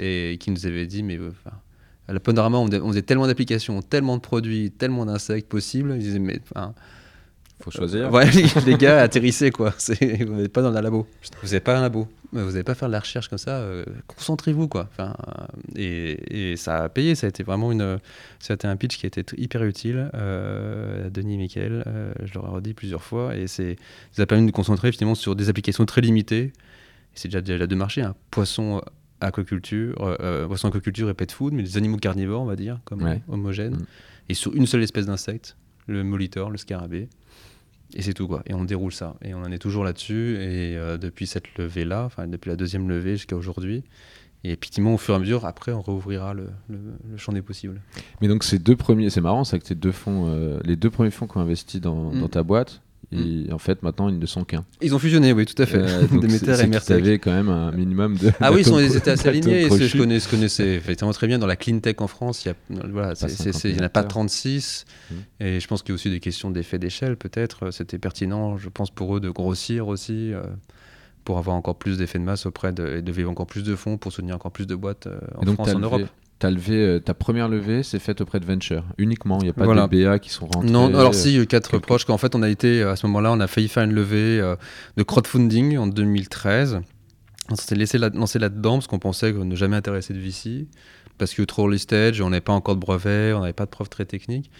et 0.00 0.36
qui 0.40 0.50
nous 0.50 0.66
avait 0.66 0.88
dit, 0.88 1.04
mais 1.04 1.16
à 2.08 2.12
la 2.12 2.20
Panorama, 2.20 2.58
on, 2.58 2.68
faisait 2.88 3.02
tellement 3.02 3.26
d'applications, 3.26 3.80
tellement 3.82 4.16
de 4.16 4.22
produits, 4.22 4.70
tellement 4.70 5.06
d'insectes 5.06 5.48
possibles. 5.48 5.92
Ils 5.96 6.02
disaient, 6.02 6.18
mais 6.18 6.40
faut 7.60 7.70
choisir. 7.70 8.12
Ouais, 8.12 8.28
les, 8.66 8.76
gars, 8.76 9.00
atterrissez 9.00 9.50
quoi. 9.50 9.74
Vous 10.00 10.34
n'êtes 10.34 10.52
pas 10.52 10.62
dans 10.62 10.74
un 10.74 10.82
labo. 10.82 11.06
Vous 11.42 11.50
n'êtes 11.50 11.64
pas 11.64 11.78
un 11.78 11.82
labo. 11.82 12.08
Vous 12.32 12.50
n'allez 12.50 12.64
pas 12.64 12.74
faire 12.74 12.88
de 12.88 12.92
la 12.92 13.00
recherche 13.00 13.28
comme 13.28 13.38
ça. 13.38 13.58
Euh, 13.58 13.84
concentrez-vous 14.08 14.66
quoi. 14.66 14.88
Enfin, 14.90 15.14
et, 15.76 16.52
et, 16.52 16.56
ça 16.56 16.82
a 16.82 16.88
payé. 16.88 17.14
Ça 17.14 17.26
a 17.26 17.30
été 17.30 17.44
vraiment 17.44 17.70
une. 17.70 17.98
C'était 18.40 18.66
un 18.66 18.76
pitch 18.76 18.98
qui 18.98 19.06
a 19.06 19.08
été 19.08 19.24
hyper 19.36 19.62
utile. 19.62 20.10
Euh, 20.14 21.08
Denis 21.10 21.34
et 21.34 21.38
Michael, 21.38 21.84
euh, 21.86 22.12
je 22.24 22.34
leur 22.34 22.46
ai 22.46 22.50
redit 22.50 22.74
plusieurs 22.74 23.02
fois. 23.02 23.36
Et 23.36 23.46
c'est, 23.46 23.76
ça 24.10 24.22
a 24.22 24.26
permis 24.26 24.42
de 24.42 24.46
nous 24.46 24.52
concentrer 24.52 24.90
finalement 24.90 25.14
sur 25.14 25.36
des 25.36 25.48
applications 25.48 25.86
très 25.86 26.00
limitées. 26.00 26.52
C'est 27.14 27.28
déjà, 27.28 27.40
déjà 27.40 27.66
de 27.68 27.74
marché. 27.76 28.02
Hein. 28.02 28.16
Poisson 28.32 28.82
aquaculture, 29.20 30.16
poisson 30.46 30.68
aquaculture 30.68 31.08
et 31.08 31.14
pet 31.14 31.30
food, 31.30 31.52
mais 31.52 31.62
des 31.62 31.76
animaux 31.76 31.96
carnivores, 31.96 32.42
on 32.42 32.46
va 32.46 32.56
dire, 32.56 32.80
comme 32.84 33.04
homogènes, 33.28 33.76
mm. 33.76 33.86
et 34.28 34.34
sur 34.34 34.54
une 34.54 34.66
seule 34.66 34.82
espèce 34.82 35.06
d'insecte, 35.06 35.56
le 35.86 36.04
molitor, 36.04 36.50
le 36.50 36.58
scarabée. 36.58 37.08
Et 37.94 38.02
c'est 38.02 38.14
tout, 38.14 38.26
quoi. 38.26 38.42
Et 38.46 38.54
on 38.54 38.64
déroule 38.64 38.92
ça. 38.92 39.14
Et 39.22 39.34
on 39.34 39.38
en 39.38 39.52
est 39.52 39.58
toujours 39.58 39.84
là-dessus. 39.84 40.36
Et 40.36 40.76
euh, 40.76 40.96
depuis 40.96 41.26
cette 41.26 41.56
levée-là, 41.58 42.04
enfin, 42.04 42.26
depuis 42.26 42.48
la 42.48 42.56
deuxième 42.56 42.88
levée 42.88 43.16
jusqu'à 43.16 43.36
aujourd'hui, 43.36 43.84
Et 44.42 44.50
effectivement, 44.50 44.94
au 44.94 44.98
fur 44.98 45.14
et 45.14 45.16
à 45.16 45.20
mesure, 45.20 45.44
après, 45.46 45.72
on 45.72 45.80
réouvrira 45.80 46.34
le, 46.34 46.48
champ 47.16 47.32
des 47.32 47.42
possibles. 47.42 47.80
Mais 48.20 48.28
donc, 48.28 48.42
ces 48.44 48.58
deux 48.58 48.76
premiers, 48.76 49.10
c'est 49.10 49.20
marrant, 49.20 49.44
c'est 49.44 49.58
que 49.58 49.66
ces 49.66 49.74
deux 49.74 49.92
fonds, 49.92 50.26
euh, 50.28 50.58
les 50.64 50.76
deux 50.76 50.90
premiers 50.90 51.10
fonds 51.10 51.26
qui 51.26 51.36
ont 51.36 51.40
investi 51.40 51.80
dans, 51.80 52.12
mm. 52.12 52.28
ta 52.28 52.42
boîte, 52.42 52.82
et 53.12 53.16
mm. 53.16 53.52
en 53.52 53.58
fait, 53.58 53.82
maintenant, 53.82 54.08
ils 54.08 54.18
ne 54.18 54.26
sont 54.26 54.44
qu'un. 54.44 54.64
Ils 54.80 54.94
ont 54.94 54.98
fusionné, 54.98 55.32
oui, 55.32 55.46
tout 55.46 55.60
à 55.60 55.66
fait. 55.66 55.78
Euh, 55.78 56.06
Demeter 56.10 56.60
et 56.60 56.66
Mertec. 56.66 57.04
Vous 57.04 57.10
quand 57.12 57.32
même 57.32 57.48
un 57.48 57.72
minimum 57.72 58.16
de. 58.16 58.32
Ah 58.40 58.52
oui, 58.52 58.60
ils, 58.60 58.64
sont, 58.64 58.78
ils 58.80 58.96
étaient 58.96 59.10
assez 59.10 59.28
alignés. 59.28 59.68
je, 59.68 59.98
connais, 59.98 60.20
je 60.20 60.28
connaissais 60.28 60.74
effectivement 60.74 61.12
très 61.12 61.26
bien 61.26 61.38
dans 61.38 61.46
la 61.46 61.56
clean 61.56 61.80
tech 61.80 61.96
en 61.98 62.06
France. 62.06 62.44
Il 62.44 62.54
voilà, 62.90 63.14
n'y 63.64 63.80
en 63.80 63.84
a 63.84 63.88
pas 63.88 64.04
36. 64.04 64.84
Mm. 65.10 65.14
Et 65.40 65.60
je 65.60 65.66
pense 65.66 65.82
qu'il 65.82 65.90
y 65.90 65.94
a 65.94 65.96
aussi 65.96 66.10
des 66.10 66.20
questions 66.20 66.50
d'effet 66.50 66.78
d'échelle, 66.78 67.16
peut-être. 67.16 67.70
C'était 67.70 67.98
pertinent, 67.98 68.56
je 68.58 68.68
pense, 68.68 68.90
pour 68.90 69.16
eux 69.16 69.20
de 69.20 69.30
grossir 69.30 69.88
aussi. 69.88 70.32
Euh, 70.32 70.42
pour 71.24 71.38
avoir 71.38 71.56
encore 71.56 71.76
plus 71.76 71.96
d'effet 71.96 72.18
de 72.18 72.24
masse 72.24 72.44
auprès 72.44 72.72
de, 72.72 72.98
et 72.98 73.02
de 73.02 73.10
vivre 73.10 73.30
encore 73.30 73.46
plus 73.46 73.62
de 73.62 73.74
fonds 73.74 73.96
pour 73.96 74.12
soutenir 74.12 74.34
encore 74.34 74.52
plus 74.52 74.66
de 74.66 74.74
boîtes 74.74 75.06
euh, 75.06 75.18
en 75.36 75.54
France, 75.54 75.74
en 75.74 75.78
Europe. 75.78 76.02
As 76.42 76.50
levé, 76.50 76.76
euh, 76.76 76.98
ta 77.00 77.14
première 77.14 77.48
levée, 77.48 77.82
c'est 77.82 77.98
faite 77.98 78.20
auprès 78.20 78.38
de 78.38 78.44
Venture 78.44 78.84
uniquement. 78.98 79.38
Il 79.40 79.44
n'y 79.44 79.50
a 79.50 79.54
pas 79.54 79.64
de 79.64 80.04
BA 80.04 80.18
qui 80.18 80.28
sont 80.28 80.46
rentrés. 80.46 80.70
Non, 80.70 80.94
alors 80.94 81.14
si, 81.14 81.38
euh, 81.38 81.46
quatre 81.46 81.78
proches. 81.78 82.04
Qu'en 82.04 82.18
fait, 82.18 82.34
on 82.34 82.42
a 82.42 82.50
été 82.50 82.82
à 82.82 82.96
ce 82.96 83.06
moment-là, 83.06 83.32
on 83.32 83.40
a 83.40 83.46
failli 83.46 83.68
faire 83.68 83.84
une 83.84 83.94
levée 83.94 84.42
de 84.96 85.02
crowdfunding 85.02 85.78
en 85.78 85.86
2013. 85.86 86.80
On 87.50 87.56
s'était 87.56 87.76
laissé 87.76 87.98
lancer 87.98 88.38
là-dedans 88.38 88.74
parce 88.74 88.86
qu'on 88.86 88.98
pensait 88.98 89.32
qu'on 89.32 89.46
ne 89.46 89.56
jamais 89.56 89.76
intéressé 89.76 90.12
de 90.12 90.18
VC 90.18 90.66
parce 91.18 91.34
que 91.34 91.42
trop 91.42 91.62
early 91.62 91.78
stage, 91.78 92.20
on 92.20 92.30
n'avait 92.30 92.40
pas 92.40 92.52
encore 92.52 92.74
de 92.74 92.80
brevet, 92.80 93.32
on 93.32 93.40
n'avait 93.40 93.52
pas 93.52 93.66
de 93.66 93.70
preuves 93.70 93.88
très 93.88 94.04
techniques. 94.04 94.50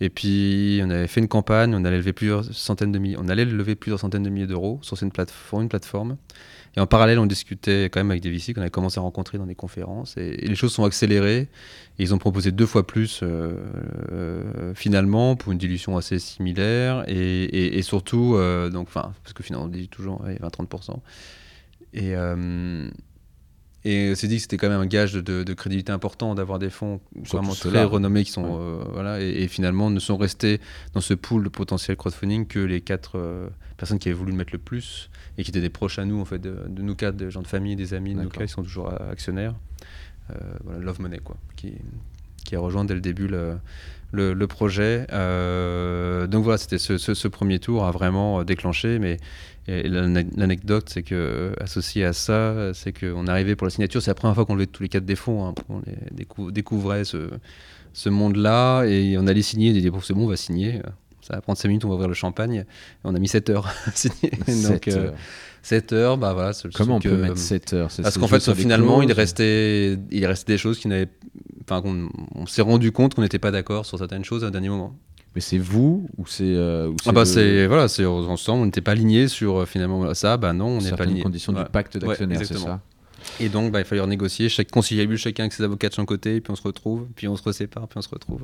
Et 0.00 0.08
puis, 0.08 0.80
on 0.82 0.90
avait 0.90 1.06
fait 1.06 1.20
une 1.20 1.28
campagne, 1.28 1.74
on 1.74 1.84
allait 1.84 1.98
lever 1.98 2.14
plusieurs 2.14 2.44
centaines 2.44 2.90
de 2.90 2.98
milliers, 2.98 3.16
on 3.18 3.28
allait 3.28 3.44
lever 3.44 3.74
plusieurs 3.74 4.00
centaines 4.00 4.22
de 4.22 4.30
milliers 4.30 4.46
d'euros 4.46 4.78
sur 4.82 5.00
une, 5.02 5.12
plateforme, 5.12 5.64
une 5.64 5.68
plateforme. 5.68 6.16
Et 6.76 6.80
en 6.80 6.86
parallèle, 6.86 7.18
on 7.18 7.26
discutait 7.26 7.84
quand 7.90 7.98
même 8.00 8.10
avec 8.10 8.22
des 8.22 8.30
VC 8.30 8.54
qu'on 8.54 8.60
avait 8.60 8.70
commencé 8.70 8.98
à 8.98 9.02
rencontrer 9.02 9.38
dans 9.38 9.46
des 9.46 9.56
conférences. 9.56 10.16
Et, 10.16 10.36
les 10.36 10.54
choses 10.54 10.72
sont 10.72 10.84
accélérées. 10.84 11.48
Ils 11.98 12.14
ont 12.14 12.18
proposé 12.18 12.52
deux 12.52 12.66
fois 12.66 12.86
plus 12.86 13.20
euh, 13.22 13.54
euh, 14.12 14.74
finalement 14.74 15.34
pour 15.36 15.52
une 15.52 15.58
dilution 15.58 15.96
assez 15.96 16.18
similaire. 16.18 17.04
Et, 17.08 17.82
surtout, 17.82 18.36
euh, 18.36 18.70
donc, 18.70 18.88
parce 18.90 19.32
que 19.34 19.42
finalement, 19.42 19.66
on 19.66 19.68
dit 19.68 19.88
toujours 19.88 20.24
20-30%. 20.24 20.98
Et, 21.94 22.14
et 23.84 24.14
c'est 24.14 24.28
dit 24.28 24.36
que 24.36 24.42
c'était 24.42 24.58
quand 24.58 24.68
même 24.68 24.80
un 24.80 24.86
gage 24.86 25.14
de, 25.14 25.54
crédibilité 25.54 25.90
important 25.90 26.34
d'avoir 26.34 26.58
des 26.58 26.70
fonds 26.70 27.00
vraiment 27.14 27.54
très 27.54 27.84
renommés 27.84 28.24
qui 28.24 28.32
sont 28.32 28.58
euh, 28.60 28.84
voilà 28.92 29.20
et, 29.20 29.48
finalement 29.48 29.90
ne 29.90 30.00
sont 30.00 30.16
restés 30.16 30.60
dans 30.92 31.00
ce 31.00 31.14
pool 31.14 31.44
de 31.44 31.48
potentiel 31.48 31.96
crowdfunding 31.96 32.46
que 32.46 32.58
les 32.58 32.82
quatre 32.82 33.18
euh, 33.18 33.48
personnes 33.76 33.98
qui 33.98 34.08
avaient 34.08 34.18
voulu 34.18 34.32
le 34.32 34.36
mettre 34.38 34.52
le 34.52 34.58
plus 34.58 35.08
et 35.38 35.44
qui 35.44 35.50
étaient 35.50 35.62
des 35.62 35.70
proches 35.70 35.98
à 35.98 36.04
nous 36.04 36.20
en 36.20 36.24
fait 36.24 36.38
de, 36.38 36.56
nous 36.68 36.94
quatre, 36.94 37.16
des 37.16 37.30
gens 37.30 37.42
de 37.42 37.46
famille, 37.46 37.76
des 37.76 37.94
amis 37.94 38.14
de 38.14 38.20
nous 38.20 38.28
quatre, 38.28 38.46
qui 38.46 38.52
sont 38.52 38.62
toujours 38.62 38.92
actionnaires. 39.10 39.54
Euh, 40.30 40.34
voilà, 40.64 40.78
Love 40.80 41.00
Money 41.00 41.18
quoi, 41.18 41.36
qui, 41.56 41.74
qui 42.44 42.54
a 42.54 42.60
rejoint 42.60 42.84
dès 42.84 42.94
le 42.94 43.00
début 43.00 43.28
le, 43.28 43.56
le, 44.12 44.46
projet. 44.46 45.06
donc 46.28 46.44
voilà, 46.44 46.58
c'était 46.58 46.78
ce, 46.78 46.98
ce, 46.98 47.28
premier 47.28 47.58
tour 47.58 47.84
a 47.84 47.90
vraiment 47.90 48.44
déclenché, 48.44 48.98
mais 48.98 49.18
et 49.70 49.88
l'anecdote, 49.88 50.88
c'est 50.88 51.02
que 51.02 51.14
euh, 51.14 51.52
associé 51.60 52.04
à 52.04 52.12
ça, 52.12 52.72
c'est 52.74 52.98
qu'on 52.98 53.26
arrivé 53.26 53.54
pour 53.54 53.66
la 53.66 53.70
signature. 53.70 54.02
C'est 54.02 54.10
la 54.10 54.16
première 54.16 54.34
fois 54.34 54.44
qu'on 54.44 54.54
levait 54.54 54.66
tous 54.66 54.82
les 54.82 54.88
quatre 54.88 55.04
des 55.04 55.16
fonds. 55.16 55.46
Hein, 55.46 55.54
on 55.68 56.50
découvrait 56.50 57.04
ce, 57.04 57.30
ce 57.92 58.08
monde-là 58.08 58.84
et 58.84 59.16
on 59.18 59.26
allait 59.26 59.42
signer. 59.42 59.70
On 59.70 59.74
dit 59.74 59.90
c'est 60.02 60.14
bon, 60.14 60.24
on 60.24 60.28
va 60.28 60.36
signer. 60.36 60.80
Ça 61.20 61.34
va 61.34 61.42
prendre 61.42 61.58
5 61.58 61.68
minutes, 61.68 61.84
on 61.84 61.88
va 61.88 61.94
ouvrir 61.94 62.08
le 62.08 62.14
champagne. 62.14 62.64
on 63.04 63.14
a 63.14 63.18
mis 63.18 63.28
7 63.28 63.50
heures 63.50 63.66
à 63.66 63.90
signer. 63.94 64.32
7 64.46 64.88
euh, 64.88 65.06
heures. 65.06 65.14
7 65.62 65.92
heures, 65.92 66.18
bah 66.18 66.32
voilà. 66.32 66.52
Comment 66.74 66.96
on 66.96 67.00
peut 67.00 67.16
mettre 67.16 67.38
7 67.38 67.74
heures? 67.74 67.90
Parce 68.02 68.18
qu'en 68.18 68.26
fait, 68.26 68.54
finalement, 68.54 69.02
il 69.02 69.12
restait, 69.12 69.98
il 70.10 70.26
restait 70.26 70.54
des 70.54 70.58
choses 70.58 70.78
qui 70.78 70.88
n'avaient. 70.88 71.08
Enfin, 71.62 71.82
on, 71.84 72.08
on 72.34 72.46
s'est 72.46 72.62
rendu 72.62 72.92
compte 72.92 73.14
qu'on 73.14 73.22
n'était 73.22 73.38
pas 73.38 73.50
d'accord 73.50 73.86
sur 73.86 73.98
certaines 73.98 74.24
choses 74.24 74.44
à 74.44 74.48
un 74.48 74.50
dernier 74.50 74.68
moment. 74.68 74.96
Mais 75.34 75.40
c'est 75.40 75.58
vous 75.58 76.08
ou 76.16 76.26
c'est 76.26 76.42
euh, 76.42 76.92
ah 77.06 77.12
bah 77.12 77.24
c'est 77.24 77.68
voilà 77.68 77.86
c'est 77.86 78.04
ensemble 78.04 78.62
on 78.62 78.64
n'était 78.64 78.80
pas 78.80 78.90
aligné 78.92 79.28
sur 79.28 79.58
euh, 79.58 79.64
finalement 79.64 80.12
ça. 80.14 80.36
Bah 80.36 80.52
non 80.52 80.66
on 80.66 80.80
n'est 80.80 80.90
pas 80.90 81.04
aligné 81.04 81.22
conditions 81.22 81.52
du 81.52 81.62
pacte 81.70 81.96
d'actionnaires 81.98 82.40
c'est 82.44 82.58
ça. 82.58 82.80
Et 83.38 83.48
donc 83.48 83.70
bah, 83.70 83.78
il 83.80 83.84
fallait 83.84 84.00
renégocier. 84.00 84.48
Chaque 84.48 84.70
conciliable 84.70 85.16
chacun 85.16 85.44
avec 85.44 85.52
ses 85.52 85.62
avocats 85.62 85.88
de 85.88 85.94
son 85.94 86.04
côté 86.04 86.40
puis 86.40 86.50
on 86.50 86.56
se 86.56 86.62
retrouve 86.62 87.06
puis 87.14 87.28
on 87.28 87.36
se 87.36 87.44
resépare 87.44 87.86
puis 87.86 87.98
on 87.98 88.02
se 88.02 88.08
retrouve 88.08 88.42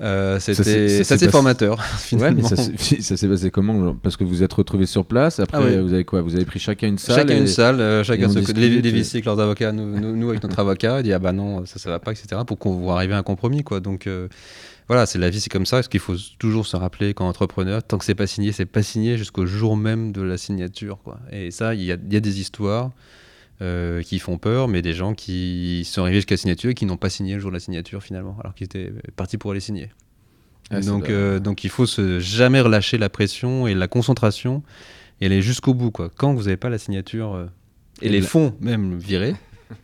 euh, 0.00 0.40
c'était 0.40 1.00
assez 1.00 1.28
formateur 1.28 1.82
finalement. 1.98 2.48
ça 2.48 3.16
s'est 3.16 3.28
passé 3.28 3.50
comment 3.50 3.94
Parce 3.94 4.16
que 4.16 4.24
vous 4.24 4.42
êtes 4.42 4.52
retrouvés 4.52 4.86
sur 4.86 5.04
place. 5.04 5.38
Après, 5.38 5.58
ah 5.58 5.80
vous 5.82 5.92
avez 5.92 6.04
quoi? 6.04 6.22
Vous 6.22 6.34
avez 6.34 6.44
pris 6.44 6.58
chacun 6.58 6.88
une 6.88 6.98
salle. 6.98 7.16
Chacun 7.16 7.36
une 7.36 7.46
salle. 7.46 7.80
Euh, 7.80 8.02
chacun 8.04 8.28
se... 8.28 8.52
les, 8.52 8.80
les 8.80 8.90
VC 8.90 9.16
avec 9.16 9.26
leurs 9.26 9.38
avocats, 9.38 9.72
nous, 9.72 10.16
nous, 10.16 10.30
avec 10.30 10.42
notre 10.42 10.58
avocat. 10.58 11.00
Il 11.00 11.04
dit 11.04 11.12
ah 11.12 11.18
bah 11.18 11.32
non, 11.32 11.66
ça 11.66 11.78
ça 11.78 11.90
va 11.90 11.98
pas, 11.98 12.12
etc. 12.12 12.42
Pour 12.46 12.58
qu'on 12.58 12.90
arriver 12.90 13.14
à 13.14 13.18
un 13.18 13.22
compromis 13.22 13.62
quoi. 13.62 13.80
Donc 13.80 14.08
voilà, 14.88 15.06
c'est 15.06 15.18
la 15.18 15.30
vie, 15.30 15.40
c'est 15.40 15.50
comme 15.50 15.66
ça. 15.66 15.78
Est-ce 15.78 15.88
qu'il 15.88 16.00
faut 16.00 16.16
toujours 16.38 16.66
se 16.66 16.76
rappeler 16.76 17.14
qu'en 17.14 17.28
entrepreneur, 17.28 17.82
tant 17.82 17.98
que 17.98 18.04
c'est 18.04 18.14
pas 18.14 18.26
signé, 18.26 18.52
c'est 18.52 18.66
pas 18.66 18.82
signé 18.82 19.16
jusqu'au 19.16 19.46
jour 19.46 19.76
même 19.76 20.12
de 20.12 20.22
la 20.22 20.36
signature. 20.36 20.98
Quoi. 21.04 21.18
Et 21.30 21.50
ça, 21.50 21.74
il 21.74 21.82
y 21.82 21.92
a, 21.92 21.96
des 21.96 22.40
histoires 22.40 22.90
euh, 23.62 24.02
qui 24.02 24.18
font 24.18 24.36
peur, 24.36 24.68
mais 24.68 24.82
des 24.82 24.92
gens 24.92 25.14
qui 25.14 25.84
sont 25.84 26.02
arrivés 26.02 26.18
jusqu'à 26.18 26.34
la 26.34 26.38
signature 26.38 26.70
et 26.70 26.74
qui 26.74 26.84
n'ont 26.84 26.96
pas 26.96 27.10
signé 27.10 27.34
le 27.34 27.40
jour 27.40 27.50
de 27.50 27.56
la 27.56 27.60
signature 27.60 28.02
finalement, 28.02 28.36
alors 28.40 28.54
qu'ils 28.54 28.64
étaient 28.64 28.92
partis 29.16 29.38
pour 29.38 29.52
aller 29.52 29.60
signer. 29.60 29.88
Ah, 30.70 30.80
donc, 30.80 31.10
euh, 31.10 31.38
donc 31.38 31.64
il 31.64 31.70
faut 31.70 31.86
se 31.86 32.18
jamais 32.20 32.60
relâcher 32.60 32.98
la 32.98 33.08
pression 33.08 33.66
et 33.66 33.74
la 33.74 33.88
concentration 33.88 34.62
et 35.20 35.26
aller 35.26 35.42
jusqu'au 35.42 35.74
bout. 35.74 35.90
Quoi. 35.90 36.10
Quand 36.16 36.34
vous 36.34 36.44
n'avez 36.44 36.56
pas 36.56 36.70
la 36.70 36.78
signature 36.78 37.34
euh, 37.34 37.46
et, 38.00 38.08
les 38.08 38.22
fonds 38.22 38.54
même 38.60 38.96
virés, 38.96 39.36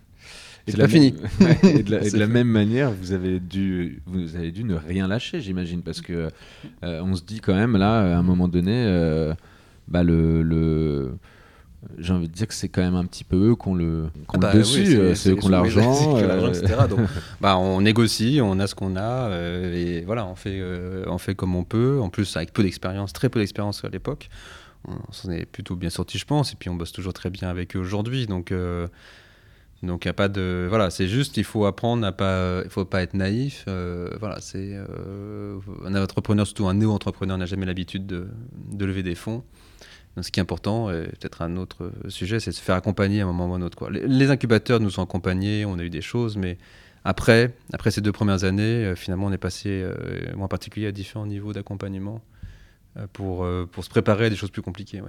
c'est 0.67 0.79
pas 0.79 0.89
fini. 0.89 1.15
et 1.63 1.83
de 1.83 2.19
la, 2.19 2.27
même 2.27 2.49
manière, 2.49 2.91
vous 2.91 3.13
avez 3.13 3.39
dû, 3.39 4.03
vous 4.07 4.37
avez 4.37 4.51
dû 4.51 4.65
ne 4.65 4.75
rien 4.75 5.07
lâcher, 5.09 5.41
j'imagine, 5.41 5.83
parce 5.83 6.01
que 6.01 6.31
euh, 6.85 7.03
on 7.03 7.15
se 7.15 7.23
dit 7.23 7.41
quand 7.41 7.55
même 7.55 7.77
là, 7.77 8.17
à 8.17 8.19
un 8.19 8.23
moment 8.23 8.49
donné, 8.49 8.85
bah 9.89 10.03
le, 10.03 10.43
le 10.43 11.13
j'ai 11.99 12.13
envie 12.13 12.29
de 12.29 12.33
dire 12.33 12.49
que 12.49 12.55
c'est 12.55 12.69
quand 12.69 12.83
même 12.83 12.97
un 12.97 13.05
petit 13.05 13.25
peu 13.25 13.51
eux 13.51 13.55
qu'on 13.55 13.75
le, 13.75 14.09
qu 14.29 14.35
ah 14.35 14.39
bah 14.39 14.53
dessus, 14.53 14.97
euh, 14.97 15.15
c'est 15.15 15.31
eux 15.31 15.37
qui 15.37 15.47
ont 15.47 15.49
l'argent, 15.49 16.19
etc. 16.49 16.75
Donc, 16.89 17.01
bah, 17.41 17.57
on 17.57 17.81
négocie, 17.81 18.41
on 18.43 18.59
a 18.59 18.67
ce 18.67 18.75
qu'on 18.75 18.97
a, 18.97 19.31
et 19.73 20.03
voilà, 20.03 20.27
on 20.27 20.35
fait, 20.35 20.63
on 21.07 21.19
fait 21.19 21.35
comme 21.35 21.55
on 21.55 21.65
peut. 21.65 22.01
En 22.01 22.11
plus, 22.11 22.37
avec 22.37 22.53
peu 22.53 22.63
d'expérience, 22.63 23.13
très 23.13 23.29
peu 23.29 23.41
d'expérience 23.41 23.85
à 23.85 23.89
l'époque, 23.89 24.29
on 24.87 25.13
s'en 25.13 25.31
est 25.31 25.47
plutôt 25.47 25.77
bien 25.77 25.91
sorti, 25.91 26.19
je 26.19 26.25
pense. 26.25 26.53
Et 26.53 26.57
puis, 26.57 26.69
on 26.71 26.75
bosse 26.75 26.93
toujours 26.93 27.13
très 27.13 27.31
bien 27.31 27.49
avec 27.49 27.77
eux 27.77 27.81
aujourd'hui, 27.81 28.27
donc. 28.27 28.53
Donc 29.83 30.05
il 30.05 30.09
y 30.09 30.11
a 30.11 30.15
pas 30.15 30.29
de 30.29 30.67
voilà, 30.69 30.91
c'est 30.91 31.07
juste 31.07 31.37
il 31.37 31.45
faut 31.45 31.65
apprendre 31.65 32.05
à 32.05 32.11
pas 32.11 32.63
il 32.65 32.71
faut 32.71 32.85
pas 32.85 33.03
être 33.03 33.15
naïf. 33.15 33.65
Euh, 33.69 34.11
voilà, 34.19 34.41
c'est 34.41 34.73
euh, 34.73 35.59
un 35.85 35.95
entrepreneur 35.95 36.47
surtout 36.47 36.67
un 36.67 36.75
néo-entrepreneur 36.75 37.39
n'a 37.39 37.47
jamais 37.47 37.67
l'habitude 37.67 38.05
de, 38.05 38.29
de, 38.73 38.85
lever 38.85 39.05
des 39.05 39.15
fonds. 39.15 39.45
Donc, 40.17 40.25
ce 40.25 40.31
qui 40.31 40.41
est 40.41 40.43
important 40.43 40.91
et 40.91 41.05
peut-être 41.05 41.43
un 41.43 41.57
autre 41.57 41.93
sujet, 42.09 42.41
c'est 42.41 42.51
de 42.51 42.57
se 42.57 42.61
faire 42.61 42.75
accompagner 42.75 43.21
à 43.21 43.25
un 43.25 43.27
moment 43.27 43.47
ou 43.47 43.55
à 43.55 43.57
un 43.57 43.63
autre 43.63 43.77
quoi. 43.77 43.91
Les, 43.91 44.31
incubateurs 44.31 44.81
nous 44.81 44.99
ont 44.99 45.03
accompagnés, 45.03 45.65
on 45.65 45.79
a 45.79 45.83
eu 45.83 45.91
des 45.91 46.01
choses 46.01 46.37
mais 46.37 46.59
après, 47.05 47.55
après 47.73 47.91
ces 47.91 48.01
deux 48.01 48.13
premières 48.13 48.45
années, 48.45 48.85
euh, 48.85 48.97
finalement, 48.97 49.27
on 49.27 49.33
est 49.33 49.39
passé, 49.39 49.87
moi 50.35 50.47
en 50.47 50.49
particulier, 50.49 50.89
à 50.89 50.93
différents 50.93 51.27
niveaux 51.27 51.53
d'accompagnement. 51.53 52.21
Euh, 52.99 53.07
pour, 53.13 53.45
euh, 53.45 53.69
pour 53.71 53.85
se 53.85 53.91
préparer 53.91 54.27
à 54.27 54.31
des 54.31 54.37
choses 54.37 54.51
plus 54.51 54.63
compliquées. 54.63 55.03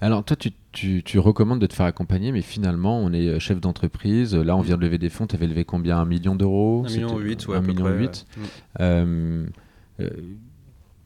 Alors 0.00 0.24
toi, 0.24 0.36
tu, 0.36 0.52
tu, 0.72 1.02
tu, 1.04 1.18
recommandes 1.18 1.60
de 1.60 1.66
te 1.66 1.74
faire 1.74 1.86
accompagner, 1.86 2.32
mais 2.32 2.40
finalement, 2.40 2.98
on 2.98 3.12
est 3.12 3.28
euh, 3.28 3.38
chef 3.38 3.60
d'entreprise. 3.60 4.34
Là, 4.34 4.56
on 4.56 4.62
vient 4.62 4.76
de 4.76 4.80
lever 4.80 4.98
des 4.98 5.10
fonds. 5.10 5.26
Tu 5.26 5.36
avais 5.36 5.46
levé 5.46 5.64
combien? 5.64 5.98
Un 5.98 6.06
million 6.06 6.34
d'euros? 6.34 6.84
Un 6.86 6.90
million 6.90 7.18
huit, 7.18 7.46
ouais, 7.46 7.56
Un 7.56 7.60
million 7.60 7.88
huit. 7.88 8.26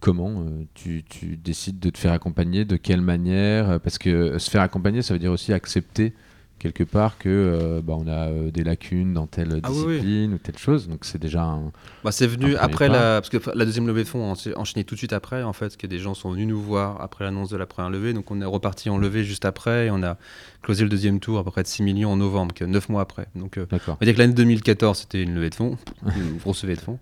Comment 0.01 0.45
tu, 0.75 1.05
tu, 1.09 1.37
décides 1.37 1.79
de 1.79 1.91
te 1.91 1.99
faire 1.99 2.13
accompagner 2.13 2.65
De 2.65 2.77
quelle 2.77 3.03
manière 3.03 3.81
Parce 3.81 3.99
que 3.99 4.39
se 4.39 4.51
faire 4.51 4.63
accompagner, 4.63 5.03
ça 5.03 5.15
veut 5.15 5.21
dire 5.21 5.33
aussi 5.33 5.53
accepter 5.53 6.15
quelque 6.61 6.85
part 6.85 7.19
que 7.19 7.29
euh, 7.29 7.81
bah, 7.83 7.95
on 7.99 8.07
a 8.07 8.29
euh, 8.29 8.51
des 8.53 8.63
lacunes 8.63 9.15
dans 9.15 9.27
telle 9.27 9.61
ah 9.63 9.69
discipline 9.69 10.35
ou 10.35 10.39
telle 10.39 10.59
chose. 10.59 10.87
Donc 10.89 11.05
c'est 11.05 11.19
déjà 11.19 11.43
un. 11.43 11.73
Bah, 12.05 12.13
c'est 12.13 12.29
venu 12.29 12.55
après 12.55 12.89
la 12.89 13.21
parce 13.21 13.31
que 13.31 13.39
la 13.53 13.65
deuxième 13.65 13.89
levée 13.89 14.05
de 14.05 14.09
fonds, 14.09 14.23
on 14.23 14.37
s'est 14.37 14.55
enchaîné 14.55 14.85
tout 14.85 14.95
de 14.95 14.99
suite 14.99 15.13
après 15.13 15.43
en 15.43 15.53
fait, 15.53 15.67
parce 15.67 15.77
que 15.77 15.89
des 15.89 15.99
gens 15.99 16.15
sont 16.15 16.31
venus 16.31 16.47
nous 16.47 16.61
voir 16.61 17.01
après 17.01 17.25
l'annonce 17.25 17.51
de 17.51 17.57
la 17.57 17.67
première 17.67 17.91
levée. 17.91 18.13
Donc 18.13 18.31
on 18.31 18.41
est 18.41 18.45
reparti 18.45 18.91
en 18.91 18.99
levée 18.99 19.25
juste 19.25 19.45
après 19.45 19.87
et 19.87 19.91
on 19.91 20.03
a 20.05 20.17
closé 20.63 20.85
le 20.85 20.91
deuxième 20.91 21.21
tour 21.21 21.39
à 21.39 21.45
peu 21.45 21.51
près 21.51 21.63
de 21.63 21.69
6 21.69 21.83
millions 21.83 22.13
en 22.13 22.17
novembre, 22.17 22.55
que 22.55 22.65
9 22.65 22.89
mois 22.89 23.03
après. 23.03 23.27
Donc 23.35 23.59
euh, 23.59 23.67
on 23.71 23.77
va 23.77 24.05
dire 24.05 24.15
que 24.15 24.19
l'année 24.19 24.35
2014 24.35 24.99
c'était 24.99 25.23
une 25.23 25.35
levée 25.35 25.51
de 25.51 25.55
fonds, 25.55 25.79
une 26.17 26.39
grosse 26.39 26.63
levée 26.63 26.77
de 26.77 26.81
fonds. 26.81 26.99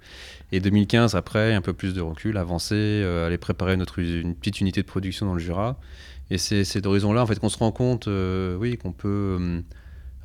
Et 0.53 0.61
2015 0.61 1.15
après 1.15 1.55
un 1.55 1.61
peu 1.61 1.73
plus 1.73 1.95
de 1.95 2.01
recul, 2.01 2.37
avancer, 2.39 3.05
aller 3.27 3.39
préparer 3.39 3.77
notre 3.77 3.99
une 3.99 4.35
petite 4.35 4.61
unité 4.61 4.81
de 4.81 4.87
production 4.87 5.27
dans 5.27 5.35
le 5.35 5.41
Jura. 5.41 5.79
Et 6.31 6.39
c'est 6.39 6.65
cet 6.65 6.87
horizon-là, 6.87 7.23
en 7.23 7.27
fait, 7.27 7.39
qu'on 7.39 7.49
se 7.49 7.59
rend 7.59 7.73
compte, 7.73 8.09
euh, 8.09 8.57
oui, 8.57 8.77
qu'on 8.77 8.93
peut. 8.93 9.39
Euh, 9.41 9.61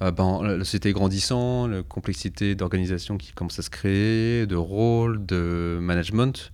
euh, 0.02 0.12
ben, 0.12 0.42
la 0.44 0.60
société 0.60 0.92
grandissant, 0.92 1.68
la 1.68 1.82
complexité 1.84 2.56
d'organisation 2.56 3.18
qui 3.18 3.32
commence 3.32 3.60
à 3.60 3.62
se 3.62 3.70
créer, 3.70 4.46
de 4.46 4.56
rôle, 4.56 5.26
de 5.26 5.78
management, 5.82 6.52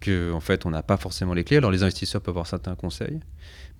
que 0.00 0.32
en 0.32 0.40
fait 0.40 0.66
on 0.66 0.70
n'a 0.70 0.82
pas 0.82 0.96
forcément 0.96 1.34
les 1.34 1.44
clés. 1.44 1.58
Alors 1.58 1.70
les 1.70 1.82
investisseurs 1.82 2.20
peuvent 2.20 2.32
avoir 2.32 2.46
certains 2.46 2.74
conseils, 2.74 3.20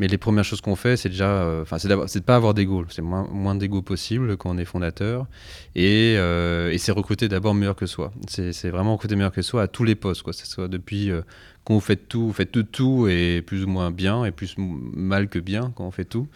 mais 0.01 0.09
les 0.09 0.17
premières 0.17 0.45
choses 0.45 0.63
qu'on 0.63 0.77
fait, 0.77 0.97
c'est 0.97 1.11
déjà, 1.11 1.29
euh, 1.29 1.61
enfin, 1.63 1.79
c'est 1.79 1.89
de 1.89 2.25
pas 2.25 2.37
avoir 2.37 2.55
d'ego, 2.55 2.87
c'est 2.89 3.03
moins, 3.03 3.29
moins 3.31 3.55
d'ego 3.55 3.83
possible 3.83 4.39
quand 4.39 4.49
on 4.49 4.57
est 4.57 4.65
fondateur, 4.65 5.27
et, 5.75 6.15
euh, 6.17 6.71
et 6.73 6.79
c'est 6.79 6.91
recruter 6.91 7.29
d'abord 7.29 7.55
meilleur 7.55 7.77
que 7.77 7.85
soi. 7.85 8.11
C'est 8.27 8.71
vraiment 8.71 8.95
recruter 8.95 9.15
meilleur 9.15 9.31
que 9.33 9.43
soi 9.43 9.63
à 9.63 9.69
tous 9.69 9.85
les 9.85 9.95
postes, 9.95 10.23
quoi. 10.23 10.33
Que 10.33 10.39
ce 10.39 10.47
soit 10.47 10.69
depuis 10.69 11.11
euh, 11.11 11.21
quand 11.65 11.75
vous 11.75 11.81
faites 11.81 12.09
tout, 12.09 12.29
vous 12.29 12.33
faites 12.33 12.51
tout, 12.51 12.63
tout 12.63 13.09
et 13.09 13.43
plus 13.43 13.65
ou 13.65 13.69
moins 13.69 13.91
bien, 13.91 14.25
et 14.25 14.31
plus 14.31 14.55
mal 14.57 15.29
que 15.29 15.39
bien 15.39 15.71
quand 15.77 15.87
on 15.87 15.91
fait 15.91 16.07
tout. 16.07 16.29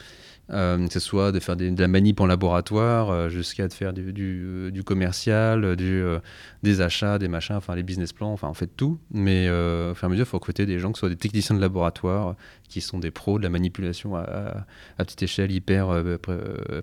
Euh, 0.51 0.87
que 0.87 0.93
ce 0.93 1.01
soit 1.01 1.33
de 1.33 1.41
faire 1.41 1.57
de 1.57 1.81
la 1.81 1.89
manip 1.89 2.21
en 2.21 2.27
laboratoire 2.27 3.09
euh, 3.09 3.29
jusqu'à 3.31 3.67
de 3.67 3.73
faire 3.73 3.95
du, 3.95 4.13
du 4.13 4.85
commercial, 4.85 5.75
du, 5.75 6.03
euh, 6.03 6.19
des 6.63 6.83
achats, 6.83 7.19
des 7.19 7.29
machins, 7.29 7.57
enfin 7.57 7.75
les 7.75 7.83
business 7.83 8.13
plans, 8.13 8.31
enfin 8.31 8.49
on 8.49 8.55
fait 8.55 8.67
tout. 8.67 8.99
Mais 9.11 9.49
au 9.49 9.95
fur 9.95 10.05
et 10.05 10.07
à 10.07 10.09
mesure, 10.11 10.27
il 10.27 10.29
faut 10.29 10.37
recruter 10.37 10.67
des 10.67 10.79
gens 10.79 10.93
qui 10.93 10.99
soient 10.99 11.09
des 11.09 11.17
techniciens 11.17 11.57
de 11.57 11.63
laboratoire, 11.63 12.37
qui 12.69 12.83
sont 12.83 12.99
des 12.99 13.11
pros 13.11 13.39
de 13.39 13.43
la 13.43 13.49
manipulation 13.49 14.17
à, 14.17 14.67
à, 14.99 15.05
petite 15.05 15.23
échelle, 15.23 15.51
hyper 15.51 15.89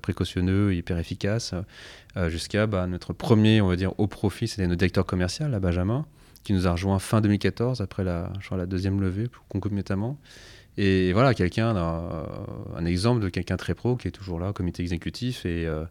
précautionneux, 0.01 0.73
hyper 0.73 0.97
efficace, 0.97 1.53
jusqu'à 2.29 2.65
bah, 2.65 2.87
notre 2.87 3.13
premier, 3.13 3.61
on 3.61 3.67
va 3.67 3.75
dire, 3.75 3.93
au 3.99 4.07
profit, 4.07 4.47
c'était 4.47 4.65
notre 4.65 4.79
directeur 4.79 5.05
commercial, 5.05 5.53
à 5.53 5.59
Benjamin, 5.59 6.05
qui 6.43 6.53
nous 6.53 6.67
a 6.67 6.71
rejoint 6.71 6.97
fin 6.97 7.21
2014, 7.21 7.81
après 7.81 8.03
la, 8.03 8.31
je 8.39 8.45
crois, 8.47 8.57
la 8.57 8.65
deuxième 8.65 9.01
levée, 9.01 9.29
concomitamment. 9.49 10.17
Et 10.77 11.11
voilà, 11.13 11.33
quelqu'un, 11.33 11.75
un 11.75 12.85
exemple 12.85 13.21
de 13.21 13.29
quelqu'un 13.29 13.57
très 13.57 13.75
pro 13.75 13.95
qui 13.95 14.07
est 14.07 14.11
toujours 14.11 14.39
là, 14.39 14.53
comité 14.53 14.81
exécutif, 14.81 15.45
et, 15.45 15.65
euh, 15.67 15.83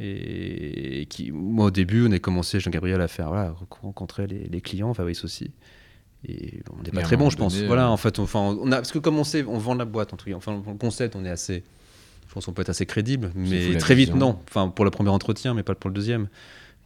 et, 0.00 1.06
qui, 1.10 1.30
moi 1.30 1.66
au 1.66 1.70
début, 1.70 2.06
on 2.08 2.12
a 2.12 2.18
commencé, 2.18 2.58
Jean-Gabriel, 2.58 3.00
à 3.00 3.08
faire, 3.08 3.28
voilà, 3.28 3.54
rencontrer 3.82 4.26
les, 4.26 4.44
les 4.44 4.60
clients, 4.60 4.94
Fabrice 4.94 5.24
aussi. 5.24 5.50
Et 6.26 6.60
on 6.72 6.82
n'est 6.82 6.90
pas 6.90 7.02
très 7.02 7.16
bon, 7.16 7.28
je 7.28 7.36
pense. 7.36 7.54
Voilà, 7.62 7.86
euh, 7.86 7.90
en 7.90 7.96
fait, 7.98 8.18
enfin, 8.18 8.40
on 8.40 8.72
a, 8.72 8.76
parce 8.76 8.92
que 8.92 8.98
comme 8.98 9.18
on 9.18 9.24
sait, 9.24 9.44
on 9.46 9.58
vend 9.58 9.74
la 9.74 9.84
boîte, 9.84 10.14
en 10.14 10.16
tout 10.16 10.30
cas, 10.30 10.36
enfin, 10.36 10.62
le 10.66 10.78
concept, 10.78 11.16
on 11.16 11.24
est 11.24 11.30
assez, 11.30 11.62
je 12.26 12.32
pense 12.32 12.46
qu'on 12.46 12.52
peut 12.52 12.62
être 12.62 12.70
assez 12.70 12.86
crédible, 12.86 13.30
mais 13.34 13.76
très 13.76 13.94
vite, 13.94 14.14
non. 14.14 14.38
Enfin, 14.48 14.68
pour 14.68 14.86
le 14.86 14.90
premier 14.90 15.10
entretien, 15.10 15.52
mais 15.52 15.62
pas 15.62 15.74
pour 15.74 15.90
le 15.90 15.94
deuxième. 15.94 16.28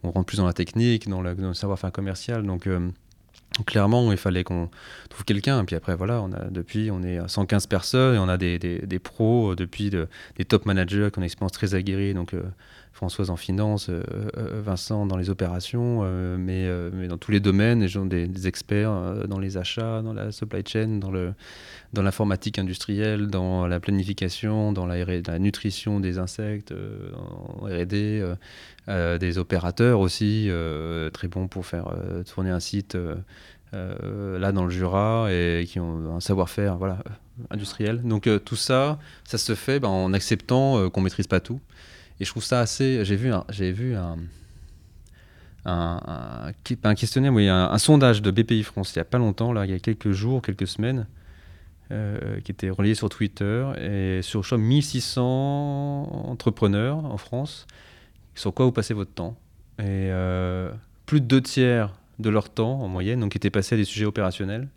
On 0.03 0.11
rentre 0.11 0.27
plus 0.27 0.37
dans 0.37 0.45
la 0.45 0.53
technique, 0.53 1.09
dans, 1.09 1.21
le 1.21 1.53
savoir-faire 1.53 1.91
commercial, 1.91 2.45
donc. 2.45 2.67
Euh, 2.67 2.89
clairement, 3.65 4.11
il 4.11 4.17
fallait 4.17 4.43
qu'on 4.43 4.69
trouve 5.09 5.25
quelqu'un. 5.25 5.61
Et 5.61 5.65
puis 5.65 5.75
après, 5.75 5.95
voilà, 5.95 6.23
depuis, 6.51 6.91
on 6.91 7.03
est 7.03 7.19
115 7.27 7.67
personnes 7.67 8.15
et 8.15 8.19
on 8.19 8.29
a 8.29 8.37
des, 8.37 8.59
des, 8.59 8.99
pros, 8.99 9.51
euh, 9.51 9.55
depuis 9.55 9.89
des 9.89 10.45
top 10.45 10.65
managers 10.65 11.09
qui 11.11 11.19
ont 11.19 11.21
une 11.21 11.25
expérience 11.25 11.51
très 11.51 11.75
aguerrie. 11.75 12.13
Donc, 12.13 12.33
euh, 12.33 12.43
Françoise 12.91 13.29
en 13.29 13.37
finance, 13.37 13.87
euh, 13.89 14.03
Vincent 14.65 15.05
dans 15.05 15.15
les 15.15 15.29
opérations, 15.29 16.01
mais, 16.37 16.67
mais, 16.91 17.07
dans 17.07 17.17
tous 17.17 17.31
les 17.31 17.39
domaines, 17.39 17.85
des, 17.85 18.27
des 18.27 18.47
experts 18.47 19.25
dans 19.27 19.39
les 19.39 19.55
achats, 19.55 20.01
dans 20.01 20.11
la 20.11 20.33
supply 20.33 20.63
chain, 20.67 20.97
dans, 20.99 21.13
dans 21.93 22.01
l'informatique 22.01 22.59
industrielle, 22.59 23.27
dans 23.27 23.67
la 23.67 23.79
planification, 23.79 24.73
dans 24.73 24.85
la, 24.85 25.05
la 25.05 25.39
nutrition 25.39 26.01
des 26.01 26.17
insectes, 26.17 26.73
en 27.15 27.67
RD, 27.67 28.35
des 28.89 29.37
opérateurs 29.37 29.99
aussi, 29.99 30.49
très 31.13 31.27
bons 31.27 31.47
pour 31.47 31.65
faire 31.65 31.93
tourner 32.25 32.49
un 32.49 32.59
site 32.59 32.97
euh, 33.75 34.39
là 34.39 34.51
dans 34.51 34.63
le 34.65 34.71
Jura 34.71 35.27
et 35.29 35.65
qui 35.67 35.79
ont 35.79 36.15
un 36.15 36.19
savoir-faire 36.19 36.77
voilà, 36.77 37.03
industriel. 37.51 38.01
Donc 38.01 38.25
euh, 38.25 38.39
tout 38.39 38.55
ça, 38.55 38.97
ça 39.25 39.37
se 39.37 39.53
fait 39.53 39.79
ben, 39.79 39.89
en 39.89 40.13
acceptant 40.13 40.79
euh, 40.79 40.89
qu'on 40.89 41.01
maîtrise 41.01 41.27
pas 41.27 41.39
tout. 41.39 41.59
Et 42.19 42.25
je 42.25 42.31
trouve 42.31 42.43
ça 42.43 42.61
assez. 42.61 43.05
J'ai 43.05 43.15
vu 43.15 43.31
un, 43.31 43.45
j'ai 43.49 43.71
vu 43.71 43.95
un, 43.95 44.17
un, 45.65 46.95
questionnaire, 46.95 47.31
oui, 47.31 47.47
un, 47.47 47.77
sondage 47.77 48.23
de 48.23 48.31
BPI 48.31 48.63
France 48.63 48.93
il 48.95 48.97
y 48.97 49.01
a 49.01 49.05
pas 49.05 49.19
longtemps, 49.19 49.53
là, 49.53 49.65
il 49.65 49.71
y 49.71 49.75
a 49.75 49.79
quelques 49.79 50.11
jours, 50.11 50.41
quelques 50.41 50.67
semaines, 50.67 51.05
qui 52.43 52.51
était 52.51 52.69
relayé 52.69 52.95
sur 52.95 53.09
Twitter 53.09 53.65
et 53.79 54.21
sur 54.21 54.43
je 54.43 54.55
1600 54.55 55.21
entrepreneurs 56.29 57.05
en 57.05 57.17
France. 57.17 57.67
Sur 58.39 58.53
quoi 58.53 58.65
vous 58.65 58.71
passez 58.71 58.93
votre 58.93 59.11
temps 59.11 59.37
Et 59.79 60.09
plus 61.05 61.19
de 61.19 61.25
deux 61.25 61.41
tiers 61.41 61.93
de 62.19 62.29
leur 62.29 62.49
temps 62.49 62.79
en 62.81 62.87
moyenne, 62.87 63.19
donc 63.19 63.35
étaient 63.35 63.49
passés 63.49 63.75
à 63.75 63.77
des 63.77 63.83
sujets 63.83 64.05
opérationnels. 64.05 64.69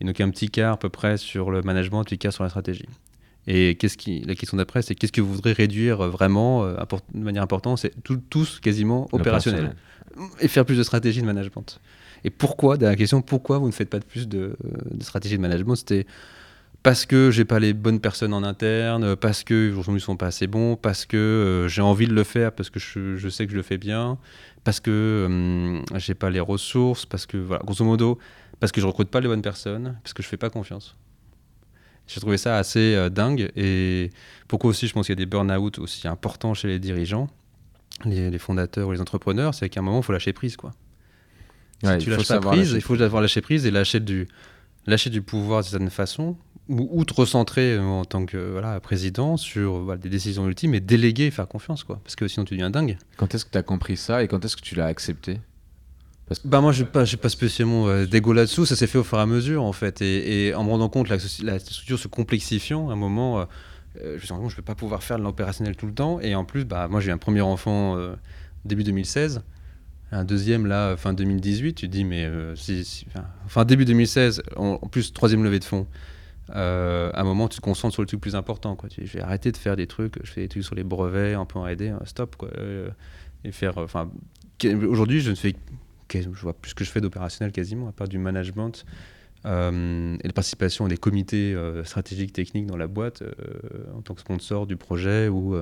Et 0.00 0.04
donc 0.04 0.20
un 0.20 0.28
petit 0.28 0.50
quart 0.50 0.74
à 0.74 0.76
peu 0.76 0.90
près 0.90 1.16
sur 1.16 1.50
le 1.50 1.62
management, 1.62 2.00
un 2.00 2.04
petit 2.04 2.18
quart 2.18 2.34
sur 2.34 2.42
la 2.42 2.50
stratégie. 2.50 2.84
Et 3.46 3.76
qu'est-ce 3.76 3.96
qui, 3.96 4.20
la 4.20 4.34
question 4.34 4.58
d'après, 4.58 4.82
c'est 4.82 4.94
qu'est-ce 4.94 5.12
que 5.12 5.22
vous 5.22 5.32
voudrez 5.32 5.54
réduire 5.54 5.98
vraiment 6.10 6.64
euh, 6.64 6.76
de 7.14 7.24
manière 7.24 7.42
importante? 7.42 7.78
C'est 7.78 7.94
tous 8.28 8.60
quasiment 8.60 9.08
opérationnels. 9.12 9.74
Et 10.40 10.48
faire 10.48 10.66
plus 10.66 10.76
de 10.76 10.82
stratégie 10.82 11.22
de 11.22 11.26
management. 11.26 11.80
Et 12.22 12.28
pourquoi, 12.28 12.76
la 12.76 12.96
question, 12.96 13.22
pourquoi 13.22 13.56
vous 13.56 13.66
ne 13.66 13.72
faites 13.72 13.88
pas 13.88 13.98
de 13.98 14.04
plus 14.04 14.28
de, 14.28 14.58
de 14.90 15.02
stratégie 15.02 15.36
de 15.36 15.42
management? 15.42 15.76
C'était 15.76 16.06
parce 16.84 17.06
que 17.06 17.30
j'ai 17.30 17.46
pas 17.46 17.60
les 17.60 17.72
bonnes 17.72 17.98
personnes 17.98 18.34
en 18.34 18.42
interne, 18.42 19.16
parce 19.16 19.42
que 19.42 19.72
aujourd'hui 19.72 20.02
ils 20.02 20.04
sont 20.04 20.18
pas 20.18 20.26
assez 20.26 20.46
bons, 20.46 20.76
parce 20.76 21.06
que 21.06 21.16
euh, 21.16 21.66
j'ai 21.66 21.80
envie 21.80 22.06
de 22.06 22.12
le 22.12 22.24
faire, 22.24 22.52
parce 22.52 22.68
que 22.68 22.78
je, 22.78 23.28
sais 23.30 23.46
que 23.46 23.52
je 23.52 23.56
le 23.56 23.62
fais 23.62 23.78
bien, 23.78 24.18
parce 24.64 24.80
que 24.80 24.90
euh, 24.90 25.98
j'ai 25.98 26.12
pas 26.12 26.28
les 26.28 26.40
ressources, 26.40 27.06
parce 27.06 27.24
que 27.24 27.38
voilà, 27.38 27.62
grosso 27.64 27.86
modo, 27.86 28.18
parce 28.60 28.70
que 28.70 28.82
je 28.82 28.86
recrute 28.86 29.08
pas 29.08 29.20
les 29.20 29.28
bonnes 29.28 29.40
personnes, 29.40 29.98
parce 30.02 30.12
que 30.12 30.22
je 30.22 30.28
fais 30.28 30.36
pas 30.36 30.50
confiance. 30.50 30.94
J'ai 32.06 32.20
trouvé 32.20 32.36
ça 32.36 32.58
assez 32.58 32.94
euh, 32.94 33.08
dingue 33.08 33.50
et 33.56 34.10
pourquoi 34.46 34.68
aussi 34.68 34.86
je 34.86 34.92
pense 34.92 35.06
qu'il 35.06 35.14
y 35.14 35.18
a 35.18 35.24
des 35.24 35.26
burn-out 35.26 35.78
aussi 35.78 36.06
importants 36.06 36.52
chez 36.52 36.68
les 36.68 36.78
dirigeants, 36.78 37.30
les, 38.04 38.38
fondateurs 38.38 38.88
ou 38.88 38.92
les 38.92 39.00
entrepreneurs, 39.00 39.54
c'est 39.54 39.70
qu'à 39.70 39.80
un 39.80 39.82
moment 39.82 40.00
il 40.00 40.04
faut 40.04 40.12
lâcher 40.12 40.34
prise 40.34 40.58
quoi. 40.58 40.74
si 41.82 41.96
tu 41.96 42.10
lâches 42.10 42.28
pas 42.28 42.40
prise, 42.40 42.72
il 42.72 42.82
faut 42.82 43.00
avoir 43.00 43.22
lâché 43.22 43.40
prise 43.40 43.64
et 43.64 43.70
lâcher 43.70 44.00
du 44.00 44.28
lâcher 44.86 45.08
du 45.08 45.22
pouvoir 45.22 45.62
d'une 45.62 45.70
certaine 45.70 45.88
façon 45.88 46.36
ou 46.68 47.04
te 47.04 47.12
recentrer 47.12 47.74
euh, 47.74 47.82
en 47.82 48.04
tant 48.04 48.24
que 48.24 48.52
voilà, 48.52 48.80
président 48.80 49.36
sur 49.36 49.96
des 49.98 50.08
décisions 50.08 50.46
ultimes 50.46 50.74
et 50.74 50.80
déléguer 50.80 51.26
et 51.26 51.30
faire 51.30 51.46
confiance, 51.46 51.84
quoi. 51.84 52.00
Parce 52.02 52.16
que 52.16 52.26
sinon 52.26 52.44
tu 52.44 52.54
deviens 52.54 52.70
dingue. 52.70 52.96
Quand 53.16 53.34
est-ce 53.34 53.44
que 53.44 53.50
tu 53.50 53.58
as 53.58 53.62
compris 53.62 53.96
ça 53.96 54.22
et 54.22 54.28
quand 54.28 54.44
est-ce 54.44 54.56
que 54.56 54.62
tu 54.62 54.74
l'as 54.74 54.86
accepté? 54.86 55.40
Parce 56.26 56.40
que... 56.40 56.48
Bah 56.48 56.62
moi, 56.62 56.72
je 56.72 56.82
n'ai 56.82 56.88
pas, 56.88 57.04
pas 57.04 57.28
spécialement 57.28 57.86
euh, 57.88 58.06
d'égo 58.06 58.32
là-dessous, 58.32 58.64
ça 58.64 58.76
s'est 58.76 58.86
fait 58.86 58.96
au 58.96 59.04
fur 59.04 59.18
et 59.18 59.22
à 59.22 59.26
mesure, 59.26 59.62
en 59.62 59.72
fait. 59.72 60.00
Et, 60.00 60.54
en 60.54 60.64
me 60.64 60.70
rendant 60.70 60.88
compte 60.88 61.10
la, 61.10 61.18
la 61.42 61.58
structure 61.58 61.98
se 61.98 62.08
complexifiant, 62.08 62.88
à 62.88 62.94
un 62.94 62.96
moment, 62.96 63.40
euh, 63.40 63.44
je 63.96 64.12
me 64.14 64.18
suis 64.18 64.28
rendu 64.32 64.42
compte 64.44 64.50
je 64.50 64.56
ne 64.56 64.60
vais 64.62 64.66
pas 64.66 64.74
pouvoir 64.74 65.02
faire 65.02 65.18
de 65.18 65.22
l'opérationnel 65.22 65.76
tout 65.76 65.86
le 65.86 65.94
temps. 65.94 66.18
Et 66.20 66.34
en 66.34 66.46
plus, 66.46 66.64
bah, 66.64 66.88
moi, 66.88 67.00
j'ai 67.00 67.10
eu 67.10 67.12
un 67.12 67.18
premier 67.18 67.42
enfant 67.42 67.98
début 68.64 68.84
2016 68.84 69.42
un 70.12 70.24
deuxième 70.24 70.66
là 70.66 70.96
fin 70.96 71.12
2018 71.12 71.74
tu 71.74 71.86
te 71.88 71.90
dis 71.90 72.04
mais 72.04 72.30
si, 72.54 73.04
enfin, 73.46 73.64
début 73.64 73.84
2016 73.84 74.44
en, 74.54 74.78
en, 74.80 74.86
plus 74.86 75.12
troisième 75.12 75.42
levée 75.42 75.58
de 75.58 75.64
fonds 75.64 75.88
euh, 76.50 77.10
à 77.14 77.20
un 77.20 77.24
moment, 77.24 77.48
tu 77.48 77.56
te 77.56 77.62
concentres 77.62 77.94
sur 77.94 78.02
le 78.02 78.06
truc 78.06 78.20
plus 78.20 78.36
important. 78.36 78.76
Je 78.98 79.04
vais 79.04 79.20
arrêter 79.20 79.52
de 79.52 79.56
faire 79.56 79.76
des 79.76 79.86
trucs, 79.86 80.18
je 80.24 80.30
fais 80.30 80.42
des 80.42 80.48
trucs 80.48 80.64
sur 80.64 80.74
les 80.74 80.84
brevets, 80.84 81.34
un 81.34 81.44
peu 81.44 81.58
en 81.58 81.64
R&D, 81.64 81.94
stop. 82.04 82.36
Quoi. 82.36 82.50
Euh, 82.58 82.90
et 83.44 83.52
faire, 83.52 83.74
aujourd'hui, 84.88 85.20
je 85.20 85.30
ne 85.30 85.34
fais, 85.34 85.54
je 86.12 86.28
vois 86.28 86.54
plus 86.54 86.70
ce 86.70 86.74
que 86.74 86.84
je 86.84 86.90
fais 86.90 87.00
d'opérationnel 87.00 87.52
quasiment, 87.52 87.88
à 87.88 87.92
part 87.92 88.08
du 88.08 88.18
management 88.18 88.84
euh, 89.46 90.16
et 90.22 90.26
la 90.26 90.32
participation 90.32 90.86
à 90.86 90.88
des 90.88 90.96
comités 90.96 91.54
stratégiques 91.84 92.32
techniques 92.32 92.66
dans 92.66 92.76
la 92.76 92.86
boîte 92.86 93.22
en 93.94 94.00
tant 94.00 94.14
que 94.14 94.20
sponsor 94.20 94.66
du 94.66 94.76
projet 94.76 95.28
ou 95.28 95.56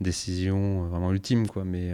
décision 0.00 0.86
vraiment 0.86 1.12
ultime. 1.12 1.46
Mais 1.66 1.92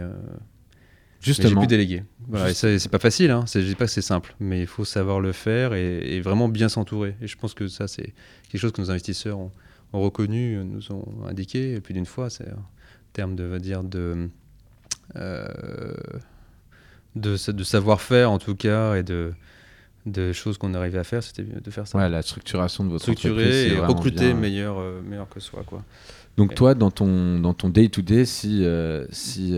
Justement. 1.21 1.61
J'ai 1.61 1.67
pu 1.67 1.67
déléguer. 1.67 2.03
Voilà, 2.27 2.51
et 2.51 2.53
c'est 2.53 2.89
pas 2.89 2.99
facile, 2.99 3.31
hein. 3.31 3.43
je 3.51 3.59
dis 3.59 3.75
pas 3.75 3.85
que 3.85 3.91
c'est 3.91 4.01
simple, 4.01 4.35
mais 4.39 4.61
il 4.61 4.67
faut 4.67 4.85
savoir 4.85 5.19
le 5.19 5.31
faire 5.31 5.73
et, 5.73 6.21
vraiment 6.21 6.47
bien 6.47 6.69
s'entourer. 6.69 7.15
Et 7.21 7.27
je 7.27 7.37
pense 7.37 7.53
que 7.53 7.67
ça, 7.67 7.87
c'est 7.87 8.13
quelque 8.49 8.61
chose 8.61 8.71
que 8.71 8.81
nos 8.81 8.91
investisseurs 8.91 9.39
ont, 9.39 9.51
reconnu, 9.93 10.63
nous 10.63 10.91
ont 10.91 11.25
indiqué. 11.27 11.81
plus 11.81 11.93
d'une 11.93 12.05
fois, 12.05 12.29
c'est 12.29 12.49
en 12.51 12.63
termes 13.13 13.35
de, 13.35 13.57
dire, 13.57 13.83
de, 13.83 14.29
euh, 15.15 15.47
de, 17.15 17.51
de 17.51 17.63
savoir-faire 17.63 18.31
en 18.31 18.37
tout 18.37 18.55
cas 18.55 18.95
et 18.95 19.03
de, 19.03 19.33
de 20.05 20.31
choses 20.31 20.57
qu'on 20.57 20.73
arrivait 20.73 20.99
à 20.99 21.03
faire, 21.03 21.23
c'était 21.23 21.43
de 21.43 21.71
faire 21.71 21.87
ça. 21.87 21.97
Ouais, 21.97 22.09
la 22.09 22.21
structuration 22.21 22.83
de 22.83 22.89
votre 22.89 23.03
Structurer 23.03 23.69
et 23.69 23.79
recruter 23.79 24.33
meilleur, 24.33 24.77
euh, 24.77 25.01
meilleur 25.01 25.27
que 25.27 25.39
soi. 25.39 25.63
Quoi. 25.65 25.83
Donc 26.37 26.55
toi, 26.55 26.75
dans 26.75 26.91
ton 26.91 27.39
dans 27.39 27.53
ton 27.53 27.69
day-to-day, 27.69 28.25
si, 28.25 28.63
euh, 28.63 29.05
si 29.11 29.57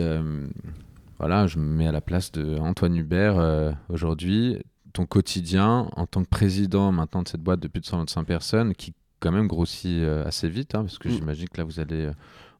voilà, 1.22 1.45
je 1.45 1.59
me 1.59 1.65
mets 1.65 1.86
à 1.86 1.91
la 1.91 2.01
place 2.01 2.32
de 2.32 2.57
Antoine 2.57 2.95
Hubert 2.95 3.38
euh, 3.38 3.72
aujourd'hui. 3.89 4.57
Ton 4.91 5.05
quotidien 5.05 5.88
en 5.95 6.07
tant 6.07 6.24
que 6.24 6.28
président 6.28 6.91
maintenant 6.91 7.22
de 7.22 7.28
cette 7.28 7.43
boîte 7.43 7.59
de 7.59 7.67
plus 7.67 7.80
de 7.80 7.86
125 7.86 8.24
personnes, 8.24 8.74
qui 8.74 8.95
quand 9.19 9.32
même 9.32 9.45
grossit 9.45 10.01
euh, 10.01 10.26
assez 10.26 10.49
vite, 10.49 10.74
hein, 10.74 10.82
parce 10.82 10.97
que 10.97 11.09
mm. 11.09 11.11
j'imagine 11.11 11.47
que 11.47 11.59
là 11.59 11.63
vous 11.63 11.80
allez 11.80 12.05
euh, 12.05 12.13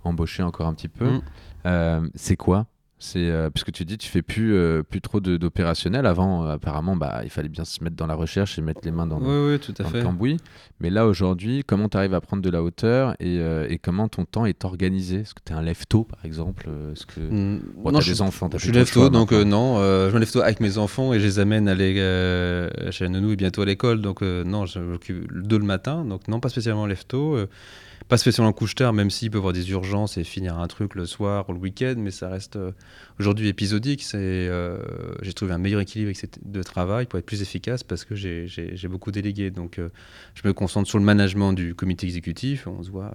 embaucher 0.03 0.43
encore 0.43 0.68
un 0.68 0.76
petit 0.76 0.89
peu. 0.89 1.22
Mm. 1.66 2.12
c'est 2.14 2.36
quoi 2.36 2.68
C'est 3.04 3.32
euh, 3.32 3.49
puisque 3.49 3.72
tu 3.72 3.84
dis 3.84 3.97
tu 3.97 4.08
fais 4.08 4.22
plus 4.22 4.54
euh, 4.54 4.84
plus 4.84 5.02
trop 5.02 5.20
d'opérationnel. 5.20 6.06
Avant, 6.06 6.45
euh, 6.45 6.54
apparemment, 6.54 6.95
bah 6.95 7.22
il 7.24 7.32
fallait 7.32 7.49
bien 7.49 7.66
se 7.66 7.84
mettre 7.84 7.95
dans 7.95 8.06
la 8.06 8.14
recherche 8.14 8.60
et 8.60 8.62
mettre 8.62 8.82
les 8.84 8.91
mains 8.91 9.08
dans, 9.08 9.20
oui, 9.20 9.54
oui, 9.54 9.60
tout 9.60 9.74
à 9.80 9.84
dans 9.84 9.89
fait. 9.89 9.97
le 9.97 10.04
cambouis. 10.04 10.38
Mais 10.80 10.91
là 10.91 11.08
aujourd'hui, 11.08 11.64
comment 11.66 11.89
tu 11.89 11.97
arrives 11.97 12.14
à 12.14 12.22
prendre 12.22 12.43
de 12.43 12.49
la 12.52 12.62
hauteur 12.62 13.16
et, 13.20 13.38
et 13.70 13.80
comment 13.80 14.08
ton 14.08 14.26
temps 14.26 14.45
est 14.45 14.64
organisé? 14.66 15.22
Est-ce 15.22 15.34
que 15.34 15.41
tu 15.43 15.52
es 15.52 15.56
un 15.56 15.64
lève-tôt 15.64 16.04
par 16.04 16.24
exemple? 16.26 16.70
Est-ce 16.93 17.06
que 17.08 17.20
Mm, 17.20 17.60
Bon, 17.78 17.91
non, 17.91 17.99
t'as 17.99 18.06
je, 18.06 18.12
des 18.12 18.22
enfants, 18.22 18.49
je 18.54 18.58
suis 18.60 18.72
lève 18.72 18.91
tôt, 18.91 19.10
donc 19.10 19.32
euh, 19.32 19.43
non, 19.43 19.78
euh, 19.80 20.10
je 20.10 20.14
me 20.14 20.20
lève 20.20 20.32
tôt 20.32 20.41
avec 20.41 20.60
mes 20.60 20.78
enfants 20.78 21.14
et 21.14 21.20
je 21.20 21.26
les 21.26 21.39
amène 21.39 21.68
à 21.68 21.72
aller 21.72 21.95
euh, 21.97 22.70
chez 22.91 23.06
la 23.06 23.10
nounou 23.10 23.32
et 23.32 23.36
bientôt 23.36 23.62
à 23.64 23.66
l'école. 23.66 24.02
Donc 24.02 24.22
euh, 24.22 24.43
non, 24.43 24.66
je 24.68 24.78
m'occupe 24.80 25.32
de 25.32 25.56
le 25.58 25.64
matin, 25.66 26.06
donc 26.06 26.28
non, 26.28 26.39
pas 26.39 26.49
spécialement 26.49 26.86
lève 26.86 27.04
tôt. 27.08 27.38
Pas 28.08 28.18
spécialement 28.18 28.52
couche 28.54 28.76
tard, 28.76 28.93
même 28.93 29.10
s'il 29.10 29.30
peut 29.32 29.38
avoir 29.38 29.54
des 29.54 29.70
urgences 29.72 30.18
et 30.18 30.24
finir 30.24 30.58
un 30.58 30.68
truc 30.68 30.95
le 30.95 31.06
soir 31.06 31.49
ou 31.49 31.54
le 31.54 31.60
week-end, 31.60 31.95
mais 31.97 32.12
ça 32.12 32.30
reste 32.30 32.56
euh, 32.56 32.72
aujourd'hui 33.20 33.47
épisodique. 33.47 34.04
Euh, 34.14 34.80
j'ai 35.22 35.34
trouvé 35.34 35.54
un 35.54 35.58
meilleur 35.58 35.82
équilibre 35.82 36.12
de 36.43 36.64
travail 36.64 37.06
pour 37.06 37.20
être 37.20 37.26
plus 37.26 37.41
efficace 37.41 37.84
parce 37.84 38.06
que 38.06 38.16
j'ai, 38.16 38.88
beaucoup 38.89 39.12
délégué. 39.12 39.52
Donc 39.52 39.80
euh, 39.80 39.89
je 40.34 40.47
me 40.47 40.54
concentre 40.54 40.89
sur 40.89 40.97
le 40.97 41.06
management 41.06 41.54
du 41.54 41.76
comité 41.76 42.08
exécutif. 42.08 42.68
On 42.68 42.84
se 42.84 42.89
voit 42.89 43.14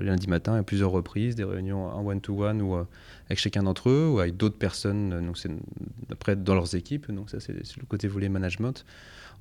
lundi 0.00 0.28
matin 0.28 0.54
à 0.54 0.62
plusieurs 0.62 0.90
reprises, 0.90 1.36
des 1.36 1.44
réunions 1.44 1.86
en 1.86 2.04
one-to-one 2.04 2.62
ou 2.62 2.74
avec 2.74 3.38
chacun 3.38 3.62
d'entre 3.62 3.90
eux 3.90 4.08
ou 4.08 4.20
avec 4.20 4.36
d'autres 4.36 4.58
personnes. 4.58 5.26
Donc 5.26 5.38
c'est 5.38 5.50
après 6.10 6.36
dans 6.36 6.54
leurs 6.54 6.74
équipes. 6.74 7.10
Donc 7.12 7.30
ça 7.30 7.40
c'est, 7.40 7.64
c'est 7.64 7.78
le 7.78 7.86
côté 7.86 8.08
volet 8.08 8.28
management. 8.28 8.84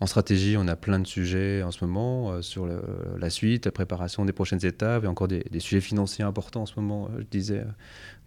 En 0.01 0.07
stratégie, 0.07 0.55
on 0.57 0.67
a 0.67 0.75
plein 0.75 0.99
de 0.99 1.07
sujets 1.07 1.63
en 1.63 1.71
ce 1.71 1.85
moment 1.85 2.31
euh, 2.31 2.41
sur 2.41 2.65
le- 2.65 2.81
la 3.17 3.29
suite, 3.29 3.65
la 3.65 3.71
préparation 3.71 4.25
des 4.25 4.33
prochaines 4.33 4.65
étapes 4.65 5.05
et 5.05 5.07
encore 5.07 5.27
des, 5.29 5.45
des 5.49 5.59
sujets 5.61 5.79
financiers 5.79 6.23
importants 6.25 6.63
en 6.63 6.65
ce 6.65 6.73
moment, 6.77 7.07
euh, 7.13 7.19
je 7.21 7.25
disais, 7.31 7.59
euh, 7.59 7.63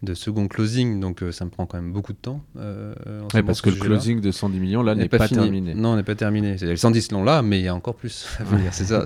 de 0.01 0.13
second 0.15 0.47
closing. 0.47 0.99
Donc 0.99 1.23
ça 1.31 1.45
me 1.45 1.49
prend 1.51 1.65
quand 1.67 1.77
même 1.79 1.91
beaucoup 1.93 2.13
de 2.13 2.17
temps. 2.17 2.43
Ouais, 2.55 3.43
parce 3.43 3.59
ce 3.59 3.61
que 3.63 3.69
le 3.69 3.75
closing 3.75 4.19
de 4.21 4.31
110 4.31 4.59
millions 4.59 4.81
là 4.81 4.95
n'est 4.95 5.09
pas, 5.09 5.27
terminé. 5.27 5.73
Non, 5.75 5.95
n'est 5.95 6.03
pas 6.03 6.15
terminé. 6.15 6.55
Les 6.55 6.77
110 6.77 7.01
sont 7.09 7.23
là, 7.23 7.41
mais 7.41 7.59
il 7.59 7.63
y 7.65 7.67
a 7.67 7.75
encore 7.75 7.95
plus 7.95 8.27
à 8.39 8.43
venir. 8.45 8.73
c'est 8.73 8.85
ça. 8.85 9.03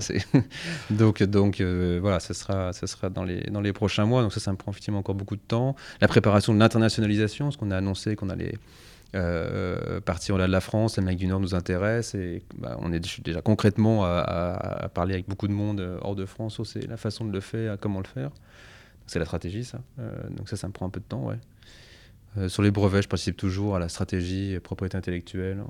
donc, 0.90 1.22
donc 1.24 1.60
voilà, 1.60 2.20
ce 2.20 2.32
sera, 2.32 2.72
ce 2.72 2.86
sera 2.86 3.10
dans, 3.10 3.24
les, 3.24 3.40
dans 3.50 3.60
les 3.60 3.72
prochains 3.72 4.04
mois. 4.06 4.22
Donc 4.22 4.32
ça, 4.32 4.40
ça 4.40 4.52
me 4.52 4.56
prend 4.56 4.70
effectivement 4.70 5.00
encore 5.00 5.16
beaucoup 5.16 5.36
de 5.36 5.42
temps. 5.46 5.74
La 6.00 6.06
préparation 6.08 6.54
de 6.54 6.58
l'internationalisation, 6.60 7.50
ce 7.50 7.58
qu'on 7.58 7.72
a 7.72 7.76
annoncé 7.76 8.14
qu'on 8.16 8.30
allait 8.30 8.54
euh, 9.14 10.00
partir 10.00 10.34
au-delà 10.34 10.46
de 10.46 10.52
la 10.52 10.60
France, 10.60 10.96
l'Amérique 10.96 11.20
du 11.20 11.26
Nord 11.26 11.40
nous 11.40 11.54
intéresse 11.54 12.14
et 12.14 12.42
bah, 12.58 12.76
on 12.80 12.92
est 12.92 13.22
déjà 13.22 13.40
concrètement 13.42 14.04
à, 14.04 14.90
parler 14.92 15.14
avec 15.14 15.28
beaucoup 15.28 15.46
de 15.46 15.52
monde 15.52 15.80
euh, 15.80 15.98
hors 16.02 16.16
de 16.16 16.26
France. 16.26 16.60
c'est 16.64 16.86
la 16.86 16.96
façon 16.96 17.24
de 17.24 17.32
le 17.32 17.40
faire, 17.40 17.76
comment 17.78 18.00
le 18.00 18.06
faire. 18.06 18.30
C'est 19.06 19.18
la 19.18 19.24
stratégie, 19.24 19.64
ça. 19.64 19.80
Euh, 19.98 20.10
donc 20.30 20.48
ça, 20.48 20.56
ça 20.56 20.66
me 20.66 20.72
prend 20.72 20.86
un 20.86 20.90
peu 20.90 21.00
de 21.00 21.04
temps, 21.04 21.26
ouais. 21.26 21.38
Sur 22.48 22.64
les 22.64 22.72
brevets, 22.72 23.02
je 23.02 23.08
participe 23.08 23.36
toujours 23.36 23.76
à 23.76 23.78
la 23.78 23.88
stratégie 23.88 24.58
propriété 24.58 24.96
intellectuelle 24.96 25.62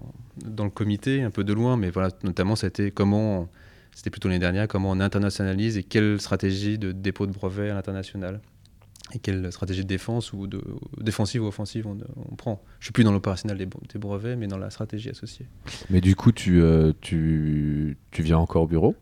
dans 0.47 0.64
le 0.64 0.70
comité, 0.70 1.22
un 1.22 1.30
peu 1.30 1.45
de 1.45 1.53
loin, 1.53 1.76
mais 1.76 1.90
voilà, 1.90 2.09
notamment, 2.22 2.55
été 2.55 2.90
comment, 2.90 3.51
c'était 3.95 4.09
plutôt 4.09 4.28
l'année 4.28 4.38
dernière, 4.38 4.66
comment 4.66 4.90
on 4.90 4.99
internationalise 4.99 5.76
et 5.76 5.82
quelle 5.82 6.18
stratégie 6.18 6.78
de 6.78 6.92
dépôt 6.92 7.26
de 7.26 7.32
brevets 7.32 7.68
à 7.68 7.74
l'international 7.74 8.40
et 9.13 9.19
quelle 9.19 9.53
stratégie 9.53 9.83
de 9.83 9.89
défense 9.89 10.33
ou 10.33 10.47
de 10.47 10.63
défensive 10.99 11.43
ou 11.43 11.47
offensive 11.47 11.87
on, 11.87 11.99
on 12.31 12.37
prend? 12.37 12.63
Je 12.81 12.87
suis 12.87 12.93
plus 12.93 13.05
dans 13.05 13.13
l'opérationnel 13.13 13.59
des, 13.59 13.67
des 13.67 13.99
brevets, 13.99 14.37
mais 14.37 14.47
dans 14.47 14.59
la 14.59 14.71
stratégie 14.71 15.11
associée. 15.11 15.47
Mais 15.91 16.01
du 16.01 16.17
coup, 16.17 16.33
tu, 16.33 16.63
euh, 16.63 16.93
tu, 17.01 17.97
tu 18.11 18.23
viens 18.23 18.39
encore 18.39 18.63
au 18.63 18.67
bureau? 18.67 18.97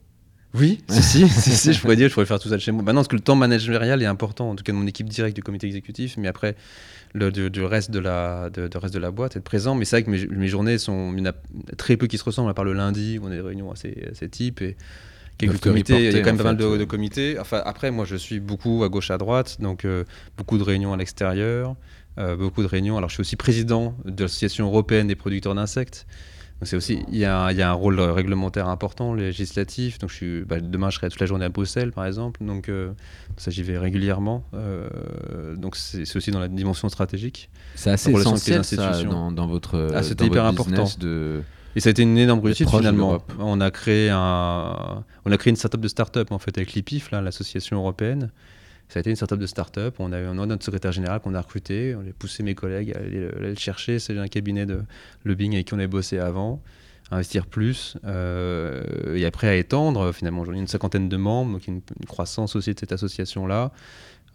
Oui, 0.54 0.82
si, 0.88 1.02
si, 1.02 1.28
si, 1.28 1.50
si, 1.52 1.72
je 1.72 1.80
pourrais 1.80 1.96
dire, 1.96 2.08
je 2.08 2.14
pourrais 2.14 2.26
faire 2.26 2.38
tout 2.38 2.48
ça 2.48 2.56
de 2.56 2.60
chez 2.60 2.72
moi. 2.72 2.82
Non, 2.82 2.94
parce 2.94 3.08
que 3.08 3.16
le 3.16 3.22
temps 3.22 3.36
managérial 3.36 4.02
est 4.02 4.06
important, 4.06 4.50
en 4.50 4.56
tout 4.56 4.64
cas 4.64 4.72
de 4.72 4.76
mon 4.76 4.86
équipe 4.86 5.08
directe 5.08 5.34
du 5.36 5.42
comité 5.42 5.66
exécutif, 5.66 6.16
mais 6.18 6.28
après, 6.28 6.56
le 7.14 7.30
du, 7.30 7.48
du 7.48 7.62
reste, 7.62 7.90
de 7.90 7.98
la, 7.98 8.50
de, 8.50 8.68
de 8.68 8.78
reste 8.78 8.92
de 8.92 8.98
la 8.98 9.10
boîte, 9.10 9.36
être 9.36 9.44
présent. 9.44 9.74
Mais 9.74 9.84
c'est 9.84 9.96
vrai 9.96 10.02
que 10.02 10.10
mes, 10.10 10.26
mes 10.26 10.48
journées 10.48 10.78
sont. 10.78 11.12
Il 11.14 11.20
y 11.20 11.22
en 11.22 11.30
a 11.30 11.76
très 11.76 11.96
peu 11.96 12.06
qui 12.06 12.18
se 12.18 12.24
ressemblent, 12.24 12.50
à 12.50 12.54
part 12.54 12.64
le 12.64 12.74
lundi, 12.74 13.18
où 13.18 13.24
on 13.24 13.28
a 13.28 13.30
des 13.30 13.40
réunions 13.40 13.70
assez, 13.70 14.08
assez 14.10 14.28
types. 14.28 14.60
Et 14.60 14.76
quelques 15.38 15.60
comités, 15.60 16.08
il 16.08 16.12
y 16.12 16.16
a 16.16 16.20
quand 16.20 16.26
même 16.26 16.36
pas 16.38 16.44
mal 16.44 16.56
de, 16.56 16.76
de 16.76 16.84
comités. 16.84 17.38
Enfin, 17.38 17.60
après, 17.64 17.90
moi, 17.90 18.04
je 18.04 18.16
suis 18.16 18.40
beaucoup 18.40 18.82
à 18.84 18.88
gauche, 18.88 19.10
à 19.10 19.18
droite, 19.18 19.58
donc 19.60 19.84
euh, 19.84 20.04
beaucoup 20.36 20.58
de 20.58 20.62
réunions 20.62 20.92
à 20.92 20.96
l'extérieur, 20.96 21.74
euh, 22.18 22.36
beaucoup 22.36 22.62
de 22.62 22.68
réunions. 22.68 22.96
Alors, 22.96 23.08
je 23.10 23.14
suis 23.14 23.20
aussi 23.22 23.36
président 23.36 23.94
de 24.04 24.22
l'Association 24.24 24.66
européenne 24.66 25.06
des 25.08 25.16
producteurs 25.16 25.54
d'insectes. 25.54 26.06
Donc 26.60 26.68
c'est 26.68 26.76
aussi, 26.76 27.00
il 27.10 27.16
y, 27.18 27.24
a, 27.24 27.36
un- 27.40 27.50
il 27.50 27.56
y 27.56 27.62
a 27.62 27.70
un 27.70 27.72
rôle 27.72 27.98
réglementaire 27.98 28.68
important, 28.68 29.14
législatif. 29.14 29.98
Donc 29.98 30.10
je 30.10 30.14
suis, 30.14 30.44
bah, 30.44 30.60
demain, 30.60 30.90
je 30.90 30.96
serai 30.98 31.08
toute 31.08 31.18
la 31.18 31.26
journée 31.26 31.44
à 31.44 31.48
Bruxelles, 31.48 31.90
par 31.90 32.06
exemple. 32.06 32.44
Donc 32.44 32.68
euh, 32.68 32.92
ça, 33.36 33.50
j'y 33.50 33.64
vais 33.64 33.78
régulièrement. 33.78 34.44
Euh, 34.54 34.88
donc 35.56 35.74
c'est 35.74 36.04
c'est 36.04 36.16
aussi 36.18 36.30
dans 36.30 36.38
la 36.38 36.46
dimension 36.46 36.88
stratégique. 36.88 37.50
C'est 37.74 37.90
assez 37.90 38.12
essentiel 38.12 38.62
ça, 38.62 39.02
dans, 39.02 39.32
dans 39.32 39.48
votre, 39.48 39.88
Ah, 39.92 40.04
c'était 40.04 40.24
dans 40.24 40.30
hyper 40.30 40.44
votre 40.44 40.60
important. 40.60 40.82
business 40.84 40.98
de... 41.00 41.42
Et 41.74 41.80
ça 41.80 41.88
a 41.88 41.92
été 41.92 42.02
une 42.02 42.18
énorme 42.18 42.40
réussite 42.40 42.68
finalement. 42.68 43.22
On 43.38 43.60
a 43.60 43.70
créé 43.70 44.10
un, 44.10 45.04
on 45.24 45.32
a 45.32 45.36
créé 45.38 45.50
une 45.50 45.56
startup 45.56 45.80
de 45.80 45.88
startup 45.88 46.30
en 46.30 46.38
fait 46.38 46.56
avec 46.58 46.72
l'IPIF, 46.74 47.10
là, 47.10 47.20
l'association 47.20 47.78
européenne. 47.78 48.30
Ça 48.88 48.98
a 48.98 49.00
été 49.00 49.08
une 49.08 49.16
startup 49.16 49.38
de 49.38 49.46
startup. 49.46 49.94
On 50.00 50.12
a 50.12 50.20
eu 50.20 50.26
un 50.26 50.34
notre 50.34 50.64
secrétaire 50.64 50.92
général 50.92 51.20
qu'on 51.20 51.34
a 51.34 51.40
recruté. 51.40 51.94
On 51.96 52.00
a 52.00 52.12
poussé 52.18 52.42
mes 52.42 52.54
collègues 52.54 52.92
à 52.94 52.98
aller, 52.98 53.30
le- 53.38 53.54
chercher. 53.54 53.98
C'est 53.98 54.18
un 54.18 54.28
cabinet 54.28 54.66
de 54.66 54.82
lobbying 55.24 55.54
avec 55.54 55.66
qui 55.68 55.74
on 55.74 55.78
avait 55.78 55.86
bossé 55.86 56.18
avant. 56.18 56.60
À 57.10 57.16
investir 57.16 57.46
plus 57.46 57.96
euh, 58.04 59.14
et 59.14 59.24
après 59.24 59.48
à 59.48 59.54
étendre. 59.56 60.12
Finalement, 60.12 60.40
aujourd'hui, 60.42 60.60
une 60.60 60.66
cinquantaine 60.68 61.08
de 61.08 61.16
membres, 61.16 61.52
donc 61.52 61.66
une, 61.66 61.80
une 62.00 62.06
croissance 62.06 62.54
aussi 62.54 62.74
de 62.74 62.78
cette 62.78 62.92
association-là. 62.92 63.70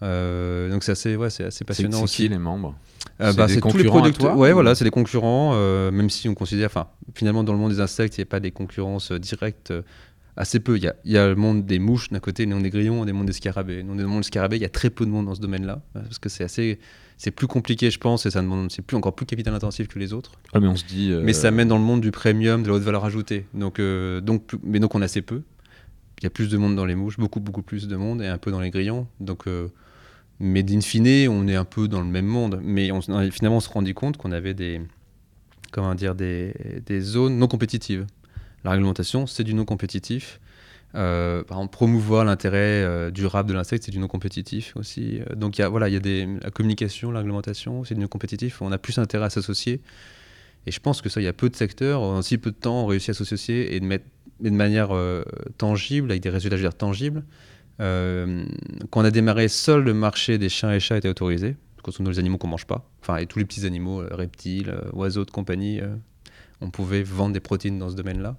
Euh, 0.03 0.69
donc 0.69 0.83
c'est 0.83 0.91
assez, 0.91 1.15
ouais, 1.15 1.29
c'est 1.29 1.45
assez 1.45 1.65
passionnant 1.65 2.03
aussi. 2.03 2.23
qui 2.23 2.29
les 2.29 2.37
membres? 2.37 2.75
Euh, 3.19 3.31
C'est 3.31 3.37
bah, 3.37 3.47
c'est 3.47 3.61
tous 3.61 3.77
les 3.77 3.83
producteurs. 3.85 4.37
ouais, 4.37 4.51
ou- 4.51 4.53
voilà, 4.53 4.75
c'est 4.75 4.83
des 4.83 4.91
concurrents. 4.91 5.51
euh, 5.55 5.89
même 5.91 6.09
si 6.09 6.29
on 6.29 6.35
considère, 6.35 6.67
enfin, 6.67 6.87
finalement, 7.15 7.43
dans 7.43 7.53
le 7.53 7.59
monde 7.59 7.71
des 7.71 7.79
insectes, 7.79 8.17
il 8.17 8.21
n'y 8.21 8.23
a 8.23 8.29
pas 8.29 8.39
des 8.39 8.51
concurrences 8.51 9.11
directes. 9.11 9.73
assez 10.39 10.59
peu. 10.59 10.77
Il 10.77 10.83
y, 10.83 10.87
a, 10.87 10.95
il 11.03 11.11
y 11.13 11.17
a 11.17 11.27
le 11.29 11.35
monde 11.35 11.65
des 11.65 11.79
mouches 11.79 12.09
d'un 12.11 12.19
côté, 12.19 12.45
le 12.45 12.53
monde 12.53 12.61
des 12.61 12.69
grillons, 12.69 13.03
et 13.03 13.07
le 13.07 13.13
monde 13.13 13.25
des 13.25 13.33
scarabées. 13.33 13.81
Dans 13.81 13.95
le 13.95 14.05
monde 14.05 14.19
des 14.19 14.27
scarabées, 14.27 14.57
il 14.57 14.61
y 14.61 14.65
a 14.65 14.69
très 14.69 14.91
peu 14.91 15.03
de 15.03 15.09
monde 15.09 15.25
dans 15.25 15.33
ce 15.33 15.41
domaine-là, 15.41 15.81
parce 15.93 16.19
que 16.19 16.29
c'est 16.29 16.43
assez, 16.43 16.77
c'est 17.17 17.31
plus 17.31 17.47
compliqué, 17.47 17.89
je 17.89 17.97
pense, 17.97 18.27
et 18.27 18.29
ça 18.29 18.43
demande, 18.43 18.71
c'est 18.71 18.83
plus 18.83 18.95
encore 18.97 19.15
plus 19.15 19.25
capital 19.25 19.55
intensif 19.55 19.87
que 19.87 19.97
les 19.97 20.13
autres. 20.13 20.33
Ah, 20.53 20.59
mais 20.59 20.67
on 20.67 20.75
se 20.75 20.85
dit. 20.85 21.11
Mais 21.23 21.33
ça 21.33 21.49
mène 21.49 21.69
dans 21.69 21.79
le 21.79 21.83
monde 21.83 22.01
du 22.01 22.11
premium, 22.11 22.61
de 22.61 22.67
la 22.67 22.75
haute 22.75 22.83
valeur 22.83 23.03
ajoutée. 23.03 23.47
Donc, 23.55 23.81
donc, 24.21 24.51
mais 24.63 24.79
donc 24.79 24.93
on 24.93 25.01
a 25.01 25.05
assez 25.05 25.23
peu. 25.23 25.41
Il 26.21 26.23
y 26.23 26.27
a 26.27 26.29
plus 26.29 26.49
de 26.49 26.57
monde 26.57 26.75
dans 26.75 26.85
les 26.85 26.93
mouches, 26.95 27.17
beaucoup 27.17 27.39
beaucoup 27.39 27.63
plus 27.63 27.87
de 27.87 27.95
monde, 27.95 28.21
et 28.21 28.27
un 28.27 28.37
peu 28.37 28.51
dans 28.51 28.59
les 28.61 28.69
grillons. 28.69 29.07
Donc 29.19 29.45
mais 30.39 30.63
d'in 30.63 30.81
fine, 30.81 31.27
on 31.29 31.47
est 31.47 31.55
un 31.55 31.65
peu 31.65 31.87
dans 31.87 32.01
le 32.01 32.07
même 32.07 32.25
monde. 32.25 32.59
Mais 32.63 32.91
on, 32.91 33.01
finalement, 33.01 33.57
on 33.57 33.61
se 33.61 33.69
rendit 33.69 33.93
compte 33.93 34.17
qu'on 34.17 34.31
avait 34.31 34.53
des, 34.53 34.81
comment 35.71 35.95
dire, 35.95 36.15
des, 36.15 36.53
zones 36.99 37.37
non 37.37 37.47
compétitives. 37.47 38.05
La 38.63 38.71
réglementation, 38.71 39.27
c'est 39.27 39.43
du 39.43 39.53
non 39.53 39.65
compétitif. 39.65 40.39
Euh, 40.95 41.43
par 41.43 41.67
promouvoir 41.69 42.23
l'intérêt 42.23 42.81
euh, 42.83 43.11
durable 43.11 43.49
de 43.49 43.53
l'insecte, 43.53 43.83
c'est 43.83 43.91
du 43.91 43.99
non 43.99 44.07
compétitif 44.07 44.73
aussi. 44.77 45.19
Euh, 45.19 45.35
donc, 45.35 45.57
il 45.57 45.61
y 45.61 45.63
a, 45.63 45.69
voilà, 45.69 45.89
il 45.89 45.93
y 45.93 45.97
a 45.97 45.99
des, 45.99 46.27
la 46.41 46.49
communication, 46.49 47.11
la 47.11 47.19
réglementation, 47.19 47.83
c'est 47.83 47.95
du 47.95 48.01
non 48.01 48.07
compétitif. 48.07 48.61
On 48.61 48.71
a 48.71 48.77
plus 48.77 48.97
intérêt 48.97 49.25
à 49.25 49.29
s'associer. 49.29 49.81
Et 50.65 50.71
je 50.71 50.79
pense 50.79 51.01
que 51.01 51.09
ça, 51.09 51.21
il 51.21 51.23
y 51.23 51.27
a 51.27 51.33
peu 51.33 51.49
de 51.49 51.55
secteurs, 51.55 52.01
en 52.01 52.21
si 52.21 52.37
peu 52.37 52.51
de 52.51 52.55
temps, 52.55 52.83
on 52.83 52.85
réussit 52.87 53.09
à 53.09 53.13
s'associer 53.13 53.75
et 53.75 53.79
de 53.79 53.85
mettre 53.85 54.05
mais 54.39 54.49
de 54.49 54.55
manière 54.55 54.95
euh, 54.95 55.23
tangible, 55.57 56.11
avec 56.11 56.21
des 56.21 56.29
résultats 56.29 56.57
je 56.57 56.61
veux 56.61 56.69
dire, 56.69 56.77
tangibles. 56.77 57.23
Euh, 57.79 58.45
quand 58.89 59.01
on 59.01 59.05
a 59.05 59.11
démarré, 59.11 59.47
seul 59.47 59.83
le 59.83 59.93
marché 59.93 60.37
des 60.37 60.49
chiens 60.49 60.73
et 60.73 60.79
chats 60.79 60.97
était 60.97 61.09
autorisé. 61.09 61.55
Quand 61.83 61.91
on 61.99 62.05
a 62.05 62.09
les 62.09 62.19
animaux 62.19 62.37
qu'on 62.37 62.47
mange 62.47 62.65
pas, 62.65 62.89
enfin, 63.01 63.17
et 63.17 63.27
tous 63.27 63.39
les 63.39 63.45
petits 63.45 63.65
animaux, 63.65 64.01
euh, 64.01 64.09
reptiles, 64.11 64.69
euh, 64.69 64.89
oiseaux 64.93 65.25
de 65.25 65.31
compagnie, 65.31 65.79
on 66.59 66.69
pouvait 66.69 67.03
vendre 67.03 67.33
des 67.33 67.39
protéines 67.39 67.79
dans 67.79 67.89
ce 67.89 67.95
domaine-là. 67.95 68.35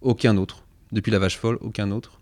Aucun 0.00 0.36
autre. 0.36 0.64
Depuis 0.92 1.12
la 1.12 1.18
vache 1.18 1.36
folle, 1.38 1.58
aucun 1.60 1.90
autre 1.90 2.20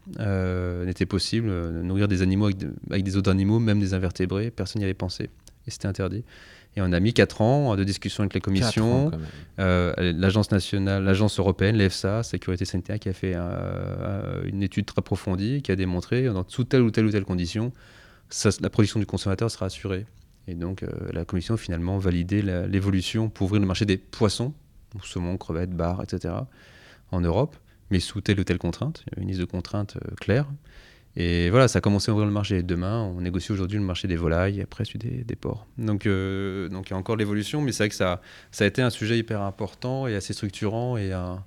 n'était 0.84 1.06
possible. 1.06 1.48
euh, 1.48 1.82
nourrir 1.82 2.08
des 2.08 2.22
animaux 2.22 2.50
avec 2.90 3.04
des 3.04 3.16
autres 3.16 3.30
animaux, 3.30 3.58
même 3.58 3.80
des 3.80 3.94
invertébrés, 3.94 4.50
personne 4.50 4.80
n'y 4.80 4.84
avait 4.84 4.94
pensé. 4.94 5.30
Et 5.66 5.70
c'était 5.70 5.88
interdit. 5.88 6.24
Et 6.78 6.80
on 6.80 6.92
a 6.92 7.00
mis 7.00 7.12
4 7.12 7.40
ans 7.42 7.74
de 7.76 7.82
discussion 7.82 8.22
avec 8.22 8.34
les 8.34 8.40
commissions, 8.40 9.10
euh, 9.58 10.12
l'agence 10.12 10.52
nationale, 10.52 11.02
l'agence 11.02 11.40
européenne, 11.40 11.74
l'EFSA, 11.76 12.22
Sécurité 12.22 12.64
sanitaire, 12.64 13.00
qui 13.00 13.08
a 13.08 13.12
fait 13.12 13.32
euh, 13.34 14.42
une 14.44 14.62
étude 14.62 14.86
très 14.86 14.98
approfondie, 14.98 15.60
qui 15.60 15.72
a 15.72 15.76
démontré, 15.76 16.24
dans 16.26 16.44
sous 16.46 16.62
telle 16.62 16.82
ou 16.82 16.90
telle 16.92 17.06
ou 17.06 17.10
telle 17.10 17.24
condition, 17.24 17.72
ça- 18.30 18.50
la 18.60 18.70
production 18.70 19.00
du 19.00 19.06
consommateur 19.06 19.50
sera 19.50 19.66
assurée. 19.66 20.06
Et 20.46 20.54
donc, 20.54 20.84
euh, 20.84 20.88
la 21.12 21.24
commission 21.24 21.54
a 21.54 21.56
finalement 21.58 21.98
validé 21.98 22.42
l'évolution 22.42 23.28
pour 23.28 23.46
ouvrir 23.46 23.60
le 23.60 23.66
marché 23.66 23.84
des 23.84 23.96
poissons, 23.98 24.54
saumon, 25.02 25.36
crevettes, 25.36 25.70
bar, 25.72 26.00
etc., 26.02 26.32
en 27.10 27.20
Europe, 27.20 27.56
mais 27.90 27.98
sous 28.00 28.20
telle 28.20 28.38
ou 28.38 28.44
telle 28.44 28.58
contrainte. 28.58 29.02
Il 29.06 29.10
y 29.10 29.14
avait 29.16 29.22
une 29.22 29.28
liste 29.28 29.40
de 29.40 29.46
contraintes 29.46 29.96
euh, 29.96 30.14
claire. 30.20 30.46
Et 31.20 31.50
voilà, 31.50 31.66
ça 31.66 31.78
a 31.78 31.80
commencé 31.80 32.10
à 32.10 32.14
ouvrir 32.14 32.26
le 32.26 32.32
marché. 32.32 32.62
Demain, 32.62 33.02
on 33.02 33.20
négocie 33.20 33.50
aujourd'hui 33.50 33.76
le 33.76 33.84
marché 33.84 34.06
des 34.06 34.14
volailles 34.14 34.60
et 34.60 34.62
après 34.62 34.84
celui 34.84 35.00
des, 35.00 35.24
des 35.24 35.34
porcs. 35.34 35.66
Donc, 35.76 36.06
euh, 36.06 36.68
donc 36.68 36.88
il 36.88 36.92
y 36.92 36.94
a 36.94 36.96
encore 36.96 37.16
l'évolution, 37.16 37.60
mais 37.60 37.72
c'est 37.72 37.82
vrai 37.82 37.88
que 37.88 37.96
ça, 37.96 38.20
ça 38.52 38.62
a 38.62 38.66
été 38.68 38.82
un 38.82 38.90
sujet 38.90 39.18
hyper 39.18 39.42
important 39.42 40.06
et 40.06 40.14
assez 40.14 40.32
structurant 40.32 40.96
et 40.96 41.12
un- 41.12 41.42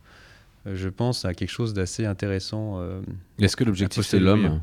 je 0.65 0.89
pense 0.89 1.23
à 1.23 1.33
quelque 1.33 1.49
chose 1.49 1.73
d'assez 1.73 2.05
intéressant. 2.05 2.81
euh. 2.81 2.99
Est-ce 3.39 3.55
que 3.55 3.63
l'objectif 3.63 4.03
c'est 4.05 4.19
l'homme 4.25 4.59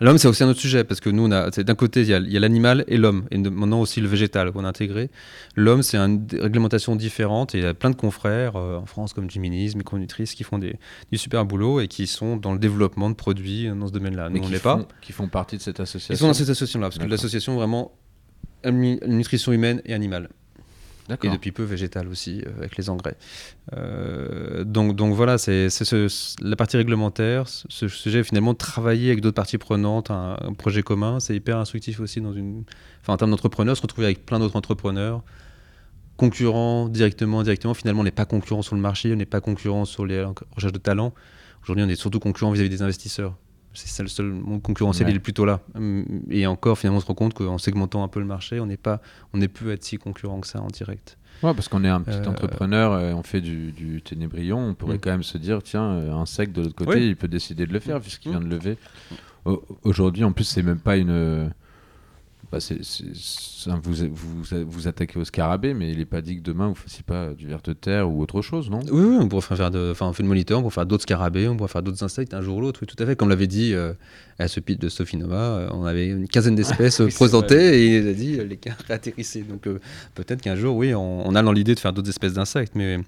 L'homme, 0.00 0.18
c'est 0.18 0.28
aussi 0.28 0.42
un 0.42 0.48
autre 0.48 0.60
sujet, 0.60 0.84
parce 0.84 1.00
que 1.00 1.10
nous, 1.10 1.28
d'un 1.28 1.74
côté, 1.74 2.02
il 2.02 2.08
y 2.08 2.36
a, 2.36 2.40
l'animal 2.40 2.84
et 2.88 2.96
l'homme, 2.96 3.26
et 3.30 3.38
maintenant 3.38 3.80
aussi 3.80 4.00
le 4.00 4.08
végétal 4.08 4.52
qu'on 4.52 4.64
a 4.64 4.68
intégré. 4.68 5.10
L'homme, 5.56 5.82
c'est 5.82 5.96
une 5.96 6.26
réglementation 6.32 6.96
différente, 6.96 7.54
et 7.54 7.58
il 7.58 7.64
y 7.64 7.66
a 7.66 7.74
plein 7.74 7.90
de 7.90 7.96
confrères 7.96 8.56
euh, 8.56 8.78
en 8.78 8.86
France, 8.86 9.12
comme 9.12 9.30
Giminis, 9.30 9.74
Micronutrice, 9.76 10.34
qui 10.34 10.44
font 10.44 10.58
des, 10.58 10.76
du 11.10 11.18
super 11.18 11.44
boulot 11.44 11.80
et 11.80 11.88
qui 11.88 12.06
sont 12.06 12.36
dans 12.36 12.52
le 12.52 12.58
développement 12.58 13.10
de 13.10 13.14
produits 13.14 13.68
dans 13.68 13.86
ce 13.86 13.92
domaine-là. 13.92 14.28
Nous, 14.30 14.42
on 14.42 14.48
l'est 14.48 14.62
pas. 14.62 14.86
Qui 15.00 15.12
font 15.12 15.28
partie 15.28 15.56
de 15.56 15.62
cette 15.62 15.80
association. 15.80 16.14
Ils 16.14 16.18
sont 16.18 16.28
dans 16.28 16.34
cette 16.34 16.48
association-là, 16.48 16.88
parce 16.88 16.98
que 16.98 17.06
l'association 17.06 17.54
vraiment 17.54 17.92
nutrition 18.64 19.52
humaine 19.52 19.80
et 19.84 19.94
animale. 19.94 20.28
Et 21.22 21.28
depuis 21.28 21.52
peu 21.52 21.62
végétal 21.62 22.08
aussi, 22.08 22.42
euh, 22.46 22.58
avec 22.58 22.76
les 22.76 22.90
engrais. 22.90 23.16
Euh, 23.74 24.64
donc, 24.64 25.14
voilà, 25.14 25.38
c'est 25.38 25.68
la 26.42 26.56
partie 26.56 26.76
réglementaire, 26.76 27.44
ce 27.48 27.88
sujet 27.88 28.22
finalement 28.22 28.54
travailler 28.54 29.10
avec 29.10 29.20
d'autres 29.20 29.34
parties 29.34 29.58
prenantes, 29.58 30.10
un, 30.10 30.36
projet 30.56 30.82
commun, 30.82 31.20
c'est 31.20 31.34
hyper 31.34 31.58
instructif 31.58 32.00
aussi 32.00 32.20
dans 32.20 32.32
une, 32.32 32.64
enfin, 33.00 33.14
en 33.14 33.16
termes 33.16 33.30
d'entrepreneurs, 33.30 33.76
se 33.76 33.82
retrouver 33.82 34.06
avec 34.06 34.26
plein 34.26 34.38
d'autres 34.38 34.56
entrepreneurs, 34.56 35.22
concurrents 36.16 36.88
directement, 36.88 37.40
indirectement. 37.40 37.74
Finalement, 37.74 38.02
on 38.02 38.04
n'est 38.04 38.10
pas 38.10 38.26
concurrents 38.26 38.62
sur 38.62 38.74
le 38.74 38.82
marché, 38.82 39.12
on 39.12 39.16
n'est 39.16 39.26
pas 39.26 39.40
concurrents 39.40 39.84
sur 39.84 40.04
les 40.04 40.24
recherches 40.24 40.72
de 40.72 40.78
talent. 40.78 41.14
Aujourd'hui, 41.62 41.84
on 41.84 41.88
est 41.88 41.96
surtout 41.96 42.20
concurrents 42.20 42.52
vis-à-vis 42.52 42.70
des 42.70 42.82
investisseurs. 42.82 43.34
C'est 43.78 43.88
ça 43.88 44.02
le 44.02 44.08
seul 44.08 44.26
monde 44.26 44.60
concurrentiel, 44.60 45.08
il 45.08 45.16
est 45.16 45.20
plutôt 45.20 45.44
là. 45.44 45.60
Et 46.30 46.46
encore, 46.46 46.78
finalement, 46.78 46.98
on 46.98 47.00
se 47.00 47.06
rend 47.06 47.14
compte 47.14 47.34
qu'en 47.34 47.58
segmentant 47.58 48.02
un 48.02 48.08
peu 48.08 48.18
le 48.18 48.26
marché, 48.26 48.58
on 48.58 48.66
n'est 48.66 48.76
pas, 48.76 49.00
on 49.32 49.38
n'est 49.38 49.48
plus 49.48 49.70
être 49.70 49.84
si 49.84 49.98
concurrent 49.98 50.40
que 50.40 50.48
ça 50.48 50.60
en 50.60 50.66
direct. 50.66 51.16
Ouais, 51.44 51.54
parce 51.54 51.68
qu'on 51.68 51.84
est 51.84 51.88
un 51.88 52.00
petit 52.00 52.16
euh, 52.16 52.30
entrepreneur, 52.30 53.00
et 53.00 53.12
on 53.12 53.22
fait 53.22 53.40
du, 53.40 53.70
du 53.70 54.02
ténébrion, 54.02 54.58
on 54.58 54.74
pourrait 54.74 54.96
mm. 54.96 55.00
quand 55.00 55.10
même 55.10 55.22
se 55.22 55.38
dire, 55.38 55.62
tiens, 55.62 55.92
euh, 55.92 56.12
un 56.12 56.26
sec 56.26 56.50
de 56.50 56.62
l'autre 56.62 56.74
côté, 56.74 57.06
il 57.06 57.14
peut 57.14 57.28
décider 57.28 57.66
de 57.66 57.72
le 57.72 57.78
faire 57.78 58.00
puisqu'il 58.00 58.32
vient 58.32 58.40
de 58.40 58.48
lever. 58.48 58.76
Aujourd'hui, 59.84 60.24
en 60.24 60.32
plus, 60.32 60.44
c'est 60.44 60.64
même 60.64 60.80
pas 60.80 60.96
une 60.96 61.50
bah 62.50 62.58
vous, 63.82 63.94
vous, 64.10 64.64
vous, 64.66 64.88
attaquez 64.88 65.18
au 65.18 65.24
scarabée, 65.24 65.74
mais 65.74 65.92
il 65.92 65.98
n'est 65.98 66.06
pas 66.06 66.22
dit 66.22 66.38
que 66.38 66.42
demain 66.42 66.66
vous 66.66 66.72
ne 66.72 66.78
fassiez 66.78 67.02
pas 67.02 67.34
du 67.34 67.46
ver 67.46 67.60
de 67.60 67.74
terre 67.74 68.10
ou 68.10 68.22
autre 68.22 68.40
chose, 68.40 68.70
non? 68.70 68.80
Oui, 68.90 69.04
oui, 69.04 69.16
on 69.20 69.28
pourrait 69.28 69.42
faire 69.42 69.70
de, 69.70 69.90
enfin, 69.92 70.06
on 70.06 70.14
fait 70.14 70.22
le 70.22 70.30
moniteur, 70.30 70.58
on 70.58 70.62
pourrait 70.62 70.74
faire 70.74 70.86
d'autres 70.86 71.02
scarabées, 71.02 71.46
on 71.46 71.56
pourrait 71.56 71.68
faire 71.68 71.82
d'autres 71.82 72.02
insectes 72.02 72.32
un 72.32 72.40
jour 72.40 72.56
ou 72.56 72.60
l'autre, 72.62 72.80
oui, 72.80 72.86
tout 72.86 73.00
à 73.02 73.04
fait. 73.04 73.16
Comme 73.16 73.28
l'avait 73.28 73.46
dit 73.46 73.74
euh, 73.74 73.92
à 74.38 74.48
ce 74.48 74.60
pitch 74.60 74.78
de 74.78 74.88
Sophie 74.88 75.18
Noma, 75.18 75.36
euh, 75.36 75.68
on 75.72 75.84
avait 75.84 76.06
une 76.06 76.26
quinzaine 76.26 76.54
d'espèces 76.54 77.02
présentées 77.14 77.82
et 77.82 77.98
il 77.98 78.08
a 78.08 78.14
dit 78.14 78.38
euh, 78.38 78.44
les 78.44 78.56
cas 78.56 78.72
atterrissaient. 78.88 79.42
Donc 79.42 79.68
peut-être 80.14 80.40
qu'un 80.40 80.56
jour, 80.56 80.74
oui, 80.74 80.94
on, 80.94 81.34
a 81.34 81.42
dans 81.42 81.52
l'idée 81.52 81.74
de 81.74 81.80
faire 81.80 81.92
d'autres 81.92 82.08
espèces 82.08 82.32
d'insectes, 82.32 82.74
mais 82.74 82.98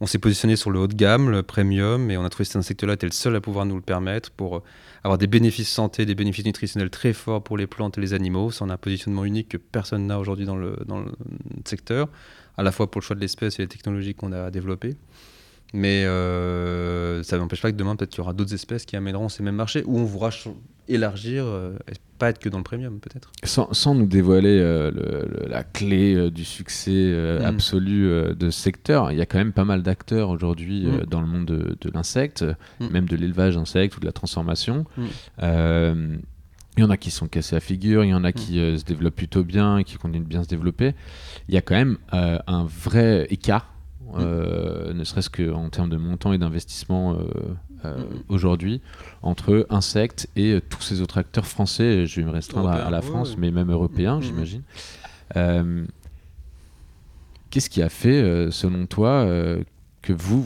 on 0.00 0.06
s'est 0.06 0.18
positionné 0.18 0.54
sur 0.54 0.70
le 0.70 0.78
haut 0.78 0.86
de 0.88 0.94
gamme, 0.94 1.30
le 1.30 1.42
premium, 1.42 2.12
et 2.12 2.16
on 2.16 2.24
a 2.24 2.28
trouvé 2.28 2.44
cet 2.44 2.56
insecte-là 2.56 2.92
était 2.92 3.06
le 3.06 3.12
seul 3.12 3.34
à 3.34 3.40
pouvoir 3.40 3.66
nous 3.66 3.74
le 3.74 3.82
permettre 3.82 4.30
pour 4.30 4.62
avoir 5.04 5.18
des 5.18 5.26
bénéfices 5.26 5.68
santé, 5.68 6.06
des 6.06 6.14
bénéfices 6.14 6.46
nutritionnels 6.46 6.90
très 6.90 7.12
forts 7.12 7.44
pour 7.44 7.58
les 7.58 7.66
plantes 7.66 7.98
et 7.98 8.00
les 8.00 8.14
animaux. 8.14 8.50
C'est 8.50 8.64
un 8.64 8.76
positionnement 8.78 9.24
unique 9.26 9.50
que 9.50 9.58
personne 9.58 10.06
n'a 10.06 10.18
aujourd'hui 10.18 10.46
dans 10.46 10.56
le, 10.56 10.78
dans 10.86 10.98
le 11.00 11.12
secteur, 11.66 12.08
à 12.56 12.62
la 12.62 12.72
fois 12.72 12.90
pour 12.90 13.02
le 13.02 13.04
choix 13.04 13.14
de 13.14 13.20
l'espèce 13.20 13.58
et 13.58 13.62
les 13.62 13.68
technologies 13.68 14.14
qu'on 14.14 14.32
a 14.32 14.50
développées. 14.50 14.96
Mais 15.74 16.04
euh, 16.04 17.24
ça 17.24 17.36
n'empêche 17.36 17.60
pas 17.60 17.72
que 17.72 17.76
demain, 17.76 17.96
peut-être 17.96 18.10
qu'il 18.10 18.18
y 18.18 18.20
aura 18.20 18.32
d'autres 18.32 18.54
espèces 18.54 18.84
qui 18.84 18.94
amèneront 18.94 19.28
ces 19.28 19.42
mêmes 19.42 19.56
marchés 19.56 19.82
où 19.86 19.98
on 19.98 20.04
voudra 20.04 20.30
élargir, 20.86 21.44
euh, 21.46 21.76
pas 22.16 22.30
être 22.30 22.38
que 22.38 22.48
dans 22.48 22.58
le 22.58 22.64
premium, 22.64 23.00
peut-être. 23.00 23.32
Sans, 23.42 23.72
sans, 23.72 23.96
nous 23.96 24.06
dévoiler 24.06 24.60
euh, 24.60 24.92
la 25.48 25.64
clé 25.64 26.30
du 26.30 26.44
succès 26.44 27.12
mm. 27.40 27.44
absolu 27.44 28.08
de 28.36 28.50
ce 28.50 28.60
secteur, 28.60 29.10
il 29.10 29.18
y 29.18 29.20
a 29.20 29.26
quand 29.26 29.38
même 29.38 29.52
pas 29.52 29.64
mal 29.64 29.82
d'acteurs 29.82 30.30
aujourd'hui 30.30 30.86
mm. 30.86 31.06
dans 31.06 31.20
le 31.20 31.26
monde 31.26 31.46
de, 31.46 31.76
de 31.80 31.90
l'insecte, 31.92 32.44
mm. 32.78 32.88
même 32.90 33.08
de 33.08 33.16
l'élevage 33.16 33.56
d'insectes 33.56 33.96
ou 33.96 34.00
de 34.00 34.06
la 34.06 34.12
transformation. 34.12 34.84
Il 36.76 36.82
y 36.82 36.84
en 36.84 36.90
a 36.90 36.96
qui 36.96 37.10
sont 37.10 37.26
cassés 37.26 37.56
à 37.56 37.60
figure, 37.60 38.04
il 38.04 38.10
y 38.10 38.14
en 38.14 38.22
a 38.22 38.30
qui 38.30 38.58
se 38.58 38.84
développent 38.84 39.16
plutôt 39.16 39.42
bien, 39.42 39.82
qui 39.82 39.96
continuent 39.96 40.22
de 40.22 40.28
bien 40.28 40.44
se 40.44 40.48
développer. 40.48 40.94
Il 41.48 41.54
y 41.54 41.58
a 41.58 41.62
quand 41.62 41.74
même 41.74 41.98
un 42.12 42.64
vrai 42.64 43.26
écart 43.30 43.73
euh, 44.16 44.92
ne 44.92 45.04
serait-ce 45.04 45.30
qu'en 45.30 45.68
termes 45.68 45.88
de 45.88 45.96
montant 45.96 46.32
et 46.32 46.38
d'investissement 46.38 47.14
euh, 47.14 47.16
euh, 47.84 47.98
mm. 47.98 48.04
aujourd'hui, 48.28 48.80
entre 49.22 49.66
insectes 49.70 50.28
et 50.36 50.60
tous 50.68 50.82
ces 50.82 51.00
autres 51.00 51.18
acteurs 51.18 51.46
français. 51.46 52.06
Je 52.06 52.20
vais 52.20 52.26
me 52.26 52.30
restreindre 52.30 52.70
à, 52.70 52.90
la 52.90 53.02
France, 53.02 53.36
mais 53.36 53.50
même 53.50 53.70
européens, 53.70 54.18
mm. 54.18 54.22
j'imagine. 54.22 54.62
Qu'est-ce 57.50 57.70
qui 57.70 57.82
a 57.82 57.88
fait, 57.88 58.50
selon 58.50 58.86
toi, 58.86 59.26
que 60.02 60.12
vous, 60.12 60.44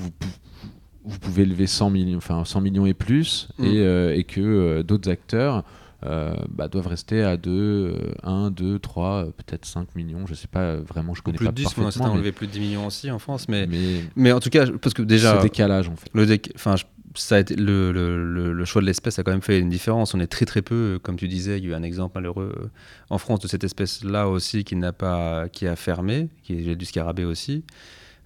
vous, 1.04 1.18
pouvez 1.18 1.46
lever 1.46 1.66
100 1.66 1.90
millions, 1.90 2.18
enfin 2.18 2.44
100 2.44 2.60
millions 2.60 2.86
et 2.86 2.94
plus, 2.94 3.48
mm. 3.58 3.64
et, 3.64 4.18
et, 4.18 4.24
que 4.24 4.82
d'autres 4.82 5.10
acteurs 5.10 5.64
euh, 6.06 6.36
bah, 6.48 6.68
doivent 6.68 6.86
rester 6.86 7.24
à 7.24 7.36
2, 7.36 8.14
1, 8.22 8.52
2, 8.52 8.78
3, 8.78 9.32
peut-être 9.36 9.64
5 9.66 9.96
millions. 9.96 10.26
Je 10.26 10.34
sais 10.34 10.46
pas 10.46 10.60
euh, 10.60 10.82
vraiment, 10.86 11.12
je 11.12 11.22
connais 11.22 11.38
plus 11.38 11.46
pas 11.46 11.50
de 11.50 11.56
10, 11.56 11.64
parfaitement. 11.74 12.04
On 12.04 12.08
a 12.08 12.10
enlevé 12.12 12.30
plus 12.30 12.46
de 12.46 12.52
10 12.52 12.60
millions 12.60 12.86
aussi 12.86 13.10
en 13.10 13.18
France, 13.18 13.48
mais, 13.48 13.68
mais, 14.14 14.30
en 14.30 14.38
tout 14.38 14.50
cas, 14.50 14.66
parce 14.80 14.94
que 14.94 15.02
déjà. 15.02 15.38
Ce 15.38 15.42
décalage 15.42 15.88
en 15.88 15.96
fait. 15.96 16.08
Le 16.14 16.24
enfin, 16.54 16.76
ça 17.16 17.36
a 17.36 17.40
été, 17.40 17.56
le, 17.56 17.90
le, 17.90 18.52
le, 18.52 18.64
choix 18.64 18.80
de 18.80 18.86
l'espèce 18.86 19.18
a 19.18 19.24
quand 19.24 19.32
même 19.32 19.42
fait 19.42 19.58
une 19.58 19.70
différence. 19.70 20.14
On 20.14 20.20
est 20.20 20.28
très 20.28 20.44
très 20.44 20.62
peu, 20.62 21.00
comme 21.02 21.16
tu 21.16 21.26
disais, 21.26 21.58
il 21.58 21.64
y 21.64 21.66
a 21.66 21.70
eu 21.70 21.74
un 21.74 21.82
exemple 21.82 22.16
malheureux 22.16 22.54
euh, 22.56 22.70
en 23.10 23.18
France 23.18 23.40
de 23.40 23.48
cette 23.48 23.64
espèce-là 23.64 24.28
aussi 24.28 24.62
qui 24.62 24.76
n'a 24.76 24.92
pas, 24.92 25.48
qui 25.48 25.66
a 25.66 25.74
fermé, 25.74 26.28
qui 26.44 26.70
est 26.70 26.76
du 26.76 26.84
scarabée 26.84 27.24
aussi. 27.24 27.64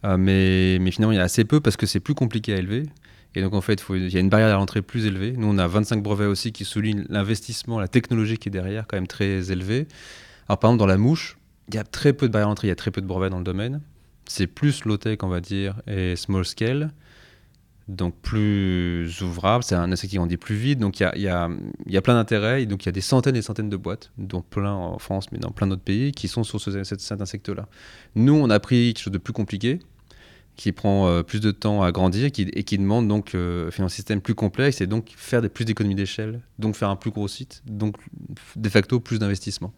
mais, 0.05 0.79
mais 0.79 0.91
finalement, 0.91 1.12
il 1.12 1.16
y 1.16 1.20
a 1.20 1.25
assez 1.25 1.45
peu 1.45 1.61
parce 1.61 1.79
que 1.79 1.87
c'est 1.87 2.01
plus 2.01 2.14
compliqué 2.14 2.53
à 2.53 2.59
élever. 2.59 2.83
Et 3.35 3.41
donc, 3.41 3.55
en 3.55 3.61
fait, 3.61 3.83
il 3.91 4.12
y 4.12 4.16
a 4.16 4.20
une 4.20 4.28
barrière 4.28 4.49
à 4.49 4.59
l'entrée 4.59 4.83
plus 4.83 5.07
élevée. 5.07 5.33
Nous, 5.37 5.47
on 5.47 5.59
a 5.59 5.66
25 5.66 6.03
brevets 6.03 6.26
aussi 6.26 6.53
qui 6.53 6.64
soulignent 6.64 7.05
l'investissement, 7.09 7.80
la 7.80 7.89
technologie 7.89 8.37
qui 8.37 8.49
est 8.49 8.53
derrière, 8.53 8.87
quand 8.87 8.97
même 8.97 9.07
très 9.07 9.51
élevée. 9.51 9.89
Alors, 10.49 10.59
par 10.59 10.70
exemple, 10.70 10.80
dans 10.80 10.87
la 10.87 10.99
mouche, 10.99 11.39
il 11.68 11.74
y 11.74 11.78
a 11.78 11.85
très 11.85 12.12
peu 12.12 12.28
de 12.28 12.33
barrières 12.33 12.49
à 12.49 12.51
l'entrée, 12.51 12.68
il 12.68 12.70
y 12.70 12.72
a 12.72 12.76
très 12.76 12.91
peu 12.91 13.01
de 13.01 13.07
brevets 13.07 13.30
dans 13.30 13.39
le 13.39 13.45
domaine. 13.45 13.80
C'est 14.26 14.47
plus 14.47 14.85
low-tech, 14.85 15.18
on 15.22 15.28
va 15.28 15.41
dire, 15.41 15.80
et 15.87 16.14
small 16.16 16.45
scale. 16.45 16.93
Donc, 17.89 18.14
plus 18.20 19.20
ouvrable. 19.22 19.64
C'est 19.64 19.74
un 19.74 19.91
insecte 19.91 20.11
qui 20.11 20.16
grandit 20.16 20.37
plus 20.37 20.55
vite. 20.55 20.78
Donc, 20.78 21.01
il 21.01 21.22
y 21.22 21.28
a, 21.28 21.49
plein 22.03 22.14
d'intérêts. 22.14 22.64
Donc, 22.66 22.85
il 22.85 22.87
y 22.87 22.89
a 22.91 22.93
des 22.93 23.01
centaines 23.01 23.37
et 23.37 23.43
centaines 23.43 23.70
de 23.70 23.76
boîtes, 23.76 24.12
dont 24.18 24.43
plein 24.43 24.72
en 24.72 24.99
France, 24.99 25.33
mais 25.33 25.39
dans 25.39 25.51
plein 25.51 25.66
d'autres 25.66 25.83
pays, 25.83 26.12
qui 26.12 26.28
sont 26.28 26.45
sur 26.45 26.61
ce, 26.61 26.85
cet 26.85 27.20
insecte-là. 27.20 27.66
Nous, 28.14 28.35
on 28.35 28.51
a 28.51 28.61
pris 28.61 28.93
quelque 28.93 29.05
chose 29.05 29.12
de 29.12 29.18
plus 29.18 29.33
compliqué 29.33 29.80
qui 30.57 30.72
prend 30.72 31.09
euh, 31.09 31.22
plus 31.22 31.40
de 31.40 31.50
temps 31.50 31.82
à 31.82 31.92
grandir 31.92 32.30
qui, 32.30 32.42
et 32.42 32.64
qui 32.64 32.78
demande 32.78 33.09
donc 33.09 33.34
euh, 33.34 33.70
un 33.78 33.88
système 33.88 34.20
plus 34.20 34.34
complexe 34.34 34.80
et 34.80 34.86
donc 34.86 35.12
faire 35.16 35.42
des, 35.42 35.48
plus 35.48 35.64
d'économies 35.64 35.94
d'échelle, 35.94 36.40
donc 36.59 36.76
faire 36.76 36.88
un 36.88 36.96
plus 36.96 37.11
gros 37.11 37.28
site, 37.28 37.62
donc 37.66 37.96
de 38.57 38.68
facto 38.68 39.00
plus 39.00 39.18
d'investissement. 39.18 39.72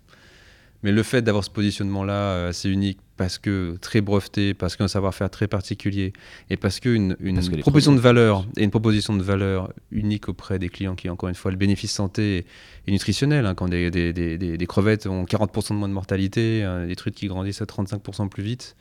Mais 0.84 0.92
le 0.92 1.02
fait 1.02 1.22
d'avoir 1.22 1.42
ce 1.42 1.48
positionnement-là 1.48 2.12
euh, 2.12 2.48
assez 2.50 2.68
unique, 2.68 2.98
parce 3.16 3.38
que 3.38 3.78
très 3.80 4.02
breveté, 4.02 4.52
parce 4.52 4.76
qu'un 4.76 4.86
savoir-faire 4.88 5.30
très 5.30 5.48
particulier, 5.48 6.12
et 6.50 6.58
parce 6.58 6.78
qu'une 6.78 7.16
une 7.20 7.40
proposition 7.60 7.94
de 7.94 8.00
valeur 8.00 8.46
et 8.58 8.64
une 8.64 8.70
proposition 8.70 9.16
de 9.16 9.22
valeur 9.22 9.72
unique 9.90 10.28
auprès 10.28 10.58
des 10.58 10.68
clients, 10.68 10.94
qui 10.94 11.08
encore 11.08 11.30
une 11.30 11.34
fois 11.34 11.50
le 11.50 11.56
bénéfice 11.56 11.92
santé 11.92 12.44
et 12.86 12.92
nutritionnel, 12.92 13.46
hein, 13.46 13.54
quand 13.54 13.68
des, 13.68 13.90
des, 13.90 14.12
des, 14.12 14.36
des, 14.36 14.66
crevettes 14.66 15.06
ont 15.06 15.24
40% 15.24 15.70
de 15.70 15.74
moins 15.76 15.88
de 15.88 15.94
mortalité, 15.94 16.64
hein, 16.64 16.86
des 16.86 16.96
trucs 16.96 17.14
qui 17.14 17.28
grandissent 17.28 17.62
à 17.62 17.64
35% 17.64 18.28
plus 18.28 18.42
vite, 18.42 18.76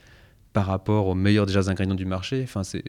par 0.54 0.68
rapport 0.68 1.08
aux 1.08 1.16
meilleurs 1.16 1.46
déjà 1.46 1.62
ingrédients 1.68 1.96
du 1.96 2.06
marché. 2.06 2.42
Enfin, 2.44 2.64
c'est 2.64 2.84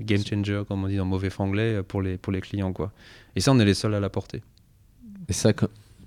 game 0.00 0.22
changer, 0.24 0.62
comme 0.66 0.84
on 0.84 0.88
dit 0.88 1.00
en 1.00 1.04
mauvais 1.04 1.30
franglais, 1.30 1.82
pour 1.82 2.02
les, 2.02 2.18
pour 2.18 2.32
les 2.32 2.40
clients. 2.40 2.72
Quoi. 2.72 2.92
Et 3.36 3.40
ça, 3.40 3.52
on 3.52 3.58
est 3.60 3.64
les 3.64 3.74
seuls 3.74 3.94
à 3.94 4.00
l'apporter. 4.00 4.42
Et 5.28 5.32
ça, 5.32 5.52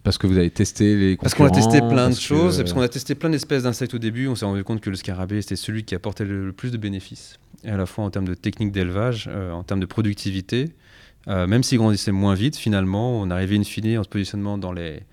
parce 0.04 0.18
que 0.18 0.28
vous 0.28 0.38
avez 0.38 0.50
testé 0.50 0.98
les 0.98 1.16
Parce 1.16 1.34
qu'on 1.34 1.46
a 1.46 1.50
testé 1.50 1.80
plein 1.80 2.10
de 2.10 2.16
choses, 2.16 2.58
parce 2.58 2.74
qu'on 2.74 2.82
a 2.82 2.90
testé 2.90 3.16
plein 3.16 3.30
d'espèces 3.30 3.64
d'insectes 3.64 3.94
au 3.94 4.00
début. 4.00 4.28
On 4.28 4.36
s'est 4.36 4.46
rendu 4.46 4.64
compte 4.64 4.82
que 4.82 4.90
le 4.90 4.98
scarabée, 4.98 5.42
c'était 5.42 5.56
celui 5.56 5.86
qui 5.86 5.96
apportait 5.96 6.26
le, 6.26 6.52
plus 6.52 6.72
de 6.72 6.78
bénéfices. 6.78 7.40
Et 7.64 7.70
à 7.70 7.78
la 7.78 7.86
fois 7.86 8.04
en 8.04 8.10
termes 8.10 8.28
de 8.28 8.34
technique 8.34 8.74
d'élevage, 8.74 9.30
euh, 9.32 9.52
en 9.52 9.64
termes 9.64 9.80
de 9.80 9.86
productivité. 9.86 10.72
Euh, 11.30 11.48
même 11.48 11.64
s'il 11.64 11.78
grandissait 11.78 12.12
moins 12.12 12.34
vite, 12.34 12.58
finalement, 12.58 13.22
on 13.22 13.30
arrivait 13.32 13.56
in 13.56 13.64
fine 13.64 13.98
en 13.98 14.04
se 14.04 14.10
positionnement 14.10 14.58
dans 14.58 14.74
les, 14.74 15.04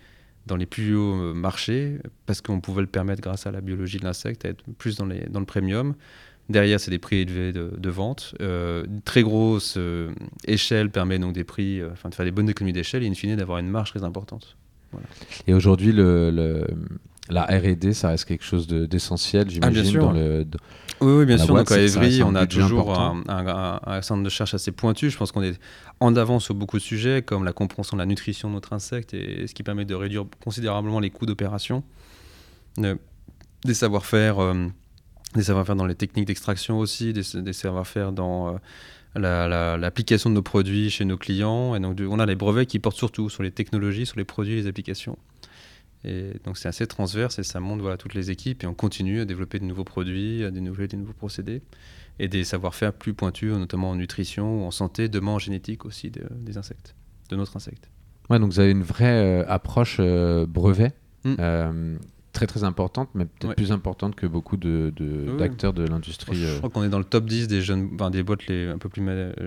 dans 0.47 0.57
les 0.57 0.67
plus 0.67 0.95
hauts 0.95 1.21
euh, 1.21 1.35
marchés 1.35 1.99
parce 2.27 2.41
qu'on 2.41 2.61
pouvait 2.61 2.81
le 2.81 2.87
permettre 2.87 3.21
grâce 3.21 3.47
à 3.47 3.51
la 3.51 3.61
biologie 3.61 3.99
de 3.99 4.05
l'insecte 4.05 4.45
être 4.45 4.65
plus 4.79 4.97
dans, 4.97 5.07
les, 5.07 5.21
dans 5.29 5.41
le 5.41 5.47
premium. 5.47 5.95
Derrière, 6.49 6.81
c'est 6.81 6.91
des 6.91 6.99
prix 6.99 7.19
élevés 7.19 7.53
de, 7.53 7.91
vente. 7.91 8.35
Euh, 8.41 8.85
une 8.85 9.03
très 9.03 9.23
grosse 9.23 9.75
euh, 9.77 10.13
échelle 10.47 10.91
permet 10.91 11.19
donc 11.21 11.33
des 11.33 11.45
prix, 11.45 11.81
enfin 11.93 12.09
de 12.09 12.15
faire 12.15 12.25
des 12.25 12.33
bonnes 12.33 12.51
économies 12.51 12.73
d'échelle 12.73 13.05
et 13.05 13.09
in 13.09 13.15
fine 13.15 13.37
d'avoir 13.37 13.59
une 13.59 13.69
marge 13.69 13.91
très 13.91 14.03
importante. 14.03 14.57
Et 15.47 15.55
aujourd'hui, 15.55 15.93
le, 15.93 16.67
la 17.29 17.45
R&D, 17.45 17.93
ça 17.93 18.09
reste 18.09 18.25
quelque 18.25 18.45
chose 18.45 18.67
d'essentiel, 18.67 19.45
ah, 19.47 19.51
j'imagine, 19.51 19.99
dans 19.99 20.13
le... 20.13 20.45
oui, 21.01 21.25
bien 21.25 21.39
sûr. 21.39 21.55
donc 21.55 21.71
à 21.73 21.79
Evry, 21.79 22.23
on 22.23 22.35
a 22.35 22.47
toujours 22.47 22.99
un, 22.99 24.03
centre 24.03 24.23
de 24.23 24.29
recherche 24.29 24.55
assez 24.55 24.73
pointu. 24.73 25.11
Je 25.11 25.17
pense 25.17 25.33
qu'on 25.33 25.43
est 25.43 25.59
en 26.01 26.15
avance 26.17 26.45
sur 26.45 26.55
beaucoup 26.55 26.79
de 26.79 26.83
sujets, 26.83 27.23
comme 27.23 27.45
la 27.45 27.53
compréhension 27.53 27.97
de 27.97 28.03
la 28.03 28.07
nutrition 28.07 28.49
de 28.49 28.55
notre 28.55 28.73
insecte, 28.73 29.15
et 29.15 29.47
ce 29.47 29.55
qui 29.55 29.63
permet 29.63 29.85
de 29.85 29.95
réduire 29.95 30.25
considérablement 30.43 31.01
les 31.01 31.11
coûts 31.11 31.27
d'opération. 31.27 31.83
des 32.77 33.75
savoir-faire... 33.75 34.39
Euh, 34.39 34.69
des 35.35 35.45
savoir-faire 35.45 35.77
dans 35.77 35.87
les 35.87 35.95
techniques 35.95 36.27
d'extraction 36.27 36.79
aussi, 36.79 37.13
des, 37.13 37.53
savoir-faire 37.53 38.11
dans 38.11 38.59
euh, 39.17 39.77
l'application 39.77 40.29
de 40.29 40.35
nos 40.35 40.43
produits 40.43 40.91
chez 40.91 41.05
nos 41.05 41.17
clients. 41.17 41.77
Et 41.77 41.81
donc, 41.81 42.01
on 42.01 42.19
a 42.19 42.27
les 42.27 42.35
brevets 42.35 42.67
qui 42.67 42.79
portent 42.79 42.97
surtout 42.97 43.29
sur 43.29 43.43
les 43.43 43.53
technologies, 43.53 44.07
sur 44.07 44.17
les 44.17 44.25
produits 44.25 44.55
et 44.55 44.57
les 44.57 44.67
applications. 44.67 45.17
Et 46.05 46.33
donc, 46.45 46.57
c'est 46.57 46.69
assez 46.69 46.87
transverse 46.87 47.39
et 47.39 47.43
ça 47.43 47.61
montre 47.61 47.83
voilà, 47.83 47.97
toutes 47.97 48.15
les 48.15 48.31
équipes. 48.31 48.65
Et 48.65 48.67
on 48.67 48.75
continue 48.75 49.21
à 49.21 49.25
développer 49.25 49.59
de 49.59 49.65
nouveaux 49.65 49.85
produits, 49.85 50.45
à 50.45 50.51
développer 50.51 50.89
des 50.89 50.97
nouveaux 50.97 51.13
procédés 51.13 51.63
et 52.19 52.29
des 52.29 52.45
savoir-faire 52.45 52.93
plus 52.93 53.15
pointus, 53.15 53.53
notamment 53.53 53.91
en 53.91 53.97
nutrition 53.97 54.63
ou 54.63 54.67
en 54.67 54.71
santé, 54.71 55.09
demain 55.09 55.33
en 55.33 55.39
génétique 55.39 55.85
aussi 55.85 56.11
des 56.11 56.59
insectes, 56.59 56.95
de 57.29 57.37
notre 57.37 57.57
insecte. 57.57 57.91
Ouais, 58.31 58.39
donc 58.39 58.53
vous 58.53 58.61
avez 58.61 58.71
une 58.71 58.85
vraie 58.85 59.43
euh, 59.43 59.45
approche 59.49 59.97
euh, 59.99 60.47
brevet. 60.47 60.93
Mm. 61.25 61.35
Euh, 61.41 61.97
très 62.33 62.47
très 62.47 62.63
importante, 62.63 63.09
mais 63.15 63.25
peut-être 63.25 63.57
plus 63.57 63.73
importante 63.73 64.15
que 64.15 64.25
beaucoup 64.25 64.57
d'acteurs 64.57 64.93
de, 64.93 65.37
d'acteurs 65.37 65.73
de 65.73 65.83
l'industrie. 65.85 66.37
Je 66.37 66.59
crois 66.59 66.71
qu'on 66.71 66.85
est 66.85 66.89
dans 66.89 67.01
le 67.01 67.05
top 67.05 67.27
10 67.27 67.49
des, 67.49 67.61
jeunes, 67.61 67.97
des 68.13 68.23
boîtes 68.23 68.47
les, 68.47 68.69
un 68.69 68.79
peu 68.79 68.89
plus 68.89 69.05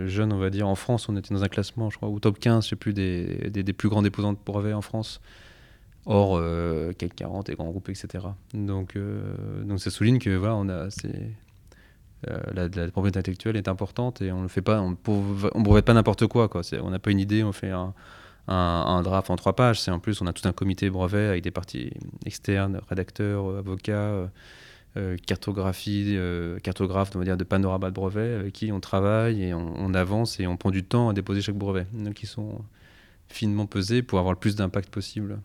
jeunes, 0.08 0.34
on 0.34 0.38
va 0.38 0.50
dire. 0.50 0.68
En 0.68 0.76
France, 0.76 1.08
on 1.08 1.16
était 1.16 1.34
dans 1.34 1.44
un 1.44 1.48
classement, 1.48 1.90
je 1.90 1.96
crois, 1.96 2.10
ou 2.10 2.20
top 2.20 2.40
15, 2.40 2.66
je 2.66 2.70
sais 2.72 2.76
plus, 2.76 2.94
des, 2.94 3.50
des, 3.50 3.64
des 3.64 3.74
plus 3.74 3.88
grands 3.88 4.02
déposants 4.02 4.34
de 4.34 4.38
brevets 4.46 4.74
en 4.74 4.82
France. 4.82 5.22
Or, 6.06 6.42
CAC 6.98 7.16
40 7.16 7.50
et 7.50 7.56
grands 7.56 7.70
groupes, 7.70 7.90
etc. 7.90 8.26
Donc, 8.54 8.98
donc 9.64 9.80
ça 9.80 9.90
souligne 9.90 10.20
que 10.20 10.36
voilà, 10.36 10.56
on 10.56 10.68
a, 10.68 10.90
la, 12.54 12.68
la, 12.68 12.92
propriété 12.92 13.20
intellectuelle 13.20 13.56
est 13.56 13.70
importante 13.70 14.22
et 14.22 14.32
on 14.34 14.42
ne 14.42 14.50
fait 14.50 14.62
pas, 14.62 14.82
on 14.82 14.96
pas 14.96 15.94
n'importe 15.94 16.28
quoi. 16.28 16.50
On 16.82 16.90
n'a 16.90 17.00
pas 17.00 17.12
une 17.12 17.22
idée, 17.22 17.44
on 17.44 17.54
fait 17.54 17.70
un, 17.70 17.94
un, 18.48 19.02
draft 19.02 19.30
en 19.30 19.36
trois 19.36 19.56
pages. 19.56 19.88
En 19.90 20.00
plus, 20.00 20.22
on 20.22 20.28
a 20.28 20.34
tout 20.34 20.48
un 20.48 20.54
comité 20.54 20.90
brevet 20.90 21.28
avec 21.28 21.44
des 21.44 21.52
parties 21.52 21.92
externes, 22.26 22.82
rédacteurs, 22.90 23.50
euh, 23.50 23.60
avocats, 23.60 23.94
euh, 23.94 24.28
euh, 24.98 25.18
cartographie, 25.26 26.18
cartographes, 26.62 27.16
on 27.16 27.22
dire, 27.22 27.38
de 27.38 27.44
panorama 27.44 27.90
de 27.90 27.96
brevet, 27.96 28.36
avec 28.36 28.54
qui 28.54 28.72
on 28.72 28.80
travaille 28.80 29.44
et 29.44 29.54
on, 29.54 29.94
avance 29.94 30.40
et 30.40 30.48
on 30.48 30.58
prend 30.58 30.72
du 30.72 30.84
temps 30.84 31.10
à 31.10 31.14
déposer 31.14 31.42
chaque 31.42 31.56
brevet. 31.56 31.88
Donc, 31.94 32.20
sont 32.26 32.62
finement 33.28 33.66
pesés 33.66 34.04
pour 34.04 34.20
avoir 34.20 34.34
le 34.34 34.40
plus 34.40 34.56
d'impact 34.56 34.90
possible. 34.90 35.40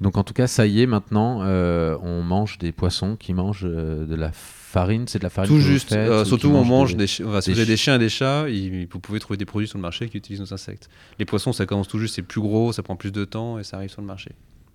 Donc 0.00 0.18
en 0.18 0.24
tout 0.24 0.34
cas, 0.34 0.46
ça 0.46 0.66
y 0.66 0.82
est, 0.82 0.86
maintenant, 0.86 1.40
on 1.40 2.22
mange 2.22 2.58
des 2.58 2.72
poissons 2.72 3.16
qui 3.16 3.34
mangent 3.34 3.62
de 3.62 4.14
la 4.14 4.30
farine, 4.76 5.08
c'est 5.08 5.18
de 5.18 5.24
la 5.24 5.30
farine. 5.30 5.48
Tout 5.48 5.60
juste. 5.60 5.92
Euh, 5.92 6.24
surtout, 6.24 6.48
on 6.48 6.64
mange 6.64 6.96
des, 6.96 7.06
si 7.06 7.22
vous 7.22 7.34
avez 7.34 7.64
des 7.64 7.76
chiens 7.76 7.96
et 7.96 7.98
des 7.98 8.10
chats, 8.10 8.46
vous 8.90 9.00
pouvez 9.00 9.18
trouver 9.20 9.38
des 9.38 9.46
produits 9.46 9.68
sur 9.68 9.78
le 9.78 9.82
marché 9.82 10.08
qui 10.08 10.18
utilisent 10.18 10.40
nos 10.40 10.52
insectes. 10.52 10.90
Les 11.18 11.24
poissons, 11.24 11.52
ça 11.52 11.64
commence 11.64 11.88
tout 11.88 11.98
juste, 11.98 12.14
c'est 12.16 12.22
plus 12.22 12.42
gros, 12.42 12.72
ça 12.72 12.82
prend 12.82 12.96
plus 12.96 13.12
de 13.12 13.24
temps 13.24 13.58
et 13.58 13.64
ça 13.64 13.78
arrive 13.78 13.90
sur 13.90 14.02
le 14.02 14.06
marché. 14.06 14.32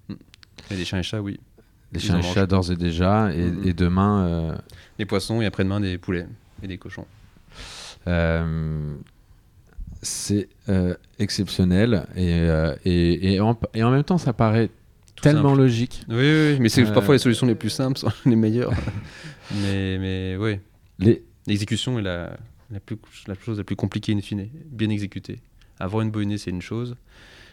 Mm. 0.09 0.13
Et 0.71 0.75
des 0.75 0.85
chiens 0.85 0.99
et 0.99 1.03
chats, 1.03 1.21
oui. 1.21 1.39
Des 1.91 1.99
chiens 1.99 2.17
et 2.17 2.23
chats 2.23 2.47
d'ores 2.47 2.71
et 2.71 2.75
déjà, 2.75 3.31
et, 3.31 3.37
mm, 3.37 3.69
mm. 3.69 3.73
demain. 3.73 4.25
Euh, 4.25 4.55
des 4.97 5.05
poissons 5.05 5.41
et 5.41 5.45
après-demain 5.45 5.79
des 5.79 5.97
poulets 5.99 6.25
et 6.63 6.67
des 6.67 6.77
cochons. 6.79 7.05
Euh, 8.07 8.95
c'est 10.01 10.49
exceptionnel 11.19 12.07
et, 12.15 12.47
et, 12.85 13.33
et, 13.33 13.39
en, 13.39 13.55
et 13.75 13.83
en 13.83 13.91
même 13.91 14.03
temps, 14.03 14.17
ça 14.17 14.33
paraît 14.33 14.71
tellement 15.21 15.55
logique. 15.55 16.03
Oui, 16.09 16.15
oui, 16.17 16.57
mais 16.59 16.69
c'est 16.69 16.83
parfois 16.91 17.15
les 17.15 17.19
solutions 17.19 17.47
les 17.47 17.55
plus 17.55 17.69
simples 17.69 17.99
sont 17.99 18.11
les 18.25 18.35
meilleures. 18.35 18.73
Mais, 19.63 19.97
mais 19.97 20.37
oui. 20.39 20.59
L'exécution 21.45 21.99
est 21.99 22.01
la, 22.01 22.37
la, 22.71 22.79
plus, 22.79 22.95
la 23.27 23.35
chose 23.35 23.57
la 23.57 23.65
plus 23.65 23.75
compliquée, 23.75 24.13
in 24.13 24.21
fine. 24.21 24.47
Bien 24.67 24.89
exécutée. 24.89 25.39
Avoir 25.77 26.03
une 26.03 26.09
bonne 26.09 26.29
idée, 26.29 26.37
c'est 26.37 26.51
une 26.51 26.61
chose. 26.61 26.95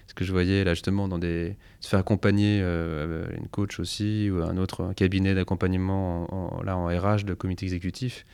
Ce 0.06 0.14
que 0.14 0.24
je 0.24 0.30
voyais 0.30 0.62
là 0.62 0.74
justement 0.74 1.08
dans 1.08 1.18
des 1.18 1.56
se 1.80 1.88
faire 1.88 1.98
accompagner 1.98 2.60
euh, 2.62 3.26
une 3.36 3.48
coach 3.48 3.80
aussi 3.80 4.30
ou 4.30 4.42
un 4.42 4.56
autre 4.58 4.92
cabinet 4.94 5.34
d'accompagnement 5.34 6.32
en, 6.32 6.62
là 6.62 6.76
en 6.76 6.86
RH 6.86 7.24
de 7.24 7.34
comité 7.34 7.66
exécutif 7.66 8.24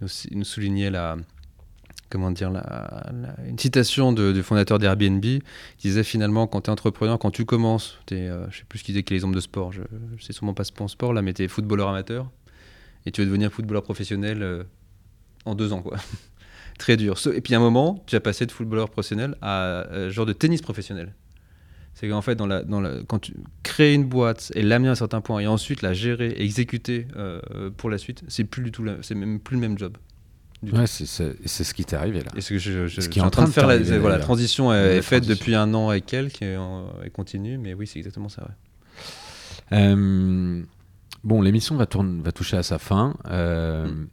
nous, 0.00 0.08
nous 0.32 0.44
soulignait 0.44 0.90
la 0.90 1.16
comment 2.12 2.30
dire 2.30 2.50
la, 2.50 3.10
une 3.48 3.58
citation 3.58 4.12
du 4.12 4.42
fondateur 4.42 4.78
d'Airbnb 4.78 5.22
qui 5.22 5.42
disait 5.78 6.04
finalement 6.04 6.46
quand 6.46 6.62
tu 6.62 6.66
es 6.68 6.72
entrepreneur 6.72 7.18
quand 7.18 7.30
tu 7.30 7.44
commences 7.44 7.98
es, 8.10 8.28
euh, 8.28 8.48
je 8.50 8.58
sais 8.58 8.64
plus 8.68 8.78
ce 8.78 8.84
qu'il 8.84 8.94
disait 8.94 9.04
les 9.10 9.24
hommes 9.24 9.34
de 9.34 9.40
sport 9.40 9.72
je, 9.72 9.82
je 10.16 10.24
sais 10.24 10.32
sûrement 10.32 10.54
pas 10.54 10.64
sport 10.64 11.12
là 11.12 11.22
mais 11.22 11.32
tu 11.32 11.42
es 11.42 11.48
footballeur 11.48 11.88
amateur 11.88 12.30
et 13.06 13.10
tu 13.10 13.20
veux 13.20 13.26
devenir 13.26 13.52
footballeur 13.52 13.82
professionnel 13.82 14.42
euh, 14.42 14.64
en 15.44 15.54
deux 15.54 15.72
ans, 15.72 15.82
quoi. 15.82 15.98
Très 16.78 16.96
dur. 16.96 17.16
Et 17.34 17.40
puis 17.40 17.54
à 17.54 17.58
un 17.58 17.60
moment, 17.60 18.02
tu 18.06 18.16
as 18.16 18.20
passé 18.20 18.46
de 18.46 18.52
footballeur 18.52 18.88
professionnel 18.88 19.36
à 19.42 19.86
euh, 19.92 20.10
genre 20.10 20.26
de 20.26 20.32
tennis 20.32 20.62
professionnel. 20.62 21.14
C'est 21.94 22.08
qu'en 22.08 22.22
fait, 22.22 22.34
dans 22.34 22.46
la, 22.46 22.62
dans 22.62 22.80
la, 22.80 23.02
quand 23.06 23.18
tu 23.18 23.34
crées 23.62 23.92
une 23.92 24.04
boîte 24.04 24.50
et 24.54 24.62
l'amener 24.62 24.88
à 24.88 24.92
un 24.92 24.96
certain 24.96 25.20
point 25.20 25.40
et 25.40 25.46
ensuite 25.46 25.82
la 25.82 25.92
gérer 25.92 26.34
exécuter 26.38 27.06
euh, 27.16 27.70
pour 27.76 27.90
la 27.90 27.98
suite, 27.98 28.24
c'est 28.28 28.44
plus 28.44 28.62
du 28.62 28.72
tout, 28.72 28.84
c'est 29.02 29.14
même 29.14 29.38
plus 29.38 29.56
le 29.56 29.60
même 29.60 29.76
job. 29.76 29.98
Ouais, 30.62 30.86
c'est 30.86 31.06
ce 31.06 31.74
qui 31.74 31.84
t'est 31.84 31.96
arrivé 31.96 32.20
là. 32.20 32.30
Et 32.36 32.40
ce 32.40 32.50
que 32.50 32.58
je, 32.58 32.88
ce 32.88 33.08
qui 33.08 33.18
est 33.18 33.22
en 33.22 33.30
train 33.30 33.46
de 33.46 33.50
faire, 33.50 33.66
la, 33.66 33.78
voilà, 33.98 34.18
la 34.18 34.22
transition 34.22 34.72
est, 34.72 35.02
faite 35.02 35.26
depuis 35.26 35.54
un 35.54 35.74
an 35.74 35.92
et 35.92 36.00
quelques 36.00 36.42
et, 36.42 37.10
continue, 37.12 37.58
mais 37.58 37.74
oui, 37.74 37.86
c'est 37.86 37.98
exactement 37.98 38.28
ça. 38.28 38.48
Ouais. 39.70 40.64
Bon, 41.24 41.40
l'émission 41.40 41.76
va, 41.76 41.86
va, 41.94 42.32
toucher 42.32 42.56
à 42.56 42.62
sa 42.62 42.78
fin. 42.78 43.14
Euh, 43.26 43.86
mm. 43.86 44.08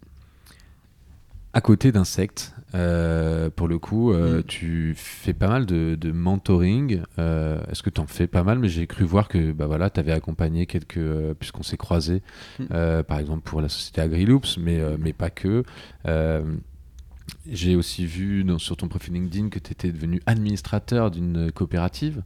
À 1.59 1.61
côté 1.61 1.91
d'insectes, 1.91 2.55
euh, 2.73 3.49
pour 3.49 3.67
le 3.67 3.79
coup, 3.79 4.13
euh, 4.13 4.39
mm. 4.39 4.43
tu 4.43 4.93
fais 4.95 5.33
pas 5.33 5.49
mal 5.49 5.65
de, 5.65 6.11
mentoring. 6.13 7.01
Est-ce 7.17 7.83
que 7.83 7.89
tu 7.89 7.99
en 7.99 8.07
fais 8.07 8.27
pas 8.27 8.43
mal? 8.43 8.59
Mais 8.59 8.69
j'ai 8.69 8.87
cru 8.87 9.03
voir 9.03 9.27
que 9.27 9.51
bah 9.51 9.67
voilà, 9.67 9.89
tu 9.89 9.99
avais 9.99 10.13
accompagné 10.13 10.67
quelques, 10.67 11.33
puisqu'on 11.37 11.63
s'est 11.63 11.75
croisés, 11.75 12.21
mm. 12.59 13.03
par 13.05 13.19
exemple 13.19 13.41
pour 13.41 13.59
la 13.59 13.67
société 13.67 13.99
AgriLoops, 13.99 14.57
mais, 14.57 14.79
mais 14.99 15.11
pas 15.11 15.29
que. 15.29 15.65
j'ai 17.51 17.75
aussi 17.75 18.05
vu 18.05 18.45
sur 18.57 18.77
ton 18.77 18.87
profil 18.87 19.15
LinkedIn 19.15 19.49
que 19.49 19.59
tu 19.59 19.73
étais 19.73 19.91
devenu 19.91 20.21
administrateur 20.27 21.11
d'une 21.11 21.51
coopérative. 21.51 22.23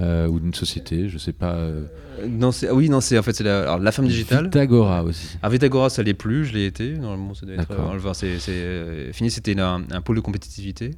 Euh, 0.00 0.26
ou 0.26 0.40
d'une 0.40 0.52
société, 0.52 1.08
je 1.08 1.16
sais 1.16 1.32
pas. 1.32 1.54
Euh. 1.54 1.86
Non, 2.28 2.52
c'est 2.52 2.70
oui, 2.70 2.90
non, 2.90 3.00
c'est 3.00 3.18
en 3.18 3.22
fait 3.22 3.32
c'est 3.32 3.44
la, 3.44 3.78
la 3.78 3.92
femme 3.92 4.06
digitale. 4.06 4.44
Vitagora 4.44 5.02
aussi. 5.02 5.38
Ah, 5.42 5.48
Vitagora, 5.48 5.88
ça 5.88 6.02
l'est 6.02 6.12
plus, 6.12 6.44
je 6.44 6.52
l'ai 6.52 6.66
été. 6.66 6.98
Normalement, 6.98 7.32
ça 7.32 7.46
doit 7.46 7.54
être. 7.54 7.70
Euh, 7.70 8.12
c'est 8.12 9.12
fini, 9.14 9.30
c'était 9.30 9.58
un, 9.58 9.80
pôle 10.04 10.16
de 10.16 10.20
compétitivité. 10.20 10.90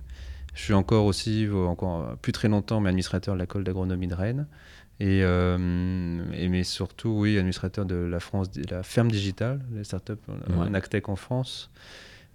Je 0.54 0.62
suis 0.62 0.74
encore 0.74 1.04
aussi, 1.04 1.46
encore 1.52 2.16
plus 2.16 2.32
très 2.32 2.48
longtemps, 2.48 2.80
mais 2.80 2.88
administrateur 2.88 3.36
de 3.36 3.40
l'école 3.40 3.62
d'agronomie 3.62 4.08
de 4.08 4.14
Rennes. 4.14 4.48
Et, 4.98 5.20
et, 5.20 6.48
mais 6.48 6.64
surtout, 6.64 7.10
oui, 7.10 7.38
administrateur 7.38 7.84
de 7.84 7.94
la 7.94 8.18
France, 8.18 8.50
de 8.50 8.68
la 8.68 8.82
ferme 8.82 9.12
digitale, 9.12 9.60
les 9.76 9.84
startups, 9.84 10.14
ouais. 10.28 10.70
Nactec 10.70 11.08
en 11.08 11.14
France. 11.14 11.70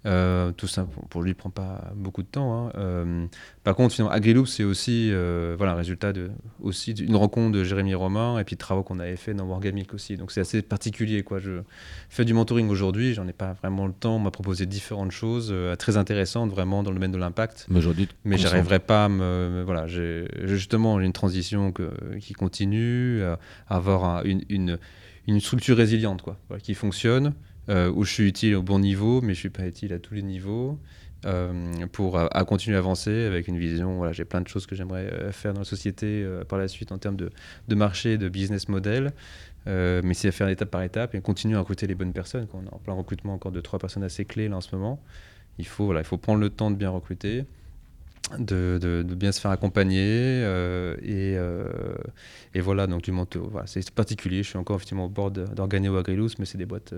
Euh, 0.06 0.52
tout 0.52 0.66
ça 0.66 0.86
pour, 1.08 1.22
lui, 1.22 1.32
prend 1.32 1.50
pas 1.50 1.92
beaucoup 1.96 2.22
de 2.22 2.28
temps. 2.28 2.66
Hein. 2.66 2.72
Euh, 2.76 3.26
par 3.62 3.74
contre, 3.74 3.94
finalement, 3.94 4.14
Agriloop, 4.14 4.46
c'est 4.46 4.64
aussi 4.64 5.08
euh, 5.10 5.54
voilà, 5.56 5.72
un 5.72 5.76
résultat 5.76 6.12
de, 6.12 6.30
aussi 6.60 6.92
d'une 6.92 7.16
rencontre 7.16 7.52
de 7.52 7.64
Jérémy 7.64 7.94
Romain 7.94 8.38
et 8.38 8.44
puis 8.44 8.56
de 8.56 8.58
travaux 8.58 8.82
qu'on 8.82 8.98
avait 8.98 9.16
fait 9.16 9.32
dans 9.32 9.46
Wargamic 9.46 9.94
aussi. 9.94 10.16
Donc 10.16 10.30
c'est 10.30 10.40
assez 10.40 10.60
particulier. 10.60 11.22
Quoi. 11.22 11.38
Je 11.38 11.62
fais 12.10 12.26
du 12.26 12.34
mentoring 12.34 12.68
aujourd'hui, 12.68 13.14
j'en 13.14 13.26
ai 13.26 13.32
pas 13.32 13.54
vraiment 13.54 13.86
le 13.86 13.94
temps. 13.94 14.16
On 14.16 14.18
m'a 14.18 14.30
proposé 14.30 14.66
différentes 14.66 15.12
choses 15.12 15.54
très 15.78 15.96
intéressantes 15.96 16.50
vraiment 16.50 16.82
dans 16.82 16.90
le 16.90 16.96
domaine 16.96 17.12
de 17.12 17.18
l'impact. 17.18 17.66
Mais 17.70 17.78
aujourd'hui, 17.78 18.08
mais 18.24 18.36
j'arriverai 18.36 18.80
pas 18.80 19.06
à 19.06 19.08
me. 19.08 19.62
voilà, 19.64 19.86
j'ai, 19.86 20.28
justement, 20.44 21.00
j'ai 21.00 21.06
une 21.06 21.12
transition 21.12 21.72
que, 21.72 21.90
qui 22.20 22.34
continue, 22.34 23.22
à 23.22 23.38
avoir 23.68 24.24
une, 24.26 24.42
une, 24.50 24.78
une, 25.26 25.40
structure 25.40 25.76
résiliente 25.76 26.20
quoi, 26.20 26.36
qui 26.62 26.74
fonctionne. 26.74 27.32
Euh, 27.70 27.90
où 27.90 28.04
je 28.04 28.12
suis 28.12 28.28
utile 28.28 28.56
au 28.56 28.62
bon 28.62 28.78
niveau, 28.78 29.22
mais 29.22 29.28
je 29.28 29.38
ne 29.38 29.40
suis 29.40 29.50
pas 29.50 29.66
utile 29.66 29.92
à 29.92 29.98
tous 29.98 30.14
les 30.14 30.22
niveaux. 30.22 30.78
Euh, 31.24 31.86
pour 31.90 32.18
à, 32.18 32.44
continuer 32.44 32.76
à 32.76 32.80
avancer 32.80 33.24
avec 33.24 33.48
une 33.48 33.56
vision. 33.56 33.96
Voilà, 33.96 34.12
j'ai 34.12 34.26
plein 34.26 34.42
de 34.42 34.48
choses 34.48 34.66
que 34.66 34.74
j'aimerais 34.74 35.10
euh, 35.10 35.32
faire 35.32 35.54
dans 35.54 35.60
la 35.60 35.64
société 35.64 36.26
par 36.48 36.58
la 36.58 36.68
suite 36.68 36.92
en 36.92 36.98
termes 36.98 37.16
de, 37.16 37.30
de 37.66 37.74
marché, 37.74 38.18
de 38.18 38.28
business 38.28 38.68
model. 38.68 39.12
mais 39.66 40.12
c'est 40.12 40.28
à 40.28 40.32
faire 40.32 40.48
étape 40.48 40.70
par 40.70 40.82
étape 40.82 41.14
et 41.14 41.20
continuer 41.22 41.56
à 41.56 41.60
recruter 41.60 41.86
les 41.86 41.94
bonnes 41.94 42.12
personnes. 42.12 42.46
Quand 42.46 42.58
on 42.62 42.66
est 42.66 42.74
en 42.74 42.78
plein 42.78 42.92
recrutement 42.92 43.32
encore 43.32 43.52
de 43.52 43.62
trois 43.62 43.78
personnes 43.78 44.04
assez 44.04 44.26
clés 44.26 44.48
là 44.48 44.56
en 44.56 44.60
ce 44.60 44.76
moment, 44.76 45.02
il 45.58 45.66
faut, 45.66 45.86
voilà, 45.86 46.00
il 46.00 46.06
faut 46.06 46.18
prendre 46.18 46.40
le 46.40 46.50
temps 46.50 46.70
de 46.70 46.76
bien 46.76 46.90
recruter. 46.90 47.46
De, 48.38 48.78
de, 48.80 49.14
bien 49.14 49.32
se 49.32 49.40
faire 49.40 49.50
accompagner 49.50 50.40
et, 51.02 51.36
et, 52.54 52.60
voilà 52.62 52.86
donc 52.86 53.02
du 53.02 53.12
mentor 53.12 53.50
voilà, 53.50 53.66
c'est 53.66 53.90
particulier 53.90 54.42
je 54.42 54.48
suis 54.48 54.56
encore 54.56 54.76
effectivement 54.76 55.04
au 55.04 55.10
bord 55.10 55.30
d'Organeo 55.30 55.94
Agrilous 55.98 56.30
mais 56.38 56.46
c'est 56.46 56.56
des 56.56 56.64
boîtes 56.64 56.94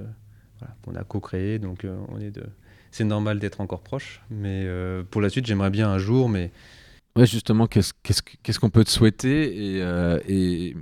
qu'on 0.82 0.94
a 0.94 1.04
co-créé. 1.04 1.59
Donc 1.59 1.84
euh, 1.84 1.96
on 2.09 2.20
est 2.20 2.30
de... 2.30 2.44
c'est 2.90 3.04
normal 3.04 3.38
d'être 3.38 3.61
encore 3.61 3.82
proche. 3.82 4.22
Mais 4.30 4.64
euh, 4.66 5.02
pour 5.02 5.20
la 5.20 5.28
suite, 5.28 5.46
j'aimerais 5.46 5.70
bien 5.70 5.88
un 5.90 5.98
jour. 5.98 6.28
Mais 6.28 6.50
ouais, 7.16 7.26
justement, 7.26 7.66
qu'est-ce 7.66 8.59
qu'on 8.59 8.70
peut 8.70 8.84
te 8.84 8.90
souhaiter 8.90 9.76
et, 9.76 9.82
euh, 9.82 10.18
et, 10.28 10.74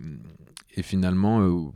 finalement, 0.83 1.39
où 1.39 1.72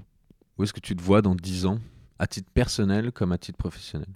est-ce 0.62 0.72
que 0.72 0.80
tu 0.80 0.96
te 0.96 1.02
vois 1.02 1.22
dans 1.22 1.34
10 1.34 1.66
ans, 1.66 1.78
à 2.18 2.26
titre 2.26 2.50
personnel 2.52 3.12
comme 3.12 3.32
à 3.32 3.38
titre 3.38 3.58
professionnel? 3.58 4.08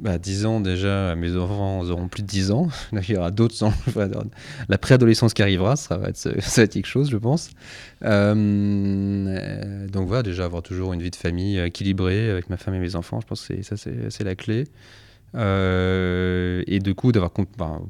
Bah, 0.00 0.18
10 0.18 0.46
ans 0.46 0.60
déjà, 0.60 1.14
mes 1.16 1.36
enfants 1.36 1.82
auront 1.82 2.08
plus 2.08 2.22
de 2.22 2.26
10 2.26 2.50
ans. 2.50 2.68
il 2.92 3.10
y 3.10 3.16
aura 3.16 3.30
d'autres 3.30 3.62
ans. 3.62 3.72
La 4.68 4.78
préadolescence 4.78 5.34
qui 5.34 5.42
arrivera, 5.42 5.76
ça 5.76 5.96
va, 5.96 6.08
être, 6.08 6.72
quelque 6.72 6.86
chose, 6.86 7.10
je 7.10 7.16
pense. 7.16 7.50
Euh, 8.02 9.86
donc 9.88 10.08
voilà, 10.08 10.22
déjà 10.22 10.44
avoir 10.44 10.62
toujours 10.62 10.92
une 10.92 11.02
vie 11.02 11.10
de 11.10 11.16
famille 11.16 11.58
équilibrée 11.58 12.30
avec 12.30 12.50
ma 12.50 12.56
femme 12.56 12.74
et 12.74 12.80
mes 12.80 12.96
enfants, 12.96 13.20
je 13.20 13.26
pense 13.26 13.46
que 13.46 13.62
ça, 13.62 13.76
c'est 13.76 14.24
la 14.24 14.34
clé. 14.34 14.64
Euh, 15.34 16.62
et 16.66 16.78
du 16.78 16.94
coup, 16.94 17.12
d'avoir. 17.12 17.32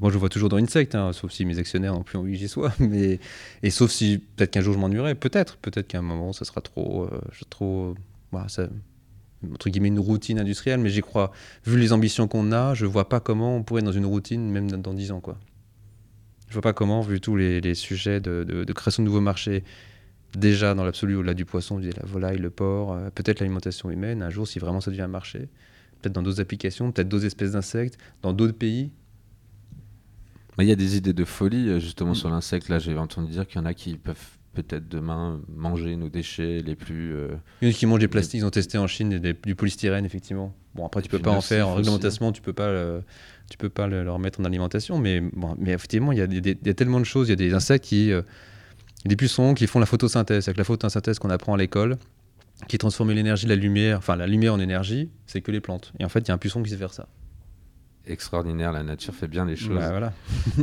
moi, 0.01 0.11
je 0.11 0.19
vois 0.19 0.29
toujours 0.29 0.49
dans 0.49 0.57
Insect, 0.57 0.95
hein, 0.95 1.13
sauf 1.13 1.31
si 1.31 1.45
mes 1.45 1.59
actionnaires 1.59 1.93
n'ont 1.93 2.03
plus 2.03 2.19
envie 2.19 2.33
que 2.33 2.39
j'y 2.39 2.49
sois. 2.49 2.73
Mais, 2.79 3.21
et 3.63 3.71
sauf 3.71 3.91
si 3.91 4.19
peut-être 4.37 4.51
qu'un 4.51 4.61
jour 4.61 4.75
je 4.75 4.79
m'ennuierai, 4.79 5.15
peut-être. 5.15 5.57
Peut-être 5.59 5.89
qu'à 5.89 5.99
un 5.99 6.03
moment, 6.03 6.33
ça 6.33 6.45
sera 6.45 6.61
trop. 6.61 7.05
Euh, 7.05 7.21
trop 7.51 7.95
bah, 8.33 8.47
ça, 8.49 8.69
entre 9.53 9.71
guillemets, 9.71 9.89
une 9.89 9.99
routine 9.99 10.39
industrielle. 10.39 10.81
Mais 10.81 10.91
j'y 10.91 11.01
crois. 11.01 11.33
Vu 11.65 11.79
les 11.79 11.93
ambitions 11.93 12.29
qu'on 12.29 12.53
a, 12.53 12.75
je 12.75 12.87
vois 12.87 13.09
pas 13.09 13.21
comment 13.21 13.57
on 13.57 13.63
pourrait 13.63 13.81
être 13.81 13.87
dans 13.87 13.93
une 13.93 14.07
routine, 14.07 14.51
même 14.51 14.71
dans 14.71 14.95
10 14.95 15.13
ans. 15.13 15.21
Quoi. 15.21 15.39
Je 16.49 16.55
vois 16.55 16.63
pas 16.63 16.73
comment, 16.73 17.01
vu 17.01 17.21
tous 17.21 17.37
les, 17.37 17.75
sujets 17.75 18.21
de, 18.21 18.73
création 18.73 19.03
de 19.03 19.09
nouveaux 19.09 19.21
marchés, 19.21 19.65
déjà 20.37 20.75
dans 20.75 20.85
l'absolu, 20.85 21.17
au-delà 21.17 21.35
du 21.35 21.45
poisson, 21.45 21.79
la 21.79 22.07
volaille, 22.07 22.39
le 22.39 22.51
porc, 22.51 22.93
euh, 22.93 23.11
peut-être 23.15 23.41
l'alimentation 23.41 23.91
humaine, 23.91 24.23
un 24.23 24.31
jour, 24.31 24.47
si 24.49 24.59
vraiment 24.59 24.81
ça 24.81 24.91
devient 24.91 25.03
un 25.03 25.09
marché 25.09 25.49
peut-être 26.05 26.15
dans 26.15 26.23
d'autres 26.23 26.41
applications, 26.41 26.93
peut-être 26.93 27.09
d'autres 27.09 27.25
espèces 27.25 27.53
d'insectes, 27.53 27.99
dans 28.21 28.35
d'autres 28.35 28.57
pays. 28.57 28.93
Il 30.59 30.67
y 30.67 30.73
a 30.73 30.77
des 30.77 30.97
idées 30.97 31.15
de 31.15 31.25
folie 31.25 31.69
euh, 31.69 31.81
justement 31.81 32.15
sur 32.15 32.31
l'insecte. 32.31 32.69
Là, 32.69 32.79
j'ai 32.79 32.97
entendu 32.97 33.33
dire 33.33 33.47
qu'il 33.47 33.57
y 33.57 33.63
en 33.63 33.65
a 33.65 33.75
qui 33.75 33.97
peuvent 33.97 34.39
peut-être 34.55 34.89
demain 34.89 35.41
manger 35.49 35.97
nos 35.97 36.09
déchets 36.09 36.61
les 36.65 36.77
plus. 36.77 37.15
Euh, 37.15 37.29
il 37.61 37.69
y 37.69 37.71
en 37.71 37.75
a 37.75 37.77
qui 37.77 37.87
mangent 37.87 38.01
des 38.01 38.09
plastiques. 38.09 38.41
Ils 38.41 38.47
ont 38.47 38.51
testé 38.51 38.79
en 38.79 38.87
Chine 38.87 39.19
du 39.19 39.55
polystyrène, 39.55 40.05
effectivement. 40.05 40.55
Bon, 40.75 40.87
après, 40.87 41.03
tu 41.03 41.09
peux 41.09 41.19
pas 41.19 41.31
en 41.31 41.41
faire. 41.41 41.69
En 41.69 41.75
réglementation, 41.75 42.33
tu 42.33 42.43
peux 42.43 42.53
pas. 42.53 43.01
tu 43.51 43.59
peux 43.59 43.69
pas 43.69 43.87
le, 43.87 44.11
remettre 44.11 44.41
en 44.41 44.45
alimentation, 44.45 44.99
mais, 44.99 45.21
bon, 45.21 45.55
mais 45.59 45.73
effectivement, 45.73 46.13
il 46.13 46.19
y, 46.19 46.23
a 46.23 46.27
des, 46.27 46.75
tellement 46.75 47.01
de 47.01 47.05
choses. 47.05 47.29
Il 47.29 47.31
y 47.31 47.35
a 47.35 47.37
des 47.37 47.55
insectes 47.55 47.85
qui, 47.85 48.13
euh, 48.13 48.23
des 49.05 49.17
pucerons 49.17 49.55
qui 49.55 49.67
font 49.67 49.81
la 49.81 49.87
photosynthèse. 49.87 50.49
Avec 50.49 50.59
la 50.59 50.65
photosynthèse 50.65 51.19
qu'on 51.19 51.31
apprend 51.31 51.55
à 51.55 51.57
l'école, 51.57 51.97
qui 52.69 52.79
transforme 52.79 53.13
l'énergie, 53.13 53.47
la 53.47 53.57
lumière, 53.57 53.99
enfin 53.99 54.17
la 54.17 54.27
lumière 54.27 54.55
en 54.55 54.61
énergie, 54.61 55.11
c'est 55.27 55.41
que 55.41 55.51
les 55.51 55.61
plantes. 55.61 55.93
Et 55.99 56.05
en 56.05 56.09
fait, 56.09 56.21
il 56.21 56.29
y 56.29 56.31
a 56.31 56.35
un 56.35 56.39
puçon 56.39 56.63
qui 56.63 56.71
sait 56.71 56.77
faire 56.77 56.93
ça. 56.93 57.09
Extraordinaire, 58.07 58.73
la 58.73 58.83
nature 58.83 59.15
fait 59.15 59.29
bien 59.29 59.47
les 59.47 59.57
choses. 59.57 59.79
Bah, 59.79 59.91
voilà. 59.91 60.13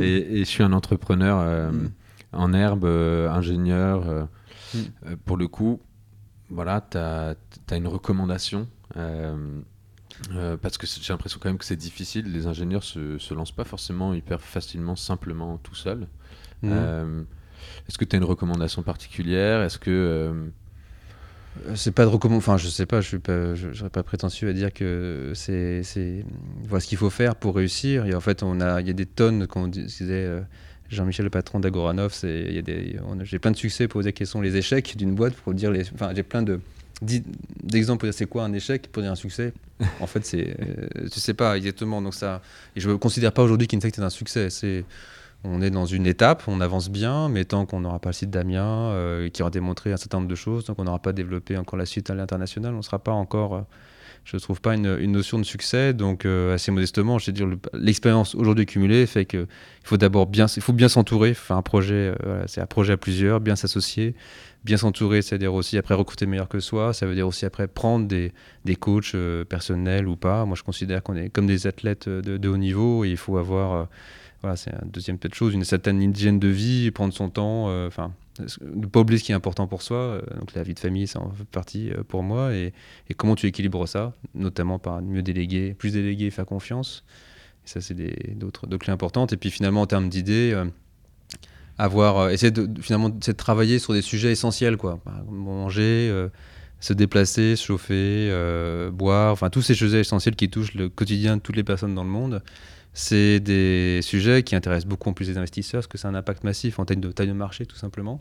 et, 0.00 0.38
je 0.38 0.44
suis 0.44 0.62
un 0.62 0.72
entrepreneur 0.72 1.38
euh, 1.40 1.72
mm. 1.72 1.90
En 2.32 2.52
herbe, 2.52 2.84
euh, 2.84 3.30
ingénieur. 3.30 4.08
Euh, 4.08 4.24
mm. 4.74 5.16
pour 5.24 5.36
le 5.36 5.48
coup, 5.48 5.80
voilà, 6.50 6.80
tu 6.90 6.98
as, 6.98 7.36
une 7.76 7.88
recommandation. 7.88 8.68
parce 8.94 10.78
que 10.78 10.86
j'ai 10.86 11.12
l'impression 11.12 11.38
quand 11.42 11.48
même 11.48 11.58
que 11.58 11.64
c'est 11.64 11.76
difficile. 11.76 12.32
Les 12.32 12.46
ingénieurs 12.46 12.84
se, 12.84 13.18
se 13.18 13.34
lancent 13.34 13.52
pas 13.52 13.64
forcément 13.64 14.14
hyper 14.14 14.40
facilement, 14.40 14.96
simplement 14.96 15.58
tout 15.58 15.74
seuls. 15.74 16.06
Mm. 16.62 17.24
Est-ce 17.88 17.98
que 17.98 18.04
tu 18.04 18.16
as 18.16 18.18
une 18.18 18.24
recommandation 18.24 18.82
particulière? 18.82 19.62
Est-ce 19.62 19.78
que 19.78 20.50
euh, 21.60 21.74
c'est 21.74 21.92
pas 21.92 22.04
de 22.04 22.08
recommandation. 22.08 22.52
Enfin, 22.52 22.58
je 22.58 22.68
sais 22.68 22.86
pas, 22.86 23.00
je 23.00 23.08
suis 23.08 23.18
pas, 23.18 23.54
je, 23.54 23.86
pas 23.86 24.02
prétentieux 24.02 24.48
à 24.48 24.52
dire 24.52 24.72
que 24.72 25.32
c'est, 25.34 25.82
voilà 26.64 26.80
ce 26.80 26.86
qu'il 26.86 26.98
faut 26.98 27.10
faire 27.10 27.36
pour 27.36 27.56
réussir. 27.56 28.06
Et 28.06 28.14
en 28.14 28.20
fait, 28.20 28.42
on 28.42 28.60
a, 28.60 28.80
il 28.80 28.86
y 28.86 28.90
a 28.90 28.94
des 28.94 29.06
tonnes, 29.06 29.46
comme 29.46 29.70
disait 29.70 30.24
euh, 30.24 30.40
Jean-Michel, 30.94 31.24
le 31.24 31.30
patron 31.30 31.60
d'Agoranov, 31.60 32.14
j'ai 32.22 33.38
plein 33.38 33.50
de 33.50 33.56
succès 33.56 33.88
pour 33.88 34.02
dire 34.02 34.12
quels 34.12 34.26
sont 34.26 34.40
les 34.40 34.56
échecs 34.56 34.96
d'une 34.96 35.14
boîte, 35.14 35.34
pour 35.34 35.54
dire 35.54 35.70
les, 35.70 35.82
enfin, 35.94 36.12
j'ai 36.14 36.22
plein 36.22 36.42
de 36.42 36.60
d'exemples 37.64 38.00
pour 38.00 38.06
dire 38.06 38.14
c'est 38.14 38.26
quoi 38.26 38.44
un 38.44 38.52
échec 38.52 38.86
pour 38.92 39.02
dire 39.02 39.10
un 39.10 39.16
succès. 39.16 39.52
en 40.00 40.06
fait, 40.06 40.24
c'est, 40.24 40.56
euh, 40.60 41.08
tu 41.10 41.18
sais 41.18 41.34
pas 41.34 41.56
exactement. 41.56 42.00
Donc 42.00 42.14
ça, 42.14 42.42
et 42.76 42.80
je 42.80 42.88
ne 42.88 42.94
considère 42.94 43.32
pas 43.32 43.42
aujourd'hui 43.42 43.66
qu'Insect 43.66 43.98
est 43.98 44.02
un 44.02 44.10
succès. 44.10 44.50
C'est 44.50 44.84
on 45.44 45.60
est 45.60 45.70
dans 45.70 45.86
une 45.86 46.06
étape, 46.06 46.44
on 46.46 46.60
avance 46.60 46.88
bien, 46.88 47.28
mais 47.28 47.44
tant 47.44 47.66
qu'on 47.66 47.80
n'aura 47.80 47.98
pas 47.98 48.10
le 48.10 48.14
site 48.14 48.30
Damien, 48.30 48.90
euh, 48.90 49.28
qui 49.28 49.42
aura 49.42 49.50
démontré 49.50 49.92
un 49.92 49.96
certain 49.96 50.18
nombre 50.18 50.28
de 50.28 50.34
choses, 50.36 50.64
tant 50.64 50.74
qu'on 50.74 50.84
n'aura 50.84 51.00
pas 51.00 51.12
développé 51.12 51.56
encore 51.56 51.76
la 51.76 51.86
suite 51.86 52.10
à 52.10 52.14
l'international, 52.14 52.74
on 52.74 52.78
ne 52.78 52.82
sera 52.82 53.00
pas 53.00 53.10
encore, 53.10 53.54
euh, 53.56 53.60
je 54.24 54.36
ne 54.36 54.40
trouve 54.40 54.60
pas 54.60 54.74
une, 54.76 55.10
notion 55.10 55.40
de 55.40 55.44
succès. 55.44 55.94
Donc, 55.94 56.26
euh, 56.26 56.54
assez 56.54 56.70
modestement, 56.70 57.18
je 57.18 57.32
dire, 57.32 57.48
l'expérience 57.72 58.36
aujourd'hui 58.36 58.66
cumulée 58.66 59.04
fait 59.06 59.24
qu'il 59.24 59.48
faut 59.82 59.96
d'abord 59.96 60.28
bien, 60.28 60.46
bien 60.68 60.88
s'entourer. 60.88 61.34
Faire 61.34 61.56
un 61.56 61.62
projet, 61.62 62.14
c'est 62.46 62.60
un 62.60 62.66
projet 62.66 62.92
à 62.92 62.96
plusieurs, 62.96 63.40
bien 63.40 63.56
s'associer, 63.56 64.14
bien 64.62 64.76
s'entourer, 64.76 65.22
c'est-à-dire 65.22 65.52
aussi 65.52 65.76
après 65.76 65.94
recruter 65.94 66.26
meilleur 66.26 66.48
que 66.48 66.60
soi. 66.60 66.92
Ça 66.92 67.04
veut 67.04 67.16
dire 67.16 67.26
aussi 67.26 67.46
après 67.46 67.66
prendre 67.66 68.06
des, 68.06 68.32
des 68.64 68.76
coachs 68.76 69.16
personnels 69.48 70.06
ou 70.06 70.14
pas. 70.14 70.44
Moi, 70.44 70.54
je 70.56 70.62
considère 70.62 71.02
qu'on 71.02 71.16
est 71.16 71.28
comme 71.28 71.48
des 71.48 71.66
athlètes 71.66 72.08
de, 72.08 72.36
de 72.36 72.48
haut 72.48 72.56
niveau 72.56 73.04
et 73.04 73.10
il 73.10 73.16
faut 73.16 73.38
avoir 73.38 73.88
voilà, 74.42 74.56
c'est 74.56 74.72
une 74.72 74.90
deuxième 74.90 75.18
peut 75.18 75.30
chose, 75.32 75.54
une 75.54 75.64
certaine 75.64 76.02
hygiène 76.02 76.40
de 76.40 76.48
vie, 76.48 76.90
prendre 76.90 77.14
son 77.14 77.30
temps, 77.30 77.68
euh, 77.68 77.86
enfin, 77.86 78.12
ne 78.40 78.86
pas 78.86 79.00
oublier 79.00 79.18
ce 79.18 79.24
qui 79.24 79.30
est 79.30 79.36
important 79.36 79.68
pour 79.68 79.82
soi. 79.82 79.96
Euh, 79.96 80.20
donc 80.40 80.52
la 80.54 80.64
vie 80.64 80.74
de 80.74 80.80
famille, 80.80 81.06
ça 81.06 81.20
en 81.20 81.30
fait 81.30 81.44
partie 81.44 81.90
euh, 81.90 82.02
pour 82.02 82.24
moi. 82.24 82.52
Et, 82.52 82.72
comment 83.16 83.36
tu 83.36 83.46
équilibres 83.46 83.86
ça, 83.86 84.12
notamment 84.34 84.80
par 84.80 85.00
mieux 85.00 85.22
déléguer, 85.22 85.74
plus 85.74 85.92
déléguer, 85.92 86.30
faire 86.30 86.44
confiance. 86.44 87.04
Et 87.64 87.68
ça, 87.68 87.80
c'est 87.80 87.94
d'autres 88.36 88.66
clés 88.78 88.92
importantes. 88.92 89.32
Et 89.32 89.36
puis 89.36 89.50
finalement, 89.50 89.82
en 89.82 89.86
termes 89.86 90.08
d'idées, 90.08 90.60
avoir, 91.78 92.30
essayer 92.30 92.50
de, 92.50 92.68
finalement, 92.80 93.10
de 93.10 93.32
travailler 93.32 93.78
sur 93.78 93.92
des 93.92 94.02
sujets 94.02 94.32
essentiels, 94.32 94.76
quoi. 94.76 94.98
Manger, 95.30 96.28
se 96.80 96.92
déplacer, 96.92 97.54
se 97.54 97.66
chauffer, 97.66 98.90
boire, 98.92 99.32
enfin 99.32 99.50
tous 99.50 99.62
ces 99.62 99.74
sujets 99.74 100.00
essentiels 100.00 100.34
qui 100.34 100.50
touchent 100.50 100.74
le 100.74 100.88
quotidien 100.88 101.36
de 101.36 101.42
toutes 101.42 101.54
les 101.54 101.62
personnes 101.62 101.94
dans 101.94 102.02
le 102.02 102.10
monde 102.10 102.42
c'est 102.94 103.40
des 103.40 104.00
sujets 104.02 104.42
qui 104.42 104.54
intéressent 104.54 104.88
beaucoup 104.88 105.08
en 105.08 105.12
plus 105.14 105.28
les 105.28 105.38
investisseurs 105.38 105.80
parce 105.80 105.86
que 105.86 105.98
c'est 105.98 106.08
un 106.08 106.14
impact 106.14 106.44
massif 106.44 106.78
en 106.78 106.84
termes 106.84 107.00
de 107.00 107.10
taille 107.10 107.28
de 107.28 107.32
marché 107.32 107.64
tout 107.64 107.76
simplement. 107.76 108.20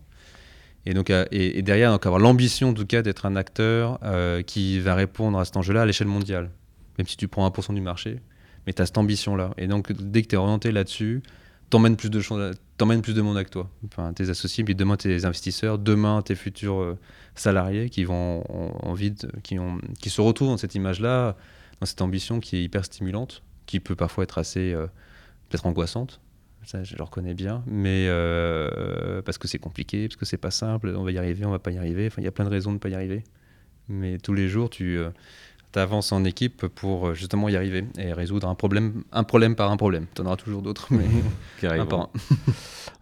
Et, 0.85 0.93
donc, 0.93 1.09
euh, 1.09 1.25
et, 1.31 1.61
derrière, 1.61 1.91
donc 1.91 2.05
avoir 2.05 2.19
l'ambition 2.19 2.69
en 2.69 2.73
tout 2.73 2.85
cas 2.85 3.01
d'être 3.01 3.25
un 3.25 3.35
acteur 3.35 3.99
euh, 4.03 4.41
qui 4.41 4.79
va 4.79 4.95
répondre 4.95 5.37
à 5.37 5.45
cet 5.45 5.57
enjeu-là 5.57 5.83
à 5.83 5.85
l'échelle 5.85 6.07
mondiale. 6.07 6.49
Même 6.97 7.07
si 7.07 7.17
tu 7.17 7.27
prends 7.27 7.47
1% 7.47 7.73
du 7.75 7.81
marché, 7.81 8.19
mais 8.65 8.73
tu 8.73 8.81
as 8.81 8.85
cette 8.85 8.97
ambition-là. 8.97 9.53
Et 9.57 9.67
donc 9.67 9.91
dès 9.91 10.21
que 10.23 10.27
tu 10.27 10.35
es 10.35 10.37
orienté 10.37 10.71
là-dessus, 10.71 11.21
t'emmènes 11.69 11.97
plus 11.97 12.09
de 12.09 12.19
plus 13.01 13.13
de 13.13 13.21
monde 13.21 13.35
avec 13.35 13.49
toi. 13.49 13.69
Tes 14.15 14.29
associés, 14.29 14.63
puis 14.63 14.73
demain 14.73 14.97
tes 14.97 15.25
investisseurs, 15.25 15.77
demain 15.77 16.21
tes 16.21 16.35
futurs 16.35 16.81
euh, 16.81 16.97
salariés 17.35 17.89
qui 17.89 18.05
vont 18.05 18.43
envie 18.83 19.13
qui, 19.43 19.59
ont, 19.59 19.79
qui 19.99 20.09
se 20.09 20.21
retrouvent 20.21 20.49
dans 20.49 20.57
cette 20.57 20.75
image-là, 20.75 21.35
dans 21.79 21.85
cette 21.85 22.01
ambition 22.01 22.39
qui 22.39 22.55
est 22.55 22.63
hyper 22.63 22.85
stimulante 22.85 23.43
qui 23.65 23.79
peut 23.79 23.95
parfois 23.95 24.23
être 24.23 24.37
assez 24.37 24.73
euh, 24.73 24.87
peut-être 25.49 25.65
angoissante. 25.65 26.21
Ça, 26.63 26.83
je 26.83 26.95
le 26.95 27.03
reconnais 27.03 27.33
bien, 27.33 27.63
mais 27.65 28.05
euh, 28.07 29.23
parce 29.23 29.39
que 29.39 29.47
c'est 29.47 29.57
compliqué, 29.57 30.07
parce 30.07 30.15
que 30.15 30.25
c'est 30.25 30.37
pas 30.37 30.51
simple, 30.51 30.93
on 30.95 31.03
va 31.03 31.11
y 31.11 31.17
arriver, 31.17 31.43
on 31.43 31.49
va 31.51 31.57
pas 31.57 31.71
y 31.71 31.77
arriver. 31.79 32.05
Enfin, 32.05 32.21
il 32.21 32.25
y 32.25 32.27
a 32.27 32.31
plein 32.31 32.45
de 32.45 32.51
raisons 32.51 32.71
de 32.71 32.77
pas 32.77 32.89
y 32.89 32.93
arriver. 32.93 33.23
Mais 33.89 34.19
tous 34.19 34.33
les 34.33 34.47
jours, 34.47 34.69
tu 34.69 34.99
euh, 35.77 35.83
avances 35.83 36.11
en 36.11 36.23
équipe 36.23 36.67
pour 36.67 37.13
justement 37.13 37.49
y 37.49 37.55
arriver 37.55 37.85
et 37.97 38.13
résoudre 38.13 38.47
un 38.47 38.55
problème, 38.55 39.03
un 39.11 39.23
problème 39.23 39.55
par 39.55 39.71
un 39.71 39.77
problème. 39.77 40.07
Tu 40.15 40.21
en 40.21 40.25
auras 40.25 40.35
toujours 40.35 40.61
d'autres, 40.61 40.87
mais 40.91 41.05
un 41.67 41.85
par 41.85 42.01
un. 42.01 42.09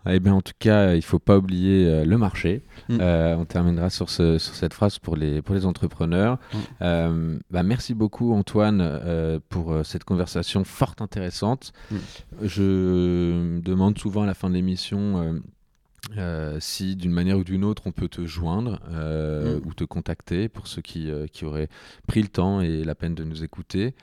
Eh 0.08 0.20
bien, 0.20 0.34
en 0.34 0.42
tout 0.42 0.54
cas, 0.58 0.94
il 0.94 0.98
ne 0.98 1.02
faut 1.02 1.20
pas 1.20 1.38
oublier 1.38 1.86
euh, 1.86 2.06
le 2.06 2.18
marché. 2.18 2.64
Mm. 2.88 2.98
Euh, 3.02 3.36
on 3.36 3.46
terminera 3.46 3.90
sur, 3.90 4.10
ce, 4.10 4.38
sur, 4.38 4.56
cette 4.56 4.74
phrase 4.74 4.98
pour 4.98 5.16
les, 5.16 5.42
pour 5.42 5.56
les 5.56 5.66
entrepreneurs. 5.66 6.38
Mm. 6.38 6.58
Euh, 6.82 7.40
bah, 7.52 7.64
merci 7.64 7.94
beaucoup, 7.94 8.34
Antoine, 8.34 9.00
pour 9.50 9.76
cette 9.84 10.04
conversation 10.04 10.64
fort 10.64 10.96
intéressante. 11.00 11.74
Mm. 11.92 11.96
Je 12.44 13.60
demande 13.60 13.98
souvent 13.98 14.24
à 14.24 14.26
la 14.26 14.34
fin 14.34 14.50
de 14.50 14.56
l'émission 14.56 15.42
euh, 16.18 16.58
si 16.60 16.96
d'une 16.96 17.12
manière 17.12 17.38
ou 17.38 17.44
d'une 17.44 17.64
autre 17.64 17.84
on 17.86 17.92
peut 17.92 18.08
te 18.08 18.26
joindre 18.26 18.80
euh, 18.90 19.60
mm. 19.60 19.68
ou 19.68 19.74
te 19.74 19.84
contacter 19.84 20.50
pour 20.50 20.68
ceux 20.68 20.82
qui, 20.82 21.12
euh, 21.12 21.28
qui, 21.28 21.46
auraient 21.46 21.70
pris 22.08 22.22
le 22.22 22.28
temps 22.28 22.62
et 22.62 22.84
la 22.84 22.96
peine 22.96 23.14
de 23.14 23.24
nous 23.24 23.44
écouter. 23.44 23.94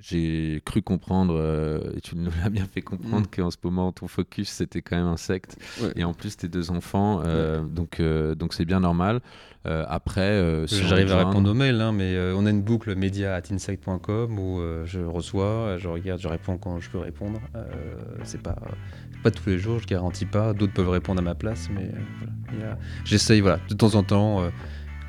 J'ai 0.00 0.60
cru 0.64 0.82
comprendre, 0.82 1.92
et 1.96 2.00
tu 2.00 2.16
nous 2.16 2.30
l'as 2.42 2.50
bien 2.50 2.66
fait 2.66 2.82
comprendre, 2.82 3.26
mm. 3.26 3.36
qu'en 3.36 3.50
ce 3.50 3.56
moment 3.62 3.92
ton 3.92 4.08
focus 4.08 4.50
c'était 4.50 4.82
quand 4.82 4.96
même 4.96 5.06
insecte 5.06 5.56
et 5.94 6.04
en 6.04 6.12
plus 6.12 6.36
tes 6.36 6.48
deux 6.48 6.70
enfants, 6.70 7.22
donc 7.62 8.02
donc 8.02 8.52
c'est 8.52 8.64
bien 8.64 8.80
normal. 8.80 9.20
après, 9.64 10.66
j'arrive 10.66 11.12
à 11.12 11.24
répondre 11.24 11.50
aux 11.50 11.54
mails, 11.54 11.80
hein, 11.80 11.92
mais 11.92 12.18
on 12.34 12.44
a 12.46 12.50
une 12.50 12.62
boucle 12.62 12.94
média 12.96 13.40
insect.com 13.50 14.38
où 14.38 14.60
je 14.84 15.00
reçois, 15.00 15.76
je 15.78 15.88
regarde, 15.88 16.20
je 16.20 16.28
réponds 16.28 16.58
quand 16.58 16.80
je 16.80 16.90
peux 16.90 16.98
répondre. 16.98 17.40
c'est 18.24 18.42
pas 18.42 18.56
pas 19.22 19.30
tous 19.30 19.48
les 19.48 19.58
jours, 19.58 19.78
je 19.80 19.86
garantis 19.86 20.26
pas. 20.26 20.52
D'autres 20.52 20.72
peuvent 20.72 20.88
répondre 20.88 21.20
à 21.20 21.22
ma 21.22 21.34
place, 21.34 21.68
mais 21.74 21.90
euh, 22.62 22.74
j'essaye 23.04 23.40
voilà, 23.40 23.58
de 23.68 23.74
temps 23.74 23.94
en 23.94 24.02
temps, 24.02 24.42
euh, 24.42 24.50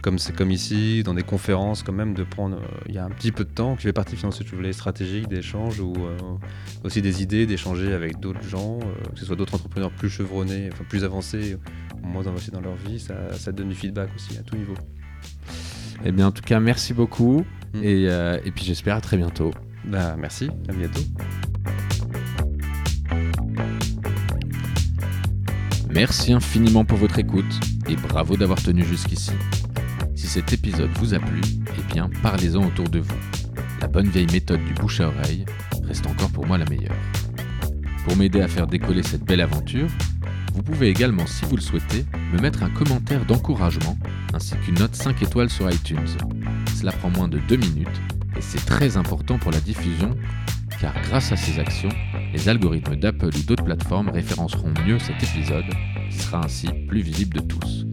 comme 0.01 0.19
c'est 0.19 0.35
comme 0.35 0.51
ici, 0.51 1.03
dans 1.03 1.13
des 1.13 1.23
conférences 1.23 1.83
quand 1.83 1.93
même, 1.93 2.13
de 2.13 2.23
prendre. 2.23 2.57
Euh, 2.57 2.83
il 2.87 2.95
y 2.95 2.97
a 2.97 3.05
un 3.05 3.09
petit 3.09 3.31
peu 3.31 3.43
de 3.43 3.49
temps 3.49 3.75
qui 3.75 3.83
fait 3.83 3.93
partie 3.93 4.15
finalement, 4.15 4.37
je 4.43 4.55
voulais, 4.55 4.73
stratégique 4.73 5.27
d'échange 5.27 5.79
ou 5.79 5.93
aussi 6.83 7.01
des 7.01 7.21
idées, 7.21 7.45
d'échanger 7.45 7.93
avec 7.93 8.19
d'autres 8.19 8.43
gens, 8.43 8.79
que 9.13 9.19
ce 9.19 9.25
soit 9.25 9.35
d'autres 9.35 9.55
entrepreneurs 9.55 9.91
plus 9.91 10.09
chevronnés, 10.09 10.69
enfin 10.71 10.83
plus 10.87 11.03
avancés, 11.03 11.57
moins 12.01 12.25
avancés 12.27 12.51
dans 12.51 12.61
leur 12.61 12.75
vie, 12.75 12.99
ça, 12.99 13.33
ça 13.33 13.51
donne 13.51 13.69
du 13.69 13.75
feedback 13.75 14.09
aussi 14.15 14.37
à 14.37 14.41
tout 14.41 14.55
niveau. 14.55 14.75
Eh 16.05 16.11
bien, 16.11 16.27
en 16.27 16.31
tout 16.31 16.43
cas, 16.43 16.59
merci 16.59 16.93
beaucoup. 16.93 17.43
Mm. 17.73 17.83
Et, 17.83 18.03
et 18.45 18.51
puis 18.51 18.65
j'espère 18.65 18.95
à 18.95 19.01
très 19.01 19.17
bientôt. 19.17 19.51
Bah, 19.85 20.15
merci, 20.17 20.49
à 20.67 20.73
bientôt. 20.73 21.01
Merci 25.97 26.31
infiniment 26.31 26.85
pour 26.85 26.99
votre 26.99 27.17
écoute 27.17 27.59
et 27.89 27.95
bravo 27.95 28.37
d'avoir 28.37 28.61
tenu 28.61 28.85
jusqu'ici. 28.85 29.31
Si 30.15 30.27
cet 30.27 30.53
épisode 30.53 30.91
vous 30.99 31.15
a 31.15 31.19
plu, 31.19 31.41
eh 31.75 31.91
bien 31.91 32.07
parlez-en 32.21 32.63
autour 32.67 32.87
de 32.87 32.99
vous. 32.99 33.17
La 33.81 33.87
bonne 33.87 34.07
vieille 34.07 34.31
méthode 34.31 34.63
du 34.63 34.75
bouche 34.75 35.01
à 35.01 35.07
oreille 35.07 35.45
reste 35.81 36.05
encore 36.05 36.29
pour 36.29 36.45
moi 36.45 36.59
la 36.59 36.65
meilleure. 36.65 36.95
Pour 38.05 38.15
m'aider 38.15 38.41
à 38.41 38.47
faire 38.47 38.67
décoller 38.67 39.01
cette 39.01 39.23
belle 39.23 39.41
aventure, 39.41 39.88
vous 40.53 40.61
pouvez 40.61 40.89
également, 40.89 41.26
si 41.26 41.45
vous 41.45 41.55
le 41.55 41.63
souhaitez, 41.63 42.05
me 42.31 42.39
mettre 42.39 42.61
un 42.61 42.69
commentaire 42.69 43.26
d'encouragement 43.26 43.97
ainsi 44.35 44.53
qu'une 44.57 44.77
note 44.77 44.93
5 44.93 45.19
étoiles 45.23 45.49
sur 45.49 45.67
iTunes. 45.67 46.15
Cela 46.80 46.91
prend 46.91 47.09
moins 47.09 47.27
de 47.27 47.39
2 47.39 47.55
minutes 47.55 48.01
et 48.38 48.41
c'est 48.41 48.63
très 48.63 48.97
important 48.97 49.39
pour 49.39 49.49
la 49.49 49.61
diffusion 49.61 50.15
car 50.79 50.93
grâce 51.03 51.31
à 51.31 51.35
ces 51.35 51.59
actions, 51.59 51.89
les 52.33 52.49
algorithmes 52.49 52.95
d'Apple 52.95 53.29
ou 53.35 53.43
d'autres 53.43 53.63
plateformes 53.63 54.09
référenceront 54.09 54.73
mieux 54.85 54.99
cet 54.99 55.21
épisode 55.23 55.65
qui 56.09 56.17
sera 56.17 56.45
ainsi 56.45 56.67
plus 56.87 57.01
visible 57.01 57.37
de 57.37 57.41
tous. 57.41 57.85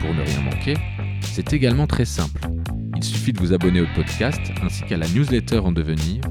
Pour 0.00 0.14
ne 0.14 0.22
rien 0.22 0.40
manquer, 0.40 0.76
c'est 1.20 1.52
également 1.52 1.86
très 1.86 2.04
simple. 2.04 2.40
Il 2.96 3.04
suffit 3.04 3.32
de 3.32 3.38
vous 3.38 3.52
abonner 3.52 3.80
au 3.80 3.86
podcast 3.94 4.40
ainsi 4.62 4.82
qu'à 4.84 4.96
la 4.96 5.08
newsletter 5.08 5.58
en 5.58 5.72
devenir 5.72 6.22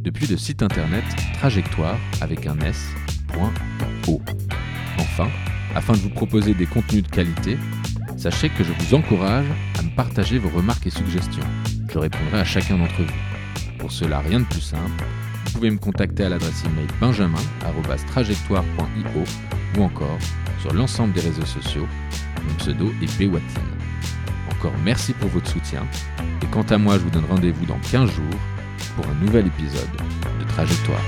depuis 0.00 0.26
le 0.26 0.36
site 0.36 0.62
internet 0.62 1.04
trajectoire 1.34 1.98
avec 2.20 2.46
un 2.46 2.58
s.o. 2.60 4.20
Enfin, 4.98 5.28
afin 5.74 5.92
de 5.92 5.98
vous 5.98 6.10
proposer 6.10 6.54
des 6.54 6.66
contenus 6.66 7.02
de 7.02 7.08
qualité, 7.08 7.58
sachez 8.16 8.48
que 8.48 8.64
je 8.64 8.72
vous 8.72 8.94
encourage 8.94 9.46
à 9.78 9.82
me 9.82 9.90
partager 9.90 10.38
vos 10.38 10.48
remarques 10.48 10.86
et 10.86 10.90
suggestions. 10.90 11.44
Je 11.90 11.98
répondrai 11.98 12.40
à 12.40 12.44
chacun 12.44 12.78
d'entre 12.78 13.02
vous. 13.02 13.76
Pour 13.78 13.92
cela, 13.92 14.20
rien 14.20 14.40
de 14.40 14.44
plus 14.44 14.60
simple, 14.60 15.04
pouvez 15.58 15.70
me 15.70 15.78
contacter 15.78 16.22
à 16.22 16.28
l'adresse 16.28 16.62
email 16.64 16.86
benjamin.trajectoire.io 17.00 19.24
ou 19.76 19.82
encore 19.82 20.18
sur 20.60 20.72
l'ensemble 20.72 21.12
des 21.14 21.20
réseaux 21.20 21.46
sociaux. 21.46 21.88
Mon 22.46 22.54
pseudo 22.54 22.92
est 23.02 23.18
Bwatine. 23.18 23.58
Encore 24.52 24.74
merci 24.84 25.12
pour 25.14 25.28
votre 25.30 25.50
soutien 25.50 25.84
et 26.44 26.46
quant 26.46 26.62
à 26.62 26.78
moi, 26.78 26.94
je 26.94 27.00
vous 27.00 27.10
donne 27.10 27.24
rendez-vous 27.28 27.66
dans 27.66 27.80
15 27.90 28.08
jours 28.08 28.38
pour 28.94 29.04
un 29.08 29.14
nouvel 29.14 29.48
épisode 29.48 29.90
de 30.38 30.44
Trajectoire. 30.44 31.02